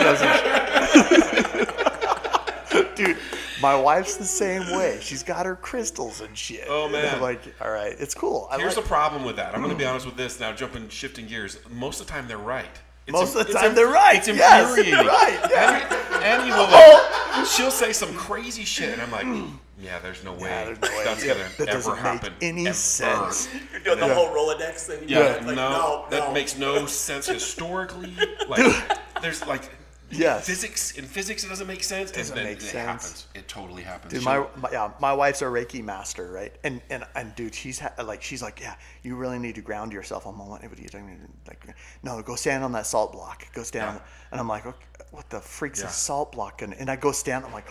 message. 2.72 2.96
Dude, 2.96 3.18
my 3.62 3.76
wife's 3.76 4.16
the 4.16 4.24
same 4.24 4.62
way. 4.78 5.00
She's 5.02 5.24
got 5.24 5.46
her 5.46 5.58
crystals 5.58 6.22
and 6.22 6.38
shit. 6.38 6.64
Oh, 6.70 6.88
man. 6.88 7.16
I'm 7.16 7.22
like, 7.22 7.42
all 7.60 7.72
right, 7.72 7.94
it's 8.00 8.16
cool. 8.16 8.48
I 8.50 8.60
Here's 8.60 8.78
like, 8.78 8.86
the 8.86 8.88
problem 8.88 9.26
with 9.26 9.36
that. 9.36 9.54
I'm 9.54 9.60
going 9.62 9.74
to 9.74 9.78
be 9.78 9.86
honest 9.86 10.06
with 10.06 10.16
this 10.16 10.40
now. 10.40 10.54
Jumping, 10.54 10.88
shifting 10.88 11.28
gears. 11.28 11.60
Most 11.70 12.00
of 12.00 12.08
the 12.08 12.14
time, 12.14 12.30
they're 12.30 12.38
right. 12.38 12.80
It's 13.10 13.14
Most 13.20 13.36
of 13.36 13.46
the 13.48 13.52
it's 13.52 13.62
time 13.62 13.74
they're 13.76 13.88
right. 13.88 14.18
It's 14.18 14.28
Yes, 14.28 14.70
infuriating. 14.70 14.94
they're 14.94 15.06
right, 15.08 15.40
yeah. 15.50 16.20
Annie, 16.22 16.26
Annie 16.26 16.52
will. 16.52 16.64
Like, 16.64 16.72
oh. 16.76 17.54
she'll 17.56 17.72
say 17.72 17.92
some 17.92 18.14
crazy 18.14 18.64
shit, 18.64 18.94
and 18.94 19.02
I'm 19.02 19.12
like, 19.12 19.26
mm. 19.26 19.52
yeah, 19.82 19.98
there's 20.00 20.24
no 20.24 20.34
way 20.34 20.50
Yeah, 20.50 20.66
there's 20.66 20.80
no 20.82 20.88
way. 20.90 21.04
that's 21.06 21.26
Yeah, 21.26 21.34
gonna 21.34 21.50
that 21.58 21.68
ever 21.70 21.72
doesn't 21.78 21.94
make 21.96 22.02
happen. 22.04 22.34
any 22.42 22.68
ever. 22.68 22.74
sense. 22.76 23.50
You're 23.72 23.82
doing 23.82 24.00
the 24.00 24.14
whole 24.14 24.28
Rolodex 24.30 24.86
thing. 24.86 25.06
Yeah, 25.08 25.20
It's 25.34 25.46
like, 25.48 25.56
no, 25.56 25.70
no, 25.72 26.06
that 26.12 26.28
no. 26.28 26.34
makes 26.34 26.58
no 26.58 26.86
sense 26.86 27.26
historically. 27.28 28.14
Like, 28.48 29.00
there's 29.22 29.46
like. 29.48 29.70
Yes. 30.12 30.48
Physics 30.48 30.92
in 30.98 31.06
physics 31.06 31.44
it 31.44 31.50
doesn't 31.50 31.68
make 31.68 31.84
sense. 31.84 32.12
Doesn't 32.12 32.38
and 32.38 32.46
then 32.46 32.54
make 32.54 32.62
it 32.62 32.66
sense. 32.66 32.74
happens. 32.86 33.28
It 33.36 33.48
totally 33.48 33.84
happens. 33.84 34.14
Dude, 34.14 34.24
my, 34.24 34.46
my 34.58 34.72
yeah, 34.72 34.92
my 35.00 35.14
wife's 35.14 35.42
a 35.42 35.46
Reiki 35.46 35.84
master, 35.84 36.32
right? 36.32 36.54
And 36.64 36.82
and 36.90 37.06
and 37.16 37.36
dude, 37.36 37.54
she's 37.54 37.80
ha- 37.80 37.94
like, 38.04 38.22
she's 38.22 38.42
like, 38.42 38.60
yeah, 38.60 38.76
you 39.04 39.16
really 39.16 39.40
need 39.40 39.56
to 39.56 39.62
ground 39.62 39.94
yourself. 39.94 40.26
I'm 40.26 40.38
like, 40.40 40.50
what 40.64 40.78
are 40.78 40.82
you 40.82 40.90
doing? 40.90 41.32
Like, 41.48 41.64
no, 42.04 42.22
go 42.22 42.36
stand 42.36 42.64
on 42.64 42.72
that 42.74 42.86
salt 42.88 43.12
block. 43.12 43.46
Go 43.54 43.64
stand. 43.64 43.86
Yeah. 43.86 43.96
On, 43.96 44.02
and 44.32 44.42
I'm 44.42 44.48
like, 44.48 44.66
okay, 44.66 44.78
what 45.12 45.30
the 45.30 45.40
freak's 45.40 45.82
Yeah. 45.82 45.88
a 45.88 45.92
salt 45.92 46.32
block? 46.32 46.62
And, 46.62 46.74
and 46.74 46.90
I 46.90 46.96
go 46.96 47.12
stand. 47.12 47.46
I'm 47.46 47.54
like, 47.54 47.68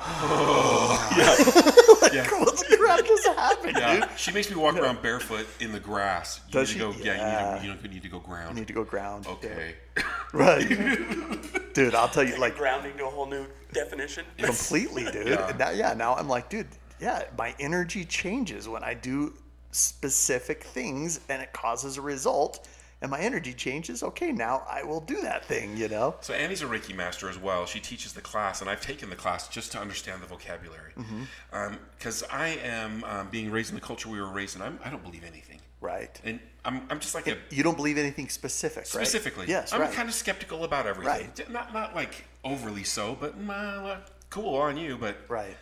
Oh, 0.00 1.08
yeah. 2.12 2.24
what 2.40 2.56
the 2.56 2.76
crap 2.78 3.04
just 3.04 3.26
happened, 3.26 3.74
dude? 3.74 3.82
Yeah, 3.82 4.14
she 4.16 4.32
makes 4.32 4.48
me 4.50 4.56
walk 4.56 4.76
around 4.76 5.02
barefoot 5.02 5.46
in 5.60 5.72
the 5.72 5.80
grass. 5.80 6.40
You 6.48 6.52
Does 6.52 6.74
need 6.74 6.80
to 6.80 6.92
she? 6.92 6.98
go. 7.00 7.04
Yeah, 7.04 7.14
Yeah. 7.16 7.62
you, 7.62 7.70
need 7.70 7.82
to, 7.82 7.88
you 7.88 7.94
need 7.94 8.02
to 8.02 8.08
go 8.08 8.20
ground. 8.20 8.50
I 8.50 8.52
need 8.60 8.66
to 8.68 8.72
go 8.72 8.84
ground. 8.84 9.26
okay. 9.26 9.74
Right. 10.32 10.68
dude, 11.74 11.94
I'll 11.94 12.08
tell 12.08 12.22
you, 12.22 12.36
like, 12.38 12.56
grounding 12.56 12.96
to 12.98 13.06
a 13.06 13.10
whole 13.10 13.26
new 13.26 13.46
definition. 13.72 14.24
completely, 14.36 15.04
dude. 15.10 15.26
Yeah. 15.28 15.48
And 15.48 15.58
now, 15.58 15.70
yeah, 15.70 15.94
now 15.94 16.14
I'm 16.14 16.28
like, 16.28 16.50
dude, 16.50 16.66
yeah, 17.00 17.24
my 17.38 17.54
energy 17.58 18.04
changes 18.04 18.68
when 18.68 18.84
I 18.84 18.92
do 18.94 19.32
specific 19.72 20.64
things 20.64 21.20
and 21.28 21.40
it 21.42 21.52
causes 21.52 21.96
a 21.96 22.02
result. 22.02 22.68
And 23.00 23.12
my 23.12 23.20
energy 23.20 23.52
changes. 23.52 24.02
Okay, 24.02 24.32
now 24.32 24.64
I 24.68 24.82
will 24.82 25.00
do 25.00 25.20
that 25.22 25.44
thing, 25.44 25.76
you 25.76 25.88
know? 25.88 26.16
So 26.20 26.34
Annie's 26.34 26.62
a 26.62 26.66
Reiki 26.66 26.96
master 26.96 27.28
as 27.28 27.38
well. 27.38 27.64
She 27.64 27.78
teaches 27.78 28.12
the 28.12 28.20
class, 28.20 28.60
and 28.60 28.68
I've 28.68 28.80
taken 28.80 29.08
the 29.08 29.14
class 29.14 29.46
just 29.48 29.70
to 29.72 29.78
understand 29.78 30.20
the 30.20 30.26
vocabulary. 30.26 30.92
Mm-hmm. 30.98 31.74
Because 31.96 32.24
I 32.24 32.48
am 32.64 33.04
um, 33.04 33.28
being 33.30 33.52
raised 33.52 33.70
in 33.70 33.76
the 33.76 33.80
culture 33.80 34.08
we 34.08 34.20
were 34.20 34.26
raised 34.32 34.56
in. 34.56 34.62
I'm, 34.62 34.80
I 34.84 34.90
don't 34.90 35.04
believe 35.04 35.22
anything, 35.24 35.60
Right. 35.80 36.20
and 36.24 36.40
I'm, 36.64 36.82
I'm 36.90 36.98
just 36.98 37.14
like 37.14 37.28
a 37.28 37.36
You 37.50 37.62
don't 37.62 37.76
believe 37.76 37.98
anything 37.98 38.28
specific, 38.28 38.78
right? 38.78 38.86
specifically. 38.88 39.46
Yes, 39.48 39.72
I'm 39.72 39.80
right. 39.80 39.92
kind 39.92 40.08
of 40.08 40.14
skeptical 40.14 40.64
about 40.64 40.86
everything. 40.86 41.30
Right. 41.38 41.50
Not 41.50 41.72
not 41.72 41.94
like 41.94 42.24
overly 42.42 42.82
so, 42.84 43.16
but 43.20 43.32
uh, 43.48 43.98
cool 44.28 44.56
on 44.56 44.76
you. 44.76 44.98
But 44.98 45.18
Right. 45.28 45.56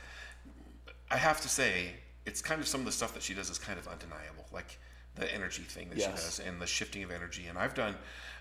I 1.10 1.16
have 1.18 1.42
to 1.42 1.48
say, 1.50 1.92
it's 2.24 2.40
kind 2.40 2.60
of 2.62 2.66
some 2.66 2.80
of 2.80 2.86
the 2.86 2.92
stuff 2.92 3.12
that 3.14 3.22
she 3.22 3.34
does 3.34 3.50
is 3.50 3.58
kind 3.58 3.78
of 3.78 3.86
undeniable, 3.86 4.46
like 4.52 4.78
the 5.16 5.32
energy 5.34 5.62
thing 5.62 5.88
that 5.90 5.98
she 6.00 6.06
does 6.06 6.40
and 6.46 6.60
the 6.60 6.66
shifting 6.66 7.02
of 7.02 7.10
energy. 7.10 7.46
And 7.48 7.58
I've 7.58 7.74
done, 7.74 7.96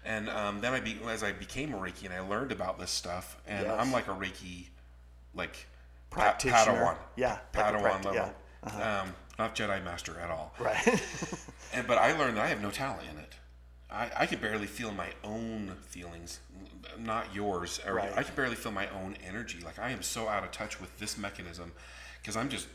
and 0.06 0.30
um, 0.30 0.62
then 0.62 0.74
I 0.74 0.80
be 0.80 0.98
as 1.10 1.24
I 1.24 1.32
became 1.32 1.74
a 1.74 1.78
Reiki 1.78 2.06
and 2.06 2.14
I 2.14 2.20
learned 2.20 2.52
about 2.52 2.78
this 2.80 2.92
stuff, 2.92 3.38
and 3.48 3.66
Yes. 3.66 3.76
I'm 3.80 3.92
like 3.92 4.08
a 4.08 4.12
Reiki, 4.12 4.68
like 5.34 5.66
Practitioner. 6.10 6.58
Padawan, 6.58 6.98
Yeah, 7.16 7.40
like 7.56 7.66
a 7.66 7.78
Padawan 7.78 7.84
level, 8.06 8.14
yeah. 8.14 8.30
Uh-huh. 8.64 9.02
um, 9.04 9.14
not 9.38 9.56
Jedi 9.56 9.84
Master 9.84 10.18
at 10.20 10.30
all. 10.30 10.54
Right. 10.60 11.02
And 11.74 11.86
but 11.88 11.98
I 11.98 12.18
learned 12.18 12.38
that 12.38 12.46
I 12.46 12.48
have 12.48 12.62
no 12.62 12.72
talent 12.72 13.02
in 13.12 13.18
it. 13.18 13.34
I, 13.92 14.10
I 14.20 14.26
can 14.28 14.40
barely 14.40 14.66
feel 14.68 14.92
my 14.94 15.10
own 15.26 15.76
feelings, 15.82 16.40
not 16.98 17.36
yours. 17.36 17.82
Right. 17.86 18.12
I 18.16 18.24
can 18.24 18.34
barely 18.34 18.56
feel 18.56 18.72
my 18.72 18.88
own 18.90 19.18
energy. 19.28 19.60
Like 19.64 19.78
I 19.78 19.90
am 19.90 20.02
so 20.02 20.30
out 20.30 20.44
of 20.46 20.52
touch 20.52 20.80
with 20.80 20.98
this 21.00 21.18
mechanism 21.18 21.74
because 22.22 22.38
I'm 22.38 22.48
just 22.48 22.68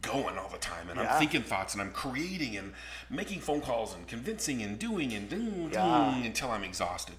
going 0.00 0.38
all 0.38 0.48
the 0.48 0.58
time 0.58 0.88
and 0.90 1.00
Yeah. 1.00 1.12
I'm 1.14 1.18
thinking 1.18 1.42
thoughts 1.42 1.72
and 1.74 1.82
I'm 1.82 1.92
creating 1.92 2.56
and 2.56 2.72
making 3.10 3.40
phone 3.40 3.60
calls 3.60 3.94
and 3.94 4.06
convincing 4.06 4.62
and 4.62 4.78
doing 4.78 5.12
and 5.12 5.28
doing, 5.28 5.70
Yeah. 5.72 6.14
until 6.16 6.50
I'm 6.50 6.62
exhausted. 6.64 7.16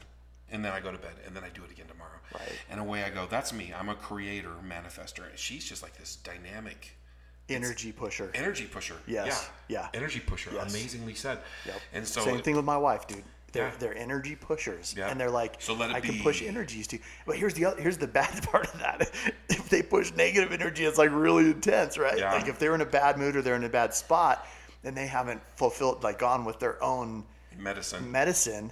And 0.51 0.63
then 0.65 0.71
I 0.71 0.79
go 0.79 0.91
to 0.91 0.97
bed 0.97 1.13
and 1.25 1.35
then 1.35 1.43
I 1.43 1.49
do 1.49 1.63
it 1.63 1.71
again 1.71 1.87
tomorrow. 1.87 2.19
Right. 2.33 2.59
And 2.69 2.79
away 2.79 3.03
I 3.03 3.09
go. 3.09 3.27
That's 3.27 3.51
me. 3.53 3.73
I'm 3.77 3.89
a 3.89 3.95
creator, 3.95 4.51
manifester. 4.67 5.27
And 5.29 5.37
she's 5.37 5.65
just 5.65 5.83
like 5.83 5.97
this 5.97 6.15
dynamic 6.17 6.95
energy 7.49 7.91
pusher. 7.91 8.31
energy 8.35 8.65
pusher. 8.65 8.95
Yes. 9.07 9.49
Yeah. 9.67 9.81
Yeah. 9.81 9.87
Energy 9.93 10.19
pusher. 10.19 10.51
Yes. 10.53 10.69
Amazingly 10.73 11.15
said. 11.15 11.39
Yep. 11.65 11.75
And 11.93 12.07
so 12.07 12.21
Same 12.21 12.41
thing 12.41 12.55
with 12.55 12.65
my 12.65 12.77
wife, 12.77 13.07
dude. 13.07 13.23
They're, 13.51 13.67
Yeah. 13.67 13.73
they're 13.79 13.97
energy 13.97 14.35
pushers, 14.35 14.93
Yeah. 14.97 15.09
and 15.09 15.19
they're 15.19 15.29
like, 15.31 15.55
So 15.59 15.73
let 15.73 15.89
it 15.89 15.95
I 15.95 15.99
can 16.01 16.19
push 16.19 16.41
energies 16.41 16.87
too. 16.87 16.99
But 17.25 17.37
here's 17.37 17.53
the 17.53 17.65
other, 17.65 17.81
here's 17.81 17.97
the 17.97 18.07
bad 18.07 18.43
part 18.49 18.73
of 18.73 18.79
that. 18.79 19.09
if 19.49 19.69
they 19.69 19.81
push 19.81 20.11
negative 20.13 20.51
energy, 20.51 20.85
it's 20.85 20.97
like 20.97 21.09
really 21.11 21.45
intense, 21.45 21.97
right? 21.97 22.17
Yeah. 22.17 22.33
Like 22.33 22.47
if 22.47 22.59
they're 22.59 22.75
in 22.75 22.81
a 22.81 22.85
bad 22.85 23.17
mood 23.17 23.35
or 23.35 23.41
they're 23.41 23.55
in 23.55 23.63
a 23.63 23.69
bad 23.69 23.93
spot, 23.93 24.45
and 24.83 24.95
they 24.95 25.07
haven't 25.07 25.41
fulfilled, 25.57 26.03
like 26.03 26.19
gone 26.19 26.45
with 26.45 26.59
their 26.59 26.81
own 26.83 27.25
medicine. 27.57 28.09
medicine, 28.11 28.71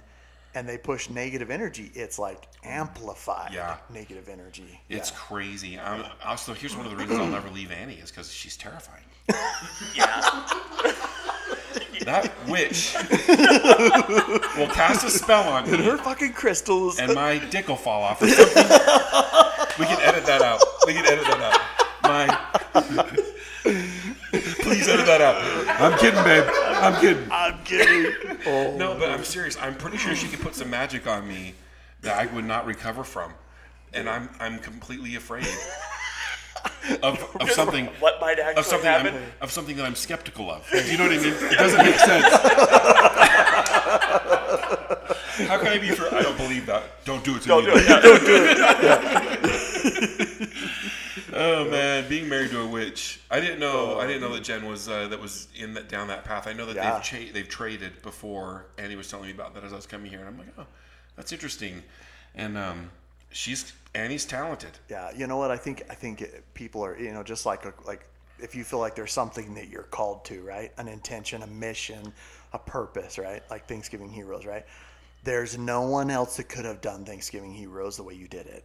and 0.54 0.66
they 0.68 0.78
push 0.78 1.10
negative 1.10 1.50
energy, 1.50 1.90
it's 1.94 2.18
like 2.18 2.48
amplified 2.64 3.52
Yeah. 3.52 3.76
negative 3.90 4.28
energy. 4.28 4.80
It's 4.88 5.10
yeah. 5.10 5.16
crazy. 5.18 5.78
Um, 5.78 6.04
also, 6.24 6.54
here's 6.54 6.74
one 6.74 6.86
of 6.86 6.90
the 6.92 6.96
reasons 6.96 7.20
I'll 7.20 7.26
never 7.26 7.50
leave 7.50 7.70
Annie 7.70 7.94
is 7.96 8.10
because 8.10 8.32
she's 8.32 8.56
terrifying. 8.56 9.04
Yeah. 9.94 11.34
That 12.08 12.32
witch 12.48 12.94
will 14.56 14.72
cast 14.74 15.04
a 15.04 15.10
spell 15.10 15.46
on 15.46 15.70
me, 15.70 15.76
her 15.84 15.98
fucking 15.98 16.32
crystals. 16.32 16.98
and 16.98 17.14
my 17.14 17.36
dick 17.50 17.68
will 17.68 17.76
fall 17.76 18.02
off. 18.02 18.22
Or 18.22 18.28
something. 18.28 18.64
We 19.78 19.84
can 19.84 20.00
edit 20.00 20.24
that 20.24 20.40
out. 20.40 20.62
We 20.86 20.94
can 20.94 21.04
edit 21.04 21.26
that 21.26 21.40
out. 21.42 21.60
My, 22.04 22.26
please 24.62 24.88
edit 24.88 25.04
that 25.04 25.20
out. 25.20 25.36
I'm 25.80 25.98
kidding, 25.98 26.24
babe. 26.24 26.44
I'm 26.48 26.98
kidding. 26.98 27.28
I'm 27.30 27.62
kidding. 27.64 28.38
Oh, 28.46 28.74
No, 28.78 28.94
but 28.98 29.10
I'm 29.10 29.22
serious. 29.22 29.58
I'm 29.60 29.74
pretty 29.74 29.98
sure 29.98 30.14
she 30.14 30.28
could 30.28 30.40
put 30.40 30.54
some 30.54 30.70
magic 30.70 31.06
on 31.06 31.28
me 31.28 31.52
that 32.00 32.16
I 32.16 32.24
would 32.34 32.46
not 32.46 32.64
recover 32.64 33.04
from, 33.04 33.34
and 33.92 34.08
I'm 34.08 34.30
I'm 34.40 34.58
completely 34.60 35.16
afraid 35.16 35.46
of, 37.02 37.36
of 37.40 37.50
something 37.50 37.86
What 38.00 38.20
might 38.20 38.38
actually 38.38 38.60
of 38.60 38.66
something 38.66 38.90
happen? 38.90 39.14
I'm, 39.14 39.22
of 39.42 39.50
something 39.52 39.76
that 39.76 39.84
I'm 39.86 39.94
skeptical 39.94 40.50
of. 40.50 40.68
Do 40.70 40.82
you 40.90 40.98
know 40.98 41.04
what 41.04 41.12
I 41.12 41.18
mean? 41.18 41.34
It 41.34 41.58
doesn't 41.58 41.84
make 41.84 41.98
sense. 41.98 42.24
How 45.48 45.56
can 45.58 45.68
I 45.68 45.78
be 45.78 45.94
sure? 45.94 46.12
I 46.14 46.22
don't 46.22 46.36
believe 46.36 46.66
that. 46.66 47.04
Don't 47.04 47.22
do 47.24 47.36
it 47.36 47.42
to 47.42 47.48
Don't 47.48 47.64
me. 47.64 47.70
do 47.70 47.76
it. 47.76 48.58
Yeah. 48.58 50.46
Oh 51.40 51.70
man, 51.70 52.08
being 52.08 52.28
married 52.28 52.50
to 52.50 52.60
a 52.62 52.66
witch. 52.66 53.20
I 53.30 53.38
didn't 53.38 53.60
know. 53.60 53.98
I 54.00 54.06
didn't 54.06 54.22
know 54.22 54.32
that 54.34 54.42
Jen 54.42 54.66
was 54.66 54.88
uh, 54.88 55.06
that 55.08 55.20
was 55.20 55.46
in 55.56 55.74
that 55.74 55.88
down 55.88 56.08
that 56.08 56.24
path. 56.24 56.48
I 56.48 56.52
know 56.52 56.66
that 56.66 56.74
Yeah. 56.74 56.94
they've 56.94 57.02
cha- 57.02 57.32
they've 57.32 57.48
traded 57.48 58.02
before. 58.02 58.66
Annie 58.76 58.96
was 58.96 59.08
telling 59.08 59.26
me 59.26 59.32
about 59.32 59.54
that 59.54 59.62
as 59.62 59.72
I 59.72 59.76
was 59.76 59.86
coming 59.86 60.10
here, 60.10 60.18
and 60.20 60.28
I'm 60.28 60.36
like, 60.38 60.48
oh, 60.58 60.66
that's 61.16 61.30
interesting. 61.30 61.82
And 62.34 62.58
um, 62.58 62.90
she's 63.30 63.72
Annie's 63.94 64.24
talented. 64.24 64.70
Yeah, 64.88 65.10
you 65.16 65.26
know 65.26 65.36
what? 65.36 65.50
I 65.50 65.56
think 65.56 65.82
I 65.90 65.94
think 65.94 66.24
people 66.54 66.84
are 66.84 66.98
you 66.98 67.12
know 67.12 67.22
just 67.22 67.46
like 67.46 67.64
a, 67.64 67.72
like 67.86 68.06
if 68.40 68.54
you 68.54 68.64
feel 68.64 68.78
like 68.78 68.94
there's 68.94 69.12
something 69.12 69.54
that 69.54 69.68
you're 69.68 69.84
called 69.84 70.24
to, 70.26 70.42
right? 70.42 70.72
An 70.78 70.88
intention, 70.88 71.42
a 71.42 71.46
mission, 71.46 72.12
a 72.52 72.58
purpose, 72.58 73.18
right? 73.18 73.42
Like 73.50 73.66
Thanksgiving 73.66 74.10
Heroes, 74.10 74.46
right? 74.46 74.64
There's 75.24 75.58
no 75.58 75.82
one 75.82 76.10
else 76.10 76.36
that 76.36 76.48
could 76.48 76.64
have 76.64 76.80
done 76.80 77.04
Thanksgiving 77.04 77.52
Heroes 77.52 77.96
the 77.96 78.02
way 78.02 78.14
you 78.14 78.28
did 78.28 78.46
it. 78.46 78.64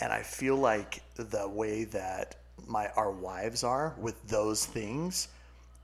And 0.00 0.12
I 0.12 0.22
feel 0.22 0.56
like 0.56 1.02
the 1.16 1.48
way 1.48 1.84
that 1.84 2.36
my 2.66 2.88
our 2.96 3.10
wives 3.10 3.64
are 3.64 3.94
with 3.98 4.22
those 4.28 4.66
things, 4.66 5.28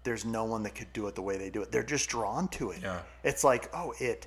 there's 0.04 0.24
no 0.24 0.44
one 0.44 0.62
that 0.64 0.74
could 0.74 0.92
do 0.92 1.06
it 1.06 1.14
the 1.14 1.22
way 1.22 1.38
they 1.38 1.50
do 1.50 1.62
it. 1.62 1.72
They're 1.72 1.82
just 1.82 2.08
drawn 2.08 2.48
to 2.48 2.70
it. 2.70 2.80
Yeah. 2.82 3.00
It's 3.24 3.44
like, 3.44 3.70
oh, 3.74 3.94
it 3.98 4.26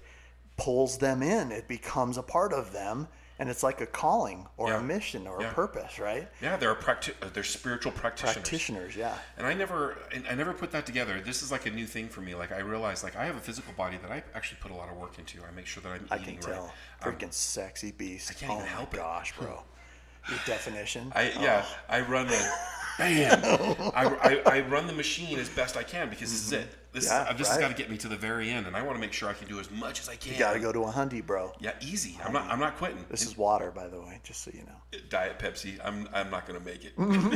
pulls 0.58 0.98
them 0.98 1.22
in. 1.24 1.52
It 1.52 1.68
becomes 1.68 2.18
a 2.18 2.24
part 2.24 2.54
of 2.54 2.74
them. 2.74 3.08
And 3.40 3.50
it's 3.50 3.64
like 3.64 3.80
a 3.82 3.86
calling 3.86 4.46
or 4.58 4.70
Yeah. 4.70 4.80
a 4.80 4.82
mission 4.82 5.26
or 5.26 5.42
Yeah. 5.42 5.50
a 5.52 5.54
purpose, 5.54 5.98
right? 5.98 6.30
Yeah, 6.42 6.58
they're 6.58 6.76
practi- 6.76 7.14
uh, 7.22 7.30
they're 7.34 7.44
spiritual 7.44 7.94
practitioners. 7.94 8.34
Practitioners, 8.36 8.96
yeah. 8.96 9.18
And 9.38 9.48
I 9.48 9.54
never, 9.54 9.98
I 10.30 10.36
never 10.36 10.54
put 10.54 10.72
that 10.72 10.86
together. 10.86 11.22
This 11.22 11.42
is 11.42 11.52
like 11.52 11.66
a 11.66 11.72
new 11.72 11.88
thing 11.88 12.10
for 12.10 12.22
me. 12.22 12.36
Like 12.36 12.52
I 12.52 12.60
realized, 12.60 13.04
like 13.04 13.16
I 13.16 13.26
have 13.26 13.38
a 13.38 13.42
physical 13.42 13.74
body 13.74 13.98
that 13.98 14.12
I 14.12 14.24
actually 14.36 14.60
put 14.62 14.72
a 14.72 14.76
lot 14.76 14.90
of 14.90 14.98
work 14.98 15.18
into. 15.18 15.40
I 15.44 15.52
make 15.56 15.66
sure 15.68 15.82
that 15.84 15.92
I'm 15.94 16.08
I 16.12 16.18
eating 16.18 16.38
can 16.38 16.52
tell. 16.52 16.74
right. 17.02 17.08
Um, 17.08 17.14
Freaking 17.16 17.34
sexy 17.34 17.92
beast. 17.92 18.30
I 18.30 18.34
can't 18.34 18.52
oh 18.52 18.56
even 18.56 18.66
my 18.66 18.72
help 18.72 18.94
it. 18.94 18.98
gosh, 18.98 19.34
bro. 19.38 19.64
Your 20.30 20.40
definition. 20.46 21.12
I 21.16 21.32
yeah, 21.40 21.66
I 21.88 22.02
run 22.02 22.28
the 22.28 22.52
bam. 23.00 23.42
I, 23.96 24.42
I, 24.46 24.58
I 24.58 24.60
run 24.62 24.86
the 24.86 24.94
machine 24.94 25.40
as 25.40 25.50
best 25.50 25.76
I 25.78 25.84
can 25.84 26.10
because 26.10 26.32
this 26.32 26.46
is 26.46 26.52
it. 26.54 26.68
This 26.92 27.08
Mm-hmm. 27.08 27.14
Yeah, 27.28 27.32
is, 27.32 27.38
this 27.38 27.48
has 27.48 27.58
right. 27.58 27.62
got 27.62 27.68
to 27.70 27.76
get 27.76 27.90
me 27.92 27.98
to 27.98 28.08
the 28.08 28.16
very 28.16 28.50
end, 28.50 28.66
and 28.66 28.76
I 28.76 28.82
want 28.82 28.96
to 28.96 29.00
make 29.00 29.14
sure 29.14 29.30
I 29.30 29.34
can 29.34 29.48
do 29.48 29.60
as 29.60 29.70
much 29.70 30.02
as 30.02 30.10
I 30.10 30.16
can. 30.16 30.34
you 30.34 30.40
gotta 30.40 30.60
go 30.60 30.72
to 30.72 30.84
a 30.86 30.92
hundy, 30.92 31.24
bro. 31.26 31.54
Yeah, 31.60 31.74
easy. 31.82 32.18
I'm 32.24 32.34
not. 32.34 32.48
I'm 32.50 32.60
not 32.60 32.78
quitting. 32.78 33.06
This 33.10 33.22
is 33.26 33.38
water, 33.38 33.72
by 33.72 33.88
the 33.88 34.02
way, 34.02 34.20
just 34.24 34.42
so 34.44 34.52
you 34.54 34.64
know. 34.64 35.00
Diet 35.10 35.38
Pepsi. 35.38 35.80
I'm. 35.84 36.10
I'm 36.14 36.32
not 36.32 36.48
gonna 36.48 36.60
make 36.60 36.86
it. 36.86 36.96
Mm-hmm. 36.98 37.30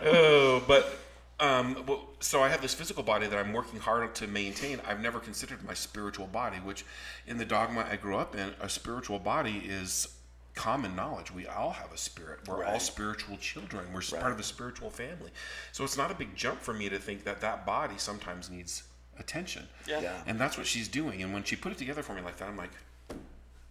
oh, 0.06 0.62
but 0.68 0.96
um, 1.38 1.84
well, 1.86 2.08
so 2.20 2.40
I 2.42 2.48
have 2.48 2.62
this 2.62 2.72
physical 2.72 3.02
body 3.02 3.26
that 3.26 3.38
I'm 3.38 3.52
working 3.52 3.78
hard 3.78 4.14
to 4.16 4.26
maintain. 4.26 4.80
I've 4.86 5.00
never 5.00 5.18
considered 5.18 5.62
my 5.64 5.74
spiritual 5.74 6.26
body, 6.28 6.56
which, 6.58 6.84
in 7.26 7.36
the 7.36 7.44
dogma 7.44 7.86
I 7.90 7.96
grew 7.96 8.16
up 8.16 8.34
in, 8.34 8.54
a 8.60 8.68
spiritual 8.68 9.18
body 9.18 9.62
is 9.66 10.15
common 10.56 10.96
knowledge. 10.96 11.30
We 11.30 11.46
all 11.46 11.70
have 11.70 11.92
a 11.92 11.96
spirit. 11.98 12.40
We're 12.48 12.64
all 12.64 12.80
spiritual 12.80 13.36
children. 13.36 13.84
We're 13.92 14.00
s 14.00 14.10
part 14.10 14.32
of 14.32 14.40
a 14.40 14.42
spiritual 14.42 14.90
family. 14.90 15.30
So 15.70 15.84
it's 15.84 15.96
not 15.96 16.10
a 16.10 16.14
big 16.14 16.34
jump 16.34 16.60
for 16.60 16.74
me 16.74 16.88
to 16.88 16.98
think 16.98 17.22
that 17.24 17.40
that 17.42 17.64
body 17.64 17.94
sometimes 17.98 18.50
needs 18.50 18.82
attention. 19.18 19.68
Yeah. 19.86 20.00
Yeah. 20.00 20.22
And 20.26 20.40
that's 20.40 20.56
what 20.58 20.66
she's 20.66 20.88
doing. 20.88 21.22
And 21.22 21.32
when 21.32 21.44
she 21.44 21.54
put 21.56 21.70
it 21.72 21.78
together 21.78 22.02
for 22.02 22.14
me 22.14 22.22
like 22.22 22.36
that, 22.38 22.48
I'm 22.48 22.56
like, 22.56 22.70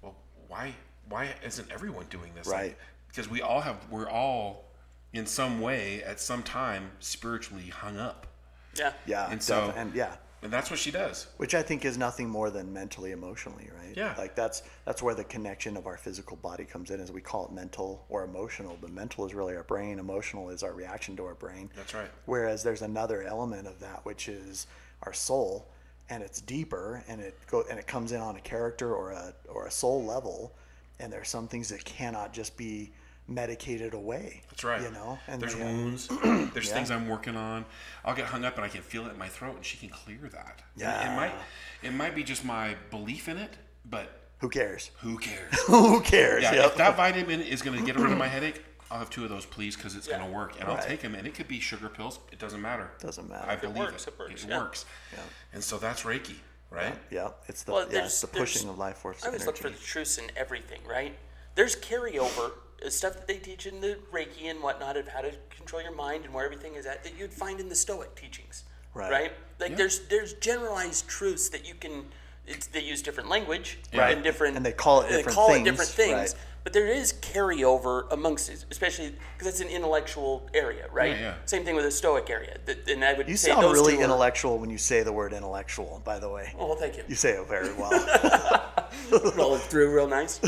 well, 0.02 0.16
why 0.48 0.74
why 1.10 1.34
isn't 1.44 1.70
everyone 1.72 2.06
doing 2.10 2.32
this? 2.36 2.48
Like, 2.48 2.56
Right. 2.56 2.78
because 3.10 3.28
we 3.30 3.42
all 3.42 3.62
have 3.62 3.78
we're 3.90 4.10
all 4.10 4.66
in 5.14 5.26
some 5.26 5.62
way 5.62 6.04
at 6.04 6.20
some 6.20 6.44
time 6.44 6.92
spiritually 7.00 7.68
hung 7.70 7.98
up. 7.98 8.28
Yeah. 8.78 8.94
Yeah. 9.06 9.30
And 9.32 9.42
so- 9.42 9.74
and 9.76 9.94
yeah. 9.96 10.16
And 10.42 10.54
that's 10.54 10.70
what 10.70 10.80
she 10.80 10.92
does. 10.92 11.28
Which 11.38 11.56
I 11.56 11.62
think 11.64 11.86
is 11.86 11.98
nothing 11.98 12.30
more 12.30 12.50
than 12.50 12.72
mentally 12.72 13.12
emotionally, 13.12 13.70
right? 13.76 13.96
Yeah. 13.96 14.14
Like 14.18 14.36
that's 14.36 14.64
that's 14.86 15.02
where 15.02 15.16
the 15.16 15.24
connection 15.24 15.76
of 15.76 15.88
our 15.88 15.98
physical 15.98 16.38
body 16.38 16.66
comes 16.66 16.92
in, 16.92 17.00
as 17.00 17.12
we 17.12 17.22
call 17.22 17.46
it 17.46 17.52
mental 17.52 18.06
or 18.10 18.24
emotional. 18.24 18.78
But 18.80 18.92
mental 18.92 19.26
is 19.26 19.34
really 19.34 19.56
our 19.56 19.64
brain. 19.64 19.98
Emotional 19.98 20.50
is 20.50 20.62
our 20.62 20.74
reaction 20.74 21.16
to 21.18 21.26
our 21.26 21.36
brain. 21.36 21.72
That's 21.76 21.94
right. 21.94 22.10
Whereas 22.26 22.64
there's 22.64 22.84
another 22.84 23.24
element 23.24 23.68
of 23.68 23.80
that, 23.80 24.06
which 24.06 24.28
is 24.28 24.68
our 25.04 25.14
soul, 25.14 25.68
and 26.10 26.22
it's 26.22 26.42
deeper, 26.42 27.04
and 27.08 27.22
it 27.22 27.38
go 27.50 27.64
and 27.70 27.80
it 27.80 27.88
comes 27.88 28.12
in 28.12 28.22
on 28.22 28.36
a 28.36 28.42
character 28.42 28.94
or 28.94 29.12
a 29.12 29.34
or 29.50 29.66
a 29.66 29.72
soul 29.72 30.06
level, 30.06 30.54
and 31.00 31.12
there's 31.12 31.30
some 31.30 31.48
things 31.48 31.70
that 31.70 31.84
cannot 31.86 32.34
just 32.34 32.56
be 32.56 32.92
medicated 33.28 33.94
away. 33.94 34.42
That's 34.50 34.64
right. 34.64 34.82
You 34.82 34.92
know, 34.92 35.18
and 35.28 35.42
there's 35.42 35.56
they, 35.56 35.64
wounds. 35.64 36.08
there's 36.54 36.72
things 36.72 36.92
I'm 36.92 37.08
working 37.08 37.36
on. 37.36 37.66
I'll 38.04 38.16
get 38.16 38.26
hung 38.26 38.46
up 38.46 38.56
and 38.56 38.66
I 38.66 38.68
can 38.70 38.82
feel 38.82 39.06
it 39.08 39.12
in 39.12 39.18
my 39.18 39.28
throat, 39.28 39.56
and 39.56 39.66
she 39.66 39.78
can 39.78 39.90
clear 39.90 40.30
that. 40.32 40.62
Yeah. 40.76 41.12
It 41.14 41.16
might 41.16 41.34
it 41.84 41.94
might 41.94 42.16
be 42.16 42.24
just 42.24 42.46
my 42.46 42.76
belief 42.92 43.28
in 43.28 43.38
it, 43.38 43.54
but 43.90 44.22
who 44.40 44.50
cares? 44.50 44.92
who 45.02 45.18
cares? 45.18 45.60
who 45.68 46.02
cares? 46.02 46.44
Yeah, 46.44 46.54
Yep. 46.56 46.66
if 46.72 46.76
that 46.78 46.96
vitamin 46.98 47.42
is 47.42 47.62
going 47.62 47.78
to 47.80 47.86
get 47.86 47.96
rid 47.96 48.12
of 48.12 48.18
my 48.18 48.28
headache, 48.28 48.62
I'll 48.92 49.00
have 49.00 49.10
two 49.10 49.24
of 49.24 49.30
those, 49.30 49.46
please, 49.46 49.76
because 49.76 49.96
it's 49.96 50.08
Yeah. 50.08 50.20
going 50.20 50.30
to 50.30 50.36
work. 50.38 50.60
And 50.60 50.70
I'll 50.70 50.78
take 50.84 51.02
them, 51.02 51.16
and 51.16 51.26
it 51.26 51.34
could 51.34 51.48
be 51.48 51.60
sugar 51.60 51.90
pills. 51.90 52.20
It 52.32 52.38
doesn't 52.40 52.62
matter. 52.62 52.92
Doesn't 53.00 53.28
matter. 53.30 53.50
I 53.50 53.54
If 53.54 53.64
it 53.64 53.74
believe 53.74 53.90
works, 53.92 54.08
it. 54.08 54.14
it 54.14 54.20
works, 54.20 54.44
It 54.44 54.50
yeah. 54.50 54.58
works. 54.60 54.86
And 55.54 55.64
so 55.64 55.78
that's 55.78 56.04
Reiki, 56.04 56.36
right? 56.70 56.96
Yeah, 57.10 57.30
it's 57.48 57.64
the 57.64 57.72
Well, 57.72 57.88
yeah, 57.92 58.06
it's 58.06 58.22
the 58.22 58.28
pushing 58.28 58.70
of 58.70 58.78
life 58.78 58.98
force. 58.98 59.24
I 59.24 59.28
always 59.28 59.42
energy. 59.44 59.64
look 59.64 59.74
for 59.74 59.80
the 59.80 59.84
truths 59.84 60.18
in 60.18 60.26
everything, 60.36 60.82
right? 60.88 61.18
There's 61.56 61.76
carryover 61.78 62.52
stuff 62.90 63.14
that 63.14 63.28
they 63.28 63.38
teach 63.38 63.66
in 63.66 63.82
the 63.82 63.98
Reiki 64.14 64.46
and 64.50 64.62
whatnot 64.62 64.98
of 64.98 65.08
how 65.08 65.22
to 65.22 65.32
control 65.50 65.82
your 65.82 65.96
mind 65.96 66.26
and 66.26 66.34
where 66.34 66.46
everything 66.46 66.76
is 66.76 66.86
at 66.86 67.04
that 67.04 67.18
you'd 67.18 67.34
find 67.34 67.60
in 67.60 67.70
the 67.70 67.76
Stoic 67.76 68.16
teachings, 68.16 68.64
Right. 68.94 69.32
Like 69.60 69.76
there's 69.78 70.00
there's 70.08 70.34
generalized 70.34 71.08
truths 71.08 71.50
that 71.50 71.68
you 71.68 71.74
can. 71.76 72.06
It's, 72.48 72.68
they 72.68 72.82
use 72.84 73.02
different 73.02 73.28
language 73.30 73.80
Right. 73.94 74.14
and 74.14 74.24
different 74.24 74.56
And 74.56 74.66
they 74.66 74.72
call 74.72 75.02
it 75.02 75.10
they 75.10 75.18
different 75.18 75.36
call 75.36 75.50
it 75.50 75.54
things, 75.56 75.66
different 75.70 75.90
things. 75.92 76.12
right. 76.14 76.36
But 76.66 76.74
there 76.74 76.88
is 76.88 77.14
carryover 77.14 78.12
amongst 78.12 78.50
it, 78.50 78.66
especially 78.72 79.14
because 79.38 79.48
it's 79.48 79.62
an 79.62 79.68
intellectual 79.68 80.50
area, 80.54 80.88
right? 80.92 81.12
Yeah, 81.12 81.20
yeah. 81.22 81.34
Same 81.46 81.64
thing 81.64 81.76
with 81.76 81.86
the 81.86 81.92
Stoic 81.92 82.28
area. 82.32 82.58
And 82.90 83.06
I 83.06 83.14
would 83.14 83.30
You 83.30 83.38
say 83.38 83.52
sound 83.52 83.62
those 83.64 83.76
really 83.76 83.94
two 83.94 84.00
are- 84.00 84.04
intellectual 84.06 84.58
when 84.58 84.72
you 84.72 84.80
say 84.80 85.04
the 85.04 85.14
word 85.14 85.32
intellectual. 85.32 86.02
By 86.04 86.18
the 86.18 86.28
way, 86.28 86.52
Oh, 86.58 86.66
well, 86.70 86.76
thank 86.76 86.98
you. 86.98 87.04
you 87.08 87.14
say 87.14 87.34
it 87.34 87.48
very 87.48 87.72
well. 87.76 87.92
roll 89.36 89.54
it 89.56 89.62
through 89.62 89.94
real 89.94 90.08
nice. 90.08 90.40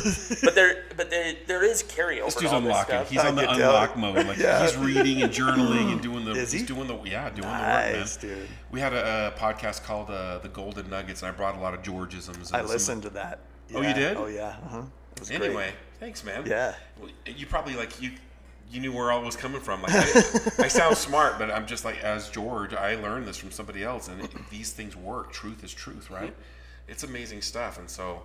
But 0.41 0.55
there, 0.55 0.85
but 0.95 1.11
there, 1.11 1.33
there 1.45 1.63
is 1.63 1.83
carryover. 1.83 2.25
This 2.25 2.35
dude's 2.35 2.51
unlocking. 2.53 3.05
He's 3.05 3.19
I 3.19 3.27
on 3.27 3.35
the 3.35 3.43
tell. 3.43 3.51
unlock 3.53 3.95
mode. 3.95 4.25
Like 4.25 4.37
he's 4.37 4.75
reading 4.77 5.21
and 5.21 5.31
journaling 5.31 5.91
and 5.91 6.01
doing 6.07 6.25
the. 6.25 6.31
Is 6.31 6.51
he's 6.51 6.63
doing 6.65 6.87
the 6.87 6.97
yeah, 7.03 7.29
doing 7.29 7.47
Nice, 7.47 8.17
the 8.17 8.27
work, 8.27 8.35
man. 8.37 8.41
dude. 8.47 8.49
We 8.71 8.79
had 8.79 8.93
a, 8.93 9.33
a 9.35 9.39
podcast 9.39 9.83
called 9.83 10.09
uh, 10.09 10.39
the 10.39 10.49
Golden 10.49 10.89
Nuggets, 10.89 11.21
and 11.21 11.29
I 11.31 11.31
brought 11.35 11.55
a 11.55 11.59
lot 11.59 11.75
of 11.75 11.83
Georgisms. 11.83 12.47
And 12.51 12.55
I 12.57 12.61
some- 12.61 12.67
listened 12.69 13.03
to 13.03 13.09
that. 13.11 13.39
Oh, 13.75 13.81
you 13.81 13.93
did? 13.93 14.17
Oh 14.17 14.25
yeah. 14.27 14.55
Uh-huh. 14.65 14.81
It 15.13 15.19
was 15.19 15.31
Anyway, 15.31 15.53
great. 15.53 15.73
Thanks, 15.99 16.23
man. 16.23 16.45
Yeah. 16.45 16.75
Well, 16.99 17.09
You 17.25 17.45
probably 17.45 17.75
like 17.75 18.01
you. 18.01 18.11
You 18.69 18.81
knew 18.81 18.91
where 18.91 19.13
I 19.13 19.17
was 19.17 19.37
coming 19.37 19.61
from. 19.61 19.81
Like, 19.81 19.93
I, 19.95 20.65
I 20.65 20.67
sound 20.67 20.97
smart, 20.97 21.39
but 21.39 21.49
I'm 21.49 21.65
just 21.65 21.85
like 21.85 22.03
as 22.03 22.29
George. 22.29 22.73
I 22.73 22.95
learned 22.95 23.25
this 23.25 23.37
from 23.37 23.49
somebody 23.49 23.81
else, 23.81 24.09
and 24.09 24.21
it, 24.21 24.29
these 24.49 24.73
things 24.73 24.93
work. 24.93 25.31
Truth 25.31 25.63
is 25.63 25.73
truth, 25.73 26.11
right? 26.11 26.35
It's 26.89 27.03
amazing 27.03 27.41
stuff, 27.43 27.79
and 27.79 27.89
so 27.89 28.23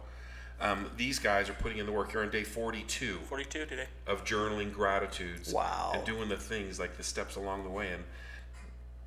um, 0.60 0.90
these 0.96 1.20
guys 1.20 1.48
are 1.48 1.52
putting 1.54 1.78
in 1.78 1.86
the 1.86 1.92
work. 1.92 2.12
You're 2.12 2.24
on 2.24 2.30
day 2.30 2.42
42 2.42 3.18
Forty-two 3.28 3.66
today. 3.66 3.86
of 4.08 4.24
journaling 4.24 4.72
gratitudes. 4.72 5.52
Wow. 5.52 5.92
And 5.94 6.04
doing 6.04 6.28
the 6.28 6.36
things 6.36 6.80
like 6.80 6.96
the 6.96 7.04
steps 7.04 7.36
along 7.36 7.62
the 7.62 7.70
way, 7.70 7.92
and 7.92 8.02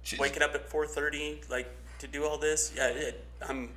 she- 0.04 0.16
Waking 0.18 0.42
up 0.42 0.56
at 0.56 0.70
four 0.70 0.88
thirty, 0.88 1.42
like 1.50 1.68
to 2.00 2.08
do 2.08 2.24
all 2.24 2.38
this. 2.38 2.72
Yeah, 2.78 2.88
it, 2.88 3.26
I'm, 3.46 3.72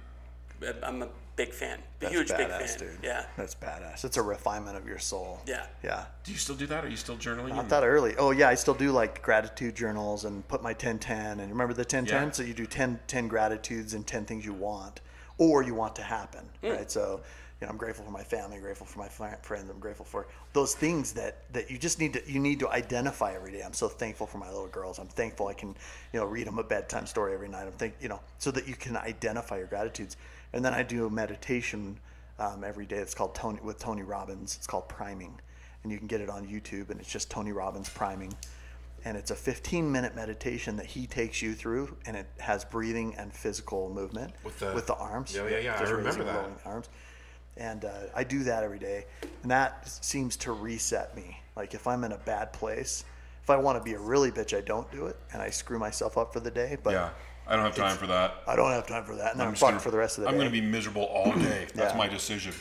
I'm 0.85 1.03
a 1.03 1.09
big 1.39 1.53
fan. 1.55 1.79
A 1.79 1.83
That's 2.01 2.13
huge 2.15 2.29
big 2.37 2.49
fan. 2.49 2.79
dude. 2.79 2.99
Yeah, 3.03 3.25
That's 3.37 3.55
badass. 3.55 4.05
It's 4.05 4.17
a 4.17 4.23
refinement 4.23 4.77
of 4.77 4.87
your 4.87 4.99
soul. 4.99 5.41
yeah. 5.47 5.67
Yeah. 5.83 6.05
Do 6.25 6.33
you 6.33 6.39
still 6.39 6.57
do 6.57 6.67
that? 6.67 6.85
Are 6.85 6.89
you 6.89 6.97
still 6.97 7.17
journaling? 7.17 7.51
Not 7.55 7.69
that 7.71 7.85
early. 7.85 8.15
Oh 8.19 8.33
yeah, 8.33 8.49
I 8.49 8.57
still 8.57 8.75
do 8.75 8.91
like 8.91 9.23
gratitude 9.23 9.75
journals 9.77 10.25
and 10.25 10.47
put 10.49 10.63
my 10.63 10.71
1010 10.71 11.41
and 11.41 11.51
remember 11.51 11.73
the 11.75 11.83
1010? 11.83 12.23
Yeah. 12.27 12.31
So 12.33 12.43
you 12.43 12.55
do 12.55 12.67
10, 12.67 12.99
10 13.07 13.29
gratitudes 13.29 13.95
and 13.95 14.07
10 14.07 14.25
things 14.27 14.45
you 14.45 14.53
want 14.53 15.01
or 15.39 15.63
you 15.63 15.75
want 15.75 15.95
to 15.97 16.03
happen, 16.03 16.45
Hmm. 16.63 16.71
right? 16.71 16.91
So, 16.91 17.21
you 17.61 17.67
know, 17.67 17.71
I'm 17.73 17.77
grateful 17.79 18.05
for 18.05 18.11
my 18.11 18.23
family, 18.25 18.59
grateful 18.59 18.87
for 18.87 18.99
my 18.99 19.09
friends, 19.09 19.71
I'm 19.71 19.79
grateful 19.81 20.05
for 20.05 20.27
those 20.53 20.75
things 20.75 21.13
that 21.13 21.35
that 21.53 21.71
you 21.71 21.79
just 21.79 21.99
need 22.01 22.13
to 22.15 22.23
you 22.31 22.41
need 22.41 22.59
to 22.61 22.69
identify 22.69 23.33
every 23.35 23.53
day. 23.53 23.63
I'm 23.63 23.73
so 23.73 23.89
thankful 23.89 24.27
for 24.27 24.39
my 24.39 24.49
little 24.49 24.67
girls. 24.69 24.99
I'm 24.99 25.09
thankful 25.09 25.47
I 25.47 25.55
can, 25.55 25.71
you 26.13 26.19
know, 26.21 26.27
read 26.27 26.47
them 26.49 26.59
a 26.59 26.65
bedtime 26.65 27.07
story 27.07 27.33
every 27.35 27.49
night. 27.49 27.67
I'm 27.67 27.73
think, 27.73 27.95
you 28.01 28.09
know, 28.09 28.21
so 28.39 28.51
that 28.53 28.67
you 28.69 28.75
can 28.75 28.97
identify 28.97 29.57
your 29.59 29.67
gratitudes. 29.69 30.17
And 30.53 30.65
then 30.65 30.75
I 30.75 30.83
do 30.83 31.07
a 31.07 31.11
meditation 31.11 31.99
um, 32.39 32.65
every 32.65 32.87
day. 32.87 32.97
It's 32.97 33.15
called 33.15 33.35
Tony 33.35 33.59
with 33.63 33.79
Tony 33.79 34.03
Robbins. 34.03 34.57
It's 34.57 34.67
called 34.67 34.89
priming 34.89 35.41
and 35.83 35.93
you 35.93 35.99
can 35.99 36.07
get 36.09 36.21
it 36.21 36.29
on 36.29 36.47
YouTube, 36.47 36.91
and 36.91 37.01
it's 37.01 37.11
just 37.11 37.31
Tony 37.31 37.53
Robbins 37.53 37.89
priming. 37.89 38.35
And 39.05 39.17
it's 39.17 39.31
a 39.31 39.37
15 39.37 39.91
minute 39.91 40.15
meditation 40.17 40.77
that 40.77 40.87
he 40.87 41.07
takes 41.07 41.41
you 41.41 41.55
through, 41.55 41.97
and 42.05 42.17
it 42.17 42.27
has 42.41 42.65
breathing 42.65 43.15
and 43.17 43.33
physical 43.33 43.89
movement 43.89 44.33
With 44.45 44.59
the- 44.59 44.73
with 44.73 44.87
the 44.87 44.97
arms. 44.97 45.35
Yeah, 45.35 45.49
yeah, 45.49 45.59
yeah, 45.59 45.77
I 45.79 45.83
remember 45.89 46.25
that. 46.25 46.59
the 46.65 46.69
arms. 46.69 46.89
And 47.57 47.85
uh, 47.85 47.91
I 48.15 48.25
do 48.25 48.45
that 48.45 48.63
every 48.65 48.79
day, 48.79 49.07
and 49.43 49.51
that 49.51 49.89
seems 49.89 50.37
to 50.39 50.53
reset 50.53 51.17
me. 51.17 51.41
Like 51.57 51.75
if 51.75 51.87
I'm 51.87 52.05
in 52.05 52.13
a 52.13 52.19
bad 52.19 52.53
place, 52.53 53.05
if 53.43 53.51
I 53.51 53.57
want 53.57 53.79
to 53.79 53.85
be 53.85 53.95
a 53.95 53.99
really 53.99 54.31
bitch, 54.31 54.57
I 54.57 54.61
don't 54.61 54.91
do 54.93 55.07
it, 55.07 55.17
and 55.33 55.41
I 55.41 55.51
screw 55.51 55.79
myself 55.79 56.19
up 56.19 56.33
for 56.33 56.41
the 56.41 56.51
day. 56.51 56.77
But 56.83 56.93
Yeah, 56.93 57.11
I 57.49 57.57
don't 57.57 57.65
have 57.65 57.75
time 57.75 57.97
for 57.97 58.07
that. 58.09 58.35
I 58.47 58.57
don't 58.57 58.71
have 58.71 58.87
time 58.87 59.05
for 59.05 59.15
that, 59.17 59.33
and 59.33 59.41
then 59.41 59.47
I'm, 59.49 59.53
just 59.55 59.61
fucked 59.61 59.71
gonna- 59.73 59.81
for 59.81 59.91
the 59.91 59.97
rest 59.99 60.19
of 60.19 60.23
the 60.25 60.29
day. 60.29 60.33
I'm 60.33 60.39
going 60.39 60.49
to 60.53 60.53
be 60.53 60.61
miserable 60.61 61.05
all 61.05 61.33
day. 61.33 61.67
That's 61.75 61.93
Yeah. 61.95 61.99
my 61.99 62.07
decision. 62.09 62.53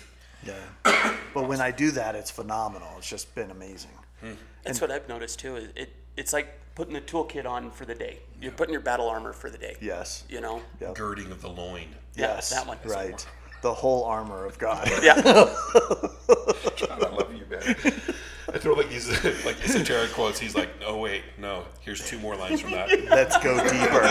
Yeah. 0.46 0.54
but 1.34 1.48
when 1.48 1.60
I 1.62 1.72
do 1.72 1.92
that, 1.92 2.16
it's 2.16 2.32
phenomenal. 2.32 2.88
It's 2.98 3.10
just 3.10 3.34
been 3.36 3.52
amazing. 3.52 3.92
Hmm. 4.22 4.32
That's 4.64 4.80
what 4.82 4.92
I've 4.92 5.08
noticed 5.10 5.40
too. 5.40 5.58
Is 5.58 5.70
it 5.76 5.94
it's 6.16 6.32
like 6.34 6.60
putting 6.76 6.94
the 6.94 7.02
toolkit 7.02 7.46
on 7.46 7.70
for 7.72 7.86
the 7.86 7.96
day. 7.96 8.20
You're 8.42 8.52
putting 8.52 8.72
your 8.74 8.82
battle 8.82 9.08
armor 9.10 9.34
for 9.34 9.50
the 9.50 9.58
day. 9.58 9.76
Yes. 9.82 10.24
You 10.30 10.42
know. 10.42 10.62
Yep. 10.80 10.96
Girding 10.96 11.32
of 11.32 11.42
the 11.42 11.50
loin. 11.50 11.88
Yeah, 12.16 12.36
Yes. 12.36 12.50
that 12.52 12.66
one. 12.68 12.78
Right. 12.86 13.26
The 13.62 13.74
whole 13.74 14.04
armor 14.06 14.46
of 14.46 14.58
God. 14.60 14.90
Yeah. 15.04 15.16
God, 15.24 17.04
I 17.04 17.10
love 17.12 17.34
you, 17.34 17.46
man. 17.50 17.76
I 18.54 18.58
throw 18.58 18.74
like 18.74 18.90
these 18.90 19.08
like 19.46 19.62
esoteric 19.64 20.12
quotes. 20.14 20.40
He's 20.40 20.56
like, 20.56 20.70
oh 20.86 20.98
wait, 20.98 21.24
no. 21.38 21.66
Here's 21.82 22.08
two 22.08 22.20
more 22.20 22.36
lines 22.36 22.62
from 22.62 22.72
that." 22.72 22.90
Let's 23.10 23.38
go 23.44 23.58
deeper. 23.58 24.02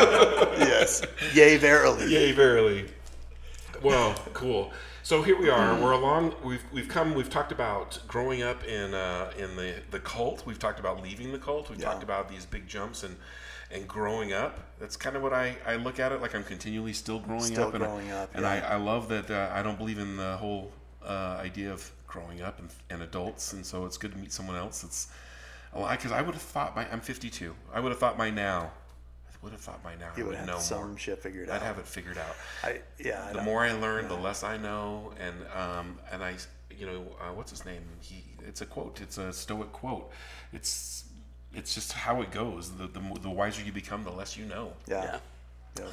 yes. 0.59 1.03
Yea, 1.35 1.57
verily. 1.57 2.13
Yay, 2.13 2.33
verily. 2.33 2.87
Well, 3.83 4.15
cool. 4.33 4.73
So 5.03 5.23
here 5.23 5.39
we 5.39 5.49
are. 5.49 5.81
We're 5.81 5.93
along. 5.93 6.35
We've 6.43 6.65
we've 6.73 6.89
come. 6.89 7.15
We've 7.15 7.31
talked 7.31 7.53
about 7.53 7.99
growing 8.09 8.43
up 8.43 8.65
in 8.65 8.93
uh, 8.95 9.31
in 9.39 9.55
the 9.57 9.75
the 9.91 10.01
cult. 10.01 10.45
We've 10.47 10.59
talked 10.59 10.81
about 10.81 11.03
leaving 11.03 11.33
the 11.33 11.39
cult. 11.39 11.71
We've 11.71 11.79
Yeah. 11.79 11.87
talked 11.93 12.03
about 12.03 12.29
these 12.29 12.45
big 12.47 12.67
jumps 12.67 13.05
and 13.05 13.17
and 13.71 13.87
growing 13.87 14.33
up. 14.33 14.59
That's 14.81 14.97
kind 14.97 15.17
of 15.17 15.23
what 15.23 15.33
I, 15.33 15.57
I 15.67 15.77
look 15.77 15.99
at 16.01 16.13
it 16.13 16.21
like. 16.21 16.35
I'm 16.35 16.45
continually 16.45 16.93
still 16.93 17.19
growing 17.21 17.43
Still 17.43 17.69
up. 17.69 17.75
And, 17.75 17.85
growing 17.85 18.11
up, 18.11 18.31
And 18.35 18.43
yeah. 18.45 18.67
I, 18.69 18.75
I 18.75 18.77
love 18.77 19.09
that. 19.09 19.31
Uh, 19.31 19.51
I 19.53 19.63
don't 19.63 19.77
believe 19.79 19.99
in 19.99 20.17
the 20.17 20.37
whole 20.37 20.73
uh, 21.05 21.39
idea 21.41 21.73
of 21.73 21.91
growing 22.17 22.41
up 22.41 22.59
and, 22.59 22.71
and 22.91 23.03
adults, 23.03 23.53
and 23.53 23.65
so 23.65 23.85
it's 23.85 23.99
good 23.99 24.13
to 24.13 24.19
meet 24.19 24.33
someone 24.33 24.57
else 24.57 24.81
that's 24.83 25.09
alive. 25.75 25.99
Because 25.99 26.13
I 26.13 26.23
would 26.23 26.35
have 26.35 26.43
thought 26.43 26.75
by 26.75 26.87
I'm 26.91 27.01
52. 27.01 27.55
I 27.73 27.81
would 27.81 27.91
have 27.91 27.99
thought 27.99 28.17
by 28.17 28.31
now. 28.31 28.71
I 29.29 29.37
would 29.43 29.53
have 29.53 29.61
thought 29.61 29.83
by 29.83 29.95
now 29.97 30.09
You 30.17 30.25
would 30.25 30.31
would 30.31 30.39
have 30.39 30.47
know 30.47 30.59
some 30.59 30.89
more. 30.91 30.99
shit 30.99 31.23
figured 31.23 31.51
out. 31.51 31.57
I'd 31.57 31.59
out. 31.59 31.67
have 31.67 31.79
it 31.79 31.87
figured 31.87 32.19
out. 32.19 32.35
I, 32.65 32.81
yeah. 32.99 33.27
I 33.29 33.33
the 33.35 33.43
more 33.43 33.63
I 33.65 33.73
learn, 33.73 34.09
the 34.09 34.17
less 34.17 34.43
I 34.43 34.57
know, 34.57 35.13
and 35.21 35.35
um, 35.55 35.99
and 36.11 36.23
I, 36.23 36.35
you 36.77 36.87
know, 36.87 37.05
uh, 37.21 37.33
what's 37.35 37.51
his 37.51 37.65
name? 37.67 37.83
He, 38.01 38.25
it's 38.47 38.63
a 38.63 38.67
quote. 38.67 39.01
It's 39.03 39.19
a 39.19 39.33
Stoic 39.33 39.73
quote. 39.73 40.11
It's 40.53 41.05
it's 41.55 41.75
just 41.75 41.93
how 41.93 42.23
it 42.23 42.31
goes. 42.31 42.71
The 42.73 42.87
the, 42.87 43.03
the 43.21 43.31
wiser 43.31 43.63
you 43.63 43.73
become, 43.73 44.05
the 44.05 44.11
less 44.11 44.37
you 44.39 44.47
know. 44.47 44.73
Yeah. 44.87 45.19
Yeah. 45.79 45.85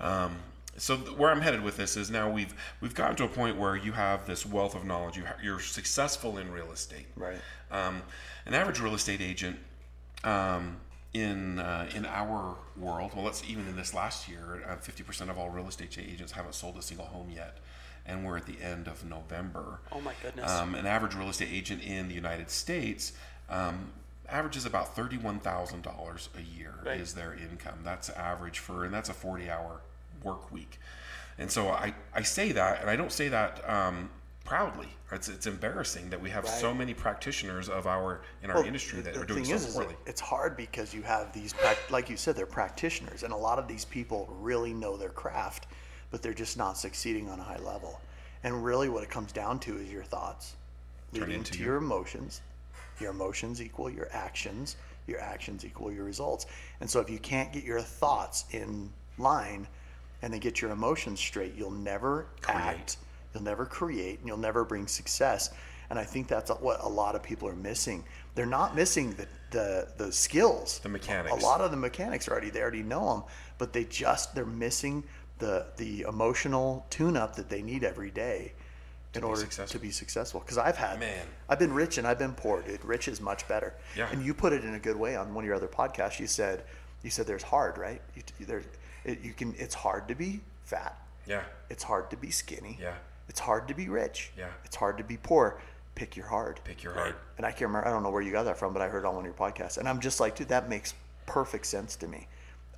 yeah. 0.00 0.24
Um, 0.24 0.36
so 0.76 0.96
th- 0.96 1.16
where 1.16 1.30
I'm 1.30 1.40
headed 1.40 1.62
with 1.62 1.76
this 1.76 1.96
is 1.96 2.10
now 2.10 2.30
we've 2.30 2.54
we've 2.80 2.94
gotten 2.94 3.16
to 3.16 3.24
a 3.24 3.28
point 3.28 3.56
where 3.56 3.76
you 3.76 3.92
have 3.92 4.26
this 4.26 4.44
wealth 4.46 4.74
of 4.74 4.84
knowledge. 4.84 5.16
You 5.16 5.24
ha- 5.26 5.36
you're 5.42 5.60
successful 5.60 6.38
in 6.38 6.50
real 6.50 6.72
estate. 6.72 7.06
Right. 7.16 7.36
Um, 7.70 8.02
an 8.46 8.54
average 8.54 8.80
real 8.80 8.94
estate 8.94 9.20
agent 9.20 9.58
um, 10.24 10.76
in 11.14 11.58
uh, 11.58 11.88
in 11.94 12.06
our 12.06 12.56
world, 12.76 13.12
well, 13.14 13.24
let's 13.24 13.42
even 13.48 13.66
in 13.68 13.76
this 13.76 13.92
last 13.94 14.28
year, 14.28 14.62
uh, 14.68 14.76
fifty 14.76 15.02
percent 15.02 15.30
of 15.30 15.38
all 15.38 15.50
real 15.50 15.68
estate 15.68 15.98
agents 15.98 16.32
haven't 16.32 16.54
sold 16.54 16.76
a 16.78 16.82
single 16.82 17.06
home 17.06 17.28
yet, 17.34 17.58
and 18.06 18.24
we're 18.24 18.36
at 18.36 18.46
the 18.46 18.60
end 18.62 18.88
of 18.88 19.04
November. 19.04 19.80
Oh 19.90 20.00
my 20.00 20.14
goodness. 20.22 20.50
Um, 20.50 20.74
an 20.74 20.86
average 20.86 21.14
real 21.14 21.28
estate 21.28 21.48
agent 21.52 21.82
in 21.82 22.08
the 22.08 22.14
United 22.14 22.50
States 22.50 23.12
um, 23.50 23.92
averages 24.28 24.64
about 24.64 24.96
thirty-one 24.96 25.38
thousand 25.40 25.82
dollars 25.82 26.30
a 26.38 26.40
year 26.40 26.74
Right. 26.84 26.98
is 27.00 27.14
their 27.14 27.34
income. 27.34 27.80
That's 27.84 28.08
average 28.08 28.58
for, 28.60 28.84
and 28.86 28.94
that's 28.94 29.10
a 29.10 29.14
forty-hour 29.14 29.80
work 30.24 30.50
week. 30.52 30.78
And 31.38 31.50
so 31.50 31.68
I, 31.68 31.94
I 32.14 32.22
say 32.22 32.52
that, 32.52 32.80
and 32.80 32.90
I 32.90 32.96
don't 32.96 33.12
say 33.12 33.28
that 33.28 33.68
um, 33.68 34.10
proudly. 34.44 34.88
It's, 35.10 35.28
it's 35.28 35.46
embarrassing 35.46 36.08
that 36.10 36.20
we 36.20 36.30
have 36.30 36.46
so 36.48 36.72
many 36.72 36.94
practitioners 36.94 37.68
of 37.68 37.86
our 37.86 38.22
in 38.42 38.50
our 38.50 38.56
Well, 38.56 38.66
industry 38.66 39.00
that 39.02 39.16
are 39.16 39.24
doing 39.24 39.44
so 39.44 39.54
is, 39.54 39.66
is 39.66 39.74
poorly. 39.74 39.92
it- 39.92 39.98
it's 40.10 40.20
hard 40.20 40.56
because 40.56 40.94
you 40.94 41.02
have 41.02 41.32
these, 41.32 41.54
like 41.90 42.08
you 42.08 42.16
said, 42.16 42.34
they're 42.36 42.46
practitioners, 42.46 43.22
and 43.22 43.32
a 43.32 43.36
lot 43.36 43.58
of 43.58 43.68
these 43.68 43.84
people 43.84 44.28
really 44.40 44.72
know 44.72 44.96
their 44.96 45.10
craft, 45.10 45.66
but 46.10 46.22
they're 46.22 46.32
just 46.34 46.56
not 46.56 46.78
succeeding 46.78 47.28
on 47.28 47.40
a 47.40 47.42
high 47.42 47.58
level. 47.58 48.00
And 48.44 48.64
really, 48.64 48.88
what 48.88 49.02
it 49.02 49.10
comes 49.10 49.32
down 49.32 49.58
to 49.60 49.76
is 49.78 49.90
your 49.90 50.02
thoughts, 50.04 50.54
Turn 51.12 51.22
leading 51.24 51.36
into 51.40 51.52
to 51.52 51.58
you. 51.58 51.64
your 51.66 51.76
emotions. 51.76 52.40
Your 52.98 53.10
emotions 53.10 53.60
equal 53.62 53.88
your 53.90 54.08
actions. 54.12 54.76
Your 55.06 55.20
actions 55.20 55.64
equal 55.64 55.92
your 55.92 56.04
results. 56.04 56.46
And 56.80 56.88
so, 56.88 57.00
if 57.00 57.08
you 57.10 57.18
can't 57.18 57.52
get 57.52 57.64
your 57.64 57.80
thoughts 57.80 58.44
in 58.52 58.90
line, 59.18 59.66
and 60.22 60.32
then 60.32 60.40
get 60.40 60.60
your 60.60 60.70
emotions 60.70 61.20
straight, 61.20 61.54
you'll 61.56 61.70
never 61.70 62.28
act 62.48 62.96
You'll 63.34 63.42
never 63.42 63.64
create 63.64 64.18
and 64.18 64.28
you'll 64.28 64.36
never 64.36 64.64
bring 64.64 64.86
success. 64.86 65.50
And 65.90 65.98
I 65.98 66.04
think 66.04 66.28
that's 66.28 66.50
what 66.50 66.82
a 66.82 66.88
lot 66.88 67.14
of 67.14 67.22
people 67.22 67.48
are 67.48 67.56
missing. 67.56 68.04
They're 68.34 68.46
not 68.46 68.74
missing 68.74 69.14
the, 69.14 69.26
the, 69.50 69.88
the 69.98 70.12
skills. 70.12 70.78
The 70.80 70.88
mechanics. 70.88 71.42
A 71.42 71.46
lot 71.46 71.60
of 71.60 71.70
the 71.70 71.76
mechanics 71.76 72.28
are 72.28 72.32
already, 72.32 72.50
they 72.50 72.62
already 72.62 72.82
know 72.82 73.12
them, 73.12 73.24
but 73.58 73.72
they 73.72 73.84
just, 73.84 74.34
they're 74.34 74.46
missing 74.46 75.04
the, 75.38 75.66
the 75.76 76.02
emotional 76.02 76.86
tune 76.88 77.16
up 77.16 77.36
that 77.36 77.48
they 77.48 77.62
need 77.62 77.84
every 77.84 78.10
day 78.10 78.52
in 79.14 79.22
order 79.22 79.44
to 79.44 79.78
be 79.78 79.90
successful. 79.90 80.40
Because 80.40 80.56
I've 80.56 80.76
had, 80.76 80.98
Man. 80.98 81.26
I've 81.48 81.58
been 81.58 81.74
rich 81.74 81.98
and 81.98 82.06
I've 82.06 82.18
been 82.18 82.32
poor, 82.32 82.62
dude. 82.62 82.82
Rich 82.82 83.08
is 83.08 83.20
much 83.20 83.46
better. 83.46 83.74
Yeah. 83.94 84.08
And 84.10 84.24
you 84.24 84.32
put 84.32 84.54
it 84.54 84.64
in 84.64 84.74
a 84.74 84.78
good 84.78 84.96
way 84.96 85.16
on 85.16 85.34
one 85.34 85.44
of 85.44 85.46
your 85.46 85.56
other 85.56 85.68
podcasts. 85.68 86.18
You 86.18 86.26
said, 86.26 86.64
you 87.02 87.10
said 87.10 87.26
there's 87.26 87.42
hard, 87.42 87.76
right? 87.76 88.00
You, 88.16 88.46
there's, 88.46 88.64
it, 89.04 89.20
you 89.22 89.32
can, 89.32 89.54
it's 89.58 89.74
hard 89.74 90.08
to 90.08 90.14
be 90.14 90.40
fat. 90.64 90.96
Yeah. 91.26 91.42
It's 91.70 91.82
hard 91.82 92.10
to 92.10 92.16
be 92.16 92.30
skinny. 92.30 92.78
Yeah. 92.80 92.94
It's 93.28 93.40
hard 93.40 93.68
to 93.68 93.74
be 93.74 93.88
rich. 93.88 94.30
Yeah. 94.36 94.48
It's 94.64 94.76
hard 94.76 94.98
to 94.98 95.04
be 95.04 95.16
poor. 95.16 95.60
Pick 95.94 96.16
your 96.16 96.26
hard. 96.26 96.60
Pick 96.64 96.82
your 96.82 96.94
heart. 96.94 97.16
And 97.36 97.46
I 97.46 97.50
can't 97.50 97.62
remember, 97.62 97.86
I 97.86 97.90
don't 97.90 98.02
know 98.02 98.10
where 98.10 98.22
you 98.22 98.32
got 98.32 98.44
that 98.44 98.58
from, 98.58 98.72
but 98.72 98.82
I 98.82 98.88
heard 98.88 99.00
it 99.00 99.06
on 99.06 99.14
one 99.14 99.26
of 99.26 99.26
your 99.26 99.34
podcasts. 99.34 99.78
And 99.78 99.88
I'm 99.88 100.00
just 100.00 100.20
like, 100.20 100.36
dude, 100.36 100.48
that 100.48 100.68
makes 100.68 100.94
perfect 101.26 101.66
sense 101.66 101.96
to 101.96 102.08
me. 102.08 102.28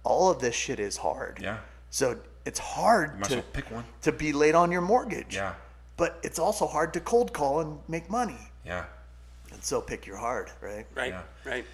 All 0.03 0.31
of 0.31 0.41
this 0.41 0.55
shit 0.55 0.81
is 0.81 0.97
hard. 0.97 1.39
Yeah. 1.41 1.59
So 1.91 2.19
it's 2.45 2.59
hard 2.59 3.19
Might 3.21 3.29
to, 3.31 3.35
well 3.37 3.45
pick 3.53 3.71
one. 3.71 3.85
to 4.03 4.13
be 4.13 4.33
late 4.33 4.55
on 4.55 4.73
your 4.73 4.81
mortgage. 4.83 5.37
Yeah. 5.37 5.55
But 5.97 6.19
it's 6.23 6.39
also 6.39 6.67
hard 6.67 6.93
to 6.95 7.01
cold 7.01 7.33
call 7.33 7.61
and 7.61 7.79
make 7.89 8.11
money. 8.11 8.51
Yeah. 8.67 8.85
And 9.53 9.63
so 9.63 9.81
pick 9.81 10.07
your 10.07 10.17
hard, 10.17 10.51
right? 10.61 10.87
right. 10.95 11.11
yeah. 11.11 11.23
Right. 11.45 11.65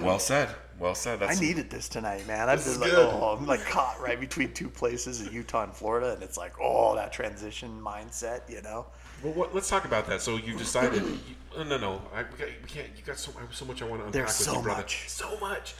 Well 0.00 0.18
said. 0.18 0.48
Well 0.78 0.94
said. 0.94 1.22
I 1.22 1.26
That's 1.26 1.40
needed 1.40 1.70
this 1.70 1.88
tonight, 1.88 2.26
man. 2.26 2.48
I've 2.48 2.64
This 2.64 2.66
been 2.66 2.74
is 2.74 2.80
like, 2.80 2.90
good. 2.92 3.08
oh, 3.12 3.36
I'm 3.36 3.46
like 3.46 3.64
caught 3.64 4.00
right 4.00 4.18
between 4.18 4.52
two 4.52 4.68
places 4.68 5.26
in 5.26 5.32
Utah 5.32 5.64
and 5.64 5.74
Florida, 5.74 6.12
and 6.12 6.22
it's 6.22 6.36
like, 6.36 6.54
oh, 6.60 6.94
that 6.94 7.12
transition 7.12 7.80
mindset, 7.80 8.48
you 8.48 8.62
know? 8.62 8.86
Well, 9.22 9.32
what, 9.32 9.54
let's 9.54 9.68
talk 9.68 9.84
about 9.84 10.06
that. 10.06 10.22
So 10.22 10.36
you 10.36 10.56
decided? 10.56 11.02
You, 11.02 11.18
oh, 11.56 11.64
no, 11.64 11.78
no, 11.78 12.00
I, 12.14 12.22
we, 12.22 12.38
got, 12.38 12.48
we 12.62 12.68
can't. 12.68 12.88
You 12.96 13.02
got 13.04 13.18
so, 13.18 13.32
so 13.50 13.64
much 13.64 13.82
I 13.82 13.86
want 13.86 14.00
to 14.02 14.06
unpack 14.06 14.12
There's 14.12 14.38
with 14.38 14.46
so 14.46 14.56
you, 14.56 14.62
brother. 14.62 14.82
much. 14.82 15.08
So 15.08 15.38
much. 15.40 15.74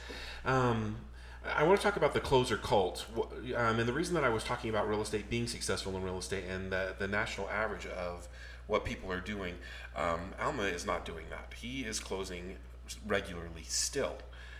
Um, 0.45 0.97
I 1.55 1.63
want 1.63 1.79
to 1.79 1.83
talk 1.83 1.95
about 1.95 2.13
the 2.13 2.19
Clozer 2.19 2.61
Cult, 2.61 3.05
um, 3.55 3.79
and 3.79 3.87
the 3.87 3.93
reason 3.93 4.13
that 4.15 4.25
I 4.25 4.29
was 4.29 4.43
talking 4.43 4.69
about 4.69 4.89
real 4.89 5.01
estate 5.01 5.29
being 5.29 5.47
successful 5.47 5.95
in 5.95 6.03
real 6.03 6.17
estate 6.17 6.43
and 6.49 6.71
the, 6.71 6.95
the 6.99 7.07
national 7.07 7.49
average 7.49 7.85
of 7.85 8.27
what 8.67 8.83
people 8.83 9.11
are 9.11 9.21
doing. 9.21 9.55
Um, 9.95 10.19
Alma 10.39 10.63
is 10.63 10.85
not 10.85 11.05
doing 11.05 11.25
that. 11.29 11.53
He 11.55 11.81
is 11.83 11.99
closing 11.99 12.57
regularly 13.05 13.63
still. 13.67 14.17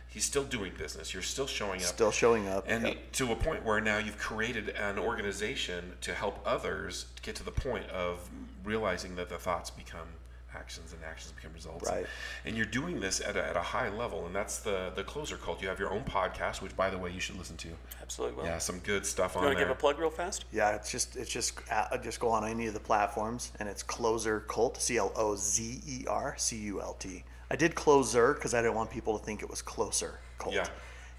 He's 0.07 0.25
still 0.25 0.43
doing 0.43 0.71
business. 0.77 1.13
You're 1.13 1.21
still 1.21 1.45
showing 1.45 1.81
up. 1.81 1.85
Still 1.87 2.11
showing 2.11 2.47
up. 2.47 2.65
And 2.67 2.83
Yep. 2.87 3.11
to 3.13 3.31
a 3.31 3.35
point 3.35 3.63
where 3.63 3.79
now 3.79 3.99
you've 3.99 4.17
created 4.17 4.69
an 4.69 4.97
organization 4.97 5.93
to 6.01 6.13
help 6.15 6.39
others 6.45 7.05
get 7.21 7.35
to 7.35 7.43
the 7.43 7.51
point 7.51 7.87
of 7.91 8.27
realizing 8.63 9.15
that 9.17 9.29
the 9.29 9.37
thoughts 9.37 9.69
become 9.69 10.07
actions 10.55 10.93
and 10.93 11.03
actions 11.03 11.31
become 11.33 11.53
results. 11.53 11.87
Right. 11.87 12.07
And 12.43 12.57
you're 12.57 12.65
doing 12.65 12.99
this 12.99 13.21
at 13.21 13.37
a, 13.37 13.45
at 13.47 13.55
a 13.55 13.61
high 13.61 13.89
level, 13.89 14.25
and 14.25 14.35
that's 14.35 14.57
the 14.57 14.91
the 14.95 15.03
Clozer 15.03 15.39
Cult. 15.39 15.61
You 15.61 15.67
have 15.67 15.77
your 15.79 15.91
own 15.93 16.03
podcast, 16.03 16.59
which 16.63 16.75
by 16.75 16.89
the 16.89 16.97
way 16.97 17.11
you 17.11 17.19
should 17.19 17.37
listen 17.37 17.55
to. 17.57 17.67
Absolutely. 18.01 18.37
Will. 18.37 18.45
Yeah, 18.45 18.57
some 18.57 18.79
good 18.79 19.05
stuff 19.05 19.35
You 19.35 19.41
on 19.41 19.45
want 19.45 19.57
to 19.57 19.59
there. 19.59 19.67
give 19.67 19.77
a 19.77 19.79
plug 19.79 19.99
real 19.99 20.09
fast? 20.09 20.45
Yeah, 20.51 20.71
it's 20.75 20.91
just 20.91 21.15
it's 21.17 21.29
just 21.29 21.53
uh, 21.71 21.95
just 21.99 22.19
go 22.19 22.29
on 22.29 22.43
any 22.45 22.65
of 22.65 22.73
the 22.73 22.79
platforms 22.79 23.51
and 23.59 23.69
it's 23.69 23.83
Clozer 23.83 24.47
Cult, 24.47 24.81
C 24.81 24.97
L 24.97 25.11
O 25.15 25.35
Z 25.35 25.81
E 25.85 26.05
R 26.09 26.33
C 26.37 26.57
U 26.57 26.81
L 26.81 26.95
T. 26.95 27.23
I 27.51 27.55
did 27.55 27.75
Clozer 27.75 28.35
because 28.35 28.53
I 28.53 28.61
didn't 28.61 28.75
want 28.75 28.91
people 28.91 29.17
to 29.17 29.25
think 29.25 29.41
it 29.41 29.49
was 29.49 29.61
Closer 29.61 30.19
Cult. 30.37 30.55
Yeah. 30.55 30.67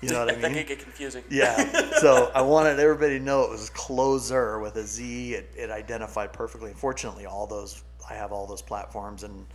You 0.00 0.10
know 0.10 0.20
what 0.24 0.30
I 0.30 0.32
mean? 0.32 0.40
That 0.42 0.52
mean? 0.52 0.60
could 0.60 0.68
get 0.68 0.78
confusing. 0.80 1.24
Yeah. 1.28 1.88
So 2.00 2.30
I 2.34 2.40
wanted 2.40 2.78
everybody 2.78 3.18
to 3.18 3.24
know 3.24 3.42
it 3.42 3.50
was 3.50 3.68
Clozer 3.70 4.62
with 4.62 4.76
a 4.76 4.86
Z. 4.86 5.34
It, 5.34 5.52
it 5.54 5.70
identified 5.70 6.32
perfectly. 6.32 6.70
Unfortunately, 6.70 7.26
all 7.26 7.46
those 7.46 7.82
I 8.08 8.14
have 8.14 8.32
all 8.32 8.46
those 8.46 8.62
platforms, 8.62 9.22
and 9.22 9.46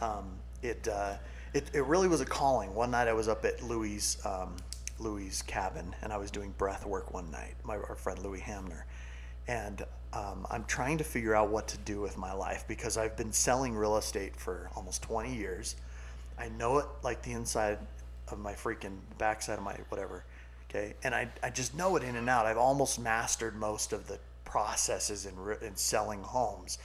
um, 0.00 0.30
it, 0.62 0.88
uh, 0.88 1.14
it 1.52 1.70
it 1.74 1.84
really 1.84 2.08
was 2.08 2.20
a 2.20 2.24
calling. 2.24 2.74
One 2.74 2.90
night 2.90 3.06
I 3.06 3.12
was 3.12 3.28
up 3.28 3.44
at 3.44 3.62
Louis 3.62 4.16
um, 4.24 4.56
Louis' 4.98 5.42
cabin, 5.42 5.94
and 6.02 6.12
I 6.12 6.16
was 6.16 6.30
doing 6.30 6.54
breath 6.56 6.86
work 6.86 7.12
one 7.12 7.30
night. 7.30 7.54
My 7.64 7.76
our 7.76 7.96
friend 7.96 8.18
Louis 8.20 8.40
Hamner, 8.40 8.86
and 9.46 9.84
um, 10.12 10.46
I'm 10.50 10.64
trying 10.64 10.98
to 10.98 11.04
figure 11.04 11.34
out 11.34 11.50
what 11.50 11.68
to 11.68 11.78
do 11.78 12.00
with 12.00 12.16
my 12.16 12.32
life 12.32 12.64
because 12.66 12.96
I've 12.96 13.16
been 13.16 13.32
selling 13.32 13.74
real 13.74 13.96
estate 13.96 14.36
for 14.36 14.70
almost 14.74 15.02
20 15.02 15.34
years. 15.34 15.76
I 16.40 16.48
know 16.48 16.78
it 16.78 16.86
like 17.02 17.22
the 17.22 17.32
inside 17.32 17.78
of 18.28 18.38
my 18.38 18.52
freaking 18.52 18.98
backside 19.18 19.58
of 19.58 19.64
my 19.64 19.76
whatever. 19.88 20.24
Okay. 20.68 20.94
And 21.02 21.14
I, 21.14 21.28
I 21.42 21.50
just 21.50 21.74
know 21.74 21.96
it 21.96 22.02
in 22.02 22.16
and 22.16 22.28
out. 22.28 22.46
I've 22.46 22.58
almost 22.58 22.98
mastered 23.00 23.56
most 23.56 23.92
of 23.92 24.06
the 24.06 24.18
processes 24.44 25.26
in, 25.26 25.34
in 25.62 25.76
selling 25.76 26.22
homes. 26.22 26.78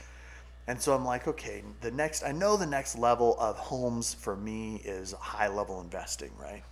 And 0.68 0.80
so 0.80 0.94
I'm 0.94 1.04
like, 1.04 1.28
okay, 1.28 1.62
the 1.80 1.92
next, 1.92 2.24
I 2.24 2.32
know 2.32 2.56
the 2.56 2.66
next 2.66 2.98
level 2.98 3.36
of 3.38 3.56
homes 3.56 4.14
for 4.14 4.36
me 4.36 4.82
is 4.84 5.12
high 5.12 5.48
level 5.48 5.80
investing, 5.80 6.32
right? 6.40 6.64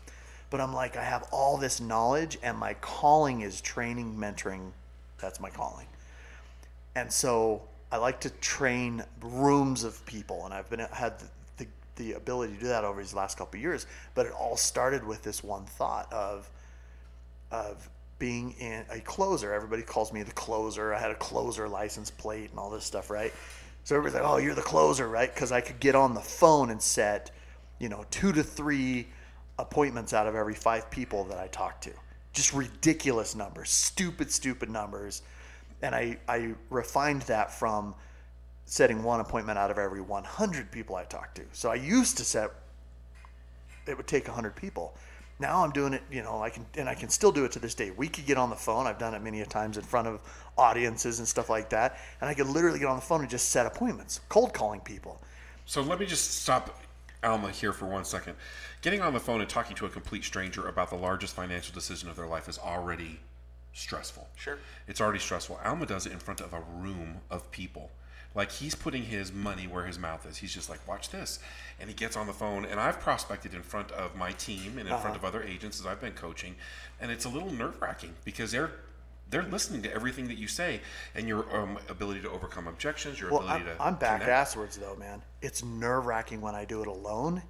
But 0.51 0.61
I'm 0.61 0.75
like, 0.75 0.97
I 0.97 1.05
have 1.05 1.29
all 1.31 1.57
this 1.57 1.81
knowledge 1.81 2.37
and 2.43 2.59
my 2.59 2.75
calling 2.75 3.43
is 3.43 3.61
training, 3.61 4.17
mentoring. 4.17 4.73
That's 5.21 5.41
my 5.41 5.51
calling. 5.51 5.87
And 6.97 7.11
so 7.13 7.63
I 7.93 7.97
like 7.99 8.21
to 8.21 8.31
train 8.31 9.05
rooms 9.21 9.85
of 9.85 10.05
people, 10.05 10.45
and 10.45 10.55
I've 10.55 10.69
been 10.69 10.81
had 10.81 11.15
the, 11.97 12.13
ability 12.13 12.55
to 12.55 12.61
do 12.61 12.67
that 12.69 12.85
over 12.85 13.01
these 13.01 13.15
last 13.15 13.39
couple 13.39 13.59
years. 13.61 13.87
But 14.15 14.27
it 14.27 14.33
all 14.33 14.57
started 14.57 15.05
with 15.05 15.23
this 15.23 15.43
one 15.43 15.65
thought 15.65 16.13
of 16.13 16.51
of 17.51 17.89
being 18.19 18.53
in 18.59 18.85
a 18.91 19.01
closer. 19.01 19.53
Everybody 19.53 19.83
calls 19.83 20.13
me 20.13 20.23
the 20.23 20.33
closer. 20.33 20.95
I 20.95 21.01
had 21.01 21.11
a 21.11 21.17
closer 21.17 21.69
license 21.69 22.11
plate 22.11 22.51
and 22.51 22.59
all 22.59 22.71
this 22.71 22.85
stuff, 22.85 23.11
right? 23.11 23.33
So 23.85 23.97
everybody's 23.97 24.23
like, 24.23 24.31
"Oh, 24.31 24.39
you're 24.39 24.55
the 24.55 24.63
closer, 24.63 25.09
right?" 25.09 25.33
Because 25.33 25.53
I 25.53 25.61
could 25.61 25.79
get 25.79 25.95
on 25.95 26.15
the 26.15 26.21
phone 26.21 26.71
and 26.71 26.81
set, 26.81 27.31
you 27.79 27.89
know, 27.89 28.05
two 28.11 28.33
to 28.33 28.43
three 28.43 29.09
appointments 29.59 30.13
out 30.13 30.27
of 30.27 30.35
every 30.35 30.55
five 30.55 30.91
people 30.91 31.25
that 31.25 31.39
I 31.39 31.47
talked 31.49 31.85
to. 31.85 31.93
Just 32.33 32.53
ridiculous 32.53 33.35
numbers, 33.35 33.71
stupid, 33.71 34.31
stupid 34.33 34.71
numbers. 34.71 35.23
And 35.83 35.95
I, 35.95 36.19
I 36.29 36.55
refined 36.71 37.23
that 37.23 37.53
from 37.53 37.95
setting 38.67 39.03
one 39.03 39.21
appointment 39.21 39.59
out 39.59 39.71
of 39.71 39.79
every 39.79 40.01
100 40.01 40.71
people 40.71 40.97
I 40.97 41.05
talk 41.05 41.35
to. 41.35 41.43
So 41.53 41.71
I 41.71 41.75
used 41.75 42.17
to 42.19 42.25
set, 42.25 42.51
it 43.87 43.97
would 43.97 44.07
take 44.07 44.27
100 44.27 44.57
people. 44.57 44.95
now 45.39 45.65
I'm 45.65 45.71
doing 45.73 45.93
it, 45.93 46.03
you 46.11 46.23
know, 46.23 46.41
I 46.41 46.49
can, 46.51 46.65
and 46.77 46.89
I 46.89 46.95
can 46.95 47.09
still 47.09 47.33
do 47.33 47.45
it 47.45 47.53
to 47.53 47.59
this 47.59 47.75
day. 47.75 47.91
We 47.91 48.09
could 48.09 48.27
get 48.27 48.39
on 48.39 48.51
the 48.51 48.57
phone. 48.57 48.87
I've 48.87 48.99
done 48.99 49.15
it 49.15 49.23
many 49.23 49.41
a 49.41 49.47
times 49.47 49.77
in 49.77 49.85
front 49.85 50.09
of 50.09 50.21
audiences 50.57 51.19
and 51.19 51.29
stuff 51.29 51.51
like 51.51 51.69
that. 51.71 51.99
And 52.21 52.31
I 52.31 52.35
could 52.35 52.47
literally 52.47 52.79
get 52.79 52.89
on 52.89 52.97
the 52.97 53.03
phone 53.03 53.21
and 53.21 53.31
just 53.31 53.51
set 53.51 53.67
appointments, 53.67 54.21
cold 54.29 54.55
calling 54.55 54.81
people. 54.81 55.21
So 55.67 55.83
let 55.83 55.99
me 55.99 56.07
just 56.07 56.43
stop 56.43 56.79
Alma 57.23 57.51
here 57.51 57.73
for 57.73 57.87
one 57.87 58.05
second. 58.05 58.37
Getting 58.83 59.01
on 59.01 59.13
the 59.13 59.21
phone 59.21 59.41
and 59.41 59.49
talking 59.49 59.75
to 59.77 59.87
a 59.87 59.91
complete 59.91 60.25
stranger 60.25 60.69
about 60.69 60.91
the 60.91 60.97
largest 60.97 61.35
financial 61.35 61.75
decision 61.75 62.09
of 62.09 62.17
their 62.17 62.27
life 62.27 62.49
is 62.49 62.59
already 62.59 63.19
stressful. 63.73 64.29
Sure. 64.37 64.59
It's 64.87 65.01
already 65.01 65.19
stressful. 65.19 65.59
Alma 65.65 65.87
does 65.87 66.07
it 66.07 66.13
in 66.13 66.19
front 66.19 66.41
of 66.41 66.53
a 66.53 66.61
room 66.77 67.17
of 67.31 67.51
people. 67.51 67.91
Like 68.35 68.51
he's 68.51 68.75
putting 68.75 69.05
his 69.05 69.33
money 69.33 69.67
where 69.67 69.85
his 69.85 69.99
mouth 69.99 70.27
is. 70.27 70.37
He's 70.39 70.53
just 70.53 70.69
like, 70.69 70.87
watch 70.89 71.11
this. 71.11 71.39
And 71.81 71.89
he 71.89 71.95
gets 71.95 72.17
on 72.17 72.27
the 72.27 72.33
phone. 72.33 72.65
And 72.65 72.81
I've 72.81 72.99
prospected 73.01 73.55
in 73.55 73.63
front 73.63 73.91
of 73.93 74.17
my 74.17 74.33
team 74.33 74.79
and 74.79 74.89
in 74.89 74.99
front 74.99 75.17
of 75.17 75.25
other 75.25 75.43
agents 75.43 75.81
as 75.81 75.87
I've 75.87 76.01
been 76.01 76.13
coaching. 76.15 76.57
And 77.01 77.11
it's 77.11 77.25
a 77.25 77.29
little 77.29 77.51
nerve 77.53 77.81
wracking 77.81 78.15
because 78.25 78.51
they're 78.51 78.73
they're 79.31 79.43
listening 79.43 79.83
to 79.83 79.93
everything 79.93 80.29
that 80.29 80.37
you 80.37 80.47
say 80.47 80.81
and 81.15 81.27
your 81.27 81.45
um, 81.57 81.79
ability 81.89 82.21
to 82.21 82.31
overcome 82.31 82.69
objections, 82.69 83.19
your 83.19 83.31
Well, 83.31 83.41
ability 83.41 83.71
I'm, 83.71 83.77
to. 83.77 83.83
I'm 83.83 83.95
back 83.95 84.21
connect. 84.21 84.51
asswards 84.51 84.79
though, 84.79 84.97
man. 84.97 85.23
It's 85.41 85.65
nerve 85.65 86.07
wracking 86.07 86.41
when 86.41 86.55
I 86.55 86.65
do 86.65 86.83
it 86.83 86.87
alone 86.89 87.43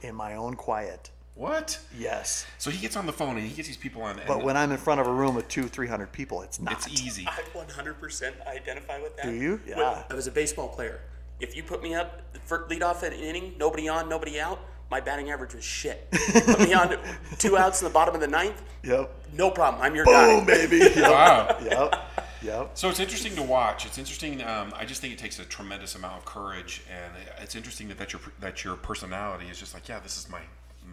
in 0.00 0.14
my 0.14 0.36
own 0.36 0.54
quiet. 0.54 1.10
What? 1.38 1.78
Yes. 1.96 2.46
So 2.58 2.68
he 2.68 2.78
gets 2.80 2.96
on 2.96 3.06
the 3.06 3.12
phone 3.12 3.36
and 3.36 3.46
he 3.46 3.54
gets 3.54 3.68
these 3.68 3.76
people 3.76 4.02
on. 4.02 4.20
But 4.26 4.42
when 4.42 4.56
I'm 4.56 4.72
in 4.72 4.76
front 4.76 5.00
of 5.00 5.06
a 5.06 5.12
room 5.12 5.36
with 5.36 5.46
two, 5.46 5.68
three 5.68 5.86
hundred 5.86 6.10
people, 6.10 6.42
it's 6.42 6.60
not. 6.60 6.72
it's 6.72 6.88
easy. 6.88 7.26
I 7.28 7.42
100% 7.56 8.46
identify 8.48 9.00
with 9.00 9.16
that. 9.18 9.26
Do 9.26 9.32
you? 9.32 9.60
When 9.64 9.78
Yeah. 9.78 10.02
I 10.10 10.14
was 10.14 10.26
a 10.26 10.32
baseball 10.32 10.68
player. 10.68 11.00
If 11.38 11.54
you 11.56 11.62
put 11.62 11.80
me 11.80 11.94
up 11.94 12.22
for 12.44 12.66
lead 12.68 12.82
off 12.82 13.04
at 13.04 13.12
an 13.12 13.20
inning, 13.20 13.54
nobody 13.56 13.88
on, 13.88 14.08
nobody 14.08 14.40
out, 14.40 14.58
my 14.90 15.00
batting 15.00 15.30
average 15.30 15.54
was 15.54 15.62
shit. 15.62 16.10
put 16.44 16.58
me 16.58 16.74
on 16.74 16.96
two 17.38 17.56
outs 17.56 17.80
in 17.82 17.86
the 17.86 17.94
bottom 17.94 18.16
of 18.16 18.20
the 18.20 18.26
ninth, 18.26 18.60
Yep. 18.82 19.08
no 19.34 19.48
problem. 19.52 19.80
I'm 19.80 19.94
your 19.94 20.06
Boom, 20.06 20.44
guy. 20.44 20.44
baby. 20.44 20.78
Yep. 20.96 20.96
Wow. 20.96 21.56
yep. 21.62 21.94
Yep. 22.42 22.70
So 22.74 22.88
it's 22.90 22.98
interesting 22.98 23.36
to 23.36 23.42
watch. 23.44 23.86
It's 23.86 23.98
interesting. 23.98 24.42
Um, 24.42 24.72
I 24.76 24.84
just 24.84 25.00
think 25.00 25.12
it 25.12 25.18
takes 25.20 25.38
a 25.38 25.44
tremendous 25.44 25.94
amount 25.94 26.16
of 26.18 26.24
courage, 26.24 26.82
and 26.92 27.12
it's 27.40 27.54
interesting 27.54 27.86
that 27.88 27.98
that 27.98 28.12
your 28.12 28.22
that 28.40 28.64
your 28.64 28.74
personality 28.76 29.46
is 29.46 29.58
just 29.60 29.72
like, 29.74 29.88
yeah, 29.88 30.00
this 30.00 30.16
is 30.18 30.28
my, 30.30 30.40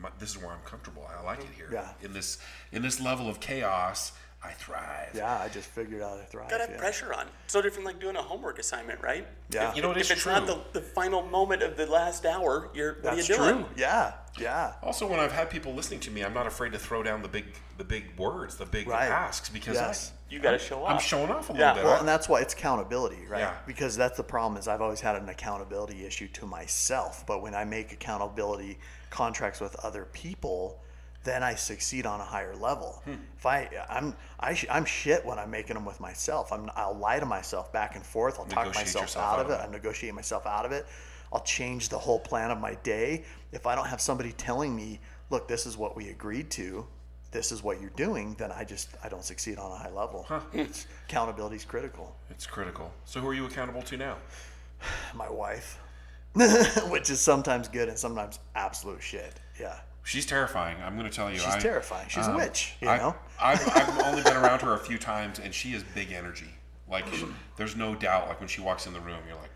my 0.02 0.10
this 0.20 0.32
is 0.32 0.38
where 0.38 0.52
I'm 0.52 0.62
comfortable. 0.66 1.08
I 1.18 1.24
like 1.24 1.40
it 1.40 1.48
here. 1.56 1.70
Yeah. 1.72 1.90
In 2.02 2.14
this 2.14 2.38
in 2.72 2.82
this 2.82 3.00
level 3.02 3.30
of 3.30 3.40
chaos, 3.40 4.12
I 4.44 4.52
thrive. 4.52 5.10
Yeah, 5.16 5.40
I 5.40 5.48
just 5.50 5.68
figured 5.70 6.02
out 6.02 6.20
I 6.20 6.24
thrive. 6.26 6.50
Gotta 6.50 6.64
have 6.66 6.72
yeah. 6.72 6.78
pressure 6.80 7.14
on. 7.14 7.26
So 7.48 7.62
different 7.62 7.86
like 7.86 8.00
doing 8.00 8.16
a 8.16 8.22
homework 8.22 8.60
assignment, 8.60 9.02
right? 9.02 9.26
Yeah. 9.50 9.70
If, 9.72 9.76
You 9.76 9.82
know, 9.82 9.92
it 9.92 9.98
if 9.98 10.04
is 10.04 10.12
it's 10.12 10.26
not 10.26 10.46
the, 10.46 10.60
the 10.74 10.82
final 10.82 11.24
moment 11.24 11.64
of 11.64 11.78
the 11.78 11.88
last 11.88 12.26
hour, 12.26 12.70
you're 12.74 12.94
what 12.96 13.04
That's 13.16 13.30
are 13.30 13.34
you 13.34 13.40
doing? 13.40 13.56
true. 13.66 13.66
Yeah. 13.76 14.14
Yeah. 14.40 14.74
Also, 14.84 15.08
when 15.08 15.20
I've 15.20 15.32
had 15.32 15.50
people 15.50 15.74
listening 15.74 16.00
to 16.02 16.12
me, 16.12 16.24
I'm 16.24 16.34
not 16.34 16.46
afraid 16.46 16.74
to 16.74 16.80
throw 16.80 17.02
down 17.02 17.22
the 17.22 17.28
big 17.28 17.46
the 17.78 17.84
big 17.84 18.18
words, 18.18 18.56
the 18.56 18.66
big 18.66 18.88
Right. 18.88 19.10
asks 19.10 19.50
because 19.50 19.76
Yes. 19.76 20.12
You 20.30 20.40
gotta 20.40 20.58
show 20.60 20.84
I, 20.84 20.94
I'm 20.94 21.00
showing 21.00 21.30
off 21.32 21.50
a 21.50 21.54
Yeah. 21.54 21.60
little 21.70 21.76
bit. 21.76 21.84
Well, 21.86 22.00
and 22.00 22.08
that's 22.08 22.28
why 22.30 22.42
it's 22.42 22.54
accountability, 22.54 23.26
right? 23.28 23.40
Yeah. 23.42 23.54
Because 23.66 23.96
that's 23.96 24.18
the 24.18 24.24
problem 24.24 24.58
is 24.60 24.68
I've 24.68 24.82
always 24.82 25.02
had 25.02 25.16
an 25.16 25.30
accountability 25.30 26.06
issue 26.06 26.28
to 26.30 26.46
myself, 26.46 27.26
but 27.26 27.42
when 27.42 27.56
I 27.56 27.64
make 27.64 27.92
accountability 27.94 28.78
contracts 29.16 29.62
with 29.62 29.76
other 29.86 30.06
people, 30.12 30.78
then 31.24 31.42
I 31.42 31.56
succeed 31.56 32.06
on 32.06 32.20
a 32.20 32.24
higher 32.24 32.54
level. 32.56 33.02
Hmm. 33.06 33.14
If 33.38 33.46
I 33.46 33.70
I'm 33.90 34.14
I 34.40 34.54
sh- 34.54 34.66
I'm 34.70 34.84
shit 34.84 35.26
when 35.26 35.40
I'm 35.40 35.50
making 35.50 35.76
them 35.76 35.86
with 35.86 36.00
myself. 36.02 36.52
I'm 36.52 36.70
I'll 36.76 36.98
lie 36.98 37.20
to 37.20 37.26
myself 37.26 37.72
back 37.72 37.96
and 37.96 38.06
forth. 38.06 38.38
I'll 38.40 38.46
talk 38.46 38.76
myself 38.76 39.16
out 39.16 39.40
out 39.40 39.46
of 39.46 39.52
it. 39.52 39.60
I 39.66 39.72
negotiate 39.72 40.14
myself 40.14 40.46
out 40.46 40.66
of 40.66 40.74
it. 40.74 40.86
I'll 41.32 41.44
change 41.44 41.88
the 41.90 41.98
whole 41.98 42.20
plan 42.20 42.52
of 42.52 42.60
my 42.60 42.76
day 42.84 43.24
if 43.54 43.66
I 43.66 43.74
don't 43.74 43.88
have 43.88 44.02
somebody 44.02 44.34
telling 44.34 44.76
me, 44.76 45.00
"Look, 45.30 45.48
this 45.48 45.66
is 45.66 45.78
what 45.78 45.96
we 45.96 46.10
agreed 46.10 46.52
to." 46.52 46.86
This 47.32 47.52
is 47.52 47.62
what 47.64 47.82
you're 47.82 47.98
doing, 47.98 48.36
then 48.36 48.52
I 48.52 48.64
just 48.64 48.90
I 49.04 49.10
don't 49.10 49.24
succeed 49.24 49.58
on 49.58 49.72
a 49.72 49.76
high 49.76 49.92
level. 49.92 50.26
It's, 50.54 50.88
accountability 51.08 51.56
is 51.58 51.66
critical. 51.66 52.16
it's 52.30 52.46
critical. 52.46 52.94
So 53.06 53.20
who 53.20 53.28
are 53.28 53.34
you 53.34 53.46
accountable 53.46 53.82
to 53.84 53.98
now? 53.98 54.16
my 55.16 55.30
wife, 55.30 55.80
which 56.90 57.10
is 57.10 57.20
sometimes 57.20 57.68
good 57.68 57.90
and 57.90 57.98
sometimes 57.98 58.40
absolute 58.56 59.02
shit. 59.02 59.40
Yeah, 59.60 59.76
She's 60.04 60.26
terrifying. 60.26 60.78
I'm 60.84 60.98
going 60.98 61.10
to 61.10 61.16
tell 61.16 61.30
you. 61.32 61.38
she's 61.38 61.48
I- 61.48 61.60
terrifying. 61.60 62.08
She's 62.10 62.28
a 62.28 62.32
um, 62.32 62.36
witch, 62.38 62.76
you 62.82 62.90
I, 62.90 62.98
know. 62.98 63.16
I've, 63.42 63.68
I've 63.76 64.00
only 64.06 64.22
been 64.22 64.36
around 64.38 64.62
her 64.62 64.74
a 64.74 64.80
few 64.80 64.98
times, 64.98 65.40
and 65.40 65.54
she 65.54 65.74
is 65.74 65.84
big 65.96 66.12
energy. 66.12 66.50
Like, 66.90 67.06
there's 67.58 67.76
no 67.76 67.96
doubt. 67.96 68.28
Like 68.28 68.40
when 68.40 68.48
she 68.50 68.62
walks 68.62 68.86
in 68.86 68.94
the 68.94 69.00
room, 69.00 69.18
you're 69.28 69.38
like, 69.38 69.50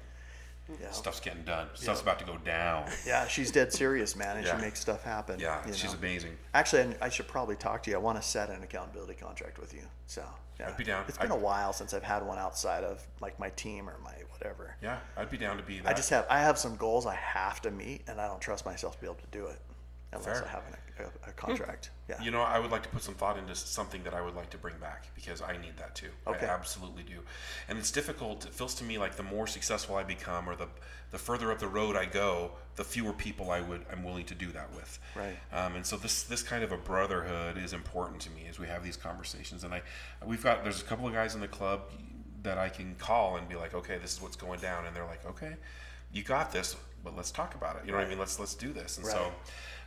Yeah, 0.81 0.89
stuff's 0.91 1.19
getting 1.19 1.43
done. 1.43 1.67
Stuff's 1.75 2.01
about 2.01 2.17
to 2.19 2.25
go 2.25 2.37
down. 2.37 2.89
yeah, 3.05 3.27
she's 3.27 3.51
dead 3.51 3.71
serious, 3.71 4.15
man, 4.15 4.37
and 4.37 4.45
Yeah. 4.45 4.55
she 4.55 4.61
makes 4.63 4.79
stuff 4.79 5.03
happen. 5.03 5.39
Yeah, 5.39 5.59
you 5.67 5.73
she's 5.73 5.91
know. 5.93 5.99
amazing. 5.99 6.35
Actually, 6.55 6.95
I 7.01 7.05
I 7.05 7.09
should 7.09 7.27
probably 7.27 7.55
talk 7.55 7.83
to 7.83 7.91
you. 7.91 7.97
I 7.97 7.99
want 7.99 8.19
to 8.19 8.27
set 8.27 8.49
an 8.49 8.63
accountability 8.63 9.13
contract 9.13 9.59
with 9.59 9.73
you. 9.75 9.83
So, 10.07 10.23
yeah. 10.59 10.69
I'd 10.69 10.77
be 10.77 10.83
down. 10.83 11.05
It's 11.07 11.17
been 11.19 11.29
a 11.31 11.35
while 11.35 11.71
since 11.73 11.93
I've 11.93 12.03
had 12.03 12.25
one 12.25 12.39
outside 12.39 12.83
of 12.83 13.05
like 13.21 13.37
my 13.39 13.49
team 13.51 13.87
or 13.87 13.97
my 14.03 14.13
whatever. 14.39 14.75
Yeah, 14.81 14.99
I'd 15.17 15.29
be 15.29 15.37
down 15.37 15.57
to 15.57 15.63
be 15.63 15.79
that. 15.79 15.87
I 15.87 15.93
just 15.93 16.09
have 16.09 16.25
I 16.29 16.39
have 16.39 16.57
some 16.57 16.75
goals 16.75 17.05
I 17.05 17.15
have 17.15 17.61
to 17.61 17.71
meet, 17.71 18.03
and 18.07 18.19
I 18.19 18.27
don't 18.27 18.41
trust 18.41 18.65
myself 18.65 18.95
to 18.95 19.01
be 19.01 19.07
able 19.07 19.15
to 19.15 19.27
do 19.31 19.45
it 19.47 19.59
unless 20.11 20.39
Fair. 20.39 20.47
I 20.47 20.49
have 20.49 20.63
an, 20.67 21.05
a, 21.25 21.29
a 21.29 21.33
contract. 21.33 21.91
Yeah. 22.09 22.19
You 22.23 22.31
know, 22.31 22.41
I 22.41 22.57
would 22.57 22.71
like 22.71 22.81
to 22.81 22.89
put 22.89 23.03
some 23.03 23.13
thought 23.13 23.37
into 23.37 23.53
something 23.53 24.01
that 24.01 24.15
I 24.15 24.21
would 24.21 24.33
like 24.33 24.49
to 24.49 24.57
bring 24.57 24.73
back 24.79 25.13
because 25.13 25.43
I 25.43 25.57
need 25.57 25.77
that 25.77 25.93
too. 25.93 26.09
Okay. 26.25 26.47
I 26.47 26.49
absolutely 26.49 27.03
do. 27.03 27.19
And 27.67 27.77
it's 27.77 27.91
difficult. 27.91 28.45
It 28.45 28.51
feels 28.51 28.73
to 28.75 28.83
me 28.83 28.97
like 28.97 29.15
the 29.15 29.21
more 29.21 29.45
successful 29.45 29.95
I 29.95 30.01
become 30.01 30.49
or 30.49 30.55
the 30.55 30.65
the 31.11 31.19
further 31.19 31.51
up 31.51 31.59
the 31.59 31.67
road 31.67 31.95
I 31.95 32.05
go, 32.05 32.53
the 32.77 32.83
fewer 32.83 33.13
people 33.13 33.51
I 33.51 33.61
would 33.61 33.85
I'm 33.91 34.03
willing 34.03 34.25
to 34.25 34.33
do 34.33 34.47
that 34.53 34.73
with. 34.75 34.97
Right. 35.15 35.37
Um, 35.53 35.75
and 35.75 35.85
so 35.85 35.97
this 35.97 36.23
this 36.23 36.41
kind 36.41 36.63
of 36.63 36.71
a 36.71 36.77
brotherhood 36.77 37.59
is 37.59 37.73
important 37.73 38.21
to 38.21 38.31
me 38.31 38.47
as 38.49 38.57
we 38.57 38.65
have 38.65 38.83
these 38.83 38.97
conversations. 38.97 39.63
And 39.63 39.71
I 39.71 39.83
we've 40.25 40.43
got 40.43 40.63
there's 40.63 40.81
a 40.81 40.85
couple 40.85 41.05
of 41.05 41.13
guys 41.13 41.35
in 41.35 41.41
the 41.41 41.47
club 41.47 41.81
that 42.43 42.57
I 42.57 42.69
can 42.69 42.95
call 42.95 43.37
and 43.37 43.47
be 43.47 43.55
like, 43.55 43.73
okay, 43.73 43.97
this 43.97 44.13
is 44.13 44.21
what's 44.21 44.35
going 44.35 44.59
down, 44.59 44.85
and 44.85 44.95
they're 44.95 45.05
like, 45.05 45.25
okay, 45.25 45.55
you 46.11 46.23
got 46.23 46.51
this, 46.51 46.75
but 47.03 47.15
let's 47.15 47.31
talk 47.31 47.55
about 47.55 47.75
it. 47.77 47.83
You 47.85 47.91
know 47.91 47.97
what 47.97 48.07
I 48.07 48.09
mean? 48.09 48.19
Let's 48.19 48.39
let's 48.39 48.55
do 48.55 48.73
this. 48.73 48.97
And 48.97 49.05
so. 49.05 49.31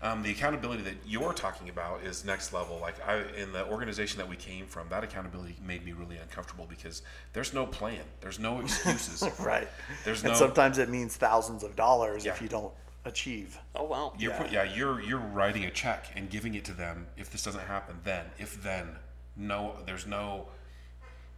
Um, 0.05 0.24
the 0.24 0.33
accountability 0.33 0.83
that 0.83 0.95
you're 1.07 1.33
talking 1.33 1.69
about 1.69 2.03
is 2.03 2.24
next 2.24 2.53
level. 2.53 2.81
Like 2.81 2.97
I, 3.07 3.23
in 3.41 3.53
the 3.53 3.65
organization 3.69 4.19
that 4.19 4.29
we 4.29 4.35
came 4.35 4.66
from, 4.66 4.89
that 4.89 5.05
accountability 5.05 5.55
made 5.65 5.85
me 5.85 5.93
really 5.93 6.16
uncomfortable 6.16 6.66
because 6.69 7.03
there's 7.35 7.55
no 7.55 7.66
plan, 7.66 8.01
there's 8.20 8.41
no 8.41 8.59
excuses. 8.61 9.23
Right. 9.39 9.69
There's 10.05 10.24
and 10.24 10.33
no. 10.33 10.39
sometimes 10.39 10.79
it 10.79 10.89
means 10.89 11.16
thousands 11.16 11.62
of 11.62 11.77
dollars 11.77 12.27
if 12.27 12.43
you 12.43 12.49
don't 12.49 12.73
achieve. 13.05 13.57
Oh 13.77 13.85
wow. 13.85 14.12
You're 14.19 14.33
Yeah. 14.33 14.39
put, 14.43 14.51
yeah, 14.51 14.65
you're 14.65 15.01
you're 15.01 15.20
writing 15.20 15.66
a 15.66 15.70
check 15.70 16.07
and 16.16 16.29
giving 16.29 16.55
it 16.57 16.65
to 16.65 16.73
them. 16.73 17.07
If 17.16 17.31
this 17.31 17.45
doesn't 17.45 17.61
happen, 17.62 18.01
then 18.03 18.24
if 18.39 18.61
then, 18.61 18.97
no, 19.37 19.77
there's 19.87 20.07
no. 20.09 20.49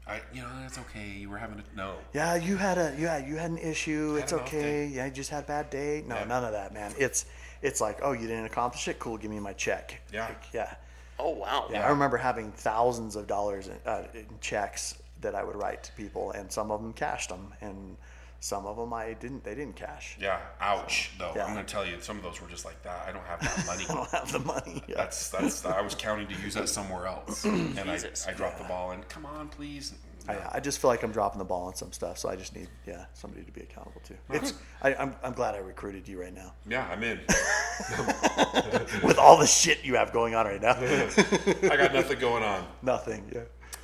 I, 0.06 0.20
you 0.34 0.42
know, 0.42 0.48
it's 0.66 0.78
okay. 0.78 1.08
You 1.08 1.30
were 1.30 1.38
having 1.38 1.58
a 1.60 1.76
no. 1.76 1.96
Yeah, 2.12 2.34
you 2.36 2.56
had 2.56 2.76
a 2.76 2.94
yeah, 2.98 3.24
you 3.26 3.36
had 3.36 3.50
an 3.50 3.58
issue. 3.58 4.14
Had 4.14 4.22
It's 4.24 4.32
an 4.32 4.40
okay. 4.40 4.86
Yeah, 4.86 5.06
you 5.06 5.10
just 5.12 5.30
had 5.30 5.44
a 5.44 5.46
bad 5.46 5.70
day. 5.70 6.04
No, 6.06 6.16
Yeah. 6.16 6.24
none 6.24 6.44
of 6.44 6.52
that, 6.52 6.74
man. 6.74 6.92
It's 6.98 7.24
it's 7.62 7.80
like, 7.80 8.00
oh, 8.02 8.12
you 8.12 8.26
didn't 8.26 8.44
accomplish 8.44 8.86
it. 8.88 8.98
Cool, 8.98 9.16
give 9.16 9.30
me 9.30 9.40
my 9.40 9.54
check. 9.54 10.00
Yeah. 10.12 10.26
Like, 10.26 10.42
yeah. 10.52 10.74
Oh 11.18 11.30
wow. 11.30 11.68
Yeah, 11.70 11.86
I 11.86 11.90
remember 11.90 12.16
having 12.18 12.52
thousands 12.52 13.16
of 13.16 13.26
dollars 13.26 13.68
in, 13.68 13.76
uh, 13.86 14.02
in 14.14 14.26
checks 14.40 14.98
that 15.22 15.34
I 15.34 15.42
would 15.42 15.56
write 15.56 15.82
to 15.84 15.92
people, 15.92 16.32
and 16.32 16.52
some 16.52 16.70
of 16.70 16.82
them 16.82 16.92
cashed 16.92 17.30
them, 17.30 17.54
and 17.62 17.96
some 18.44 18.66
of 18.66 18.76
them 18.76 18.92
I 18.92 19.14
didn't. 19.14 19.42
They 19.42 19.54
didn't 19.54 19.74
cash. 19.74 20.18
Yeah, 20.20 20.38
ouch. 20.60 21.12
Though 21.18 21.32
Yeah. 21.34 21.46
I'm 21.46 21.54
going 21.54 21.64
to 21.64 21.72
tell 21.72 21.86
you, 21.86 21.96
some 22.00 22.18
of 22.18 22.22
those 22.22 22.42
were 22.42 22.46
just 22.46 22.66
like 22.66 22.82
that. 22.82 23.06
I 23.08 23.10
don't 23.10 23.24
have 23.24 23.40
that 23.40 23.66
money. 23.66 23.86
I 23.88 23.94
don't 23.94 24.10
have 24.10 24.30
the 24.30 24.38
money. 24.40 24.82
Yeah. 24.86 24.96
That's 24.98 25.30
that's. 25.30 25.64
I 25.64 25.80
was 25.80 25.94
counting 25.94 26.26
to 26.28 26.34
use 26.42 26.52
that 26.52 26.68
somewhere 26.68 27.06
else, 27.06 27.44
and 27.46 27.78
I, 27.78 27.94
Jesus. 27.94 28.26
I 28.28 28.32
dropped 28.32 28.58
the 28.58 28.64
ball. 28.64 28.90
And 28.90 29.08
come 29.08 29.24
on, 29.24 29.48
please. 29.48 29.94
I, 30.28 30.36
I 30.56 30.60
just 30.60 30.78
feel 30.78 30.90
like 30.90 31.02
I'm 31.02 31.12
dropping 31.12 31.38
the 31.38 31.44
ball 31.46 31.66
on 31.66 31.74
some 31.74 31.90
stuff, 31.92 32.18
so 32.18 32.28
I 32.28 32.36
just 32.36 32.54
need 32.54 32.68
yeah 32.86 33.06
somebody 33.14 33.44
to 33.44 33.52
be 33.52 33.62
accountable 33.62 34.02
to. 34.04 34.14
It's 34.30 34.52
I, 34.82 34.94
I'm 34.94 35.14
I'm 35.22 35.32
glad 35.32 35.54
I 35.54 35.58
recruited 35.58 36.06
you 36.06 36.20
right 36.20 36.34
now 36.34 36.52
Yeah, 36.68 36.86
I'm 36.90 37.02
in. 37.02 37.20
with 39.02 39.18
all 39.18 39.38
the 39.38 39.46
shit 39.46 39.84
you 39.84 39.96
have 39.96 40.12
going 40.12 40.34
on 40.34 40.46
right 40.46 40.60
now. 40.62 40.72
I 41.70 41.76
got 41.76 41.92
nothing 41.94 42.18
going 42.18 42.42
on. 42.42 42.66
Nothing. 42.82 43.30
Yeah. 43.34 43.40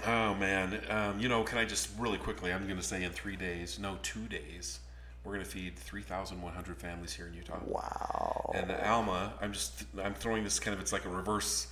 Oh 0.07 0.35
man, 0.35 0.81
um, 0.89 1.21
you 1.21 1.29
know, 1.29 1.43
can 1.43 1.59
I 1.59 1.65
just 1.65 1.89
really 1.99 2.19
quickly? 2.19 2.53
I'm 2.53 2.65
going 2.67 2.79
to 2.79 2.83
say 2.83 3.05
in 3.05 3.11
three 3.13 3.37
days, 3.37 3.79
no, 3.79 3.99
two 4.03 4.27
days, 4.29 4.81
we're 5.25 5.33
going 5.35 5.45
to 5.45 5.51
feed 5.51 5.77
3,100 5.79 6.77
families 6.79 7.13
here 7.13 7.27
in 7.27 7.35
Utah. 7.35 7.59
Wow. 7.67 8.53
And 8.55 8.71
Alma, 8.71 9.35
I'm 9.43 9.53
just 9.53 9.85
I'm 10.03 10.15
throwing 10.15 10.45
this 10.45 10.59
kind 10.59 10.75
of 10.75 10.81
it's 10.81 10.93
like 10.93 11.05
a 11.05 11.11
reverse, 11.11 11.67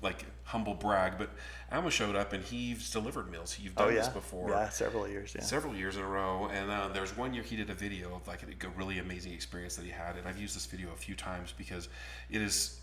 like 0.00 0.24
humble 0.44 0.74
brag, 0.74 1.18
but 1.18 1.28
Alma 1.70 1.90
showed 1.90 2.16
up 2.16 2.32
and 2.32 2.42
he's 2.42 2.90
delivered 2.90 3.30
meals. 3.30 3.58
You've 3.60 3.74
done 3.74 3.88
Oh 3.88 3.90
yeah. 3.90 3.96
this 4.00 4.08
before. 4.08 4.48
Yeah, 4.48 4.68
several 4.70 5.06
years. 5.06 5.34
Yeah. 5.34 5.42
several 5.42 5.74
years 5.74 5.96
in 5.96 6.02
a 6.02 6.08
row. 6.08 6.48
And 6.52 6.70
uh, 6.70 6.88
there's 6.88 7.14
one 7.16 7.34
year 7.34 7.42
he 7.42 7.56
did 7.56 7.68
a 7.68 7.74
video 7.74 8.14
of 8.16 8.26
like 8.26 8.42
a, 8.42 8.66
a 8.66 8.70
really 8.70 8.98
amazing 8.98 9.32
experience 9.34 9.76
that 9.76 9.84
he 9.84 9.90
had, 9.90 10.16
and 10.16 10.26
I've 10.26 10.38
used 10.38 10.56
this 10.56 10.66
video 10.66 10.88
a 10.92 10.96
few 10.96 11.14
times 11.14 11.52
because 11.56 11.88
it 12.30 12.40
is 12.40 12.80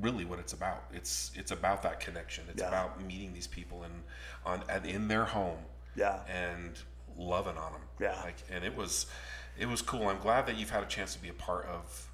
really 0.00 0.24
what 0.24 0.38
it's 0.38 0.52
about. 0.52 0.84
It's 0.92 1.30
it's 1.34 1.50
about 1.50 1.82
that 1.82 2.00
connection. 2.00 2.44
It's 2.50 2.60
Yeah. 2.62 2.68
about 2.68 3.02
meeting 3.02 3.32
these 3.32 3.46
people 3.46 3.82
and 3.84 4.02
on 4.44 4.62
and 4.68 4.84
in 4.86 5.08
their 5.08 5.24
home. 5.24 5.58
Yeah. 5.96 6.20
And 6.28 6.78
loving 7.16 7.56
on 7.56 7.72
them. 7.72 7.82
Yeah. 8.00 8.20
Like 8.22 8.36
and 8.50 8.64
it 8.64 8.74
was 8.76 9.06
it 9.58 9.66
was 9.66 9.82
cool. 9.82 10.08
I'm 10.08 10.18
glad 10.18 10.46
that 10.46 10.56
you've 10.56 10.70
had 10.70 10.82
a 10.82 10.86
chance 10.86 11.14
to 11.14 11.22
be 11.22 11.28
a 11.28 11.34
part 11.34 11.66
of 11.66 12.08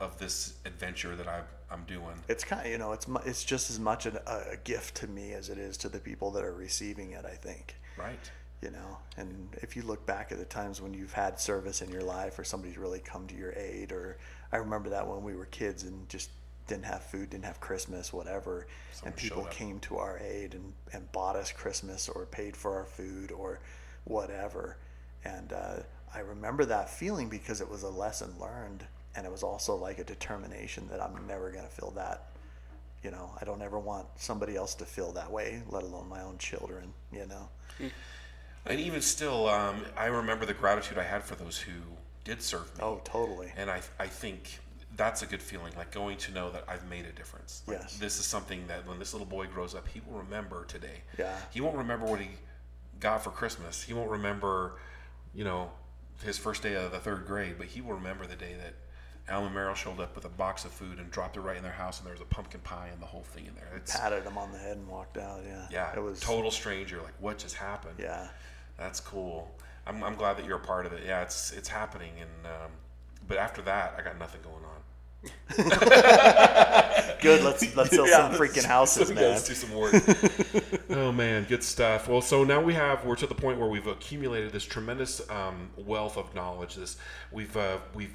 of 0.00 0.18
this 0.18 0.54
adventure 0.66 1.14
that 1.16 1.28
I've, 1.28 1.46
I'm 1.70 1.84
doing. 1.84 2.20
It's 2.28 2.44
kind 2.44 2.66
of 2.66 2.70
you 2.72 2.78
know 2.78 2.92
it's 2.92 3.06
it's 3.24 3.44
just 3.44 3.70
as 3.70 3.78
much 3.80 4.06
a, 4.06 4.50
a 4.52 4.56
gift 4.56 4.96
to 4.96 5.06
me 5.08 5.32
as 5.32 5.48
it 5.50 5.58
is 5.58 5.76
to 5.78 5.88
the 5.88 5.98
people 6.00 6.30
that 6.32 6.44
are 6.44 6.54
receiving 6.54 7.12
it. 7.12 7.24
I 7.24 7.34
think. 7.36 7.76
Right. 7.96 8.30
you 8.60 8.70
know 8.70 8.98
and 9.16 9.48
if 9.62 9.76
you 9.76 9.82
look 9.82 10.04
back 10.06 10.32
at 10.32 10.38
the 10.38 10.44
times 10.44 10.80
when 10.80 10.92
you've 10.94 11.12
had 11.12 11.38
service 11.38 11.80
in 11.82 11.90
your 11.90 12.02
life 12.02 12.38
or 12.38 12.44
somebody's 12.44 12.76
really 12.78 12.98
come 12.98 13.26
to 13.28 13.34
your 13.36 13.52
aid 13.52 13.92
or 13.92 14.16
i 14.52 14.56
remember 14.56 14.88
that 14.90 15.06
when 15.06 15.22
we 15.22 15.36
were 15.36 15.44
kids 15.46 15.84
and 15.84 16.08
just 16.08 16.30
didn't 16.66 16.84
have 16.84 17.02
food 17.02 17.30
didn't 17.30 17.44
have 17.44 17.60
christmas 17.60 18.12
whatever 18.12 18.66
Someone 18.92 19.12
and 19.12 19.16
people 19.16 19.44
came 19.50 19.78
to 19.80 19.96
our 19.98 20.18
aid 20.18 20.54
and, 20.54 20.72
and 20.92 21.10
bought 21.12 21.36
us 21.36 21.52
christmas 21.52 22.08
or 22.08 22.26
paid 22.26 22.56
for 22.56 22.76
our 22.76 22.86
food 22.86 23.32
or 23.32 23.60
whatever. 24.04 24.76
And 25.24 25.52
uh, 25.52 25.76
i 26.14 26.20
remember 26.20 26.64
that 26.66 26.90
feeling 26.90 27.28
because 27.28 27.60
it 27.60 27.68
was 27.68 27.82
a 27.82 27.88
lesson 27.88 28.34
learned 28.40 28.84
and 29.16 29.26
it 29.26 29.32
was 29.32 29.42
also 29.42 29.74
like 29.76 29.98
a 29.98 30.04
determination 30.04 30.88
that 30.88 31.00
i'm 31.00 31.26
never 31.26 31.50
going 31.50 31.64
to 31.64 31.70
feel 31.70 31.92
that 31.92 32.30
you 33.02 33.10
know? 33.10 33.30
I 33.38 33.44
don't 33.44 33.60
ever 33.60 33.78
want 33.78 34.06
somebody 34.16 34.56
else 34.56 34.74
to 34.76 34.86
feel 34.86 35.12
that 35.12 35.30
way 35.30 35.62
let 35.68 35.82
alone 35.82 36.08
my 36.08 36.22
own 36.22 36.38
children 36.38 36.92
you 37.12 37.26
know? 37.26 37.48
And 38.66 38.80
even 38.80 39.02
still, 39.02 39.48
um, 39.48 39.84
I 39.96 40.06
remember 40.06 40.46
the 40.46 40.54
gratitude 40.54 40.96
I 40.96 41.02
had 41.02 41.22
for 41.22 41.34
those 41.34 41.58
who 41.58 41.72
did 42.24 42.40
serve 42.40 42.74
me. 42.76 42.82
Oh, 42.82 43.00
totally. 43.04 43.52
And 43.56 43.70
I, 43.70 43.82
I 43.98 44.06
think 44.06 44.58
that's 44.96 45.22
a 45.22 45.26
good 45.26 45.42
feeling, 45.42 45.72
like 45.76 45.90
going 45.92 46.16
to 46.18 46.32
know 46.32 46.50
that 46.50 46.64
I've 46.68 46.88
made 46.88 47.04
a 47.06 47.12
difference. 47.12 47.62
Like, 47.66 47.78
Yes. 47.80 47.98
This 47.98 48.18
is 48.18 48.26
something 48.26 48.66
that 48.68 48.86
when 48.86 48.98
this 48.98 49.12
little 49.12 49.26
boy 49.26 49.46
grows 49.46 49.74
up, 49.74 49.88
he 49.88 50.00
will 50.06 50.18
remember 50.18 50.64
today. 50.66 51.02
Yeah. 51.18 51.36
He 51.52 51.60
won't 51.60 51.76
remember 51.76 52.06
what 52.06 52.20
he 52.20 52.28
got 53.00 53.22
for 53.24 53.30
Christmas. 53.30 53.82
He 53.82 53.92
won't 53.92 54.10
remember, 54.10 54.76
you 55.34 55.44
know, 55.44 55.70
his 56.24 56.38
first 56.38 56.62
day 56.62 56.74
of 56.74 56.92
the 56.92 56.98
third 56.98 57.26
grade, 57.26 57.56
but 57.58 57.66
he 57.66 57.80
will 57.80 57.94
remember 57.94 58.26
the 58.26 58.36
day 58.36 58.54
that 58.62 58.74
Alma 59.34 59.50
Merrill 59.50 59.74
showed 59.74 60.00
up 60.00 60.14
with 60.14 60.26
a 60.26 60.30
box 60.30 60.64
of 60.64 60.70
food 60.70 60.98
and 60.98 61.10
dropped 61.10 61.36
it 61.36 61.40
right 61.40 61.56
in 61.56 61.62
their 61.62 61.72
house, 61.72 61.98
and 61.98 62.06
there 62.06 62.12
was 62.12 62.20
a 62.20 62.26
pumpkin 62.26 62.60
pie 62.60 62.90
and 62.92 63.00
the 63.00 63.06
whole 63.06 63.22
thing 63.22 63.46
in 63.46 63.54
there. 63.54 63.72
It's 63.76 63.96
patted 63.96 64.22
him 64.24 64.36
on 64.36 64.52
the 64.52 64.58
head 64.58 64.76
and 64.76 64.86
walked 64.86 65.16
out. 65.16 65.40
Yeah. 65.46 65.66
yeah, 65.70 65.92
It 65.96 66.02
was 66.02 66.20
total 66.20 66.50
stranger. 66.50 66.98
Like, 67.02 67.14
what 67.20 67.38
just 67.38 67.56
happened? 67.56 67.96
Yeah. 67.98 68.28
That's 68.76 69.00
cool. 69.00 69.50
I'm, 69.86 70.04
I'm 70.04 70.14
glad 70.14 70.36
that 70.36 70.44
you're 70.44 70.58
a 70.58 70.60
part 70.64 70.86
of 70.86 70.92
it. 70.92 71.02
Yeah, 71.06 71.22
it's 71.22 71.52
it's 71.52 71.68
happening, 71.68 72.12
and 72.20 72.46
um, 72.46 72.70
but 73.26 73.38
after 73.38 73.62
that, 73.62 73.94
I 73.98 74.02
got 74.02 74.18
nothing 74.18 74.40
going 74.42 74.64
on. 74.64 74.74
Good. 77.20 77.42
Let's 77.42 77.74
let's 77.74 77.90
sell 77.90 78.06
some 78.06 78.32
freaking 78.32 78.64
houses, 78.64 79.10
man. 79.10 79.30
Let's 79.30 79.48
do 79.48 79.54
some 79.54 79.72
work. 79.72 79.94
oh 80.90 81.12
man, 81.12 81.44
good 81.44 81.62
stuff. 81.62 82.08
Well, 82.08 82.20
so 82.20 82.44
now 82.44 82.60
we 82.60 82.74
have 82.74 83.04
we're 83.06 83.16
to 83.16 83.26
the 83.26 83.34
point 83.34 83.58
where 83.58 83.68
we've 83.68 83.86
accumulated 83.86 84.52
this 84.52 84.64
tremendous 84.64 85.26
um, 85.30 85.70
wealth 85.76 86.18
of 86.18 86.34
knowledge. 86.34 86.74
This 86.74 86.98
we've 87.32 87.56
uh, 87.56 87.78
we've 87.94 88.14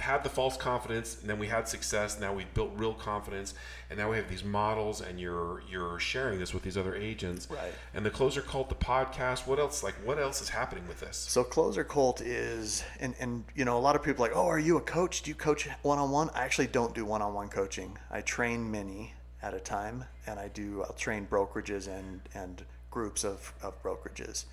had 0.00 0.24
the 0.24 0.30
false 0.30 0.56
confidence, 0.56 1.18
and 1.20 1.30
then 1.30 1.38
we 1.38 1.46
had 1.46 1.68
success. 1.68 2.18
Now 2.18 2.32
we've 2.32 2.52
built 2.54 2.72
real 2.74 2.94
confidence, 2.94 3.54
and 3.88 3.98
now 3.98 4.10
we 4.10 4.16
have 4.16 4.28
these 4.28 4.44
models, 4.44 5.00
and 5.00 5.20
you're 5.20 5.62
you're 5.70 5.98
sharing 5.98 6.38
this 6.38 6.52
with 6.52 6.62
these 6.62 6.76
other 6.76 6.94
agents. 6.94 7.48
Right. 7.50 7.72
And 7.94 8.04
the 8.04 8.10
Clozer 8.10 8.44
Cult, 8.44 8.68
the 8.68 8.74
podcast. 8.74 9.46
What 9.46 9.58
else? 9.58 9.82
Like, 9.82 9.94
what 10.04 10.18
else 10.18 10.40
is 10.40 10.48
happening 10.48 10.86
with 10.88 11.00
this? 11.00 11.16
So 11.16 11.44
Clozer 11.44 11.86
Cult 11.86 12.20
is, 12.20 12.84
and 12.98 13.14
and 13.20 13.44
you 13.54 13.64
know, 13.64 13.78
a 13.78 13.80
lot 13.80 13.96
of 13.96 14.02
people 14.02 14.24
are 14.24 14.28
like, 14.28 14.36
oh, 14.36 14.46
are 14.46 14.58
you 14.58 14.76
a 14.76 14.80
coach? 14.80 15.22
Do 15.22 15.30
you 15.30 15.34
coach 15.34 15.68
one 15.82 15.98
on 15.98 16.10
one? 16.10 16.30
I 16.34 16.44
actually 16.44 16.68
don't 16.68 16.94
do 16.94 17.04
one 17.04 17.22
on 17.22 17.34
one 17.34 17.48
coaching. 17.48 17.98
I 18.10 18.20
train 18.22 18.70
many 18.70 19.14
at 19.42 19.54
a 19.54 19.60
time, 19.60 20.04
and 20.26 20.38
I 20.38 20.48
do. 20.48 20.82
I'll 20.82 20.94
train 20.94 21.26
brokerages 21.26 21.88
and 21.88 22.20
and 22.34 22.64
groups 22.90 23.24
of 23.24 23.52
of 23.62 23.80
brokerages, 23.82 24.44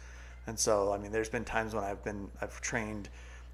and 0.46 0.58
so 0.58 0.94
I 0.94 0.98
mean, 0.98 1.12
there's 1.12 1.30
been 1.30 1.46
times 1.46 1.74
when 1.74 1.84
I've 1.84 2.04
been 2.04 2.30
I've 2.42 2.60
trained, 2.62 3.10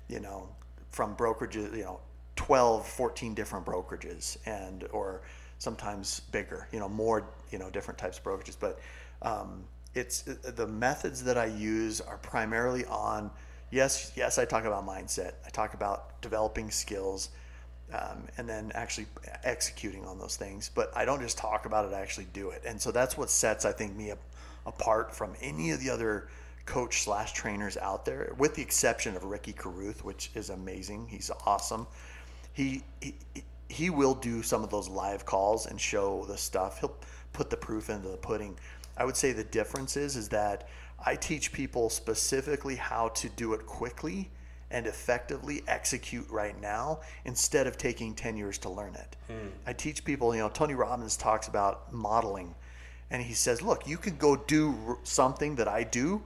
you 0.08 0.20
know, 0.20 0.50
from 0.94 1.16
brokerages, 1.16 1.76
you 1.76 1.84
know, 1.84 2.00
12, 2.36 2.88
14 2.88 3.34
different 3.34 3.66
brokerages, 3.66 4.38
and 4.46 4.88
or 4.92 5.22
sometimes 5.60 6.22
bigger, 6.32 6.68
you 6.72 6.80
know, 6.80 6.88
more, 6.88 7.28
you 7.52 7.60
know, 7.60 7.70
different 7.70 7.98
types 7.98 8.18
of 8.18 8.24
brokerages, 8.24 8.56
but. 8.58 8.80
Um, 9.22 9.66
it's 9.96 10.24
the 10.24 10.66
methods 10.66 11.24
that 11.24 11.38
I 11.38 11.46
use 11.46 12.02
are 12.02 12.18
primarily 12.18 12.84
on 12.86 13.30
yes 13.70 14.12
yes 14.16 14.40
I 14.40 14.46
talk 14.46 14.66
about 14.66 14.88
mindset. 14.88 15.34
I 15.46 15.50
talk 15.50 15.76
about 15.76 16.20
developing 16.22 16.72
skills 16.72 17.30
um, 17.94 18.28
and 18.38 18.50
then 18.50 18.72
actually 18.74 19.08
executing 19.44 20.06
on 20.06 20.18
those 20.18 20.36
things. 20.36 20.70
But 20.74 20.96
I 20.96 21.06
don't 21.06 21.22
just 21.22 21.38
talk 21.38 21.66
about 21.66 21.86
it 21.86 21.94
I 21.94 22.02
actually 22.02 22.28
do 22.34 22.50
it. 22.50 22.64
And 22.66 22.82
so 22.82 22.92
that's 22.92 23.18
what 23.18 23.30
sets 23.30 23.66
I 23.66 23.72
think 23.72 23.96
me 23.96 24.10
a, 24.10 24.18
apart 24.66 25.16
from 25.16 25.36
any 25.42 25.72
of 25.72 25.80
the 25.80 25.90
other 25.90 26.30
coach 26.66 27.04
slash 27.04 27.34
trainers 27.34 27.78
out 27.78 28.06
there 28.06 28.34
with 28.38 28.56
the 28.56 28.62
exception 28.62 29.16
of 29.16 29.24
Ricky 29.24 29.54
Carruth 29.54 30.04
which 30.04 30.32
is 30.34 30.50
amazing 30.50 31.08
he's 31.10 31.30
awesome 31.46 31.88
he, 32.54 32.84
he 33.02 33.16
he 33.74 33.90
will 33.90 34.14
do 34.14 34.44
some 34.44 34.64
of 34.64 34.70
those 34.70 34.88
live 34.88 35.26
calls 35.26 35.66
and 35.66 35.82
show 35.82 36.26
the 36.26 36.38
stuff. 36.38 36.80
He'll 36.80 36.96
put 37.34 37.50
the 37.50 37.58
proof 37.58 37.90
into 37.90 38.10
the 38.10 38.18
pudding. 38.18 38.58
I 38.96 39.06
would 39.06 39.18
say 39.18 39.32
the 39.32 39.44
difference 39.44 39.98
is 39.98 40.16
is 40.16 40.30
that 40.30 40.68
I 41.04 41.16
teach 41.16 41.52
people 41.52 41.90
specifically 41.90 42.76
how 42.76 43.10
to 43.10 43.30
do 43.30 43.54
it 43.54 43.66
quickly 43.66 44.30
and 44.70 44.86
effectively 44.88 45.64
execute 45.68 46.30
right 46.30 46.60
now 46.62 47.00
instead 47.26 47.68
of 47.68 47.78
taking 47.78 48.14
10 48.14 48.38
years 48.38 48.58
to 48.60 48.70
learn 48.70 48.96
it. 48.96 49.16
Hmm. 49.28 49.50
I 49.66 49.74
teach 49.74 50.06
people, 50.06 50.34
you 50.34 50.42
know, 50.42 50.50
Tony 50.50 50.76
Robbins 50.76 51.18
talks 51.18 51.48
about 51.48 51.92
modeling 51.92 52.56
and 53.10 53.22
he 53.22 53.34
says, 53.34 53.62
"Look, 53.62 53.88
you 53.88 53.98
can 53.98 54.18
go 54.18 54.36
do 54.36 55.00
something 55.04 55.56
that 55.56 55.68
I 55.68 55.84
do 55.84 56.24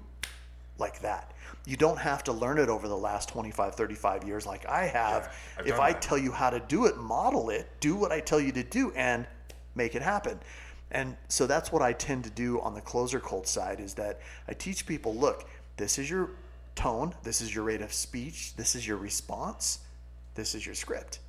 like 0.80 1.00
that. 1.02 1.34
You 1.66 1.78
don't 1.78 2.00
have 2.00 2.24
to 2.26 2.34
learn 2.34 2.60
it 2.60 2.70
over 2.70 2.88
the 2.88 2.98
last 2.98 3.30
25, 3.30 3.76
35 3.76 4.24
years 4.24 4.46
like 4.46 4.66
I 4.68 4.86
have. 4.86 5.36
Yeah, 5.58 5.74
if 5.74 5.80
I 5.80 5.94
that. 5.94 6.02
tell 6.02 6.18
you 6.18 6.32
how 6.32 6.50
to 6.50 6.60
do 6.60 6.86
it, 6.86 6.98
model 6.98 7.50
it, 7.50 7.68
do 7.80 7.96
what 7.96 8.12
I 8.12 8.20
tell 8.20 8.40
you 8.40 8.52
to 8.54 8.64
do, 8.64 8.92
and 8.96 9.26
make 9.76 9.96
it 9.96 10.02
happen. 10.02 10.40
And 10.92 11.18
so 11.28 11.48
that's 11.48 11.72
what 11.72 11.82
I 11.82 11.94
tend 11.94 12.24
to 12.24 12.30
do 12.30 12.62
on 12.62 12.74
the 12.74 12.82
Clozer 12.82 13.22
Cult 13.22 13.48
side 13.48 13.80
is 13.80 13.94
that 13.96 14.22
I 14.48 14.54
teach 14.54 14.86
people 14.86 15.14
look, 15.16 15.50
this 15.76 16.00
is 16.00 16.10
your 16.10 16.30
tone, 16.76 17.14
this 17.24 17.42
is 17.42 17.54
your 17.54 17.66
rate 17.66 17.82
of 17.82 17.92
speech, 17.92 18.56
this 18.56 18.76
is 18.76 18.88
your 18.88 18.98
response, 18.98 19.80
this 20.36 20.56
is 20.56 20.66
your 20.66 20.76
script. 20.76 21.20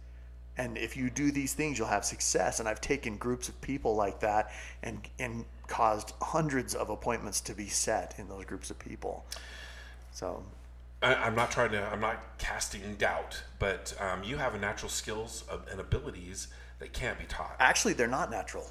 And 0.58 0.76
if 0.76 0.96
you 0.96 1.08
do 1.08 1.30
these 1.30 1.54
things, 1.54 1.78
you'll 1.78 1.88
have 1.88 2.04
success. 2.04 2.60
And 2.60 2.68
I've 2.68 2.80
taken 2.80 3.16
groups 3.16 3.48
of 3.48 3.60
people 3.60 3.94
like 3.94 4.20
that 4.20 4.50
and 4.82 5.00
and 5.18 5.44
caused 5.68 6.12
hundreds 6.20 6.74
of 6.74 6.90
appointments 6.90 7.40
to 7.42 7.54
be 7.54 7.68
set 7.68 8.14
in 8.18 8.28
those 8.28 8.44
groups 8.44 8.70
of 8.70 8.78
people. 8.78 9.24
So 10.12 10.42
I, 11.02 11.14
I'm 11.14 11.34
not 11.34 11.50
trying 11.50 11.70
to. 11.72 11.82
I'm 11.84 12.00
not 12.00 12.38
casting 12.38 12.82
doubt, 12.96 13.40
but 13.58 13.94
um, 14.00 14.24
you 14.24 14.36
have 14.36 14.54
a 14.54 14.58
natural 14.58 14.90
skills 14.90 15.44
and 15.70 15.80
abilities 15.80 16.48
that 16.80 16.92
can't 16.92 17.18
be 17.18 17.24
taught. 17.26 17.56
actually, 17.58 17.94
they're 17.94 18.06
not 18.06 18.30
natural. 18.30 18.66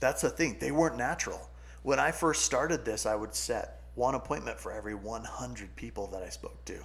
That's 0.00 0.22
the 0.22 0.30
thing. 0.30 0.56
They 0.58 0.70
weren't 0.72 0.96
natural. 0.96 1.50
When 1.82 1.98
I 1.98 2.10
first 2.10 2.44
started 2.44 2.84
this, 2.84 3.06
I 3.06 3.14
would 3.14 3.34
set 3.34 3.82
one 3.94 4.14
appointment 4.14 4.58
for 4.58 4.72
every 4.72 4.94
100 4.94 5.76
people 5.76 6.06
that 6.08 6.22
I 6.22 6.28
spoke 6.28 6.64
to. 6.66 6.78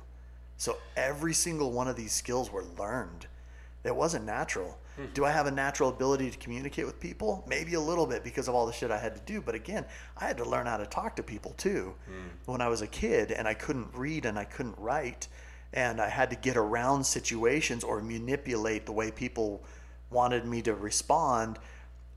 So 0.58 0.78
every 0.96 1.34
single 1.34 1.72
one 1.72 1.88
of 1.88 1.96
these 1.96 2.12
skills 2.12 2.52
were 2.52 2.66
learned. 2.78 3.28
It 3.86 3.96
wasn't 3.96 4.26
natural. 4.26 4.78
Hmm. 4.96 5.06
Do 5.14 5.26
I 5.26 5.32
have 5.32 5.46
a 5.46 5.52
natural 5.52 5.90
ability 5.90 6.32
to 6.32 6.38
communicate 6.38 6.86
with 6.86 7.00
people? 7.00 7.44
Maybe 7.48 7.76
a 7.76 7.80
little 7.80 8.08
bit 8.08 8.24
because 8.24 8.48
of 8.48 8.56
all 8.56 8.66
the 8.66 8.74
shit 8.74 8.92
I 8.92 8.98
had 8.98 9.14
to 9.16 9.22
do. 9.22 9.42
But 9.42 9.56
again, 9.56 9.86
I 10.18 10.26
had 10.26 10.38
to 10.38 10.50
learn 10.50 10.66
how 10.66 10.78
to 10.78 10.86
talk 10.86 11.16
to 11.18 11.24
people 11.24 11.54
too. 11.58 11.94
Hmm. 12.08 12.52
When 12.52 12.62
I 12.62 12.68
was 12.68 12.82
a 12.82 12.88
kid 12.88 13.32
and 13.32 13.48
I 13.48 13.54
couldn't 13.54 13.90
read 13.94 14.26
and 14.26 14.40
I 14.40 14.46
couldn't 14.46 14.78
write, 14.78 15.28
and 15.74 16.02
I 16.02 16.10
had 16.10 16.30
to 16.30 16.36
get 16.36 16.58
around 16.58 17.04
situations 17.04 17.84
or 17.84 18.02
manipulate 18.02 18.86
the 18.86 18.94
way 18.94 19.12
people 19.12 19.64
wanted 20.10 20.46
me 20.46 20.62
to 20.64 20.74
respond. 20.74 21.60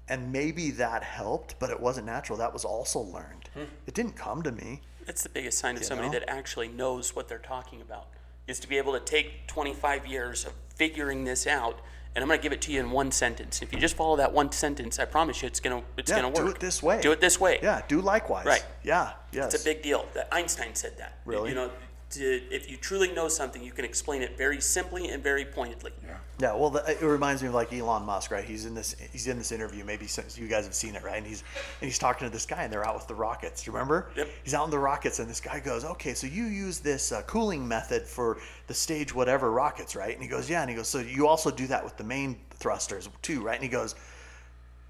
And 0.09 0.33
maybe 0.33 0.71
that 0.73 1.03
helped, 1.03 1.59
but 1.59 1.69
it 1.69 1.79
wasn't 1.79 2.07
natural. 2.07 2.39
That 2.39 2.53
was 2.53 2.65
also 2.65 3.01
learned. 3.01 3.51
Hmm. 3.53 3.65
It 3.87 3.95
didn't 3.95 4.17
come 4.17 4.43
to 4.43 4.53
me. 4.53 4.83
It's 5.07 5.23
the 5.23 5.29
biggest 5.29 5.59
sign 5.59 5.77
of 5.77 5.85
somebody 5.85 6.09
know? 6.09 6.19
that 6.19 6.31
actually 6.31 6.69
knows 6.69 7.17
what 7.17 7.29
they're 7.29 7.39
talking 7.39 7.81
about. 7.81 8.09
Is 8.49 8.59
to 8.61 8.69
be 8.69 8.79
able 8.79 8.95
to 8.95 9.01
take 9.01 9.47
25 9.47 10.07
years 10.07 10.47
of 10.47 10.55
figuring 10.75 11.25
this 11.25 11.47
out, 11.47 11.81
and 12.15 12.23
I'm 12.23 12.29
going 12.29 12.39
to 12.39 12.43
give 12.43 12.53
it 12.55 12.63
to 12.63 12.73
you 12.73 12.81
in 12.81 12.91
one 12.91 13.13
sentence. 13.13 13.61
If 13.61 13.75
you 13.75 13.79
just 13.79 13.95
follow 13.95 14.17
that 14.17 14.33
one 14.33 14.51
sentence, 14.53 14.99
I 14.99 15.05
promise 15.05 15.43
you, 15.43 15.49
it's 15.49 15.61
going 15.61 15.83
to 15.83 15.87
it's 15.99 16.11
Yeah, 16.11 16.23
going 16.23 16.33
to 16.33 16.41
work. 16.41 16.49
do 16.53 16.57
it 16.57 16.61
this 16.61 16.83
way. 16.83 16.99
Do 17.03 17.13
it 17.13 17.21
this 17.21 17.39
way. 17.39 17.59
Yeah, 17.63 17.83
do 17.89 18.01
likewise. 18.01 18.47
Right. 18.47 18.65
Yeah, 18.83 19.13
yes. 19.33 19.53
It's 19.53 19.63
a 19.63 19.65
big 19.67 19.83
deal. 19.83 20.07
That 20.15 20.29
Einstein 20.33 20.75
said 20.75 20.97
that. 20.97 21.19
Really? 21.27 21.51
You 21.51 21.57
know, 21.57 21.71
to, 22.11 22.43
if 22.51 22.71
you 22.71 22.77
truly 22.77 23.13
know 23.13 23.29
something, 23.29 23.63
you 23.63 23.73
can 23.73 23.85
explain 23.85 24.23
it 24.23 24.37
very 24.37 24.61
simply 24.61 25.09
and 25.09 25.23
very 25.23 25.45
pointedly. 25.45 25.93
Yeah. 26.03 26.17
Yeah, 26.41 26.55
well, 26.55 26.71
the, 26.71 26.89
it 26.89 27.03
reminds 27.03 27.43
me 27.43 27.49
of 27.49 27.55
like 27.55 27.73
Elon 27.73 28.05
Musk, 28.05 28.31
right? 28.31 28.45
He's 28.45 28.65
in 28.65 28.75
this, 28.75 28.95
he's 29.13 29.27
in 29.27 29.37
this 29.39 29.51
interview. 29.51 29.85
Maybe 29.85 30.07
since 30.07 30.39
you 30.39 30.47
guys 30.47 30.65
have 30.65 30.75
seen 30.75 30.95
it, 30.95 31.03
right? 31.03 31.17
And 31.17 31.27
he's, 31.27 31.43
and 31.81 31.89
he's 31.89 31.99
talking 31.99 32.27
to 32.27 32.33
this 32.33 32.47
guy, 32.47 32.63
and 32.63 32.73
they're 32.73 32.87
out 32.87 32.95
with 32.95 33.09
the 33.09 33.15
rockets. 33.15 33.63
Do 33.63 33.71
you 33.71 33.75
remember? 33.75 34.11
Yep. 34.17 34.29
He's 34.45 34.55
out 34.55 34.65
in 34.65 34.71
the 34.71 34.79
rockets, 34.79 35.19
and 35.19 35.29
this 35.29 35.41
guy 35.41 35.59
goes, 35.59 35.85
"Okay, 35.85 36.15
so 36.15 36.29
you 36.29 36.45
use 36.45 36.79
this 36.79 37.11
uh, 37.11 37.23
cooling 37.23 37.67
method 37.67 38.07
for 38.07 38.39
the 38.69 38.75
stage 38.75 39.13
whatever 39.13 39.51
rockets, 39.51 39.97
right?" 39.97 40.15
And 40.15 40.23
he 40.23 40.29
goes, 40.29 40.49
"Yeah." 40.49 40.61
And 40.61 40.71
he 40.71 40.77
goes, 40.77 40.87
"So 40.87 41.01
you 41.01 41.27
also 41.27 41.51
do 41.51 41.67
that 41.67 41.83
with 41.83 41.97
the 41.97 42.05
main 42.05 42.39
thrusters 42.51 43.09
too, 43.21 43.43
right?" 43.43 43.57
And 43.57 43.65
he 43.65 43.69
goes, 43.69 43.97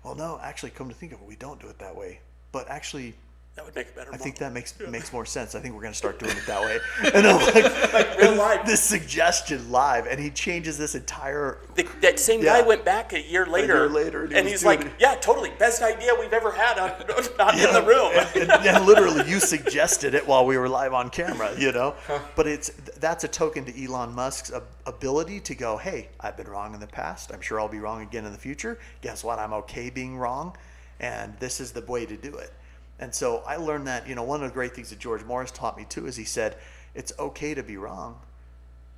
"Well, 0.05 0.15
no, 0.15 0.39
actually, 0.43 0.71
come 0.71 0.91
to 0.91 0.95
think 0.95 1.13
of 1.13 1.21
it, 1.23 1.27
we 1.27 1.37
don't 1.37 1.59
do 1.59 1.69
it 1.69 1.79
that 1.79 1.97
way. 1.97 2.21
But 2.53 2.69
actually, 2.69 3.15
That 3.59 3.65
would 3.65 3.75
make 3.75 3.89
it 3.89 3.97
better. 3.97 4.15
I 4.15 4.17
think 4.17 4.37
that 4.37 4.53
makes 4.53 4.79
makes 4.89 5.13
more 5.13 5.27
sense. 5.27 5.57
I 5.57 5.59
think 5.59 5.75
we're 5.75 5.83
gonna 5.83 5.93
start 5.93 6.21
doing 6.21 6.37
it 6.37 6.47
that 6.47 6.63
way. 6.63 6.79
And 7.13 7.27
I'm 7.27 7.45
like, 7.45 8.17
real 8.19 8.37
life. 8.37 8.65
this 8.65 8.81
suggestion 8.81 9.73
live, 9.73 10.07
and 10.07 10.21
he 10.21 10.31
changes 10.31 10.79
this 10.79 10.95
entire. 10.95 11.59
The, 11.75 11.89
that 12.01 12.21
same 12.21 12.41
guy 12.41 12.63
went 12.63 12.85
back 12.85 13.13
a 13.15 13.21
year 13.21 13.47
later, 13.47 13.75
year 13.75 13.89
later, 13.89 14.25
and 14.27 14.33
and, 14.33 14.47
he's 14.47 14.65
like, 14.65 14.83
it. 14.83 14.93
"Yeah, 15.01 15.17
totally, 15.17 15.51
best 15.59 15.83
idea 15.83 16.13
we've 16.21 16.33
ever 16.33 16.53
had 16.53 16.79
on, 16.79 16.91
not 17.39 17.59
in 17.59 17.73
the 17.73 17.83
room." 17.83 18.13
and, 18.37 18.49
and, 18.49 18.65
and 18.65 18.87
literally, 18.87 19.29
you 19.29 19.41
suggested 19.41 20.15
it 20.15 20.25
while 20.25 20.47
we 20.47 20.57
were 20.57 20.69
live 20.69 20.95
on 20.95 21.11
camera, 21.11 21.53
you 21.59 21.73
know. 21.73 21.97
But 22.37 22.47
it's 22.47 22.69
that's 23.01 23.25
a 23.25 23.29
token 23.29 23.65
to 23.65 23.85
Elon 23.85 24.15
Musk's 24.15 24.53
ability 24.87 25.41
to 25.41 25.57
go, 25.57 25.77
hey, 25.77 26.11
I've 26.21 26.37
been 26.37 26.47
wrong 26.47 26.75
in 26.75 26.81
the 26.81 26.87
past. 26.87 27.33
I'm 27.35 27.41
sure 27.41 27.59
I'll 27.59 27.67
be 27.67 27.81
wrong 27.81 28.03
again 28.03 28.25
in 28.25 28.31
the 28.31 28.39
future. 28.39 28.79
Guess 29.03 29.25
what? 29.25 29.41
I'm 29.41 29.53
okay 29.55 29.91
being 29.91 30.17
wrong, 30.17 30.57
and 31.01 31.37
this 31.41 31.59
is 31.59 31.73
the 31.73 31.83
way 31.83 32.07
to 32.07 32.17
do 32.17 32.37
it. 32.37 32.53
And 33.01 33.15
so 33.15 33.43
I 33.47 33.57
learned 33.57 33.87
that, 33.87 34.09
you 34.09 34.15
know, 34.15 34.25
one 34.25 34.43
of 34.43 34.51
the 34.51 34.55
great 34.55 34.75
things 34.75 34.91
that 34.91 34.99
George 34.99 35.25
Morris 35.25 35.51
taught 35.51 35.77
me 35.77 35.87
too 35.89 36.07
is 36.07 36.17
he 36.17 36.25
said, 36.25 36.57
it's 36.95 37.13
okay 37.19 37.55
to 37.55 37.63
be 37.63 37.77
wrong. 37.77 38.19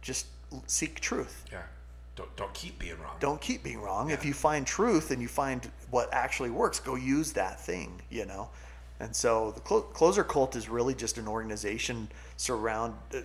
Just 0.01 0.27
seek 0.67 1.01
truth. 1.01 1.45
Yeah. 1.53 1.63
Don't 2.17 2.35
don't 2.37 2.55
keep 2.55 2.79
being 2.79 2.99
wrong. 3.01 3.17
Don't 3.21 3.41
keep 3.41 3.63
being 3.63 3.81
wrong. 3.81 4.11
If 4.11 4.25
you 4.25 4.33
find 4.33 4.67
truth 4.67 5.11
and 5.11 5.23
you 5.23 5.29
find 5.29 5.71
what 5.91 6.09
actually 6.13 6.51
works, 6.51 6.81
go 6.81 6.95
use 6.95 7.33
that 7.33 7.61
thing, 7.61 8.01
you 8.11 8.27
know? 8.27 8.49
And 9.01 9.15
so 9.15 9.53
the 9.53 9.61
Clo- 9.61 9.87
Clozer 9.95 10.27
Cult 10.27 10.57
is 10.57 10.69
really 10.69 10.95
just 10.95 11.17
an 11.17 11.27
organization 11.27 12.09
surround, 12.37 12.95
uh, 13.15 13.21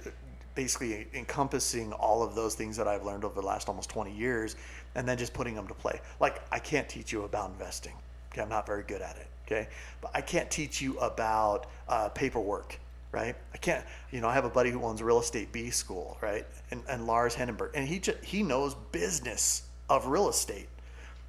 basically 0.55 1.07
encompassing 1.13 1.91
all 1.93 2.23
of 2.23 2.33
those 2.35 2.55
things 2.55 2.77
that 2.77 2.87
I've 2.87 3.03
learned 3.03 3.25
over 3.25 3.39
the 3.39 3.45
last 3.45 3.67
almost 3.67 3.89
20 3.89 4.13
years 4.13 4.55
and 4.95 5.07
then 5.07 5.17
just 5.17 5.33
putting 5.33 5.53
them 5.53 5.67
to 5.67 5.73
play. 5.73 5.99
Like, 6.21 6.41
I 6.51 6.59
can't 6.59 6.87
teach 6.87 7.11
you 7.11 7.23
about 7.23 7.49
investing. 7.51 7.93
Okay, 8.31 8.41
I'm 8.41 8.49
not 8.49 8.65
very 8.65 8.83
good 8.83 9.01
at 9.01 9.17
it. 9.17 9.27
Okay, 9.45 9.67
but 10.01 10.11
I 10.13 10.21
can't 10.21 10.49
teach 10.49 10.81
you 10.81 10.97
about 10.99 11.67
uh, 11.87 12.09
paperwork. 12.09 12.79
Right? 13.11 13.35
I 13.53 13.57
can't. 13.57 13.85
You 14.11 14.19
know, 14.19 14.27
I 14.27 14.33
have 14.33 14.45
a 14.45 14.49
buddy 14.49 14.71
who 14.71 14.83
owns 14.83 15.01
real 15.01 15.19
estate 15.19 15.51
B 15.51 15.69
school. 15.69 16.17
Right? 16.21 16.45
And, 16.71 16.81
and 16.89 17.07
Lars 17.07 17.35
Hedenborg, 17.35 17.71
and 17.73 17.87
he 17.87 17.99
just, 17.99 18.23
he 18.23 18.43
knows 18.43 18.75
business 18.91 19.63
of 19.89 20.07
real 20.07 20.29
estate, 20.29 20.67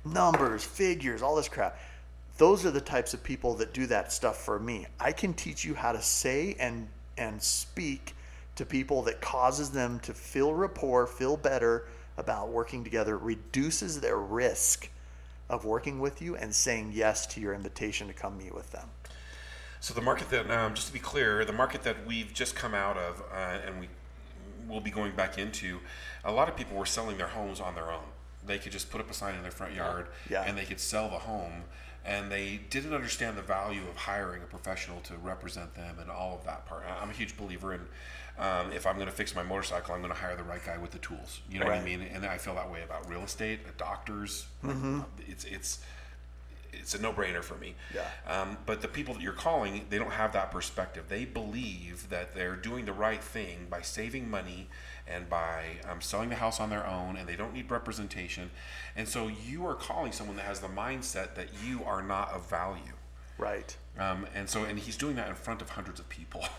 numbers, 0.05 0.65
figures, 0.65 1.23
all 1.23 1.37
this 1.37 1.49
crap. 1.49 1.79
Those 2.39 2.67
are 2.67 2.71
the 2.71 2.81
types 2.81 3.15
of 3.15 3.23
people 3.23 3.55
that 3.55 3.73
do 3.73 3.87
that 3.87 4.13
stuff 4.13 4.37
for 4.45 4.59
me. 4.59 4.87
I 4.99 5.13
can 5.13 5.33
teach 5.33 5.65
you 5.65 5.75
how 5.75 5.93
to 5.93 6.03
say 6.03 6.57
and 6.59 6.89
and 7.19 7.43
speak 7.43 8.15
to 8.57 8.67
people 8.67 9.03
that 9.03 9.21
causes 9.21 9.71
them 9.71 10.01
to 10.01 10.13
feel 10.13 10.53
rapport, 10.55 11.07
feel 11.07 11.37
better 11.37 11.87
about 12.17 12.49
working 12.49 12.83
together, 12.83 13.17
reduces 13.17 14.01
their 14.01 14.19
risk 14.19 14.89
of 15.48 15.64
working 15.64 16.01
with 16.01 16.20
you 16.20 16.36
and 16.36 16.55
saying 16.55 16.93
yes 16.94 17.27
to 17.27 17.40
your 17.40 17.55
invitation 17.55 18.09
to 18.09 18.12
come 18.12 18.36
meet 18.39 18.55
with 18.55 18.70
them. 18.73 18.89
So 19.81 19.94
the 19.94 20.01
market 20.01 20.31
that, 20.31 20.51
um, 20.51 20.74
just 20.74 20.89
to 20.89 20.93
be 20.93 20.98
clear, 20.98 21.44
the 21.44 21.52
market 21.52 21.82
that 21.85 22.06
we've 22.06 22.32
just 22.32 22.56
come 22.56 22.74
out 22.74 22.97
of, 22.97 23.23
uh, 23.32 23.59
and 23.66 23.78
we 23.81 23.89
will 24.68 24.81
be 24.81 24.90
going 24.90 25.12
back 25.14 25.39
into, 25.39 25.78
a 26.24 26.32
lot 26.32 26.48
of 26.48 26.56
people 26.56 26.77
were 26.77 26.86
selling 26.86 27.18
their 27.18 27.28
homes 27.28 27.60
on 27.60 27.74
their 27.74 27.93
own. 27.93 28.05
They 28.44 28.59
could 28.59 28.73
just 28.73 28.90
put 28.90 29.01
up 29.01 29.10
a 29.10 29.14
sign 29.14 29.35
in 29.36 29.43
their 29.43 29.51
front 29.51 29.74
yard, 29.74 30.09
Yeah. 30.28 30.43
and 30.43 30.56
they 30.59 30.64
could 30.64 30.81
sell 30.81 31.09
the 31.09 31.18
home, 31.18 31.64
and 32.05 32.32
they 32.32 32.60
didn't 32.70 32.94
understand 32.94 33.36
the 33.36 33.43
value 33.43 33.82
of 33.89 33.97
hiring 33.97 34.43
a 34.43 34.47
professional 34.47 35.01
to 35.02 35.16
represent 35.16 35.74
them 35.74 35.98
and 36.01 36.10
all 36.10 36.35
of 36.36 36.44
that 36.47 36.66
part. 36.66 36.85
I'm 37.01 37.10
a 37.10 37.12
huge 37.12 37.36
believer 37.36 37.73
in. 37.74 37.86
Um, 38.39 38.71
if 38.73 38.87
I'm 38.87 38.97
going 38.97 39.07
to 39.09 39.15
fix 39.15 39.35
my 39.35 39.43
motorcycle, 39.43 39.95
I'm 39.95 40.01
going 40.01 40.13
to 40.13 40.19
hire 40.19 40.37
the 40.37 40.43
right 40.43 40.65
guy 40.65 40.77
with 40.77 40.91
the 40.91 40.99
tools. 40.99 41.41
You 41.51 41.61
know 41.61 41.67
what 41.67 41.75
I 41.77 41.83
mean? 41.83 42.03
And 42.03 42.25
I 42.27 42.37
feel 42.39 42.55
that 42.57 42.71
way 42.71 42.83
about 42.83 43.09
real 43.09 43.23
estate, 43.23 43.61
uh, 43.67 43.71
doctors. 43.79 44.47
It's 45.27 45.45
it's 45.45 45.81
it's 46.73 46.95
a 46.95 47.01
no-brainer 47.01 47.43
for 47.43 47.57
me. 47.57 47.75
Yeah. 47.95 48.07
Um, 48.27 48.59
but 48.67 48.83
the 48.83 48.89
people 48.89 49.15
that 49.15 49.23
you're 49.23 49.33
calling, 49.33 49.87
they 49.89 49.99
don't 49.99 50.13
have 50.13 50.33
that 50.33 50.51
perspective. 50.51 51.05
They 51.09 51.25
believe 51.25 52.09
that 52.11 52.35
they're 52.35 52.57
doing 52.57 52.85
the 52.85 52.93
right 52.93 53.23
thing 53.23 53.67
by 53.71 53.81
saving 53.81 54.31
money 54.31 54.69
and 55.09 55.29
by 55.29 55.79
um, 55.89 56.01
selling 56.01 56.29
the 56.29 56.37
house 56.37 56.61
on 56.61 56.71
their 56.71 56.87
own, 56.87 57.17
and 57.17 57.29
they 57.29 57.37
don't 57.37 57.55
need 57.55 57.71
representation. 57.71 58.51
And 58.97 59.09
so 59.09 59.29
you 59.29 59.67
are 59.67 59.75
calling 59.75 60.13
someone 60.13 60.37
that 60.37 60.45
has 60.45 60.61
the 60.61 60.69
mindset 60.69 61.35
that 61.35 61.49
you 61.65 61.83
are 61.85 62.03
not 62.03 62.33
of 62.33 62.49
value. 62.49 62.93
Right. 63.39 63.77
Um, 63.99 64.27
and 64.35 64.49
so, 64.49 64.65
and 64.65 64.79
he's 64.79 64.97
doing 64.97 65.17
that 65.17 65.29
in 65.29 65.35
front 65.35 65.63
of 65.63 65.71
hundreds 65.71 66.01
of 66.01 66.09
people. 66.09 66.45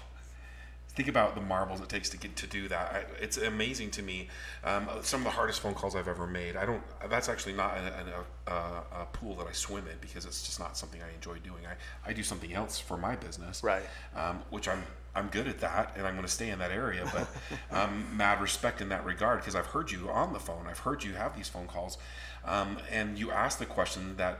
Think 0.98 1.10
about 1.10 1.36
the 1.36 1.42
marbles 1.42 1.80
it 1.80 1.90
takes 1.90 2.10
to 2.10 2.18
get 2.18 2.36
to 2.38 2.48
do 2.48 2.68
that. 2.70 2.92
I, 2.92 3.24
it's 3.24 3.38
amazing 3.38 3.92
to 3.92 4.02
me. 4.02 4.30
Um, 4.64 4.90
some 5.04 5.20
of 5.20 5.26
the 5.26 5.30
hardest 5.30 5.60
phone 5.60 5.76
calls 5.76 5.96
I've 5.96 6.08
ever 6.08 6.26
made. 6.26 6.56
I 6.56 6.66
don't. 6.66 6.82
That's 7.08 7.30
actually 7.30 7.54
not 7.54 7.78
a, 7.78 8.52
a, 8.52 9.02
a, 9.02 9.06
pool 9.14 9.36
that 9.36 9.46
I 9.46 9.52
swim 9.52 9.86
in 9.86 9.94
because 10.02 10.26
it's 10.26 10.42
just 10.44 10.60
not 10.60 10.76
something 10.76 11.00
I 11.00 11.14
enjoy 11.14 11.38
doing. 11.38 11.68
I, 11.68 12.10
I 12.10 12.14
do 12.14 12.24
something 12.24 12.52
else 12.52 12.80
for 12.80 12.98
my 12.98 13.16
business, 13.16 13.64
Right. 13.64 13.84
Um, 14.16 14.40
which 14.50 14.68
I'm 14.68 14.82
I'm 15.14 15.28
good 15.28 15.48
at 15.48 15.60
that, 15.60 15.94
and 15.98 16.08
I'm 16.08 16.16
going 16.16 16.26
to 16.26 16.32
stay 16.32 16.50
in 16.50 16.58
that 16.58 16.72
area. 16.72 17.08
But 17.14 17.28
um, 17.80 18.18
mad 18.18 18.42
respect 18.42 18.82
in 18.82 18.90
that 18.90 19.06
regard 19.06 19.42
because 19.42 19.54
I've 19.54 19.68
heard 19.68 19.92
you 19.92 20.10
on 20.10 20.34
the 20.34 20.40
phone. 20.40 20.66
I've 20.68 20.80
heard 20.80 21.04
you 21.04 21.14
have 21.14 21.38
these 21.38 21.48
phone 21.48 21.68
calls, 21.68 22.00
um, 22.44 22.80
and 22.92 23.20
you 23.20 23.30
ask 23.30 23.60
the 23.60 23.68
question 23.68 24.18
that 24.18 24.40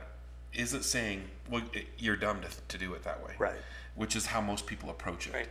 isn't 0.54 0.82
saying, 0.82 1.22
"Well, 1.48 1.62
it, 1.72 1.86
you're 1.98 2.16
dumb 2.16 2.40
to, 2.40 2.48
to 2.66 2.84
do 2.84 2.94
it 2.94 3.04
that 3.04 3.24
way," 3.24 3.34
Right. 3.38 3.60
Which 3.94 4.16
is 4.16 4.26
how 4.26 4.40
most 4.40 4.66
people 4.66 4.90
approach 4.90 5.28
it. 5.28 5.34
Right. 5.34 5.48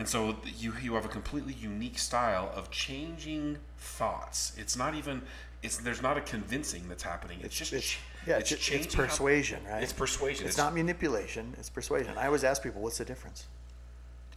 And 0.00 0.08
so 0.08 0.34
you 0.56 0.72
you 0.80 0.94
have 0.94 1.04
a 1.04 1.08
completely 1.08 1.52
unique 1.52 1.98
style 1.98 2.50
of 2.54 2.70
changing 2.70 3.58
thoughts. 3.76 4.54
It's 4.56 4.74
not 4.74 4.94
even 4.94 5.20
it's 5.62 5.76
there's 5.76 6.00
not 6.00 6.16
a 6.16 6.22
convincing 6.22 6.88
that's 6.88 7.02
happening. 7.02 7.38
It's, 7.42 7.54
just 7.54 7.74
It's, 7.74 7.96
yeah, 8.26 8.38
it's, 8.38 8.50
it's, 8.50 8.64
changing 8.64 8.92
how- 8.92 9.04
persuasion, 9.04 9.60
right? 9.68 9.82
It's 9.82 9.92
persuasion. 9.92 10.46
It's 10.46 10.56
not 10.56 10.74
manipulation. 10.74 11.54
It's 11.58 11.68
persuasion. 11.68 12.16
I 12.16 12.24
always 12.24 12.44
ask 12.44 12.62
people, 12.62 12.80
what's 12.80 12.96
the 12.96 13.04
difference? 13.04 13.46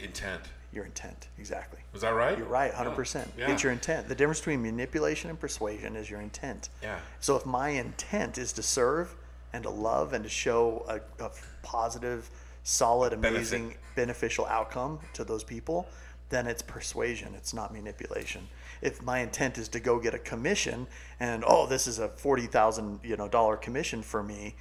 intent. 0.00 0.42
Your 0.70 0.84
intent. 0.84 1.28
Exactly. 1.38 1.78
Was 1.92 2.02
that 2.02 2.10
right? 2.14 2.36
You're 2.36 2.48
right, 2.48 2.72
100%. 2.72 3.26
Yeah. 3.38 3.50
It's 3.50 3.62
your 3.62 3.72
intent. 3.72 4.08
The 4.08 4.14
difference 4.14 4.40
between 4.40 4.60
manipulation 4.60 5.30
and 5.30 5.38
persuasion 5.38 5.94
is 5.94 6.10
your 6.10 6.20
intent. 6.20 6.68
Yeah. 6.82 6.98
So 7.20 7.36
if 7.36 7.46
my 7.46 7.68
intent 7.70 8.36
is 8.36 8.52
to 8.54 8.62
serve 8.62 9.14
and 9.52 9.62
to 9.62 9.70
love 9.70 10.12
and 10.12 10.24
to 10.24 10.28
show 10.28 10.84
a, 10.88 11.24
a 11.24 11.30
positive, 11.62 12.28
solid, 12.64 13.12
amazing, 13.12 13.74
beneficial 13.94 14.46
outcome 14.46 14.98
to 15.12 15.22
those 15.22 15.44
people, 15.44 15.86
then 16.30 16.46
it's 16.46 16.62
persuasion. 16.62 17.32
It's 17.36 17.54
not 17.54 17.72
manipulation. 17.72 18.48
If 18.82 19.02
my 19.02 19.20
intent 19.20 19.58
is 19.58 19.68
to 19.68 19.80
go 19.80 20.00
get 20.00 20.14
a 20.14 20.18
commission 20.18 20.86
and 21.20 21.44
oh, 21.46 21.66
this 21.66 21.86
is 21.86 22.00
a 22.00 22.08
forty 22.08 22.46
thousand 22.46 23.00
you 23.04 23.16
know 23.16 23.28
dollar 23.28 23.56
commission 23.56 24.02
for 24.02 24.22
me, 24.22 24.56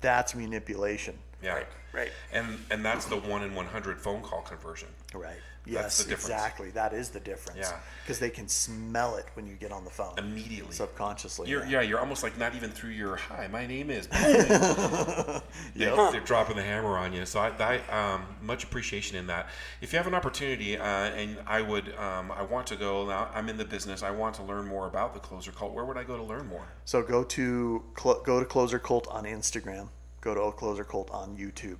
that's 0.00 0.34
manipulation. 0.34 1.18
Yeah. 1.42 1.54
right. 1.92 2.10
And 2.32 2.58
and 2.70 2.84
that's 2.84 3.04
the 3.06 3.16
one 3.16 3.42
in 3.42 3.54
one 3.54 3.66
hundred 3.66 4.00
phone 4.00 4.22
call 4.22 4.42
conversion. 4.42 4.88
Right. 5.12 5.40
Yes, 5.66 6.06
exactly. 6.08 6.70
That 6.70 6.92
is 6.92 7.10
the 7.10 7.20
difference. 7.20 7.60
Yeah. 7.60 7.78
Because 8.02 8.18
they 8.18 8.30
can 8.30 8.48
smell 8.48 9.16
it 9.16 9.26
when 9.34 9.46
you 9.46 9.54
get 9.54 9.72
on 9.72 9.84
the 9.84 9.90
phone. 9.90 10.14
Immediately. 10.18 10.72
Subconsciously. 10.72 11.48
You're, 11.48 11.64
yeah. 11.64 11.80
yeah, 11.80 11.82
you're 11.82 12.00
almost 12.00 12.22
like 12.22 12.38
not 12.38 12.54
even 12.54 12.70
through 12.70 12.90
your 12.90 13.16
hi. 13.16 13.46
My 13.48 13.66
name 13.66 13.90
is. 13.90 14.08
Yep. 15.74 16.12
They're 16.12 16.20
dropping 16.20 16.56
the 16.56 16.62
hammer 16.62 16.96
on 16.98 17.12
you. 17.12 17.24
So 17.24 17.40
I, 17.40 17.80
I 17.88 18.14
um, 18.14 18.26
much 18.42 18.64
appreciation 18.64 19.16
in 19.16 19.26
that. 19.28 19.48
If 19.80 19.92
you 19.92 19.98
have 19.98 20.06
an 20.06 20.14
opportunity, 20.14 20.76
uh, 20.76 20.84
and 20.84 21.38
I 21.46 21.62
would, 21.62 21.94
um, 21.96 22.32
I 22.32 22.42
want 22.42 22.66
to 22.68 22.76
go 22.76 23.06
now. 23.06 23.30
I'm 23.32 23.48
in 23.48 23.56
the 23.56 23.64
business. 23.64 24.02
I 24.02 24.10
want 24.10 24.34
to 24.36 24.42
learn 24.42 24.66
more 24.66 24.86
about 24.86 25.14
the 25.14 25.20
Clozer 25.20 25.54
Cult. 25.54 25.72
Where 25.72 25.84
would 25.84 25.96
I 25.96 26.04
go 26.04 26.16
to 26.16 26.22
learn 26.22 26.46
more? 26.48 26.66
So 26.84 27.02
go 27.02 27.24
to 27.24 27.82
cl- 27.98 28.22
go 28.22 28.40
to 28.40 28.46
Clozer 28.46 28.82
Cult 28.82 29.06
on 29.08 29.24
Instagram. 29.24 29.88
Go 30.20 30.34
to 30.34 30.56
Clozer 30.56 30.86
Cult 30.86 31.10
on 31.10 31.36
YouTube. 31.36 31.78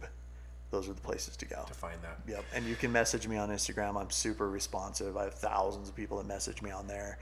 Those 0.70 0.88
are 0.88 0.92
the 0.92 1.00
places 1.00 1.36
to 1.38 1.46
go. 1.46 1.64
To 1.66 1.74
find 1.74 2.00
that. 2.02 2.20
Yep. 2.28 2.44
And 2.54 2.64
you 2.64 2.76
can 2.76 2.92
message 2.92 3.26
me 3.26 3.36
on 3.36 3.50
Instagram. 3.50 4.00
I'm 4.00 4.10
super 4.10 4.48
responsive. 4.48 5.16
I 5.16 5.24
have 5.24 5.34
thousands 5.34 5.88
of 5.88 5.96
people 5.96 6.18
that 6.18 6.26
message 6.26 6.62
me 6.62 6.70
on 6.70 6.86
there. 6.86 7.18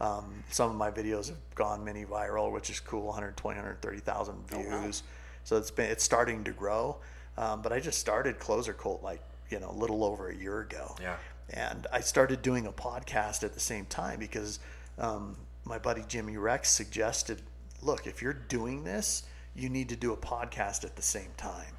Um, 0.00 0.44
some 0.50 0.70
of 0.70 0.76
my 0.76 0.90
videos 0.90 1.28
have 1.28 1.38
gone 1.54 1.84
mini 1.84 2.04
viral, 2.04 2.52
which 2.52 2.70
is 2.70 2.80
cool 2.80 3.06
120, 3.06 3.56
130,000 3.56 4.48
views. 4.48 5.02
So 5.44 5.56
it's 5.56 5.70
been 5.70 5.90
it's 5.90 6.04
starting 6.04 6.44
to 6.44 6.52
grow. 6.52 6.98
Um, 7.38 7.62
but 7.62 7.72
I 7.72 7.80
just 7.80 7.98
started 7.98 8.38
Clozer 8.38 8.76
Cult 8.76 9.02
like 9.02 9.22
you 9.50 9.60
know 9.60 9.70
a 9.70 9.78
little 9.78 10.04
over 10.04 10.28
a 10.28 10.36
year 10.36 10.60
ago. 10.60 10.94
Yeah. 11.00 11.16
And 11.50 11.86
I 11.92 12.00
started 12.00 12.42
doing 12.42 12.66
a 12.66 12.72
podcast 12.72 13.42
at 13.42 13.54
the 13.54 13.60
same 13.60 13.86
time 13.86 14.20
because 14.20 14.60
um, 14.98 15.36
my 15.64 15.78
buddy 15.78 16.04
Jimmy 16.06 16.36
Rex 16.36 16.70
suggested, 16.70 17.42
look, 17.82 18.06
if 18.06 18.22
you're 18.22 18.34
doing 18.34 18.84
this, 18.84 19.24
you 19.54 19.68
need 19.68 19.88
to 19.88 19.96
do 19.96 20.12
a 20.12 20.16
podcast 20.16 20.84
at 20.84 20.96
the 20.96 21.02
same 21.02 21.30
time 21.36 21.74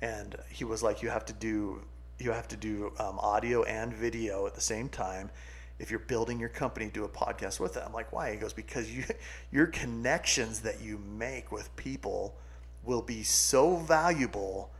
and 0.00 0.36
he 0.50 0.64
was 0.64 0.82
like 0.82 1.02
you 1.02 1.08
have 1.08 1.24
to 1.26 1.32
do 1.32 1.82
you 2.18 2.30
have 2.30 2.48
to 2.48 2.56
do 2.56 2.92
um, 2.98 3.18
audio 3.18 3.62
and 3.64 3.92
video 3.92 4.46
at 4.46 4.54
the 4.54 4.60
same 4.60 4.88
time. 4.88 5.30
If 5.78 5.90
you're 5.90 6.00
building 6.00 6.40
your 6.40 6.48
company 6.48 6.90
do 6.92 7.04
a 7.04 7.08
podcast 7.08 7.60
with 7.60 7.76
it 7.76 7.82
i'm 7.84 7.92
like 7.92 8.12
why? 8.12 8.32
He 8.32 8.36
goes 8.36 8.52
because 8.52 8.90
you 8.90 9.04
your 9.50 9.66
connections 9.66 10.60
that 10.60 10.80
you 10.80 10.98
make 10.98 11.52
with 11.52 11.74
people 11.76 12.36
will 12.84 13.02
be 13.02 13.22
so 13.22 13.76
valuable 13.76 14.70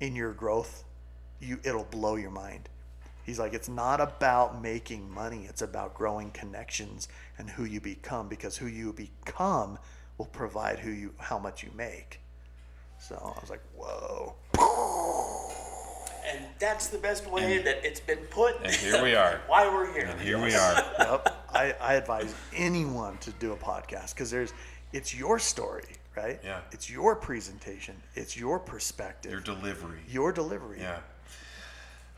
in 0.00 0.14
your 0.14 0.32
growth 0.32 0.84
you 1.40 1.58
it'll 1.64 1.84
blow 1.84 2.16
your 2.16 2.30
mind. 2.30 2.68
He's 3.24 3.38
like 3.38 3.54
it's 3.54 3.68
not 3.68 4.00
about 4.00 4.60
making 4.62 5.10
money. 5.12 5.46
It's 5.48 5.62
about 5.62 5.94
growing 5.94 6.30
connections 6.30 7.08
and 7.38 7.50
who 7.50 7.64
you 7.64 7.80
become 7.80 8.28
because 8.28 8.56
who 8.56 8.66
you 8.66 8.92
become 8.92 9.78
will 10.18 10.26
provide 10.26 10.80
who 10.80 10.90
you 10.90 11.14
how 11.18 11.38
much 11.38 11.62
you 11.62 11.70
make 11.74 12.20
so 13.06 13.34
I 13.36 13.40
was 13.40 13.50
like, 13.50 13.60
whoa. 13.76 14.34
And 16.26 16.42
that's 16.58 16.86
the 16.86 16.96
best 16.96 17.30
way 17.30 17.58
that 17.58 17.84
it's 17.84 18.00
been 18.00 18.24
put. 18.30 18.56
And 18.62 18.74
here 18.74 19.02
we 19.02 19.14
are. 19.14 19.42
Why 19.46 19.68
we're 19.68 19.92
here. 19.92 20.06
And 20.06 20.20
here 20.20 20.42
we 20.42 20.54
are. 20.54 20.82
Yep. 20.98 21.46
I, 21.52 21.72
I 21.80 21.94
advise 21.94 22.34
anyone 22.56 23.18
to 23.18 23.30
do 23.32 23.52
a 23.52 23.56
podcast 23.56 24.14
because 24.14 24.30
there's 24.30 24.52
it's 24.92 25.14
your 25.14 25.38
story, 25.38 25.84
right? 26.16 26.40
Yeah. 26.42 26.60
It's 26.72 26.90
your 26.90 27.14
presentation. 27.14 27.94
It's 28.14 28.36
your 28.36 28.58
perspective. 28.58 29.30
Your 29.30 29.40
delivery. 29.40 29.98
your 30.08 30.32
delivery. 30.32 30.80
Yeah. 30.80 31.00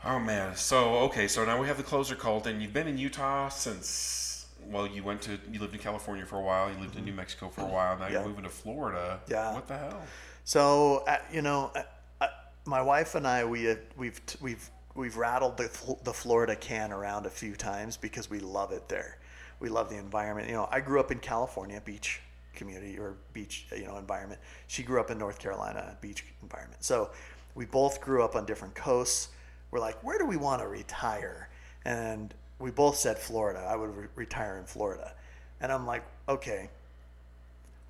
Oh 0.05 0.19
man. 0.19 0.55
So 0.55 0.95
okay. 1.09 1.27
So 1.27 1.43
now 1.45 1.59
we 1.59 1.67
have 1.67 1.77
the 1.77 1.83
Clozer 1.83 2.17
Cult, 2.17 2.47
and 2.47 2.61
you've 2.61 2.73
been 2.73 2.87
in 2.87 2.97
Utah 2.97 3.49
since. 3.49 4.45
Well, 4.65 4.87
you 4.87 5.03
went 5.03 5.21
to 5.23 5.37
you 5.51 5.59
lived 5.59 5.73
in 5.73 5.79
California 5.79 6.25
for 6.25 6.37
a 6.37 6.41
while. 6.41 6.71
You 6.71 6.79
lived 6.79 6.95
in 6.95 7.01
mm-hmm. 7.01 7.05
New 7.05 7.13
Mexico 7.13 7.49
for 7.49 7.61
a 7.61 7.65
while. 7.65 7.97
Now 7.99 8.07
Yeah. 8.07 8.13
you're 8.13 8.29
moving 8.29 8.43
to 8.45 8.49
Florida. 8.49 9.19
Yeah. 9.27 9.53
What 9.53 9.67
the 9.67 9.77
hell? 9.77 10.01
So 10.47 11.03
uh, 11.05 11.17
you 11.29 11.41
know, 11.41 11.71
uh, 11.75 11.81
uh, 12.21 12.27
my 12.63 12.81
wife 12.81 13.15
and 13.15 13.27
I 13.27 13.43
we 13.43 13.69
uh, 13.69 13.75
we've 13.97 14.21
we've 14.39 14.69
we've 14.95 15.17
rattled 15.17 15.57
the 15.57 15.69
the 16.05 16.13
Florida 16.13 16.55
can 16.55 16.93
around 16.93 17.25
a 17.25 17.29
few 17.29 17.53
times 17.53 17.97
because 17.97 18.29
we 18.29 18.39
love 18.39 18.71
it 18.71 18.87
there. 18.87 19.17
We 19.59 19.67
love 19.67 19.89
the 19.89 19.97
environment. 19.97 20.47
You 20.47 20.53
know, 20.53 20.69
I 20.71 20.79
grew 20.79 21.01
up 21.01 21.11
in 21.11 21.19
California, 21.19 21.81
beach 21.83 22.21
community 22.55 22.97
or 22.97 23.17
beach 23.33 23.65
you 23.75 23.83
know 23.83 23.97
environment. 23.97 24.39
She 24.67 24.83
grew 24.83 25.01
up 25.01 25.11
in 25.11 25.17
North 25.17 25.37
Carolina, 25.37 25.97
beach 25.99 26.23
environment. 26.41 26.81
So 26.81 27.09
we 27.53 27.65
both 27.65 27.99
grew 27.99 28.23
up 28.23 28.37
on 28.37 28.45
different 28.45 28.73
coasts. 28.73 29.27
We're 29.69 29.81
like, 29.81 30.01
where 30.01 30.17
do 30.17 30.25
we 30.25 30.37
want 30.37 30.61
to 30.61 30.69
retire? 30.69 31.49
And 31.83 32.33
we 32.57 32.71
both 32.71 32.95
said 32.95 33.19
Florida. 33.19 33.67
I 33.69 33.75
would 33.75 33.93
re- 33.93 34.07
retire 34.15 34.57
in 34.59 34.63
Florida. 34.63 35.11
And 35.59 35.73
I'm 35.73 35.85
like, 35.85 36.05
okay, 36.29 36.69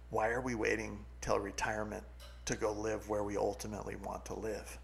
why 0.10 0.30
are 0.30 0.42
we 0.42 0.56
waiting 0.56 0.98
till 1.22 1.38
retirement 1.38 2.04
to 2.48 2.56
go 2.56 2.72
live 2.72 3.08
where 3.10 3.24
we 3.24 3.38
ultimately 3.38 3.96
want 3.96 4.26
to 4.26 4.34
live? 4.34 4.78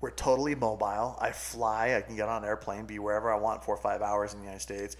We're 0.00 0.10
totally 0.10 0.54
mobile. 0.54 1.16
I 1.20 1.32
fly. 1.32 1.94
I 1.96 2.00
can 2.00 2.16
get 2.16 2.28
on 2.28 2.42
an 2.42 2.48
airplane, 2.48 2.86
be 2.86 2.98
wherever 2.98 3.32
I 3.32 3.36
want, 3.36 3.64
four 3.64 3.74
or 3.74 3.80
five 3.80 4.00
hours 4.00 4.32
in 4.32 4.38
the 4.38 4.44
United 4.44 4.62
States. 4.62 4.96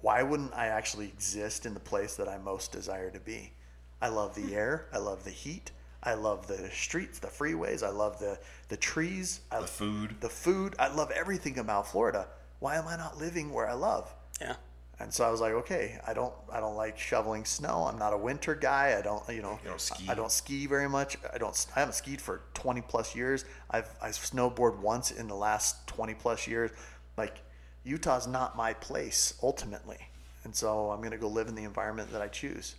Why 0.00 0.22
wouldn't 0.22 0.52
I 0.54 0.66
actually 0.66 1.06
exist 1.06 1.66
in 1.66 1.74
the 1.74 1.80
place 1.80 2.16
that 2.16 2.28
I 2.28 2.38
most 2.38 2.72
desire 2.72 3.10
to 3.10 3.20
be? 3.20 3.52
I 4.00 4.08
love 4.08 4.34
the 4.34 4.42
hmm. 4.42 4.54
air. 4.54 4.86
I 4.92 4.98
love 4.98 5.24
the 5.24 5.30
heat. 5.30 5.70
I 6.02 6.14
love 6.14 6.48
the 6.48 6.68
streets, 6.72 7.20
the 7.20 7.28
freeways. 7.28 7.84
I 7.84 7.90
love 7.90 8.18
the 8.18 8.38
the 8.68 8.76
trees. 8.76 9.40
I, 9.52 9.60
The 9.60 9.66
food. 9.68 10.16
the 10.20 10.28
food. 10.28 10.74
I 10.80 10.88
love 10.88 11.12
everything 11.12 11.58
about 11.58 11.86
Florida. 11.86 12.26
Why 12.58 12.76
am 12.76 12.88
I 12.88 12.96
not 12.96 13.18
living 13.18 13.52
where 13.52 13.68
I 13.68 13.74
love? 13.74 14.12
Yeah. 14.40 14.56
And 15.02 15.12
so 15.12 15.26
I 15.26 15.30
was 15.30 15.40
like, 15.40 15.52
okay, 15.52 15.98
I 16.06 16.14
don't, 16.14 16.32
I 16.50 16.60
don't 16.60 16.76
like 16.76 16.96
shoveling 16.96 17.44
snow. 17.44 17.88
I'm 17.90 17.98
not 17.98 18.12
a 18.12 18.16
winter 18.16 18.54
guy. 18.54 18.96
I 18.96 19.02
don't, 19.02 19.22
you 19.28 19.42
know, 19.42 19.58
You 19.64 19.70
don't 19.70 19.80
ski? 19.80 20.06
I 20.08 20.14
don't 20.14 20.30
ski 20.30 20.66
very 20.66 20.88
much. 20.88 21.18
I 21.34 21.38
don't, 21.38 21.66
I 21.74 21.80
haven't 21.80 21.94
skied 21.94 22.20
for 22.20 22.42
20 22.54 22.82
plus 22.82 23.16
years. 23.16 23.44
I've, 23.68 23.88
I 24.00 24.10
snowboard 24.10 24.78
once 24.78 25.10
in 25.10 25.26
the 25.26 25.34
last 25.34 25.88
20 25.88 26.14
plus 26.14 26.46
years. 26.46 26.70
Like 27.16 27.38
Utah's 27.84 28.28
not 28.28 28.56
my 28.56 28.74
place 28.74 29.34
ultimately. 29.42 29.98
And 30.44 30.54
so 30.54 30.92
I'm 30.92 30.98
going 30.98 31.10
to 31.10 31.18
go 31.18 31.28
live 31.28 31.48
in 31.48 31.56
the 31.56 31.64
environment 31.64 32.12
that 32.12 32.22
I 32.22 32.28
choose. 32.28 32.76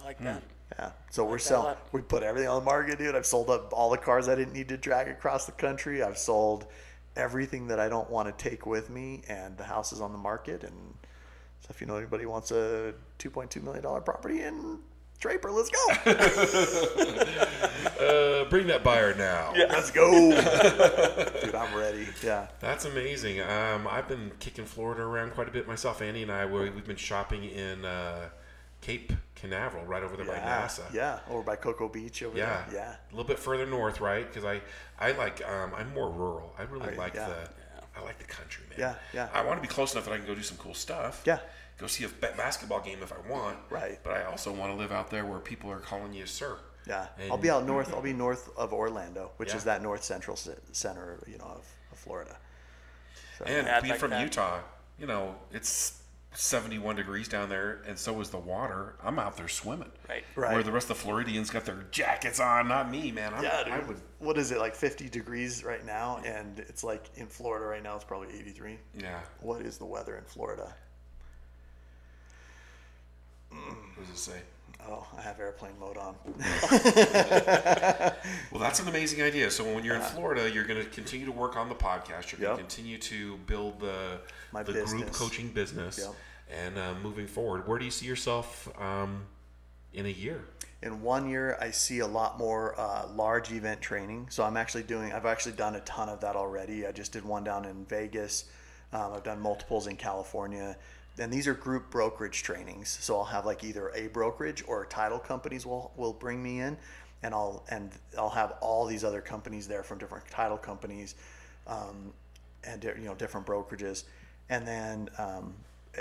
I 0.00 0.06
like 0.06 0.18
hmm. 0.18 0.24
that. 0.24 0.42
Yeah. 0.78 0.90
So 1.10 1.24
we're 1.24 1.38
selling. 1.38 1.76
We 1.92 2.00
put 2.00 2.22
everything 2.22 2.48
on 2.48 2.60
the 2.60 2.64
market, 2.64 2.98
dude. 2.98 3.14
I've 3.14 3.26
sold 3.26 3.50
up 3.50 3.72
all 3.74 3.90
the 3.90 3.98
cars 3.98 4.28
I 4.28 4.34
didn't 4.34 4.54
need 4.54 4.68
to 4.70 4.78
drag 4.78 5.08
across 5.08 5.44
the 5.44 5.52
country. 5.52 6.02
I've 6.02 6.18
sold 6.18 6.66
everything 7.14 7.68
that 7.68 7.78
I 7.78 7.90
don't 7.90 8.08
want 8.08 8.26
to 8.28 8.50
take 8.50 8.64
with 8.64 8.88
me, 8.90 9.22
and 9.28 9.56
the 9.56 9.64
house 9.64 9.92
is 9.92 10.00
on 10.00 10.12
the 10.12 10.18
market. 10.18 10.62
And 10.62 10.94
so, 11.60 11.66
if 11.70 11.80
you 11.80 11.86
know 11.86 11.96
anybody 11.96 12.24
who 12.24 12.30
wants 12.30 12.50
a 12.50 12.94
two 13.18 13.30
point 13.30 13.50
two 13.50 13.60
million 13.60 13.82
dollar 13.82 14.00
property 14.00 14.42
in 14.42 14.78
Draper, 15.20 15.50
let's 15.50 15.70
go. 15.70 15.78
Uh, 17.98 18.44
bring 18.44 18.66
that 18.68 18.84
buyer 18.84 19.12
now. 19.14 19.52
Yeah, 19.56 19.64
let's 19.70 19.90
go, 19.90 20.08
dude. 21.42 21.54
I'm 21.54 21.74
ready. 21.76 22.06
Yeah. 22.22 22.46
That's 22.60 22.84
amazing. 22.84 23.40
Um, 23.40 23.88
I've 23.88 24.06
been 24.08 24.30
kicking 24.38 24.64
Florida 24.64 25.02
around 25.02 25.32
quite 25.32 25.48
a 25.48 25.50
bit 25.50 25.66
myself. 25.66 26.00
Andy 26.00 26.22
and 26.22 26.30
I, 26.30 26.46
we- 26.46 26.70
we've 26.70 26.86
been 26.86 26.94
shopping 26.96 27.44
in 27.44 27.84
uh, 27.84 28.28
Cape 28.80 29.12
Canaveral, 29.34 29.84
right 29.84 30.02
over 30.04 30.16
there 30.16 30.26
by 30.26 30.36
NASA. 30.38 30.92
Yeah. 30.94 31.18
Over 31.28 31.42
by 31.42 31.56
Cocoa 31.56 31.88
Beach 31.88 32.22
over 32.22 32.38
Yeah, 32.38 32.64
there. 32.70 32.80
Yeah. 32.80 32.94
a 33.10 33.10
little 33.16 33.26
bit 33.28 33.38
further 33.40 33.66
north, 33.66 34.00
right? 34.00 34.26
Because 34.26 34.44
I, 34.44 34.60
I 35.00 35.12
like, 35.12 35.42
um, 35.48 35.72
I'm 35.76 35.92
more 35.92 36.08
rural. 36.10 36.54
I 36.56 36.62
really 36.62 36.90
Oh, 36.94 36.98
like 36.98 37.14
yeah. 37.14 37.28
the, 37.28 37.50
I 37.98 38.04
like 38.04 38.18
the 38.18 38.24
country, 38.24 38.64
man. 38.70 38.78
Yeah, 38.78 38.94
yeah. 39.12 39.28
I 39.34 39.42
want 39.44 39.58
to 39.58 39.62
be 39.66 39.72
close 39.72 39.92
enough 39.92 40.04
that 40.04 40.12
I 40.12 40.18
can 40.18 40.26
go 40.26 40.34
do 40.34 40.42
some 40.42 40.56
cool 40.58 40.74
stuff. 40.74 41.22
Yeah. 41.26 41.38
Go 41.78 41.86
see 41.86 42.04
a 42.04 42.08
basketball 42.08 42.80
game 42.80 42.98
if 43.02 43.12
I 43.12 43.30
want. 43.30 43.56
Right. 43.70 43.98
But 44.02 44.14
I 44.14 44.24
also 44.24 44.52
want 44.52 44.72
to 44.72 44.76
live 44.76 44.92
out 44.92 45.10
there 45.10 45.24
where 45.24 45.38
people 45.38 45.70
are 45.70 45.78
calling 45.78 46.12
you 46.12 46.26
sir. 46.26 46.58
Yeah. 46.86 47.06
And- 47.20 47.30
I'll 47.30 47.38
be 47.38 47.50
out 47.50 47.66
north. 47.66 47.92
I'll 47.94 48.02
be 48.02 48.12
north 48.12 48.50
of 48.56 48.72
Orlando, 48.72 49.30
which 49.36 49.50
Yeah. 49.50 49.56
is 49.56 49.64
that 49.64 49.82
north 49.82 50.02
central 50.02 50.36
center, 50.72 51.22
you 51.26 51.38
know, 51.38 51.44
of, 51.44 51.64
of 51.92 51.98
Florida. 51.98 52.36
And 53.44 53.66
Yeah, 53.66 53.76
I'd 53.76 53.82
being 53.82 53.90
like 53.92 54.00
from 54.00 54.10
that. 54.10 54.22
Utah, 54.22 54.60
you 54.98 55.06
know, 55.06 55.36
it's 55.52 55.97
71 56.40 56.94
degrees 56.94 57.26
down 57.26 57.48
there, 57.48 57.82
and 57.84 57.98
so 57.98 58.20
is 58.20 58.30
the 58.30 58.38
water. 58.38 58.94
I'm 59.02 59.18
out 59.18 59.36
there 59.36 59.48
swimming. 59.48 59.90
Right. 60.08 60.22
Right. 60.36 60.52
Where 60.54 60.62
the 60.62 60.70
rest 60.70 60.88
of 60.88 60.96
the 60.96 61.02
Floridians 61.02 61.50
got 61.50 61.64
their 61.64 61.84
jackets 61.90 62.38
on, 62.38 62.68
not 62.68 62.88
me, 62.90 63.10
man. 63.10 63.34
I'm, 63.34 63.42
Yeah, 63.42 63.64
dude. 63.64 63.72
I 63.72 63.80
would. 63.80 64.00
What 64.20 64.38
is 64.38 64.52
it 64.52 64.58
like 64.58 64.76
50 64.76 65.08
degrees 65.08 65.64
right 65.64 65.84
now, 65.84 66.20
and 66.24 66.60
it's 66.60 66.84
like 66.84 67.06
in 67.16 67.26
Florida 67.26 67.66
right 67.66 67.82
now 67.82 67.96
it's 67.96 68.04
probably 68.04 68.28
83. 68.38 68.78
Yeah. 68.96 69.18
What 69.40 69.62
is 69.62 69.78
the 69.78 69.84
weather 69.86 70.16
in 70.16 70.22
Florida? 70.24 70.72
What 73.50 74.06
does 74.06 74.10
it 74.10 74.18
say? 74.18 74.38
Oh, 74.88 75.04
I 75.18 75.22
have 75.22 75.40
airplane 75.40 75.72
mode 75.80 75.96
on. 75.96 76.14
Well, 78.50 78.60
that's 78.60 78.80
an 78.80 78.88
amazing 78.88 79.22
idea. 79.22 79.50
So 79.50 79.64
when 79.74 79.84
you're 79.84 79.96
in 79.96 80.00
Florida, 80.02 80.50
you're 80.50 80.64
going 80.64 80.82
to 80.82 80.88
continue 80.90 81.26
to 81.26 81.32
work 81.32 81.56
on 81.56 81.68
the 81.68 81.74
podcast. 81.74 82.30
You're 82.32 82.40
going 82.40 82.42
Yep. 82.42 82.56
to 82.56 82.62
continue 82.62 82.98
to 82.98 83.36
build 83.38 83.80
the 83.80 84.20
My 84.52 84.62
the 84.62 84.72
group 84.72 84.84
business. 84.84 85.16
coaching 85.18 85.48
business. 85.48 85.98
Yep. 85.98 86.14
And 86.50 86.78
uh, 86.78 86.94
moving 87.02 87.26
forward, 87.26 87.68
where 87.68 87.78
do 87.78 87.84
you 87.84 87.90
see 87.90 88.06
yourself 88.06 88.68
um, 88.80 89.26
in 89.92 90.06
a 90.06 90.10
year? 90.10 90.44
in 90.82 91.02
one 91.02 91.28
year, 91.28 91.58
I 91.60 91.70
see 91.70 91.98
a 92.00 92.06
lot 92.06 92.38
more 92.38 92.78
uh, 92.78 93.08
large 93.14 93.50
event 93.50 93.80
training. 93.80 94.28
So 94.30 94.44
I'm 94.44 94.56
actually 94.56 94.84
doing. 94.84 95.12
I've 95.12 95.26
actually 95.26 95.56
done 95.56 95.74
a 95.74 95.80
ton 95.80 96.08
of 96.08 96.20
that 96.20 96.36
already. 96.36 96.86
I 96.86 96.92
just 96.92 97.12
did 97.12 97.24
one 97.24 97.44
down 97.44 97.64
in 97.64 97.84
Vegas. 97.86 98.44
Um, 98.92 99.12
I've 99.14 99.24
done 99.24 99.40
multiples 99.40 99.86
in 99.86 99.96
California. 99.96 100.76
And 101.18 101.32
these 101.32 101.48
are 101.48 101.54
group 101.54 101.90
brokerage 101.90 102.44
trainings. 102.44 102.96
So 103.00 103.16
I'll 103.16 103.24
have 103.24 103.44
like 103.44 103.64
either 103.64 103.90
a 103.90 104.06
brokerage 104.08 104.62
or 104.68 104.86
title 104.86 105.18
companies 105.18 105.66
will 105.66 105.92
will 105.96 106.12
bring 106.12 106.40
me 106.40 106.60
in, 106.60 106.76
and 107.24 107.34
I'll 107.34 107.64
and 107.70 107.90
I'll 108.16 108.28
have 108.28 108.54
all 108.60 108.86
these 108.86 109.02
other 109.02 109.20
companies 109.20 109.66
there 109.66 109.82
from 109.82 109.98
different 109.98 110.28
title 110.30 110.58
companies, 110.58 111.16
um, 111.66 112.12
and 112.62 112.84
you 112.84 113.04
know 113.04 113.16
different 113.16 113.48
brokerages, 113.48 114.04
and 114.48 114.64
then 114.64 115.08
um, 115.18 115.54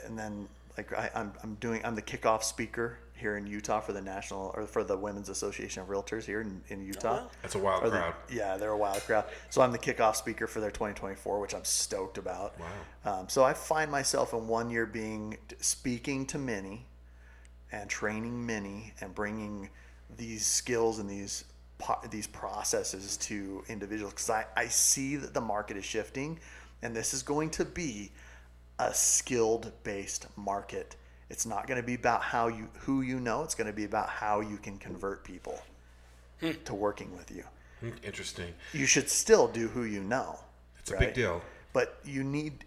and 0.06 0.18
then 0.18 0.48
like 0.78 0.94
I, 0.94 1.10
I'm 1.16 1.34
I'm 1.44 1.56
doing 1.56 1.82
I'm 1.84 1.96
the 1.96 2.02
kickoff 2.02 2.44
speaker 2.44 2.98
here 3.18 3.36
in 3.36 3.48
Utah 3.48 3.80
for 3.80 3.94
the 3.94 4.02
national 4.02 4.52
or 4.56 4.68
for 4.68 4.84
the 4.84 4.96
Women's 4.96 5.30
Association 5.30 5.82
of 5.82 5.90
Realtors 5.90 6.24
here 6.24 6.42
in, 6.42 6.62
in 6.70 6.86
Utah. 6.86 7.14
wow. 7.16 7.32
That's 7.42 7.56
a 7.56 7.60
wild 7.60 7.84
the- 7.86 7.90
crowd. 7.90 8.14
yeah, 8.32 8.58
they're 8.58 8.72
a 8.72 8.78
wild 8.78 9.02
crowd. 9.02 9.26
So 9.50 9.62
I'm 9.62 9.72
the 9.72 9.80
kickoff 9.80 10.16
speaker 10.16 10.46
for 10.46 10.60
their 10.60 10.70
2024, 10.70 11.40
which 11.40 11.56
I'm 11.56 11.64
stoked 11.64 12.20
about. 12.20 12.54
Wow. 12.60 13.22
Um, 13.22 13.30
so 13.30 13.44
I 13.44 13.54
find 13.54 13.90
myself 13.90 14.34
in 14.34 14.48
one 14.48 14.70
year 14.70 14.86
being 14.86 15.38
speaking 15.60 16.28
to 16.28 16.38
many, 16.38 16.86
and 17.72 17.90
training 17.90 18.46
many, 18.46 18.94
and 19.02 19.14
bringing 19.16 19.70
these 20.16 20.46
skills 20.46 21.00
and 21.00 21.10
these 21.10 21.44
these 22.10 22.26
processes 22.28 23.18
to 23.18 23.64
individuals 23.68 24.12
because 24.14 24.32
I, 24.32 24.46
I 24.56 24.68
see 24.68 25.16
that 25.16 25.34
the 25.34 25.42
market 25.42 25.78
is 25.78 25.86
shifting, 25.86 26.40
and 26.82 26.96
this 26.96 27.14
is 27.14 27.22
going 27.24 27.50
to 27.52 27.66
be 27.66 28.12
a 28.80 28.94
skilled 28.94 29.72
based 29.84 30.28
market. 30.36 30.96
It's 31.30 31.46
not 31.46 31.68
going 31.68 31.80
to 31.80 31.86
be 31.86 31.96
about 31.96 32.22
how 32.22 32.48
you 32.48 32.70
who 32.80 33.02
you 33.02 33.20
know. 33.20 33.44
It's 33.44 33.56
going 33.56 33.68
to 33.68 33.74
be 33.74 33.84
about 33.84 34.10
how 34.10 34.40
you 34.40 34.58
can 34.58 34.78
convert 34.78 35.24
people 35.24 35.60
to 36.66 36.74
working 36.74 37.16
with 37.18 37.32
you. 37.32 37.44
Hmm, 37.82 37.90
Interesting. 38.04 38.54
You 38.74 38.86
should 38.86 39.10
still 39.10 39.48
do 39.48 39.68
who 39.68 39.84
you 39.84 40.04
know. 40.04 40.40
It's 40.80 40.92
a 40.92 40.98
big 40.98 41.14
deal. 41.14 41.42
But 41.74 42.00
you 42.06 42.24
need, 42.24 42.64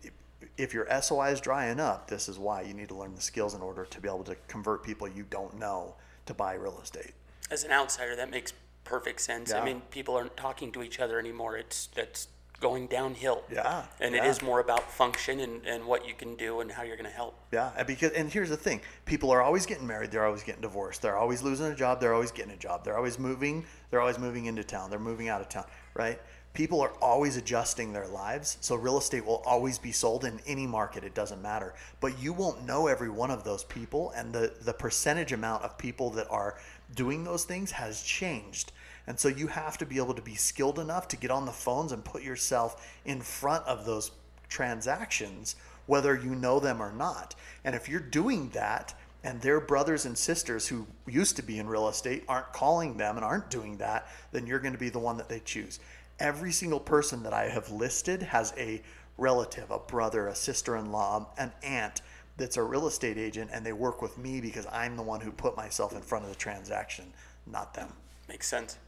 if 0.57 0.75
your 0.75 0.87
SOI 1.01 1.31
is 1.31 1.41
drying 1.41 1.81
up, 1.81 2.09
this 2.09 2.29
is 2.29 2.39
why 2.39 2.63
you 2.63 2.75
need 2.75 2.89
to 2.89 2.95
learn 2.95 3.15
the 3.15 3.21
skills 3.21 3.55
in 3.55 3.61
order 3.61 3.85
to 3.85 4.01
be 4.01 4.09
able 4.09 4.25
to 4.25 4.37
convert 4.47 4.83
people 4.85 5.09
you 5.09 5.25
don't 5.31 5.59
know 5.59 5.95
to 6.27 6.35
buy 6.35 6.55
real 6.55 6.79
estate. 6.83 7.13
As 7.51 7.65
an 7.65 7.73
outsider, 7.73 8.15
that 8.15 8.31
makes 8.31 8.53
perfect 8.85 9.21
sense. 9.21 9.53
I 9.53 9.65
mean, 9.65 9.83
people 9.91 10.15
aren't 10.15 10.37
talking 10.37 10.71
to 10.73 10.83
each 10.83 11.01
other 11.01 11.19
anymore. 11.19 11.57
It's 11.57 11.87
that's 11.89 12.29
going 12.61 12.87
downhill. 12.87 13.43
Yeah, 13.51 13.85
And 14.01 14.15
it 14.15 14.19
yeah. 14.19 14.31
is 14.31 14.43
more 14.43 14.61
about 14.61 14.91
function 14.91 15.41
and, 15.41 15.67
and 15.67 15.87
what 15.87 16.07
you 16.07 16.15
can 16.15 16.37
do 16.37 16.61
and 16.61 16.71
how 16.71 16.83
you're 16.83 16.97
going 16.97 17.09
to 17.09 17.17
help. 17.17 17.35
Yeah, 17.51 17.71
and 17.77 17.87
because 17.87 18.13
and 18.13 18.31
here's 18.31 18.51
the 18.51 18.57
thing: 18.57 18.83
people 19.07 19.31
are 19.31 19.43
always 19.43 19.67
getting 19.67 19.87
married, 19.87 20.11
they're 20.11 20.27
always 20.27 20.43
getting 20.43 20.61
divorced, 20.61 21.03
they're 21.03 21.17
always 21.17 21.43
losing 21.43 21.67
a 21.67 21.75
job, 21.75 22.01
they're 22.01 22.15
always 22.15 22.31
getting 22.31 22.53
a 22.53 22.57
job, 22.57 22.85
they're 22.85 22.97
always 22.97 23.19
moving, 23.19 23.65
they're 23.91 24.01
always 24.01 24.19
moving 24.19 24.47
into 24.47 24.63
town, 24.63 24.91
they're 24.91 24.99
moving 24.99 25.29
out 25.29 25.41
of 25.41 25.49
town, 25.49 25.65
right? 25.95 26.21
People 26.53 26.81
are 26.81 26.93
always 27.01 27.37
adjusting 27.37 27.93
their 27.93 28.09
lives, 28.09 28.59
so 28.61 28.75
real 28.75 28.99
estate 28.99 29.25
will 29.25 29.41
always 29.47 29.79
be 29.79 29.93
sold 29.93 30.25
in 30.25 30.41
any 30.47 30.67
market. 30.67 31.05
It 31.05 31.15
doesn't 31.15 31.41
matter, 31.41 31.75
but 32.01 32.21
you 32.21 32.33
won't 32.33 32.67
know 32.67 32.89
every 32.89 33.09
one 33.09 33.31
of 33.31 33.45
those 33.45 33.65
people, 33.65 34.11
and 34.17 34.33
the 34.33 34.53
the 34.61 34.73
percentage 34.73 35.33
amount 35.33 35.63
of 35.65 35.79
people 35.79 36.11
that 36.11 36.29
are 36.29 36.59
doing 36.95 37.25
those 37.25 37.45
things 37.45 37.71
has 37.71 38.03
changed. 38.03 38.73
And 39.11 39.19
so 39.19 39.27
you 39.27 39.49
have 39.49 39.77
to 39.79 39.87
be 39.87 39.97
able 39.97 40.15
to 40.15 40.23
be 40.23 40.37
skilled 40.37 40.79
enough 40.79 41.09
to 41.09 41.17
get 41.17 41.33
on 41.33 41.45
the 41.45 41.51
phones 41.51 41.91
and 41.91 42.05
put 42.05 42.23
yourself 42.23 42.89
in 43.05 43.21
front 43.21 43.67
of 43.67 43.85
those 43.85 44.13
transactions, 44.49 45.57
whether 45.87 46.15
you 46.15 46.37
know 46.37 46.61
them 46.61 46.81
or 46.81 46.93
not. 46.93 47.35
And 47.65 47.75
if 47.75 47.89
you're 47.89 47.99
doing 47.99 48.51
that, 48.51 48.95
and 49.25 49.41
their 49.41 49.59
brothers 49.59 50.07
and 50.07 50.17
sisters 50.17 50.69
who 50.69 50.87
used 51.09 51.35
to 51.35 51.43
be 51.43 51.59
in 51.59 51.67
real 51.67 51.89
estate 51.89 52.23
aren't 52.29 52.53
calling 52.53 52.99
them 52.99 53.17
and 53.17 53.25
aren't 53.25 53.51
doing 53.51 53.79
that, 53.79 54.07
then 54.31 54.47
you're 54.47 54.61
going 54.61 54.75
to 54.75 54.79
be 54.79 54.91
the 54.91 55.01
one 55.01 55.17
that 55.17 55.29
they 55.29 55.41
choose. 55.41 55.81
Every 56.21 56.53
single 56.53 56.79
person 56.79 57.25
that 57.25 57.33
I 57.33 57.49
have 57.49 57.69
listed 57.69 58.23
has 58.23 58.55
a 58.57 58.81
relative, 59.19 59.73
a 59.73 59.81
brother, 59.81 60.29
a 60.29 60.37
sister 60.37 60.77
in 60.77 60.93
law, 60.93 61.27
an 61.37 61.51
aunt 61.65 62.01
that's 62.37 62.59
a 62.59 62.63
real 62.63 62.87
estate 62.87 63.19
agent, 63.19 63.51
and 63.53 63.67
they 63.67 63.73
work 63.73 64.03
with 64.03 64.17
me 64.19 64.41
because 64.41 64.69
I'm 64.71 64.95
the 64.95 65.03
one 65.03 65.21
who 65.21 65.33
put 65.33 65.57
myself 65.57 65.97
in 65.97 66.01
front 66.01 66.27
of 66.27 66.31
the 66.31 66.37
transaction, 66.37 67.07
not 67.45 67.75
them. 67.75 67.89
Makes 68.29 68.47
sense. 68.47 68.79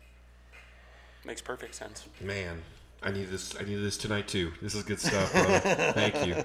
Makes 1.24 1.42
perfect 1.42 1.74
sense. 1.74 2.06
Man, 2.20 2.62
I 3.02 3.10
need 3.10 3.28
this. 3.28 3.54
I 3.58 3.64
need 3.64 3.76
this 3.76 3.96
tonight 3.96 4.28
too. 4.28 4.52
This 4.60 4.74
is 4.74 4.82
good 4.82 5.00
stuff, 5.00 5.32
brother. 5.32 5.60
Thank 5.94 6.26
you. 6.26 6.44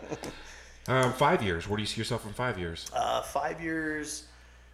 Um, 0.88 1.14
five 1.14 1.42
years. 1.44 1.68
Where 1.68 1.78
do 1.78 1.84
you 1.84 1.88
see 1.88 2.00
yourself 2.00 2.26
in 2.26 2.34
five 2.34 2.60
years? 2.60 2.90
Uh, 2.94 3.22
five 3.22 3.62
years 3.62 4.28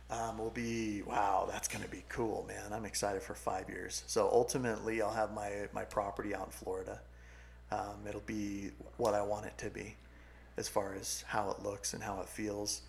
um, 0.09 0.37
will 0.37 0.49
be 0.49 1.01
wow. 1.03 1.47
That's 1.49 1.67
going 1.67 1.83
to 1.83 1.89
be 1.89 2.03
cool, 2.09 2.45
man. 2.47 2.73
I'm 2.73 2.85
excited 2.85 3.21
for 3.21 3.33
five 3.33 3.69
years. 3.69 4.03
So 4.07 4.29
ultimately, 4.31 5.01
I'll 5.01 5.13
have 5.13 5.33
my 5.33 5.67
my 5.73 5.83
property 5.85 6.35
out 6.35 6.47
in 6.47 6.51
Florida. 6.51 6.99
Um, 7.71 8.05
it'll 8.07 8.21
be 8.21 8.71
what 8.97 9.13
I 9.13 9.21
want 9.21 9.45
it 9.45 9.57
to 9.59 9.69
be, 9.69 9.95
as 10.57 10.67
far 10.67 10.93
as 10.93 11.23
how 11.27 11.49
it 11.49 11.63
looks 11.63 11.93
and 11.93 12.03
how 12.03 12.21
it 12.21 12.29
feels. 12.29 12.81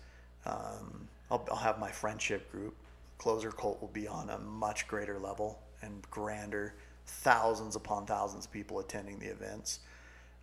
Um, 0.45 1.07
I'll, 1.31 1.47
I'll 1.49 1.57
have 1.57 1.79
my 1.79 1.89
friendship 1.89 2.51
group. 2.51 2.75
Clozer 3.19 3.55
Cult 3.55 3.81
will 3.81 3.87
be 3.89 4.07
on 4.07 4.29
a 4.29 4.37
much 4.37 4.87
greater 4.87 5.17
level 5.17 5.59
and 5.81 6.01
grander. 6.11 6.75
Thousands 7.05 7.75
upon 7.75 8.05
thousands 8.05 8.45
of 8.45 8.51
people 8.51 8.79
attending 8.79 9.19
the 9.19 9.27
events, 9.27 9.79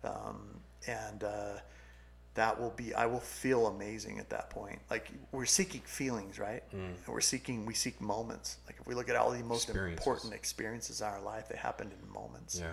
um, 0.03 0.59
and. 0.87 1.23
Uh, 1.23 1.53
that 2.35 2.59
will 2.59 2.71
be 2.71 2.95
i 2.95 3.05
will 3.05 3.19
feel 3.19 3.67
amazing 3.67 4.17
at 4.17 4.27
that 4.31 4.49
point 4.49 4.79
like 4.89 5.11
we're 5.31 5.45
seeking 5.45 5.81
feelings 5.81 6.39
right 6.39 6.63
Mm. 6.73 6.95
we're 7.07 7.21
seeking 7.21 7.63
we 7.63 7.75
seek 7.75 8.01
moments 8.01 8.57
like 8.65 8.75
if 8.79 8.87
we 8.87 8.95
look 8.95 9.07
at 9.07 9.15
all 9.15 9.29
the 9.29 9.43
most 9.43 9.69
important 9.93 10.33
experiences 10.33 11.01
in 11.01 11.05
our 11.05 11.21
life 11.21 11.47
they 11.47 11.55
happened 11.57 11.91
in 11.91 12.11
moments 12.11 12.57
Yeah. 12.59 12.71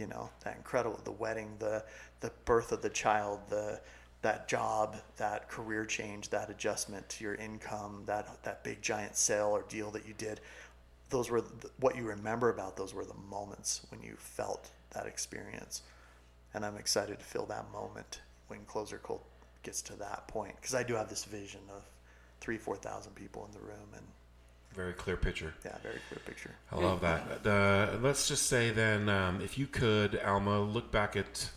you 0.00 0.08
know 0.08 0.28
that 0.42 0.56
incredible 0.56 0.98
the 1.04 1.12
wedding 1.12 1.54
the 1.60 1.84
the 2.18 2.32
birth 2.44 2.72
of 2.72 2.82
the 2.82 2.90
child 2.90 3.38
the 3.48 3.80
that 4.22 4.48
job 4.48 4.96
that 5.18 5.48
career 5.48 5.84
change 5.84 6.28
that 6.30 6.50
adjustment 6.50 7.08
to 7.10 7.22
your 7.22 7.36
income 7.36 8.02
that 8.06 8.42
that 8.42 8.64
big 8.64 8.82
giant 8.82 9.14
sale 9.14 9.50
or 9.50 9.62
deal 9.68 9.92
that 9.92 10.04
you 10.04 10.14
did 10.14 10.40
those 11.10 11.28
were 11.30 11.40
the, 11.40 11.70
what 11.80 11.96
you 11.96 12.04
remember 12.04 12.48
about 12.50 12.76
those 12.76 12.94
were 12.94 13.04
the 13.04 13.14
moments 13.28 13.82
when 13.90 14.00
you 14.02 14.14
felt 14.16 14.70
that 14.92 15.06
experience 15.06 15.82
and 16.54 16.64
i'm 16.64 16.76
excited 16.76 17.18
to 17.18 17.24
feel 17.24 17.46
that 17.46 17.70
moment 17.72 18.20
when 18.48 18.60
clozer 18.60 19.00
cult 19.02 19.24
gets 19.62 19.82
to 19.82 19.94
that 19.94 20.26
point 20.28 20.54
because 20.56 20.74
i 20.74 20.82
do 20.82 20.94
have 20.94 21.08
this 21.08 21.24
vision 21.24 21.60
of 21.74 21.82
three 22.40 22.56
four 22.58 22.76
thousand 22.76 23.14
people 23.14 23.44
in 23.46 23.52
the 23.52 23.64
room 23.64 23.88
and 23.94 24.04
Very 24.74 24.92
clear 24.94 25.16
picture. 25.16 25.52
yeah 25.64 25.76
very 25.82 25.98
clear 26.08 26.20
picture 26.24 26.52
I 26.72 26.76
love 26.76 27.00
that. 27.02 27.46
Uh, 27.46 27.98
let's 28.00 28.28
just 28.28 28.46
say 28.46 28.70
then, 28.70 29.08
um, 29.08 29.40
if 29.40 29.58
you 29.58 29.66
could, 29.66 30.18
Alma, 30.24 30.60
look 30.60 30.92
back 30.92 31.16
at 31.16 31.50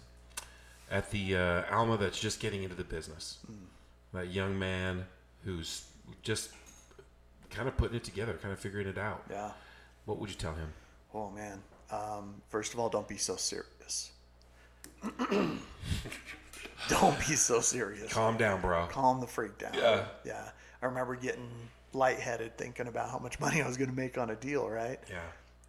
at 0.90 1.12
the 1.12 1.36
uh, 1.38 1.64
Alma 1.72 1.98
that's 1.98 2.20
just 2.20 2.40
getting 2.40 2.64
into 2.64 2.76
the 2.76 2.84
business, 2.84 3.38
that 4.14 4.28
young 4.34 4.58
man 4.60 5.06
who's 5.46 5.86
just 6.24 6.50
kind 7.54 7.68
of 7.68 7.78
putting 7.78 7.96
it 7.98 8.04
together, 8.04 8.34
kind 8.42 8.54
of 8.54 8.60
figuring 8.60 8.88
it 8.88 8.98
out. 8.98 9.24
yeah 9.30 9.52
What 10.06 10.20
would 10.20 10.30
you 10.30 10.36
tell 10.36 10.54
him? 10.54 10.70
Oh 11.14 11.30
man. 11.30 11.62
Um, 11.92 12.42
first 12.50 12.74
of 12.74 12.80
all, 12.80 12.90
don't 12.90 13.08
be 13.08 13.18
so 13.18 13.36
serious. 13.36 14.12
don't 16.90 17.20
be 17.20 17.36
so 17.36 17.60
serious. 17.60 18.12
Calm 18.12 18.38
down, 18.38 18.62
bro. 18.62 18.88
Calm 18.88 19.20
the 19.22 19.28
freak 19.28 19.58
down. 19.58 19.74
Yeah. 19.76 20.06
Yeah. 20.26 20.50
I 20.82 20.86
remember 20.86 21.16
getting 21.16 21.50
lightheaded 21.94 22.58
thinking 22.58 22.88
about 22.88 23.10
how 23.10 23.20
much 23.20 23.40
money 23.40 23.62
I 23.62 23.68
was 23.68 23.78
going 23.78 23.90
to 23.90 23.96
make 23.96 24.18
on 24.18 24.32
a 24.32 24.36
deal, 24.36 24.68
right? 24.68 25.00
Yeah. 25.10 25.20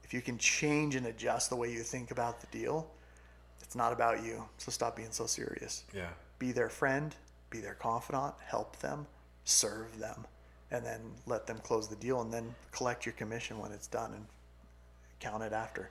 If 0.02 0.14
you 0.14 0.22
can 0.22 0.38
change 0.38 0.94
and 0.94 1.06
adjust 1.06 1.50
the 1.50 1.56
way 1.56 1.70
you 1.72 1.80
think 1.80 2.10
about 2.10 2.40
the 2.40 2.46
deal, 2.46 2.88
it's 3.60 3.74
not 3.76 3.92
about 3.92 4.24
you. 4.24 4.44
So 4.58 4.70
stop 4.70 4.96
being 4.96 5.10
so 5.10 5.26
serious. 5.26 5.84
Yeah. 5.94 6.08
Be 6.38 6.52
their 6.52 6.68
friend, 6.68 7.14
be 7.50 7.60
their 7.60 7.74
confidant, 7.74 8.34
help 8.46 8.78
them, 8.80 9.06
serve 9.44 9.98
them, 9.98 10.26
and 10.74 10.84
then 10.84 11.00
let 11.26 11.46
them 11.46 11.58
close 11.58 11.88
the 11.88 11.96
deal 11.96 12.20
and 12.20 12.32
then 12.32 12.54
collect 12.72 13.06
your 13.06 13.12
commission 13.14 13.58
when 13.58 13.72
it's 13.72 13.86
done 13.86 14.12
and 14.12 14.26
count 15.20 15.42
it 15.42 15.52
after. 15.52 15.90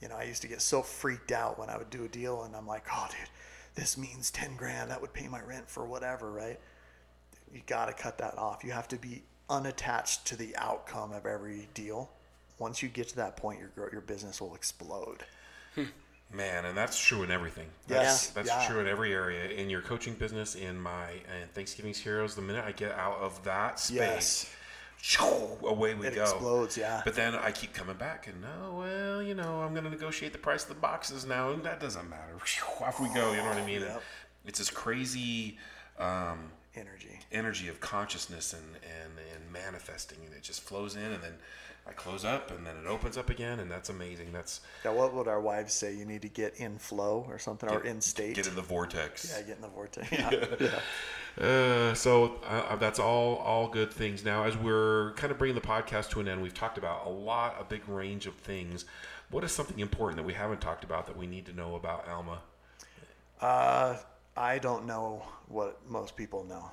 You 0.00 0.08
know, 0.08 0.16
I 0.16 0.24
used 0.24 0.42
to 0.42 0.48
get 0.48 0.60
so 0.60 0.82
freaked 0.82 1.32
out 1.32 1.58
when 1.58 1.70
I 1.70 1.76
would 1.76 1.90
do 1.90 2.04
a 2.04 2.08
deal 2.08 2.42
and 2.42 2.54
I'm 2.54 2.66
like, 2.66 2.84
oh, 2.92 3.08
dude, 3.10 3.28
this 3.74 3.96
means 3.96 4.30
10 4.30 4.56
grand. 4.56 4.90
That 4.90 5.00
would 5.00 5.12
pay 5.12 5.28
my 5.28 5.40
rent 5.40 5.68
for 5.68 5.84
whatever, 5.86 6.30
right? 6.30 6.60
You 7.52 7.60
got 7.66 7.86
to 7.86 7.92
cut 7.92 8.18
that 8.18 8.36
off. 8.38 8.64
You 8.64 8.72
have 8.72 8.88
to 8.88 8.96
be 8.96 9.22
unattached 9.48 10.26
to 10.26 10.36
the 10.36 10.54
outcome 10.56 11.12
of 11.12 11.26
every 11.26 11.68
deal. 11.74 12.10
Once 12.58 12.82
you 12.82 12.88
get 12.88 13.08
to 13.08 13.16
that 13.16 13.36
point, 13.36 13.60
your, 13.60 13.90
your 13.92 14.00
business 14.00 14.40
will 14.40 14.54
explode. 14.54 15.24
Hmm. 15.74 15.84
Man, 16.32 16.64
and 16.64 16.76
that's 16.76 16.98
true 17.00 17.22
in 17.22 17.30
everything. 17.30 17.66
Yes, 17.88 18.28
That's, 18.28 18.48
that's 18.48 18.64
yeah. 18.64 18.68
true 18.68 18.80
in 18.80 18.88
every 18.88 19.12
area. 19.14 19.48
In 19.48 19.70
your 19.70 19.80
coaching 19.80 20.14
business, 20.14 20.54
in 20.56 20.78
my 20.78 21.10
and 21.40 21.50
Thanksgiving's 21.54 21.98
Heroes, 21.98 22.34
the 22.34 22.42
minute 22.42 22.64
I 22.66 22.72
get 22.72 22.92
out 22.92 23.18
of 23.20 23.42
that 23.44 23.78
space, 23.78 23.96
Yes. 23.96 24.50
shoo, 25.00 25.46
away 25.62 25.94
we 25.94 26.08
It 26.08 26.16
go. 26.16 26.22
explodes, 26.22 26.76
yeah. 26.76 27.00
But 27.04 27.14
then 27.14 27.34
I 27.36 27.52
keep 27.52 27.72
coming 27.72 27.96
back, 27.96 28.26
and 28.26 28.42
no, 28.42 28.76
well, 28.78 29.22
you 29.22 29.34
know, 29.34 29.62
I'm 29.62 29.72
going 29.72 29.84
to 29.84 29.90
negotiate 29.90 30.32
the 30.32 30.38
price 30.38 30.64
of 30.64 30.68
the 30.70 30.74
boxes 30.74 31.24
now, 31.24 31.50
and 31.52 31.62
that 31.64 31.78
doesn't 31.80 32.10
matter. 32.10 32.34
Shoo, 32.44 32.64
Off 32.80 33.00
we 33.00 33.08
go. 33.14 33.30
You 33.30 33.38
know 33.38 33.48
what 33.48 33.58
I 33.58 33.64
mean? 33.64 33.82
Yep. 33.82 34.02
It's 34.46 34.58
this 34.58 34.70
crazy 34.70 35.58
um, 35.98 36.50
Energy. 36.74 37.18
energy 37.32 37.68
of 37.68 37.80
consciousness 37.80 38.52
and, 38.52 38.62
and 38.84 39.12
and 39.34 39.52
manifesting, 39.52 40.18
and 40.26 40.34
it 40.34 40.42
just 40.42 40.60
flows 40.60 40.94
in, 40.96 41.02
and 41.02 41.22
then 41.22 41.32
I 41.88 41.92
close 41.92 42.24
up, 42.24 42.50
and 42.50 42.66
then 42.66 42.76
it 42.76 42.86
opens 42.86 43.16
up 43.16 43.30
again, 43.30 43.60
and 43.60 43.70
that's 43.70 43.88
amazing. 43.88 44.32
That's 44.32 44.60
Yeah, 44.84 44.90
what 44.92 45.14
would 45.14 45.28
our 45.28 45.40
wives 45.40 45.72
say? 45.72 45.94
You 45.94 46.04
need 46.04 46.22
to 46.22 46.28
get 46.28 46.56
in 46.56 46.78
flow 46.78 47.24
or 47.28 47.38
something, 47.38 47.70
or 47.70 47.84
in 47.84 48.00
state. 48.00 48.34
get 48.34 48.48
in 48.48 48.56
the 48.56 48.62
vortex. 48.62 49.32
yeah, 49.32 49.42
get 49.42 49.56
in 49.56 49.62
the 49.62 49.68
vortex. 49.68 50.10
Yeah. 50.12 50.30
yeah. 50.60 50.80
Uh, 51.38 51.94
so 51.94 52.40
uh, 52.46 52.76
that's 52.76 52.98
all 52.98 53.36
all 53.36 53.68
good 53.68 53.92
things. 53.92 54.24
Now, 54.24 54.44
as 54.44 54.56
we're 54.56 55.12
kind 55.12 55.30
of 55.30 55.38
bringing 55.38 55.54
the 55.54 55.66
podcast 55.66 56.10
to 56.10 56.20
an 56.20 56.28
end, 56.28 56.42
we've 56.42 56.54
talked 56.54 56.78
about 56.78 57.06
a 57.06 57.10
lot, 57.10 57.56
a 57.60 57.64
big 57.64 57.88
range 57.88 58.26
of 58.26 58.34
things. 58.34 58.84
What 59.30 59.44
is 59.44 59.52
something 59.52 59.78
important 59.78 60.16
that 60.16 60.26
we 60.26 60.32
haven't 60.32 60.60
talked 60.60 60.82
about 60.82 61.06
that 61.06 61.16
we 61.16 61.26
need 61.26 61.46
to 61.46 61.52
know 61.52 61.74
about 61.74 62.08
Alma? 62.08 62.40
Uh, 63.40 63.96
I 64.36 64.58
don't 64.58 64.86
know 64.86 65.22
what 65.48 65.80
most 65.88 66.16
people 66.16 66.44
know. 66.44 66.70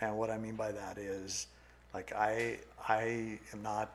And 0.00 0.16
what 0.16 0.30
I 0.30 0.38
mean 0.38 0.56
by 0.56 0.72
that 0.72 0.98
is 0.98 1.46
like 1.94 2.12
I 2.12 2.58
I 2.88 3.38
am 3.52 3.62
not 3.62 3.92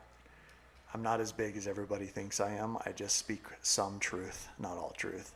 I'm 0.94 1.02
not 1.04 1.20
as 1.20 1.32
big 1.32 1.58
as 1.58 1.68
everybody 1.68 2.06
thinks 2.06 2.40
I 2.40 2.54
am. 2.54 2.78
I 2.86 2.92
just 2.92 3.18
speak 3.18 3.42
some 3.62 4.00
truth, 4.00 4.48
not 4.60 4.78
all 4.78 4.94
truth. 4.98 5.34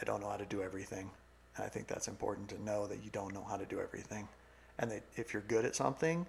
I 0.00 0.04
don't 0.04 0.20
know 0.20 0.28
how 0.28 0.36
to 0.36 0.44
do 0.44 0.62
everything. 0.62 1.10
And 1.56 1.64
I 1.64 1.68
think 1.68 1.86
that's 1.88 2.06
important 2.08 2.48
to 2.50 2.62
know 2.62 2.86
that 2.86 3.02
you 3.02 3.10
don't 3.10 3.34
know 3.34 3.44
how 3.48 3.56
to 3.56 3.64
do 3.64 3.80
everything. 3.80 4.28
And 4.78 4.90
that 4.90 5.02
if 5.16 5.32
you're 5.32 5.42
good 5.42 5.64
at 5.64 5.74
something, 5.74 6.26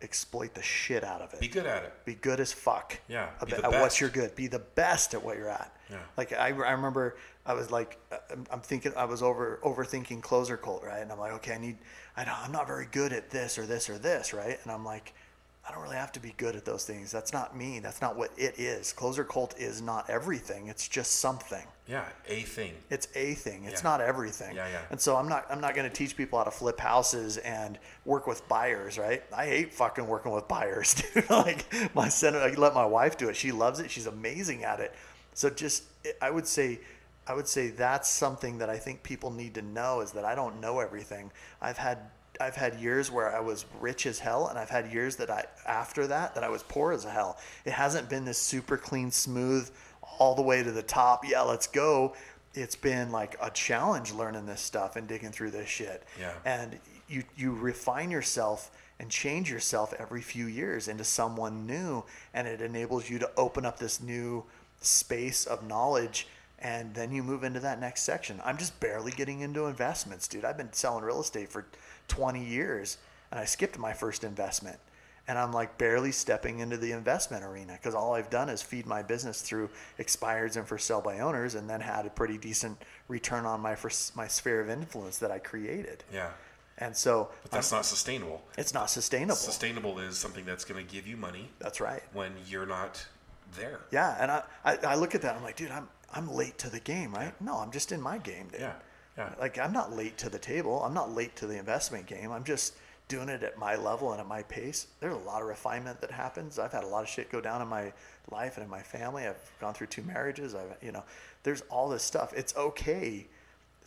exploit 0.00 0.54
the 0.54 0.62
shit 0.62 1.04
out 1.04 1.20
of 1.20 1.32
it. 1.34 1.40
Be 1.40 1.48
good 1.48 1.66
at 1.66 1.84
it. 1.84 1.92
Be 2.04 2.14
good 2.14 2.40
as 2.40 2.52
fuck. 2.52 2.98
Yeah, 3.08 3.28
At, 3.40 3.46
be 3.48 3.52
the 3.54 3.64
at 3.66 3.70
what 3.80 4.00
you're 4.00 4.10
good. 4.10 4.34
Be 4.34 4.46
the 4.46 4.58
best 4.58 5.14
at 5.14 5.22
what 5.22 5.36
you're 5.36 5.48
at. 5.48 5.74
Yeah. 5.90 5.98
Like 6.16 6.32
I, 6.32 6.46
I 6.48 6.70
remember 6.70 7.16
I 7.46 7.52
was 7.54 7.70
like 7.70 7.98
uh, 8.10 8.16
I'm- 8.30 8.46
I'm 8.50 8.60
thinking 8.60 8.92
I 8.96 9.04
was 9.04 9.22
over 9.22 9.58
overthinking 9.62 10.22
clozer 10.22 10.60
cult 10.60 10.82
right, 10.82 11.00
and 11.00 11.12
I'm 11.12 11.18
like 11.18 11.32
okay 11.32 11.54
I 11.54 11.58
need 11.58 11.76
I 12.16 12.24
don't, 12.24 12.38
I'm 12.44 12.52
not 12.52 12.66
very 12.66 12.86
good 12.90 13.12
at 13.12 13.30
this 13.30 13.58
or 13.58 13.66
this 13.66 13.88
or 13.88 13.98
this 13.98 14.32
right, 14.34 14.58
and 14.62 14.72
I'm 14.72 14.84
like 14.84 15.14
I 15.66 15.72
don't 15.72 15.82
really 15.84 15.94
have 15.96 16.10
to 16.12 16.20
be 16.20 16.34
good 16.38 16.56
at 16.56 16.64
those 16.64 16.84
things. 16.84 17.12
That's 17.12 17.32
not 17.32 17.56
me. 17.56 17.78
That's 17.78 18.00
not 18.00 18.16
what 18.16 18.32
it 18.36 18.58
is. 18.58 18.92
Clozer 18.92 19.26
cult 19.26 19.54
is 19.60 19.80
not 19.80 20.10
everything. 20.10 20.66
It's 20.66 20.88
just 20.88 21.20
something. 21.20 21.62
Yeah, 21.86 22.04
a 22.26 22.40
thing. 22.42 22.74
It's 22.90 23.06
a 23.14 23.34
thing. 23.34 23.64
It's 23.66 23.80
Yeah. 23.80 23.88
not 23.90 24.00
everything. 24.00 24.56
Yeah, 24.56 24.66
yeah. 24.68 24.80
And 24.90 25.00
so 25.00 25.14
I'm 25.16 25.28
not 25.28 25.46
I'm 25.48 25.60
not 25.60 25.76
going 25.76 25.88
to 25.88 25.94
teach 25.94 26.16
people 26.16 26.38
how 26.38 26.44
to 26.44 26.50
flip 26.50 26.80
houses 26.80 27.36
and 27.38 27.78
work 28.04 28.26
with 28.26 28.46
buyers, 28.48 28.98
right? 28.98 29.22
I 29.32 29.46
hate 29.46 29.72
fucking 29.72 30.04
working 30.06 30.32
with 30.32 30.48
buyers, 30.48 30.94
dude. 31.14 31.30
like 31.30 31.64
my 31.94 32.08
center, 32.08 32.40
I 32.40 32.50
let 32.54 32.74
my 32.74 32.84
wife 32.86 33.16
do 33.16 33.28
it. 33.28 33.36
She 33.36 33.52
loves 33.52 33.78
it. 33.78 33.88
She's 33.90 34.06
amazing 34.06 34.64
at 34.64 34.80
it. 34.80 34.92
So 35.34 35.48
just 35.48 35.84
I 36.20 36.30
would 36.30 36.48
say 36.48 36.80
I 37.26 37.34
would 37.34 37.46
say 37.46 37.68
that's 37.68 38.10
something 38.10 38.58
that 38.58 38.68
I 38.68 38.78
think 38.78 39.02
people 39.02 39.30
need 39.30 39.54
to 39.54 39.62
know 39.62 40.00
is 40.00 40.12
that 40.12 40.24
I 40.24 40.34
don't 40.34 40.60
know 40.60 40.80
everything. 40.80 41.30
I've 41.60 41.78
had 41.78 41.98
I've 42.40 42.56
had 42.56 42.80
years 42.80 43.10
where 43.10 43.34
I 43.34 43.40
was 43.40 43.66
rich 43.80 44.06
as 44.06 44.18
hell, 44.18 44.48
and 44.48 44.58
I've 44.58 44.70
had 44.70 44.90
years 44.92 45.16
that 45.16 45.30
I 45.30 45.44
after 45.66 46.06
that 46.08 46.34
that 46.34 46.42
I 46.42 46.48
was 46.48 46.62
poor 46.64 46.92
as 46.92 47.04
hell. 47.04 47.38
It 47.64 47.72
hasn't 47.72 48.08
been 48.08 48.24
this 48.24 48.38
super 48.38 48.76
clean, 48.76 49.10
smooth, 49.10 49.70
all 50.18 50.34
the 50.34 50.42
way 50.42 50.62
to 50.62 50.72
the 50.72 50.82
top. 50.82 51.24
Yeah, 51.28 51.42
let's 51.42 51.66
go. 51.66 52.14
it's 52.54 52.76
been 52.76 53.10
like 53.10 53.36
a 53.40 53.50
challenge 53.50 54.12
learning 54.12 54.46
this 54.46 54.60
stuff 54.60 54.96
and 54.96 55.08
digging 55.08 55.30
through 55.30 55.50
this 55.52 55.68
shit. 55.68 56.02
Yeah. 56.18 56.32
And 56.44 56.78
you 57.08 57.22
you 57.36 57.52
refine 57.52 58.10
yourself 58.10 58.70
and 58.98 59.10
change 59.10 59.50
yourself 59.50 59.94
every 59.98 60.20
few 60.22 60.46
years 60.46 60.88
into 60.88 61.04
someone 61.04 61.66
new, 61.66 62.04
and 62.34 62.46
it 62.46 62.60
enables 62.60 63.08
you 63.08 63.18
to 63.18 63.30
open 63.36 63.64
up 63.64 63.78
this 63.78 64.00
new 64.00 64.44
space 64.80 65.46
of 65.46 65.66
knowledge. 65.66 66.26
And 66.62 66.94
then 66.94 67.12
you 67.12 67.22
move 67.22 67.44
into 67.44 67.60
that 67.60 67.80
next 67.80 68.02
section. 68.02 68.40
I'm 68.44 68.56
just 68.56 68.78
barely 68.80 69.12
getting 69.12 69.40
into 69.40 69.66
investments, 69.66 70.26
dude. 70.28 70.44
I've 70.44 70.56
been 70.56 70.72
selling 70.72 71.04
real 71.04 71.20
estate 71.20 71.50
for 71.50 71.66
20 72.08 72.42
years, 72.42 72.98
and 73.30 73.38
I 73.38 73.44
skipped 73.44 73.78
my 73.78 73.92
first 73.92 74.24
investment 74.24 74.78
and 75.28 75.38
I'm 75.38 75.52
like 75.52 75.78
barely 75.78 76.12
stepping 76.12 76.60
into 76.60 76.76
the 76.76 76.92
investment 76.92 77.44
arena 77.44 77.74
because 77.74 77.94
all 77.94 78.14
I've 78.14 78.30
done 78.30 78.48
is 78.48 78.60
feed 78.60 78.86
my 78.86 79.02
business 79.02 79.40
through 79.40 79.70
expireds 79.98 80.56
and 80.56 80.66
for 80.66 80.78
sale 80.78 81.00
by 81.00 81.20
owners, 81.20 81.54
and 81.54 81.68
then 81.70 81.80
had 81.80 82.06
a 82.06 82.10
pretty 82.10 82.38
decent 82.38 82.82
return 83.08 83.46
on 83.46 83.60
my 83.60 83.74
first, 83.74 84.16
my 84.16 84.26
sphere 84.26 84.60
of 84.60 84.68
influence 84.68 85.18
that 85.18 85.30
I 85.30 85.38
created. 85.38 86.04
Yeah. 86.12 86.30
And 86.78 86.96
so, 86.96 87.28
But 87.42 87.52
that's 87.52 87.70
not 87.70 87.84
sustainable. 87.84 88.42
it's 88.58 88.74
not 88.74 88.90
sustainable. 88.90 89.36
Sustainable 89.36 89.98
is 90.00 90.18
something 90.18 90.44
that's 90.44 90.64
going 90.64 90.84
to 90.84 90.92
give 90.92 91.06
you 91.06 91.16
money 91.16 91.50
that's 91.58 91.80
right. 91.80 92.02
when 92.12 92.32
you're 92.48 92.66
not 92.66 93.06
there. 93.56 93.80
Yeah, 93.92 94.16
and 94.18 94.30
I, 94.30 94.42
I, 94.64 94.76
I 94.88 94.94
look 94.96 95.14
at 95.14 95.22
that. 95.22 95.36
I'm 95.36 95.42
like, 95.42 95.56
dude, 95.56 95.70
I'm 95.70 95.86
I'm 96.12 96.32
late 96.32 96.58
to 96.58 96.70
the 96.70 96.80
game, 96.80 97.14
right? 97.14 97.38
No, 97.40 97.58
I'm 97.58 97.70
just 97.70 97.92
in 97.92 98.00
my 98.00 98.18
game, 98.18 98.48
dude. 98.50 98.60
Yeah. 98.60 98.74
Yeah. 99.16 99.34
Like 99.38 99.58
I'm 99.58 99.72
not 99.72 99.94
late 99.94 100.16
to 100.18 100.30
the 100.30 100.38
table. 100.38 100.82
I'm 100.82 100.94
not 100.94 101.14
late 101.14 101.36
to 101.36 101.46
the 101.46 101.58
investment 101.58 102.06
game. 102.06 102.32
I'm 102.32 102.44
just 102.44 102.74
doing 103.08 103.28
it 103.28 103.42
at 103.42 103.58
my 103.58 103.76
level 103.76 104.12
and 104.12 104.20
at 104.20 104.26
my 104.26 104.42
pace. 104.44 104.86
There's 105.00 105.14
a 105.14 105.18
lot 105.18 105.42
of 105.42 105.48
refinement 105.48 106.00
that 106.00 106.10
happens. 106.10 106.58
I've 106.58 106.72
had 106.72 106.84
a 106.84 106.86
lot 106.86 107.02
of 107.02 107.08
shit 107.08 107.30
go 107.30 107.40
down 107.40 107.60
in 107.60 107.68
my 107.68 107.92
life 108.30 108.56
and 108.56 108.64
in 108.64 108.70
my 108.70 108.80
family. 108.80 109.26
I've 109.26 109.50
gone 109.60 109.74
through 109.74 109.88
two 109.88 110.02
marriages. 110.02 110.54
I've 110.54 110.76
you 110.82 110.92
know, 110.92 111.04
there's 111.42 111.62
all 111.62 111.88
this 111.88 112.02
stuff. 112.02 112.32
It's 112.34 112.56
okay 112.56 113.26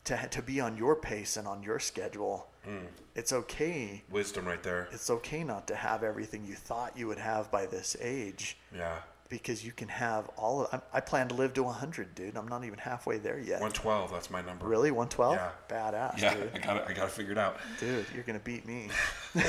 to 0.05 0.27
to 0.29 0.41
be 0.41 0.59
on 0.59 0.77
your 0.77 0.95
pace 0.95 1.37
and 1.37 1.47
on 1.47 1.63
your 1.63 1.79
schedule. 1.79 2.47
Mm. 2.67 2.85
It's 3.15 3.33
okay. 3.33 4.03
Wisdom 4.11 4.45
right 4.45 4.61
there. 4.61 4.89
It's 4.91 5.09
okay 5.09 5.43
not 5.43 5.67
to 5.67 5.75
have 5.75 6.03
everything 6.03 6.45
you 6.45 6.55
thought 6.55 6.97
you 6.97 7.07
would 7.07 7.19
have 7.19 7.49
by 7.51 7.65
this 7.65 7.95
age 7.99 8.57
Yeah. 8.75 8.97
Because 9.27 9.65
you 9.65 9.71
can 9.71 9.87
have 9.87 10.29
all 10.37 10.61
of 10.65 10.81
I, 10.93 10.97
I 10.97 11.01
plan 11.01 11.27
to 11.29 11.35
live 11.35 11.53
to 11.55 11.63
100 11.63 12.13
dude 12.13 12.37
i'm 12.37 12.47
not 12.47 12.63
even 12.63 12.77
halfway 12.77 13.17
there 13.17 13.39
yet 13.39 13.59
112, 13.61 14.11
that's 14.11 14.29
my 14.29 14.41
number. 14.41 14.65
really 14.67 14.91
112 14.91 15.35
Yeah. 15.35 15.49
badass 15.67 16.21
Yeah, 16.21 16.35
I 16.53 16.57
got 16.59 16.77
it. 16.77 16.85
I 16.87 16.93
got 16.93 17.05
it 17.05 17.11
figured 17.11 17.37
out. 17.39 17.57
dude 17.79 18.05
you're 18.13 18.23
gonna 18.23 18.37
beat 18.39 18.65
me 18.67 18.89
I'll, 19.35 19.41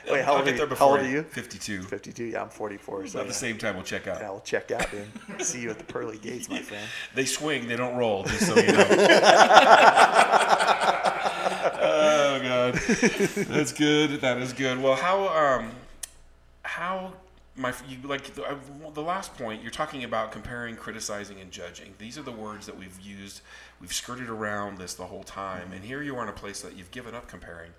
wait 0.10 0.24
how 0.24 0.32
I'll 0.34 0.38
old, 0.38 0.48
are 0.48 0.54
you? 0.56 0.66
how 0.74 0.88
old 0.88 1.00
are 1.00 1.08
you 1.08 1.22
52. 1.22 1.82
52 1.82 2.24
yeah 2.24 2.42
i'm 2.42 2.48
44 2.48 3.06
so 3.06 3.20
At 3.20 3.28
the 3.28 3.32
same 3.34 3.56
time, 3.56 3.76
we'll 3.76 3.84
check 3.84 4.06
out. 4.08 4.20
yeah 4.20 4.30
we'll 4.30 4.40
check 4.40 4.70
out 4.72 4.86
dude 4.90 5.06
see 5.46 5.60
you 5.62 5.70
at 5.70 5.78
the 5.78 5.84
pearly 5.84 6.18
gates 6.18 6.48
my 6.48 6.60
friend 6.60 6.86
They 7.14 7.24
swing, 7.24 7.68
they 7.68 7.76
don't 7.76 7.96
roll, 7.96 8.24
just 8.24 8.46
so 8.46 8.56
you 8.56 8.72
know. 8.72 8.86
oh 11.84 12.40
god, 12.42 12.74
that's 12.74 13.72
good. 13.72 14.20
That 14.20 14.38
is 14.38 14.52
good. 14.52 14.80
Well, 14.82 14.96
how 14.96 15.28
um, 15.28 15.70
how 16.62 17.12
my 17.54 17.72
you 17.88 17.98
like 18.08 18.34
the, 18.34 18.44
uh, 18.44 18.56
the 18.94 19.02
last 19.02 19.36
point? 19.36 19.62
You're 19.62 19.70
talking 19.70 20.04
about 20.04 20.32
comparing, 20.32 20.76
criticizing, 20.76 21.40
and 21.40 21.50
judging. 21.50 21.94
These 21.98 22.16
are 22.18 22.22
the 22.22 22.32
words 22.32 22.66
that 22.66 22.78
we've 22.78 22.98
used. 23.00 23.42
We've 23.80 23.92
skirted 23.92 24.28
around 24.28 24.78
this 24.78 24.94
the 24.94 25.06
whole 25.06 25.24
time, 25.24 25.72
and 25.72 25.84
here 25.84 26.02
you 26.02 26.16
are 26.16 26.22
in 26.22 26.28
a 26.28 26.32
place 26.32 26.62
that 26.62 26.76
you've 26.76 26.90
given 26.90 27.14
up 27.14 27.28
comparing. 27.28 27.70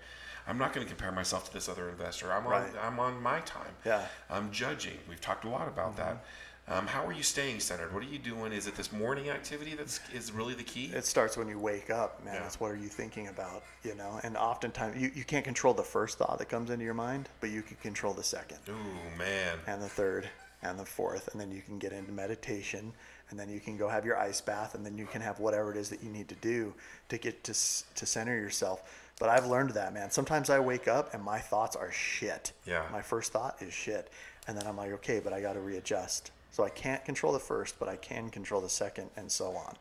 I'm 0.46 0.58
not 0.58 0.74
going 0.74 0.86
to 0.86 0.92
compare 0.92 1.10
myself 1.10 1.46
to 1.48 1.52
this 1.54 1.68
other 1.68 1.88
investor. 1.88 2.30
I'm 2.32 2.46
Right. 2.46 2.68
on 2.68 2.78
I'm 2.82 3.00
on 3.00 3.22
my 3.22 3.40
time. 3.40 3.72
Yeah. 3.84 4.06
I'm 4.28 4.52
judging. 4.52 4.98
We've 5.08 5.20
talked 5.20 5.44
a 5.44 5.48
lot 5.48 5.68
about 5.68 5.96
that. 5.96 6.24
Um, 6.66 6.86
how 6.86 7.04
are 7.06 7.12
you 7.12 7.22
staying 7.22 7.60
centered? 7.60 7.92
What 7.92 8.02
are 8.02 8.06
you 8.06 8.18
doing? 8.18 8.50
Is 8.52 8.66
it 8.66 8.74
this 8.74 8.90
morning 8.90 9.28
activity 9.28 9.74
that's 9.74 10.00
is 10.14 10.32
really 10.32 10.54
the 10.54 10.62
key? 10.62 10.86
it 10.94 11.04
starts 11.04 11.36
when 11.36 11.46
you 11.48 11.58
wake 11.58 11.90
up 11.90 12.24
man 12.24 12.34
Yeah. 12.36 12.46
it's 12.46 12.58
what 12.58 12.70
are 12.70 12.76
you 12.76 12.88
thinking 12.88 13.28
about 13.28 13.62
you 13.82 13.94
know 13.94 14.18
and 14.22 14.36
oftentimes 14.36 15.00
you, 15.00 15.10
you 15.14 15.24
can't 15.24 15.44
control 15.44 15.74
the 15.74 15.82
first 15.82 16.16
thought 16.18 16.38
that 16.38 16.48
comes 16.48 16.70
into 16.70 16.84
your 16.84 16.94
mind 16.94 17.28
but 17.40 17.50
you 17.50 17.60
can 17.62 17.76
control 17.78 18.14
the 18.14 18.22
second 18.22 18.58
Ooh, 18.68 19.18
man. 19.18 19.58
and 19.66 19.82
the 19.82 19.88
third 19.88 20.28
and 20.62 20.78
the 20.78 20.84
fourth 20.86 21.28
and 21.32 21.40
then 21.40 21.50
you 21.52 21.60
can 21.60 21.78
get 21.78 21.92
into 21.92 22.12
meditation 22.12 22.92
and 23.30 23.38
then 23.38 23.50
you 23.50 23.60
can 23.60 23.76
go 23.76 23.86
have 23.88 24.04
your 24.06 24.16
ice 24.18 24.40
bath 24.40 24.74
and 24.74 24.86
then 24.86 24.96
you 24.96 25.04
can 25.06 25.20
have 25.20 25.38
whatever 25.40 25.70
it 25.70 25.76
is 25.76 25.90
that 25.90 26.02
you 26.02 26.08
need 26.10 26.28
to 26.28 26.34
do 26.36 26.72
to 27.10 27.18
get 27.18 27.44
to 27.44 27.52
to 27.52 28.06
center 28.06 28.34
yourself 28.36 29.10
but 29.20 29.28
i've 29.28 29.46
learned 29.46 29.70
that 29.70 29.92
man 29.92 30.10
sometimes 30.10 30.48
i 30.48 30.58
wake 30.58 30.88
up 30.88 31.12
and 31.12 31.22
my 31.22 31.38
thoughts 31.38 31.76
are 31.76 31.92
shit 31.92 32.52
Yeah. 32.66 32.84
my 32.90 33.02
first 33.02 33.32
thought 33.32 33.60
is 33.60 33.74
shit 33.74 34.10
and 34.46 34.56
then 34.56 34.66
i'm 34.66 34.76
like 34.78 34.92
okay 34.92 35.20
but 35.22 35.32
i 35.34 35.40
got 35.42 35.52
to 35.54 35.60
readjust 35.60 36.30
so 36.54 36.62
i 36.62 36.68
can't 36.68 37.04
control 37.04 37.32
the 37.32 37.38
first 37.40 37.80
but 37.80 37.88
i 37.88 37.96
can 37.96 38.30
control 38.30 38.60
the 38.60 38.68
second 38.68 39.10
and 39.16 39.30
so 39.30 39.56
on 39.56 39.74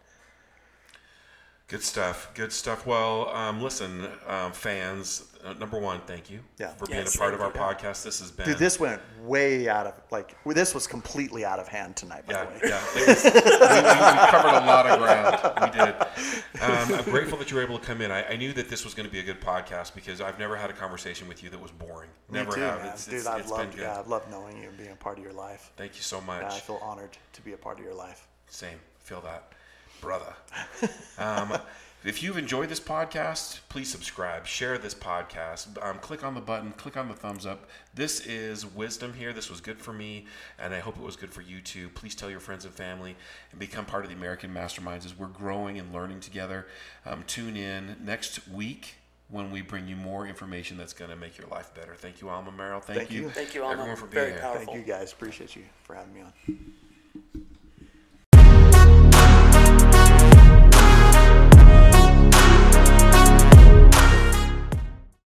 Good 1.67 1.81
stuff. 1.81 2.29
Good 2.35 2.51
stuff. 2.51 2.85
Well, 2.85 3.29
um, 3.29 3.61
listen, 3.61 4.07
um, 4.27 4.51
fans. 4.51 5.29
Uh, 5.43 5.51
number 5.53 5.77
one, 5.77 5.99
thank 6.07 6.29
you 6.29 6.39
Yeah. 6.57 6.69
for 6.75 6.85
being 6.85 6.99
Yes, 6.99 7.15
a 7.15 7.17
part 7.17 7.33
of 7.33 7.41
our 7.41 7.51
thank 7.51 7.79
podcast. 7.79 8.03
This 8.03 8.19
has 8.21 8.31
been 8.31 8.45
dude 8.45 8.57
this 8.57 8.79
went 8.79 9.01
way 9.21 9.67
out 9.67 9.87
of 9.87 9.93
like 10.09 10.35
this 10.45 10.73
was 10.73 10.87
completely 10.87 11.43
out 11.43 11.59
of 11.59 11.67
hand 11.67 11.97
tonight 11.97 12.25
by 12.25 12.33
Yeah, 12.33 12.45
the 12.45 12.51
way 12.51 12.59
yeah. 12.63 12.83
Was, 13.07 13.23
we, 13.25 13.31
we, 13.31 13.39
we 13.41 14.27
covered 14.31 14.63
a 14.63 14.65
lot 14.65 14.87
of 14.87 14.99
ground. 14.99 15.73
We 15.73 15.79
did. 15.79 16.61
Um, 16.61 16.99
I'm 16.99 17.03
grateful 17.11 17.37
that 17.39 17.49
you 17.51 17.57
were 17.57 17.63
able 17.63 17.77
to 17.77 17.85
come 17.85 17.99
in. 18.01 18.09
I, 18.11 18.23
I 18.25 18.35
knew 18.37 18.53
that 18.53 18.69
this 18.69 18.85
was 18.85 18.93
going 18.93 19.05
to 19.07 19.11
be 19.11 19.19
a 19.19 19.23
good 19.23 19.41
podcast 19.41 19.93
because 19.95 20.21
I've 20.21 20.39
never 20.39 20.55
had 20.55 20.69
a 20.69 20.73
conversation 20.73 21.27
with 21.27 21.43
you 21.43 21.49
that 21.49 21.59
was 21.61 21.71
boring. 21.71 22.09
Me 22.29 22.39
Never 22.39 22.51
too, 22.53 22.61
have. 22.61 22.79
man. 22.79 22.87
It's, 22.93 23.05
dude 23.05 23.15
it's, 23.15 23.27
i've 23.27 23.41
it's 23.41 23.51
loved 23.51 23.71
good. 23.75 23.81
yeah, 23.81 23.99
i've 23.99 24.07
loved 24.07 24.29
knowing 24.31 24.57
you 24.61 24.69
and 24.69 24.77
being 24.77 24.91
a 24.91 24.95
part 24.95 25.17
of 25.17 25.23
your 25.25 25.33
life 25.33 25.71
Thank 25.75 25.95
you 25.95 26.01
so 26.03 26.21
much. 26.21 26.41
yeah, 26.41 26.53
i 26.53 26.59
feel 26.59 26.79
honored 26.81 27.17
to 27.33 27.41
be 27.41 27.51
a 27.53 27.57
part 27.57 27.79
of 27.79 27.83
your 27.85 27.93
life 27.95 28.27
Same. 28.47 28.79
Feel 28.99 29.19
that, 29.21 29.51
brother. 30.03 30.33
um, 31.17 31.57
if 32.03 32.21
you've 32.21 32.37
enjoyed 32.37 32.67
this 32.67 32.79
podcast, 32.79 33.61
please 33.69 33.89
subscribe, 33.89 34.45
share 34.45 34.77
this 34.77 34.93
podcast, 34.93 35.81
um, 35.83 35.97
click 35.99 36.25
on 36.25 36.35
the 36.35 36.41
button, 36.41 36.71
click 36.73 36.97
on 36.97 37.07
the 37.07 37.13
thumbs 37.13 37.45
up. 37.45 37.69
This 37.95 38.19
is 38.27 38.65
wisdom 38.65 39.13
here. 39.13 39.31
This 39.31 39.49
was 39.49 39.61
good 39.61 39.79
for 39.79 39.93
me, 39.93 40.25
and 40.59 40.73
I 40.73 40.79
hope 40.79 40.97
it 40.97 41.01
was 41.03 41.15
good 41.15 41.31
for 41.33 41.41
you 41.41 41.61
too. 41.61 41.87
Please 41.89 42.15
tell 42.15 42.29
your 42.29 42.41
friends 42.41 42.65
and 42.65 42.73
family 42.73 43.15
and 43.51 43.59
become 43.59 43.85
part 43.85 44.03
of 44.03 44.09
the 44.09 44.15
American 44.17 44.53
Masterminds 44.53 45.05
as 45.05 45.17
we're 45.17 45.27
growing 45.27 45.79
and 45.79 45.93
learning 45.93 46.19
together. 46.19 46.67
Um, 47.05 47.23
tune 47.25 47.55
in 47.55 47.95
next 48.03 48.45
week 48.49 48.95
when 49.29 49.51
we 49.51 49.61
bring 49.61 49.87
you 49.87 49.95
more 49.95 50.27
information 50.27 50.77
that's 50.77 50.93
going 50.93 51.09
to 51.11 51.15
make 51.17 51.37
your 51.37 51.47
life 51.47 51.73
better. 51.73 51.95
Thank 51.95 52.19
you, 52.21 52.27
Alma 52.27 52.51
Merrill. 52.51 52.81
Thank, 52.81 52.99
Thank 52.99 53.11
you. 53.11 53.21
you. 53.21 53.29
Thank 53.29 53.55
you, 53.55 53.63
Alma. 53.63 53.75
everyone, 53.75 53.95
for 53.95 54.07
being 54.07 54.25
Very 54.25 54.31
here. 54.33 54.41
powerful. 54.41 54.73
Thank 54.73 54.85
you 54.85 54.93
guys. 54.93 55.13
Appreciate 55.13 55.55
you 55.55 55.63
for 55.83 55.95
having 55.95 56.13
me 56.13 56.21
on. 56.21 56.33